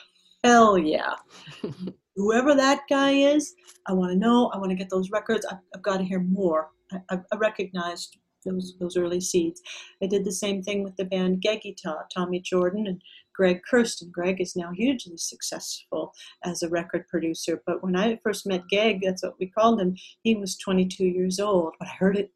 hell 0.45 0.77
yeah. 0.77 1.15
Whoever 2.17 2.55
that 2.55 2.83
guy 2.89 3.13
is, 3.13 3.55
I 3.87 3.93
want 3.93 4.13
to 4.13 4.19
know. 4.19 4.49
I 4.49 4.59
want 4.59 4.71
to 4.71 4.77
get 4.77 4.91
those 4.91 5.11
records. 5.11 5.47
I've, 5.47 5.59
I've 5.75 5.83
got 5.83 5.99
to 5.99 6.05
hear 6.05 6.21
more. 6.21 6.71
I, 7.11 7.19
I, 7.33 7.37
recognized 7.37 8.17
those 8.45 8.75
those 8.81 8.97
early 8.97 9.21
seeds. 9.21 9.61
I 10.03 10.07
did 10.07 10.25
the 10.25 10.33
same 10.33 10.63
thing 10.63 10.83
with 10.83 10.97
the 10.97 11.05
band 11.05 11.43
Geggy 11.43 11.75
Tommy 12.15 12.41
Jordan 12.41 12.87
and 12.87 13.03
Greg 13.35 13.61
Kurstin. 13.71 14.11
Greg 14.11 14.41
is 14.41 14.57
now 14.57 14.71
hugely 14.73 15.19
successful 15.19 16.13
as 16.45 16.63
a 16.63 16.69
record 16.69 17.07
producer. 17.09 17.63
But 17.67 17.83
when 17.83 17.97
I 17.97 18.19
first 18.23 18.47
met 18.47 18.63
Geg, 18.71 19.01
that's 19.03 19.23
what 19.23 19.39
we 19.39 19.49
called 19.49 19.81
him, 19.81 19.97
he 20.23 20.37
was 20.37 20.57
22 20.57 21.05
years 21.05 21.39
old. 21.39 21.75
But 21.79 21.89
I 21.89 21.93
heard 21.99 22.17
it 22.17 22.33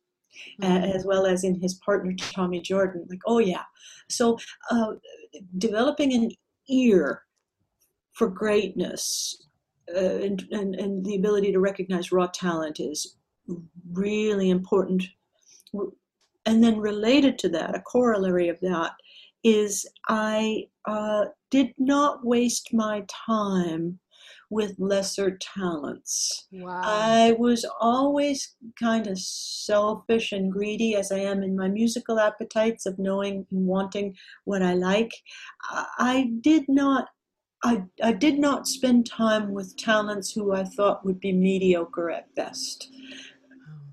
mm-hmm. 0.60 0.96
as 0.96 1.04
well 1.04 1.26
as 1.26 1.44
in 1.44 1.60
his 1.60 1.74
partner 1.74 2.12
Tommy 2.18 2.60
Jordan. 2.60 3.06
Like, 3.08 3.20
oh 3.26 3.38
yeah. 3.38 3.62
So 4.08 4.38
uh, 4.70 4.92
developing 5.58 6.12
an 6.12 6.30
ear 6.68 7.22
for 8.12 8.28
greatness 8.28 9.46
uh, 9.94 9.98
and, 9.98 10.44
and, 10.50 10.74
and 10.74 11.04
the 11.04 11.16
ability 11.16 11.52
to 11.52 11.60
recognize 11.60 12.12
raw 12.12 12.28
talent 12.32 12.80
is 12.80 13.16
really 13.92 14.50
important. 14.50 15.04
And 16.46 16.62
then 16.62 16.78
related 16.78 17.38
to 17.40 17.48
that, 17.50 17.74
a 17.74 17.80
corollary 17.80 18.48
of 18.48 18.60
that 18.60 18.92
is 19.42 19.86
I 20.08 20.66
uh, 20.86 21.26
did 21.50 21.72
not 21.78 22.24
waste 22.24 22.72
my 22.72 23.04
time 23.08 23.98
with 24.50 24.74
lesser 24.78 25.38
talents. 25.38 26.48
Wow. 26.52 26.80
I 26.84 27.36
was 27.38 27.64
always 27.80 28.56
kind 28.78 29.06
of 29.06 29.18
selfish 29.18 30.32
and 30.32 30.52
greedy 30.52 30.96
as 30.96 31.12
I 31.12 31.18
am 31.18 31.42
in 31.42 31.56
my 31.56 31.68
musical 31.68 32.18
appetites 32.18 32.84
of 32.84 32.98
knowing 32.98 33.46
and 33.52 33.66
wanting 33.66 34.16
what 34.44 34.60
I 34.60 34.74
like. 34.74 35.12
I 35.70 36.32
did 36.40 36.64
not 36.68 37.08
I, 37.62 37.82
I 38.02 38.12
did 38.12 38.38
not 38.38 38.66
spend 38.66 39.06
time 39.06 39.52
with 39.52 39.76
talents 39.76 40.32
who 40.32 40.54
I 40.54 40.64
thought 40.64 41.04
would 41.04 41.20
be 41.20 41.32
mediocre 41.32 42.10
at 42.10 42.34
best 42.34 42.88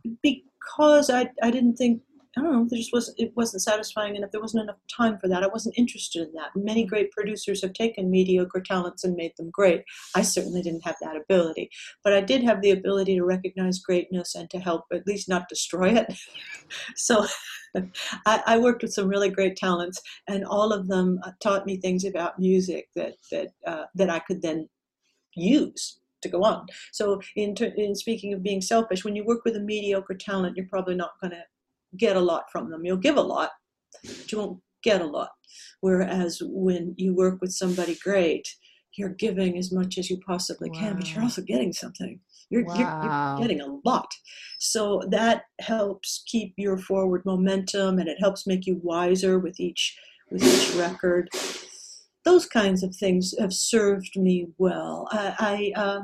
oh. 0.08 0.12
because 0.22 1.10
I, 1.10 1.30
I 1.44 1.52
didn't 1.52 1.76
think 1.76 2.02
I 2.38 2.42
don't 2.42 2.52
know, 2.52 2.68
there 2.70 2.78
just 2.78 2.94
was 2.94 3.14
it 3.18 3.32
wasn't 3.36 3.64
satisfying 3.64 4.16
enough. 4.16 4.32
There 4.32 4.42
wasn't 4.42 4.64
enough 4.64 4.78
time 4.96 5.18
for 5.18 5.28
that. 5.28 5.44
I 5.44 5.48
wasn't 5.48 5.78
interested 5.78 6.28
in 6.28 6.34
that. 6.34 6.50
Many 6.56 6.86
great 6.86 7.12
producers 7.12 7.62
have 7.64 7.74
taken 7.74 8.12
mediocre 8.12 8.62
talents 8.62 9.04
and 9.04 9.16
made 9.16 9.32
them 9.38 9.50
great. 9.50 9.84
I 10.16 10.22
certainly 10.22 10.62
didn't 10.62 10.86
have 10.86 10.98
that 11.02 11.16
ability, 11.16 11.72
but 12.04 12.14
I 12.14 12.22
did 12.22 12.44
have 12.44 12.62
the 12.62 12.72
ability 12.72 13.16
to 13.16 13.26
recognize 13.26 13.80
greatness 13.80 14.36
and 14.36 14.50
to 14.52 14.60
help, 14.60 14.86
at 14.94 15.08
least 15.08 15.28
not 15.28 15.50
destroy 15.50 15.90
it. 15.90 16.14
so 16.96 17.26
I, 18.26 18.44
I, 18.46 18.58
worked 18.60 18.84
with 18.84 18.94
some 18.94 19.08
really 19.08 19.30
great 19.30 19.56
talents, 19.56 20.00
and 20.28 20.46
all 20.46 20.72
of 20.72 20.88
them 20.88 21.20
uh, 21.24 21.32
taught 21.42 21.66
me 21.66 21.78
things 21.78 22.06
about 22.06 22.40
music 22.40 22.88
that 22.96 23.16
that 23.32 23.48
uh, 23.66 23.86
that 23.96 24.10
I 24.10 24.20
could 24.20 24.42
then 24.42 24.70
use 25.36 26.00
to 26.22 26.30
go 26.30 26.44
on. 26.44 26.66
So, 26.92 27.20
in, 27.36 27.56
in 27.78 27.96
speaking 27.96 28.34
of 28.34 28.44
being 28.44 28.62
selfish, 28.62 29.04
when 29.04 29.16
you 29.16 29.26
work 29.26 29.44
with 29.46 29.56
a 29.56 29.60
mediocre 29.60 30.16
talent, 30.16 30.58
you're 30.58 30.68
probably 30.68 30.96
not 30.96 31.12
going 31.22 31.32
to 31.32 31.44
get 31.98 32.16
a 32.16 32.22
lot 32.22 32.44
from 32.52 32.70
them. 32.70 32.86
You'll 32.86 32.98
give 32.98 33.18
a 33.18 33.22
lot, 33.22 33.52
but 34.04 34.32
you 34.32 34.38
won't 34.38 34.60
get 34.84 35.02
a 35.02 35.06
lot. 35.06 35.30
Whereas 35.82 36.42
when 36.44 36.94
you 36.98 37.16
work 37.16 37.40
with 37.42 37.52
somebody 37.52 37.98
great, 38.04 38.48
you're 38.98 39.10
giving 39.10 39.58
as 39.58 39.72
much 39.72 39.98
as 39.98 40.10
you 40.10 40.20
possibly 40.26 40.70
wow. 40.72 40.80
can, 40.80 40.96
but 40.96 41.14
you're 41.14 41.24
also 41.24 41.42
getting 41.44 41.72
something. 41.72 42.20
You're, 42.50 42.66
wow. 42.66 42.76
you're, 42.76 43.04
you're, 43.04 43.48
getting 43.48 43.62
a 43.62 43.80
lot. 43.88 44.08
So 44.60 45.02
that 45.12 45.44
helps 45.62 46.24
keep 46.28 46.54
your 46.58 46.78
forward 46.78 47.24
momentum 47.26 48.00
and 48.00 48.10
it 48.10 48.18
helps 48.20 48.48
make 48.48 48.66
you 48.66 48.80
wiser 48.82 49.40
with 49.40 49.60
each 49.60 49.96
with 50.32 50.44
each 50.44 50.76
record. 50.76 51.30
Those 52.26 52.46
kinds 52.46 52.84
of 52.84 52.96
things 52.96 53.34
have 53.40 53.54
served 53.54 54.18
me 54.18 54.48
well. 54.58 55.08
I, 55.12 55.72
I 55.76 55.80
uh, 55.80 56.02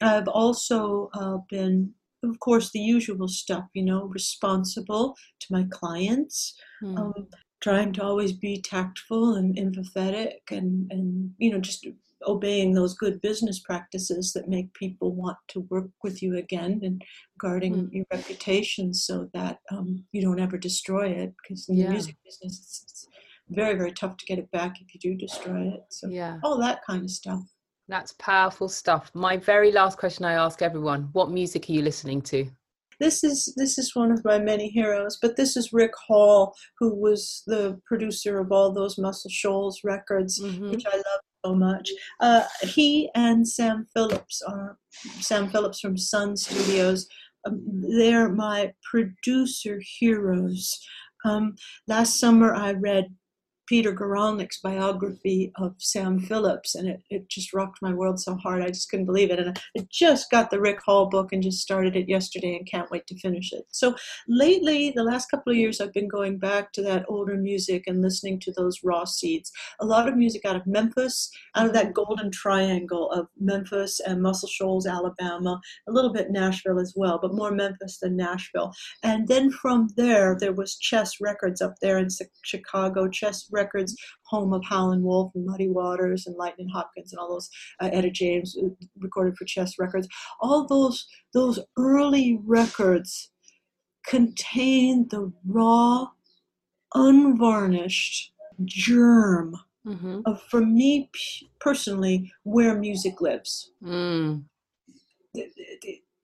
I've 0.00 0.28
also 0.28 1.10
uh, 1.14 1.38
been, 1.50 1.92
of 2.22 2.38
course, 2.40 2.70
the 2.70 2.80
usual 2.80 3.28
stuff. 3.28 3.64
You 3.74 3.84
know, 3.84 4.04
responsible 4.04 5.16
to 5.40 5.46
my 5.50 5.66
clients. 5.70 6.54
Mm. 6.82 6.98
Um, 6.98 7.28
trying 7.60 7.92
to 7.92 8.04
always 8.04 8.32
be 8.32 8.60
tactful 8.60 9.34
and 9.34 9.56
empathetic 9.56 10.38
and, 10.50 10.90
and 10.92 11.30
you 11.38 11.50
know 11.50 11.58
just 11.58 11.86
obeying 12.26 12.72
those 12.72 12.94
good 12.94 13.20
business 13.20 13.60
practices 13.60 14.32
that 14.32 14.48
make 14.48 14.72
people 14.74 15.14
want 15.14 15.36
to 15.48 15.60
work 15.70 15.88
with 16.02 16.22
you 16.22 16.36
again 16.36 16.80
and 16.82 17.02
guarding 17.38 17.74
mm. 17.74 17.88
your 17.92 18.04
reputation 18.12 18.92
so 18.92 19.28
that 19.32 19.58
um, 19.70 20.04
you 20.12 20.20
don't 20.20 20.40
ever 20.40 20.58
destroy 20.58 21.08
it 21.08 21.32
because 21.42 21.68
in 21.68 21.76
yeah. 21.76 21.86
the 21.86 21.92
music 21.92 22.16
business 22.24 22.58
it's, 22.58 22.82
it's, 22.82 23.06
very 23.50 23.76
very 23.76 23.92
tough 23.92 24.14
to 24.18 24.26
get 24.26 24.38
it 24.38 24.50
back 24.50 24.76
if 24.78 24.92
you 24.92 25.00
do 25.00 25.16
destroy 25.16 25.68
it 25.68 25.80
so 25.88 26.06
yeah 26.08 26.36
all 26.44 26.58
that 26.58 26.80
kind 26.86 27.02
of 27.02 27.10
stuff 27.10 27.40
that's 27.88 28.12
powerful 28.18 28.68
stuff 28.68 29.10
my 29.14 29.36
very 29.36 29.72
last 29.72 29.98
question 29.98 30.24
i 30.24 30.34
ask 30.34 30.62
everyone 30.62 31.08
what 31.12 31.30
music 31.30 31.68
are 31.68 31.72
you 31.72 31.82
listening 31.82 32.20
to 32.20 32.46
this 33.00 33.22
is 33.22 33.54
this 33.56 33.78
is 33.78 33.94
one 33.94 34.10
of 34.10 34.24
my 34.24 34.38
many 34.38 34.68
heroes 34.68 35.18
but 35.20 35.36
this 35.36 35.56
is 35.56 35.72
rick 35.72 35.92
hall 36.06 36.54
who 36.78 36.94
was 36.94 37.42
the 37.46 37.80
producer 37.86 38.38
of 38.38 38.52
all 38.52 38.72
those 38.72 38.98
muscle 38.98 39.30
shoals 39.30 39.80
records 39.84 40.40
mm-hmm. 40.40 40.70
which 40.70 40.84
i 40.86 40.96
love 40.96 41.20
so 41.44 41.54
much. 41.54 41.90
Uh, 42.20 42.44
he 42.62 43.10
and 43.14 43.46
Sam 43.46 43.86
Phillips 43.94 44.42
are 44.46 44.78
Sam 45.20 45.48
Phillips 45.48 45.80
from 45.80 45.96
Sun 45.96 46.36
Studios. 46.36 47.08
Um, 47.46 47.62
they're 47.98 48.28
my 48.28 48.72
producer 48.90 49.80
heroes. 49.98 50.78
Um, 51.24 51.54
last 51.86 52.18
summer, 52.18 52.54
I 52.54 52.72
read 52.72 53.06
Peter 53.68 53.92
Guralnick's 53.92 54.60
biography 54.60 55.52
of 55.56 55.74
Sam 55.76 56.18
Phillips, 56.18 56.74
and 56.74 56.88
it, 56.88 57.02
it 57.10 57.28
just 57.28 57.52
rocked 57.52 57.82
my 57.82 57.92
world 57.92 58.18
so 58.18 58.34
hard. 58.34 58.62
I 58.62 58.68
just 58.68 58.90
couldn't 58.90 59.04
believe 59.04 59.30
it. 59.30 59.38
And 59.38 59.60
I 59.76 59.86
just 59.90 60.30
got 60.30 60.50
the 60.50 60.60
Rick 60.60 60.78
Hall 60.84 61.06
book 61.10 61.32
and 61.32 61.42
just 61.42 61.60
started 61.60 61.94
it 61.94 62.08
yesterday 62.08 62.56
and 62.56 62.66
can't 62.66 62.90
wait 62.90 63.06
to 63.08 63.18
finish 63.18 63.52
it. 63.52 63.66
So 63.70 63.94
lately, 64.26 64.92
the 64.96 65.04
last 65.04 65.30
couple 65.30 65.52
of 65.52 65.58
years, 65.58 65.80
I've 65.80 65.92
been 65.92 66.08
going 66.08 66.38
back 66.38 66.72
to 66.72 66.82
that 66.82 67.04
older 67.08 67.36
music 67.36 67.84
and 67.86 68.00
listening 68.00 68.40
to 68.40 68.52
those 68.52 68.80
raw 68.82 69.04
seeds. 69.04 69.52
A 69.80 69.84
lot 69.84 70.08
of 70.08 70.16
music 70.16 70.46
out 70.46 70.56
of 70.56 70.66
Memphis, 70.66 71.30
out 71.54 71.66
of 71.66 71.74
that 71.74 71.92
golden 71.92 72.30
triangle 72.30 73.10
of 73.10 73.28
Memphis 73.38 74.00
and 74.00 74.22
Muscle 74.22 74.48
Shoals, 74.48 74.86
Alabama, 74.86 75.60
a 75.86 75.92
little 75.92 76.12
bit 76.12 76.30
Nashville 76.30 76.80
as 76.80 76.94
well, 76.96 77.18
but 77.20 77.34
more 77.34 77.50
Memphis 77.50 77.98
than 78.00 78.16
Nashville. 78.16 78.72
And 79.02 79.28
then 79.28 79.50
from 79.50 79.88
there, 79.96 80.38
there 80.40 80.54
was 80.54 80.78
Chess 80.78 81.20
Records 81.20 81.60
up 81.60 81.74
there 81.82 81.98
in 81.98 82.08
Chicago, 82.42 83.08
Chess 83.08 83.44
Records, 83.44 83.57
home 84.26 84.52
of 84.52 84.64
Howlin' 84.64 85.02
Wolf 85.02 85.32
and 85.34 85.46
Muddy 85.46 85.68
Waters 85.68 86.26
and 86.26 86.36
Lightning 86.36 86.68
Hopkins 86.68 87.12
and 87.12 87.20
all 87.20 87.28
those 87.28 87.48
uh, 87.80 87.90
Etta 87.92 88.10
James 88.10 88.56
uh, 88.56 88.68
recorded 88.98 89.36
for 89.36 89.44
Chess 89.44 89.78
Records. 89.78 90.08
All 90.40 90.66
those 90.66 91.06
those 91.34 91.58
early 91.76 92.40
records 92.44 93.30
contain 94.06 95.08
the 95.10 95.32
raw, 95.46 96.08
unvarnished 96.94 98.32
germ 98.64 99.54
mm-hmm. 99.86 100.20
of, 100.26 100.42
for 100.42 100.64
me 100.64 101.10
personally, 101.60 102.32
where 102.44 102.78
music 102.78 103.20
lives. 103.20 103.72
Mm. 103.82 104.44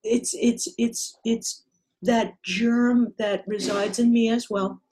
It's 0.03 0.35
it's 0.35 0.69
it's 0.79 1.19
it's 1.25 1.65
that 2.03 2.35
germ 2.43 3.15
that 3.19 3.45
resides 3.47 3.99
in 3.99 4.13
me 4.13 4.29
as 4.29 4.51
well 4.51 4.83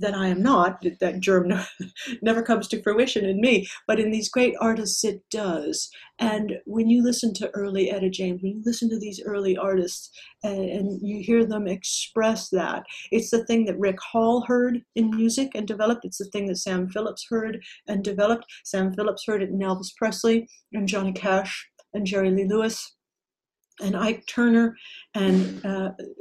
that 0.00 0.14
I 0.14 0.28
am 0.28 0.42
not, 0.42 0.84
that 1.00 1.20
germ 1.20 1.52
never 2.22 2.42
comes 2.42 2.68
to 2.68 2.82
fruition 2.82 3.24
in 3.24 3.40
me, 3.40 3.68
but 3.86 4.00
in 4.00 4.10
these 4.10 4.28
great 4.28 4.54
artists 4.60 5.04
it 5.04 5.22
does. 5.30 5.90
And 6.18 6.54
when 6.66 6.88
you 6.88 7.02
listen 7.02 7.32
to 7.34 7.50
early 7.50 7.90
Etta 7.90 8.10
James, 8.10 8.42
when 8.42 8.56
you 8.56 8.62
listen 8.64 8.90
to 8.90 8.98
these 8.98 9.22
early 9.24 9.56
artists 9.56 10.10
and, 10.42 10.64
and, 10.64 11.00
you 11.02 11.22
hear 11.22 11.46
them 11.46 11.66
express 11.66 12.50
that, 12.50 12.82
it's 13.10 13.30
the 13.30 13.44
thing 13.46 13.64
that 13.64 13.78
Rick 13.78 13.98
Hall 14.00 14.44
heard 14.46 14.82
in 14.96 15.10
music 15.10 15.52
and 15.54 15.66
developed. 15.66 16.04
It's 16.04 16.18
the 16.18 16.26
thing 16.26 16.46
that 16.46 16.56
Sam 16.56 16.88
Phillips 16.90 17.26
heard 17.28 17.62
and 17.88 18.04
developed. 18.04 18.44
Sam 18.64 18.92
Phillips 18.92 19.24
heard 19.26 19.42
it 19.42 19.48
in 19.50 19.58
Elvis 19.60 19.96
Presley 19.96 20.48
and 20.72 20.86
Johnny 20.86 21.12
Cash 21.12 21.68
and 21.94 22.06
Jerry 22.06 22.30
Lee 22.30 22.44
Lewis 22.44 22.96
and 23.80 23.96
Ike 23.96 24.26
Turner 24.26 24.76
and 25.14 25.62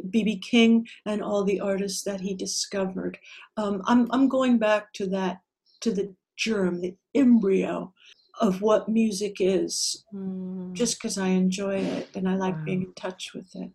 B.B. 0.09 0.41
Uh, 0.41 0.47
King 0.47 0.87
and 1.05 1.21
all 1.21 1.43
the 1.43 1.59
artists 1.59 2.03
that 2.03 2.21
he 2.21 2.33
discovered. 2.33 3.17
Um, 3.57 3.81
I'm, 3.85 4.07
I'm 4.11 4.27
going 4.27 4.57
back 4.57 4.93
to 4.93 5.07
that, 5.07 5.39
to 5.81 5.91
the 5.91 6.13
germ, 6.37 6.81
the 6.81 6.95
embryo 7.15 7.93
of 8.39 8.61
what 8.61 8.87
music 8.87 9.37
is, 9.39 10.05
mm. 10.13 10.73
just 10.73 10.97
because 10.99 11.17
I 11.17 11.27
enjoy 11.27 11.77
it 11.77 12.09
and 12.15 12.27
I 12.27 12.35
like 12.35 12.55
wow. 12.55 12.63
being 12.63 12.83
in 12.83 12.93
touch 12.93 13.33
with 13.33 13.53
it. 13.55 13.69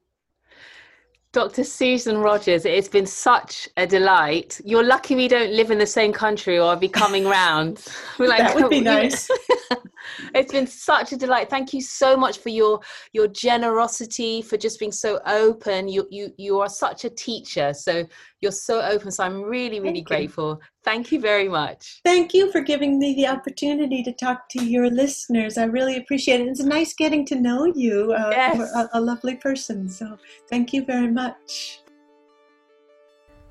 Dr. 1.32 1.64
Susan 1.64 2.18
Rogers, 2.18 2.64
it's 2.64 2.88
been 2.88 3.06
such 3.06 3.68
a 3.76 3.86
delight. 3.86 4.60
You're 4.64 4.84
lucky 4.84 5.16
we 5.16 5.26
don't 5.26 5.52
live 5.52 5.72
in 5.72 5.78
the 5.78 5.86
same 5.86 6.12
country 6.12 6.60
or 6.60 6.70
I'll 6.70 6.76
be 6.76 6.88
coming 6.88 7.24
round. 7.24 7.84
like, 8.18 8.38
that 8.38 8.54
would 8.54 8.70
be 8.70 8.80
nice. 8.96 9.28
it's 10.34 10.52
been 10.52 10.66
such 10.66 11.12
a 11.12 11.16
delight. 11.16 11.50
Thank 11.50 11.72
you 11.72 11.80
so 11.80 12.16
much 12.16 12.38
for 12.38 12.48
your 12.48 12.80
your 13.12 13.28
generosity, 13.28 14.42
for 14.42 14.56
just 14.56 14.78
being 14.78 14.92
so 14.92 15.20
open. 15.26 15.88
You 15.88 16.06
you 16.10 16.32
you 16.36 16.60
are 16.60 16.68
such 16.68 17.04
a 17.04 17.10
teacher. 17.10 17.72
So 17.74 18.04
you're 18.40 18.52
so 18.52 18.82
open. 18.82 19.10
So 19.10 19.24
I'm 19.24 19.42
really, 19.42 19.80
really 19.80 19.94
Thank 19.94 20.06
grateful. 20.06 20.50
You. 20.50 20.68
Thank 20.84 21.12
you 21.12 21.20
very 21.20 21.48
much. 21.48 22.00
Thank 22.04 22.34
you 22.34 22.52
for 22.52 22.60
giving 22.60 22.98
me 22.98 23.14
the 23.14 23.26
opportunity 23.26 24.02
to 24.02 24.12
talk 24.12 24.48
to 24.50 24.64
your 24.64 24.90
listeners. 24.90 25.56
I 25.56 25.64
really 25.64 25.96
appreciate 25.96 26.40
it. 26.40 26.48
It's 26.48 26.60
nice 26.60 26.94
getting 26.94 27.24
to 27.26 27.36
know 27.36 27.64
you. 27.64 28.12
Uh, 28.12 28.30
yes. 28.30 28.72
a, 28.74 28.88
a 28.92 29.00
lovely 29.00 29.36
person. 29.36 29.88
So 29.88 30.18
thank 30.50 30.72
you 30.72 30.84
very 30.84 31.10
much. 31.10 31.83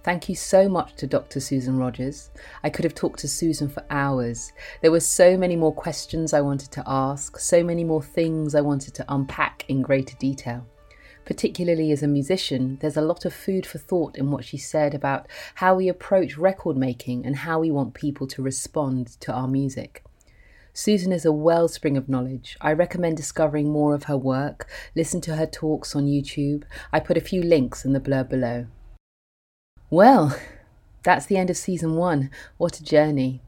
Thank 0.03 0.27
you 0.27 0.35
so 0.35 0.67
much 0.67 0.95
to 0.95 1.07
Dr. 1.07 1.39
Susan 1.39 1.77
Rogers. 1.77 2.30
I 2.61 2.69
could 2.69 2.84
have 2.84 2.93
talked 2.93 3.19
to 3.19 3.27
Susan 3.30 3.69
for 3.69 3.85
hours. 3.89 4.51
There 4.81 4.91
were 4.91 4.99
so 4.99 5.38
many 5.38 5.55
more 5.55 5.73
questions 5.73 6.34
I 6.34 6.41
wanted 6.41 6.71
to 6.71 6.84
ask, 6.85 7.39
so 7.39 7.63
many 7.63 7.85
more 7.85 8.03
things 8.03 8.53
I 8.53 8.59
wanted 8.59 8.93
to 8.95 9.05
unpack 9.07 9.63
in 9.69 9.81
greater 9.81 10.17
detail. 10.17 10.67
Particularly 11.23 11.93
as 11.93 12.03
a 12.03 12.07
musician, 12.07 12.80
there's 12.81 12.97
a 12.97 13.01
lot 13.01 13.23
of 13.23 13.34
food 13.34 13.65
for 13.65 13.77
thought 13.77 14.17
in 14.17 14.30
what 14.30 14.43
she 14.43 14.57
said 14.57 14.93
about 14.93 15.25
how 15.55 15.73
we 15.73 15.88
approach 15.88 16.38
record 16.38 16.75
making 16.75 17.25
and 17.25 17.38
how 17.38 17.59
we 17.59 17.71
want 17.71 17.93
people 17.93 18.27
to 18.27 18.41
respond 18.41 19.07
to 19.21 19.31
our 19.31 19.47
music. 19.47 20.03
Susan 20.73 21.13
is 21.13 21.23
a 21.23 21.31
wellspring 21.31 21.95
of 21.95 22.09
knowledge. 22.09 22.57
I 22.59 22.73
recommend 22.73 23.15
discovering 23.15 23.71
more 23.71 23.95
of 23.95 24.05
her 24.05 24.17
work. 24.17 24.67
Listen 24.97 25.21
to 25.21 25.38
her 25.38 25.45
talks 25.45 25.95
on 25.95 26.07
YouTube. 26.07 26.63
I 26.91 26.99
put 26.99 27.15
a 27.15 27.21
few 27.21 27.41
links 27.41 27.85
in 27.85 27.93
the 27.93 28.01
blurb 28.01 28.27
below. 28.27 28.65
Well, 29.94 30.36
that's 31.03 31.28
the 31.28 31.38
end 31.38 31.52
of 31.52 31.56
season 31.56 31.95
one. 31.95 32.32
What 32.57 32.80
a 32.80 32.84
journey. 32.84 33.44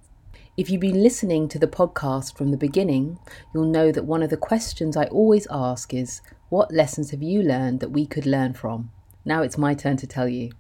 If 0.56 0.70
you've 0.70 0.80
been 0.80 1.02
listening 1.02 1.48
to 1.48 1.58
the 1.58 1.66
podcast 1.66 2.38
from 2.38 2.52
the 2.52 2.56
beginning, 2.56 3.18
you'll 3.52 3.66
know 3.66 3.92
that 3.92 4.06
one 4.06 4.22
of 4.22 4.30
the 4.30 4.38
questions 4.38 4.96
I 4.96 5.06
always 5.06 5.48
ask 5.50 5.92
is 5.92 6.22
what 6.50 6.72
lessons 6.72 7.10
have 7.10 7.24
you 7.24 7.42
learned 7.42 7.80
that 7.80 7.90
we 7.90 8.06
could 8.06 8.28
learn 8.28 8.54
from? 8.54 8.92
Now 9.26 9.42
it's 9.42 9.58
my 9.58 9.74
turn 9.74 9.98
to 9.98 10.06
tell 10.06 10.30
you. 10.30 10.52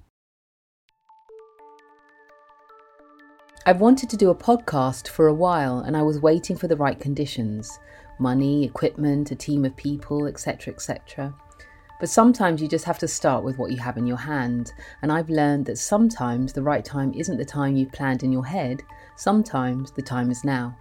I've 3.67 3.79
wanted 3.79 4.09
to 4.09 4.17
do 4.17 4.31
a 4.31 4.35
podcast 4.35 5.07
for 5.07 5.27
a 5.27 5.35
while 5.35 5.77
and 5.81 5.95
I 5.95 6.01
was 6.01 6.19
waiting 6.19 6.57
for 6.57 6.67
the 6.67 6.77
right 6.77 6.99
conditions 6.99 7.77
money, 8.17 8.65
equipment, 8.65 9.29
a 9.29 9.35
team 9.35 9.63
of 9.63 9.77
people, 9.77 10.25
etc. 10.25 10.73
etc. 10.73 11.35
But 11.99 12.09
sometimes 12.09 12.61
you 12.61 12.67
just 12.67 12.85
have 12.85 12.99
to 12.99 13.07
start 13.07 13.43
with 13.43 13.57
what 13.57 13.71
you 13.71 13.77
have 13.77 13.97
in 13.97 14.05
your 14.05 14.17
hand, 14.17 14.73
and 15.01 15.11
I've 15.11 15.29
learned 15.29 15.65
that 15.67 15.77
sometimes 15.77 16.51
the 16.51 16.61
right 16.61 16.83
time 16.83 17.13
isn't 17.13 17.37
the 17.37 17.45
time 17.45 17.75
you've 17.75 17.91
planned 17.91 18.23
in 18.23 18.31
your 18.31 18.45
head, 18.45 18.83
sometimes 19.15 19.91
the 19.91 20.01
time 20.01 20.29
is 20.29 20.43
now. 20.43 20.75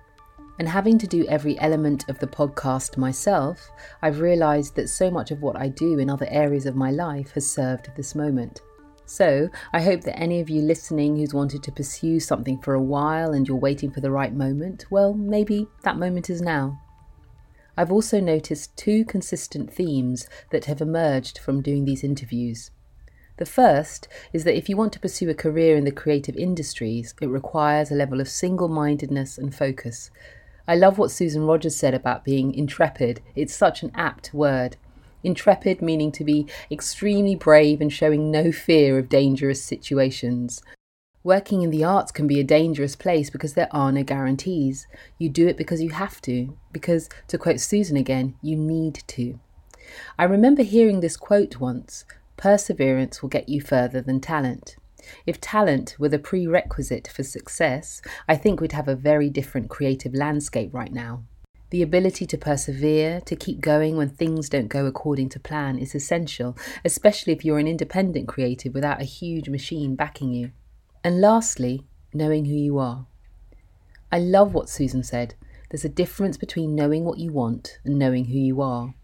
And 0.58 0.68
having 0.68 0.98
to 0.98 1.06
do 1.06 1.26
every 1.26 1.58
element 1.60 2.08
of 2.08 2.18
the 2.18 2.26
podcast 2.26 2.96
myself, 2.96 3.70
I've 4.02 4.20
realised 4.20 4.76
that 4.76 4.88
so 4.88 5.10
much 5.10 5.30
of 5.30 5.42
what 5.42 5.56
I 5.56 5.68
do 5.68 5.98
in 5.98 6.10
other 6.10 6.28
areas 6.30 6.66
of 6.66 6.76
my 6.76 6.90
life 6.90 7.32
has 7.32 7.48
served 7.50 7.90
this 7.96 8.14
moment. 8.14 8.60
So, 9.06 9.50
I 9.72 9.82
hope 9.82 10.00
that 10.02 10.18
any 10.18 10.40
of 10.40 10.48
you 10.48 10.62
listening 10.62 11.16
who's 11.16 11.34
wanted 11.34 11.62
to 11.64 11.72
pursue 11.72 12.20
something 12.20 12.58
for 12.58 12.74
a 12.74 12.82
while 12.82 13.32
and 13.32 13.46
you're 13.46 13.56
waiting 13.56 13.90
for 13.90 14.00
the 14.00 14.10
right 14.10 14.32
moment, 14.32 14.86
well, 14.90 15.12
maybe 15.12 15.68
that 15.82 15.98
moment 15.98 16.30
is 16.30 16.40
now. 16.40 16.80
I've 17.76 17.92
also 17.92 18.20
noticed 18.20 18.76
two 18.76 19.04
consistent 19.04 19.72
themes 19.72 20.28
that 20.50 20.66
have 20.66 20.80
emerged 20.80 21.38
from 21.38 21.62
doing 21.62 21.84
these 21.84 22.04
interviews. 22.04 22.70
The 23.36 23.46
first 23.46 24.06
is 24.32 24.44
that 24.44 24.56
if 24.56 24.68
you 24.68 24.76
want 24.76 24.92
to 24.92 25.00
pursue 25.00 25.28
a 25.28 25.34
career 25.34 25.76
in 25.76 25.84
the 25.84 25.90
creative 25.90 26.36
industries, 26.36 27.14
it 27.20 27.26
requires 27.26 27.90
a 27.90 27.96
level 27.96 28.20
of 28.20 28.28
single 28.28 28.68
mindedness 28.68 29.38
and 29.38 29.52
focus. 29.52 30.10
I 30.68 30.76
love 30.76 30.98
what 30.98 31.10
Susan 31.10 31.44
Rogers 31.44 31.74
said 31.74 31.94
about 31.94 32.24
being 32.24 32.54
intrepid. 32.54 33.20
It's 33.34 33.54
such 33.54 33.82
an 33.82 33.90
apt 33.94 34.32
word. 34.32 34.76
Intrepid 35.24 35.82
meaning 35.82 36.12
to 36.12 36.22
be 36.22 36.46
extremely 36.70 37.34
brave 37.34 37.80
and 37.80 37.92
showing 37.92 38.30
no 38.30 38.52
fear 38.52 38.98
of 38.98 39.08
dangerous 39.08 39.62
situations. 39.62 40.62
Working 41.24 41.62
in 41.62 41.70
the 41.70 41.84
arts 41.84 42.12
can 42.12 42.26
be 42.26 42.38
a 42.38 42.44
dangerous 42.44 42.94
place 42.94 43.30
because 43.30 43.54
there 43.54 43.68
are 43.70 43.90
no 43.90 44.02
guarantees. 44.02 44.86
You 45.16 45.30
do 45.30 45.48
it 45.48 45.56
because 45.56 45.80
you 45.80 45.88
have 45.88 46.20
to, 46.20 46.54
because, 46.70 47.08
to 47.28 47.38
quote 47.38 47.60
Susan 47.60 47.96
again, 47.96 48.34
you 48.42 48.56
need 48.56 49.02
to. 49.06 49.40
I 50.18 50.24
remember 50.24 50.62
hearing 50.62 51.00
this 51.00 51.16
quote 51.16 51.58
once 51.58 52.04
perseverance 52.36 53.22
will 53.22 53.30
get 53.30 53.48
you 53.48 53.62
further 53.62 54.02
than 54.02 54.20
talent. 54.20 54.76
If 55.24 55.40
talent 55.40 55.96
were 55.98 56.10
the 56.10 56.18
prerequisite 56.18 57.08
for 57.08 57.22
success, 57.22 58.02
I 58.28 58.36
think 58.36 58.60
we'd 58.60 58.72
have 58.72 58.88
a 58.88 58.94
very 58.94 59.30
different 59.30 59.70
creative 59.70 60.12
landscape 60.12 60.74
right 60.74 60.92
now. 60.92 61.22
The 61.70 61.80
ability 61.80 62.26
to 62.26 62.36
persevere, 62.36 63.22
to 63.22 63.34
keep 63.34 63.62
going 63.62 63.96
when 63.96 64.10
things 64.10 64.50
don't 64.50 64.68
go 64.68 64.84
according 64.84 65.30
to 65.30 65.40
plan, 65.40 65.78
is 65.78 65.94
essential, 65.94 66.54
especially 66.84 67.32
if 67.32 67.46
you're 67.46 67.58
an 67.58 67.66
independent 67.66 68.28
creative 68.28 68.74
without 68.74 69.00
a 69.00 69.06
huge 69.06 69.48
machine 69.48 69.94
backing 69.96 70.34
you. 70.34 70.52
And 71.04 71.20
lastly, 71.20 71.82
knowing 72.14 72.46
who 72.46 72.54
you 72.54 72.78
are. 72.78 73.06
I 74.10 74.18
love 74.18 74.54
what 74.54 74.70
Susan 74.70 75.02
said. 75.02 75.34
There's 75.68 75.84
a 75.84 75.90
difference 75.90 76.38
between 76.38 76.74
knowing 76.74 77.04
what 77.04 77.18
you 77.18 77.30
want 77.30 77.78
and 77.84 77.98
knowing 77.98 78.24
who 78.24 78.38
you 78.38 78.62
are. 78.62 78.94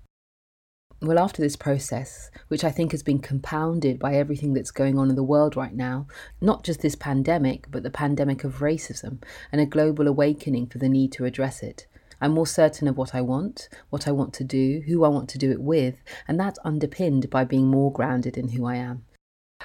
Well, 1.02 1.18
after 1.18 1.42
this 1.42 1.56
process, 1.56 2.30
which 2.48 2.64
I 2.64 2.70
think 2.70 2.92
has 2.92 3.02
been 3.02 3.18
compounded 3.18 3.98
by 3.98 4.14
everything 4.14 4.54
that's 4.54 4.70
going 4.70 4.98
on 4.98 5.10
in 5.10 5.14
the 5.16 5.22
world 5.22 5.56
right 5.56 5.74
now, 5.74 6.06
not 6.40 6.64
just 6.64 6.80
this 6.80 6.94
pandemic, 6.94 7.70
but 7.70 7.82
the 7.82 7.90
pandemic 7.90 8.44
of 8.44 8.60
racism 8.60 9.22
and 9.52 9.60
a 9.60 9.66
global 9.66 10.08
awakening 10.08 10.68
for 10.68 10.78
the 10.78 10.88
need 10.88 11.12
to 11.12 11.26
address 11.26 11.62
it, 11.62 11.86
I'm 12.18 12.32
more 12.32 12.46
certain 12.46 12.88
of 12.88 12.96
what 12.96 13.14
I 13.14 13.20
want, 13.20 13.68
what 13.90 14.08
I 14.08 14.12
want 14.12 14.32
to 14.34 14.44
do, 14.44 14.82
who 14.86 15.04
I 15.04 15.08
want 15.08 15.28
to 15.30 15.38
do 15.38 15.50
it 15.50 15.60
with, 15.60 16.02
and 16.26 16.40
that's 16.40 16.58
underpinned 16.64 17.28
by 17.28 17.44
being 17.44 17.66
more 17.66 17.92
grounded 17.92 18.38
in 18.38 18.48
who 18.48 18.64
I 18.64 18.76
am. 18.76 19.04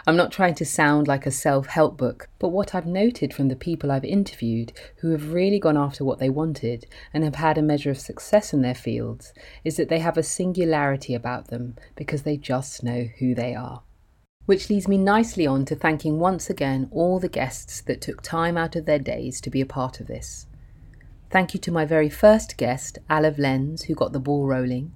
I'm 0.07 0.15
not 0.15 0.31
trying 0.31 0.53
to 0.55 0.65
sound 0.65 1.07
like 1.07 1.26
a 1.26 1.31
self 1.31 1.65
help 1.65 1.97
book, 1.97 2.30
but 2.38 2.49
what 2.49 2.76
I've 2.76 2.85
noted 2.85 3.34
from 3.34 3.47
the 3.47 3.55
people 3.55 3.91
I've 3.91 4.05
interviewed 4.05 4.72
who 4.97 5.09
have 5.11 5.34
really 5.34 5.59
gone 5.59 5.77
after 5.77 6.05
what 6.05 6.19
they 6.19 6.30
wanted 6.30 6.85
and 7.11 7.23
have 7.23 7.35
had 7.35 7.57
a 7.57 7.63
measure 7.63 7.89
of 7.89 7.97
success 7.97 8.53
in 8.53 8.61
their 8.61 8.76
fields 8.76 9.34
is 9.63 9.77
that 9.77 9.89
they 9.89 9.97
have 9.99 10.15
a 10.15 10.22
singularity 10.23 11.15
about 11.15 11.47
them 11.47 11.76
because 11.95 12.22
they 12.22 12.38
just 12.38 12.84
know 12.84 13.07
who 13.17 13.34
they 13.34 13.55
are. 13.55 13.81
Which 14.45 14.69
leads 14.69 14.88
me 14.88 14.99
nicely 14.99 15.47
on 15.47 15.65
to 15.65 15.76
thanking 15.76 16.19
once 16.19 16.51
again 16.51 16.88
all 16.91 17.19
the 17.19 17.27
guests 17.27 17.81
that 17.81 18.01
took 18.01 18.22
time 18.22 18.57
out 18.57 18.76
of 18.76 18.85
their 18.85 18.99
days 18.99 19.41
to 19.41 19.49
be 19.49 19.59
a 19.59 19.65
part 19.65 19.99
of 19.99 20.05
this. 20.05 20.45
Thank 21.31 21.55
you 21.55 21.59
to 21.61 21.72
my 21.72 21.84
very 21.84 22.09
first 22.09 22.57
guest, 22.57 22.99
Aliv 23.09 23.39
Lenz, 23.39 23.84
who 23.84 23.95
got 23.95 24.13
the 24.13 24.19
ball 24.19 24.45
rolling. 24.45 24.91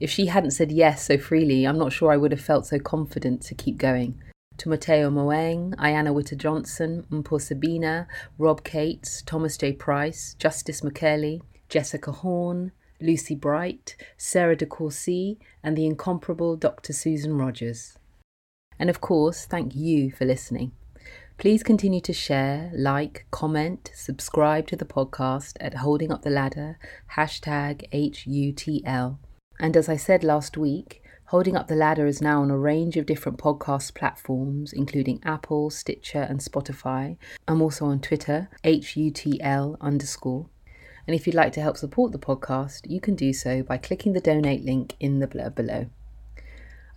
If 0.00 0.10
she 0.10 0.26
hadn't 0.26 0.50
said 0.50 0.72
yes 0.72 1.06
so 1.06 1.16
freely, 1.16 1.64
I'm 1.64 1.78
not 1.78 1.92
sure 1.92 2.10
I 2.10 2.16
would 2.16 2.32
have 2.32 2.40
felt 2.40 2.66
so 2.66 2.80
confident 2.80 3.42
to 3.42 3.54
keep 3.54 3.78
going 3.78 4.20
to 4.58 4.68
Mateo 4.68 5.10
Moeng, 5.10 5.74
Ayana 5.76 6.12
Witter 6.12 6.36
Johnson, 6.36 7.06
Mpo 7.10 7.40
Sabina, 7.40 8.06
Rob 8.38 8.64
Cates, 8.64 9.22
Thomas 9.22 9.56
J. 9.56 9.72
Price, 9.72 10.34
Justice 10.38 10.82
McKerley, 10.82 11.40
Jessica 11.68 12.12
Horn, 12.12 12.72
Lucy 13.00 13.34
Bright, 13.34 13.96
Sarah 14.16 14.56
de 14.56 14.66
Courcy, 14.66 15.38
and 15.62 15.76
the 15.76 15.86
incomparable 15.86 16.56
Dr. 16.56 16.92
Susan 16.92 17.36
Rogers. 17.36 17.96
And 18.78 18.90
of 18.90 19.00
course, 19.00 19.44
thank 19.44 19.74
you 19.74 20.10
for 20.10 20.24
listening. 20.24 20.72
Please 21.36 21.62
continue 21.62 22.00
to 22.00 22.12
share, 22.12 22.72
like, 22.74 23.26
comment, 23.30 23.92
subscribe 23.94 24.66
to 24.66 24.76
the 24.76 24.84
podcast 24.84 25.56
at 25.60 25.74
Holding 25.74 26.10
Up 26.10 26.22
the 26.22 26.30
Ladder, 26.30 26.78
hashtag 27.14 27.88
HUTL. 27.92 29.18
And 29.60 29.76
as 29.76 29.88
I 29.88 29.96
said 29.96 30.24
last 30.24 30.56
week, 30.56 31.00
Holding 31.28 31.56
Up 31.56 31.68
the 31.68 31.74
Ladder 31.74 32.06
is 32.06 32.22
now 32.22 32.40
on 32.40 32.50
a 32.50 32.56
range 32.56 32.96
of 32.96 33.04
different 33.04 33.36
podcast 33.36 33.92
platforms, 33.92 34.72
including 34.72 35.20
Apple, 35.26 35.68
Stitcher, 35.68 36.22
and 36.22 36.40
Spotify. 36.40 37.18
I'm 37.46 37.60
also 37.60 37.84
on 37.84 38.00
Twitter, 38.00 38.48
HUTL 38.64 39.76
underscore. 39.78 40.46
And 41.06 41.14
if 41.14 41.26
you'd 41.26 41.36
like 41.36 41.52
to 41.52 41.60
help 41.60 41.76
support 41.76 42.12
the 42.12 42.18
podcast, 42.18 42.90
you 42.90 42.98
can 42.98 43.14
do 43.14 43.34
so 43.34 43.62
by 43.62 43.76
clicking 43.76 44.14
the 44.14 44.22
donate 44.22 44.64
link 44.64 44.96
in 45.00 45.18
the 45.18 45.26
blurb 45.26 45.54
below. 45.54 45.90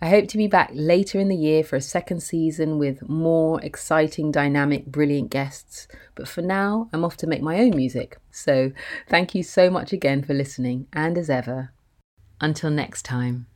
I 0.00 0.08
hope 0.08 0.28
to 0.28 0.38
be 0.38 0.46
back 0.46 0.70
later 0.72 1.20
in 1.20 1.28
the 1.28 1.36
year 1.36 1.62
for 1.62 1.76
a 1.76 1.82
second 1.82 2.22
season 2.22 2.78
with 2.78 3.06
more 3.06 3.60
exciting, 3.60 4.32
dynamic, 4.32 4.86
brilliant 4.86 5.28
guests. 5.28 5.86
But 6.14 6.26
for 6.26 6.40
now, 6.40 6.88
I'm 6.94 7.04
off 7.04 7.18
to 7.18 7.26
make 7.26 7.42
my 7.42 7.58
own 7.58 7.76
music. 7.76 8.16
So 8.30 8.72
thank 9.10 9.34
you 9.34 9.42
so 9.42 9.68
much 9.68 9.92
again 9.92 10.22
for 10.22 10.32
listening, 10.32 10.86
and 10.90 11.18
as 11.18 11.28
ever, 11.28 11.72
until 12.40 12.70
next 12.70 13.02
time. 13.02 13.46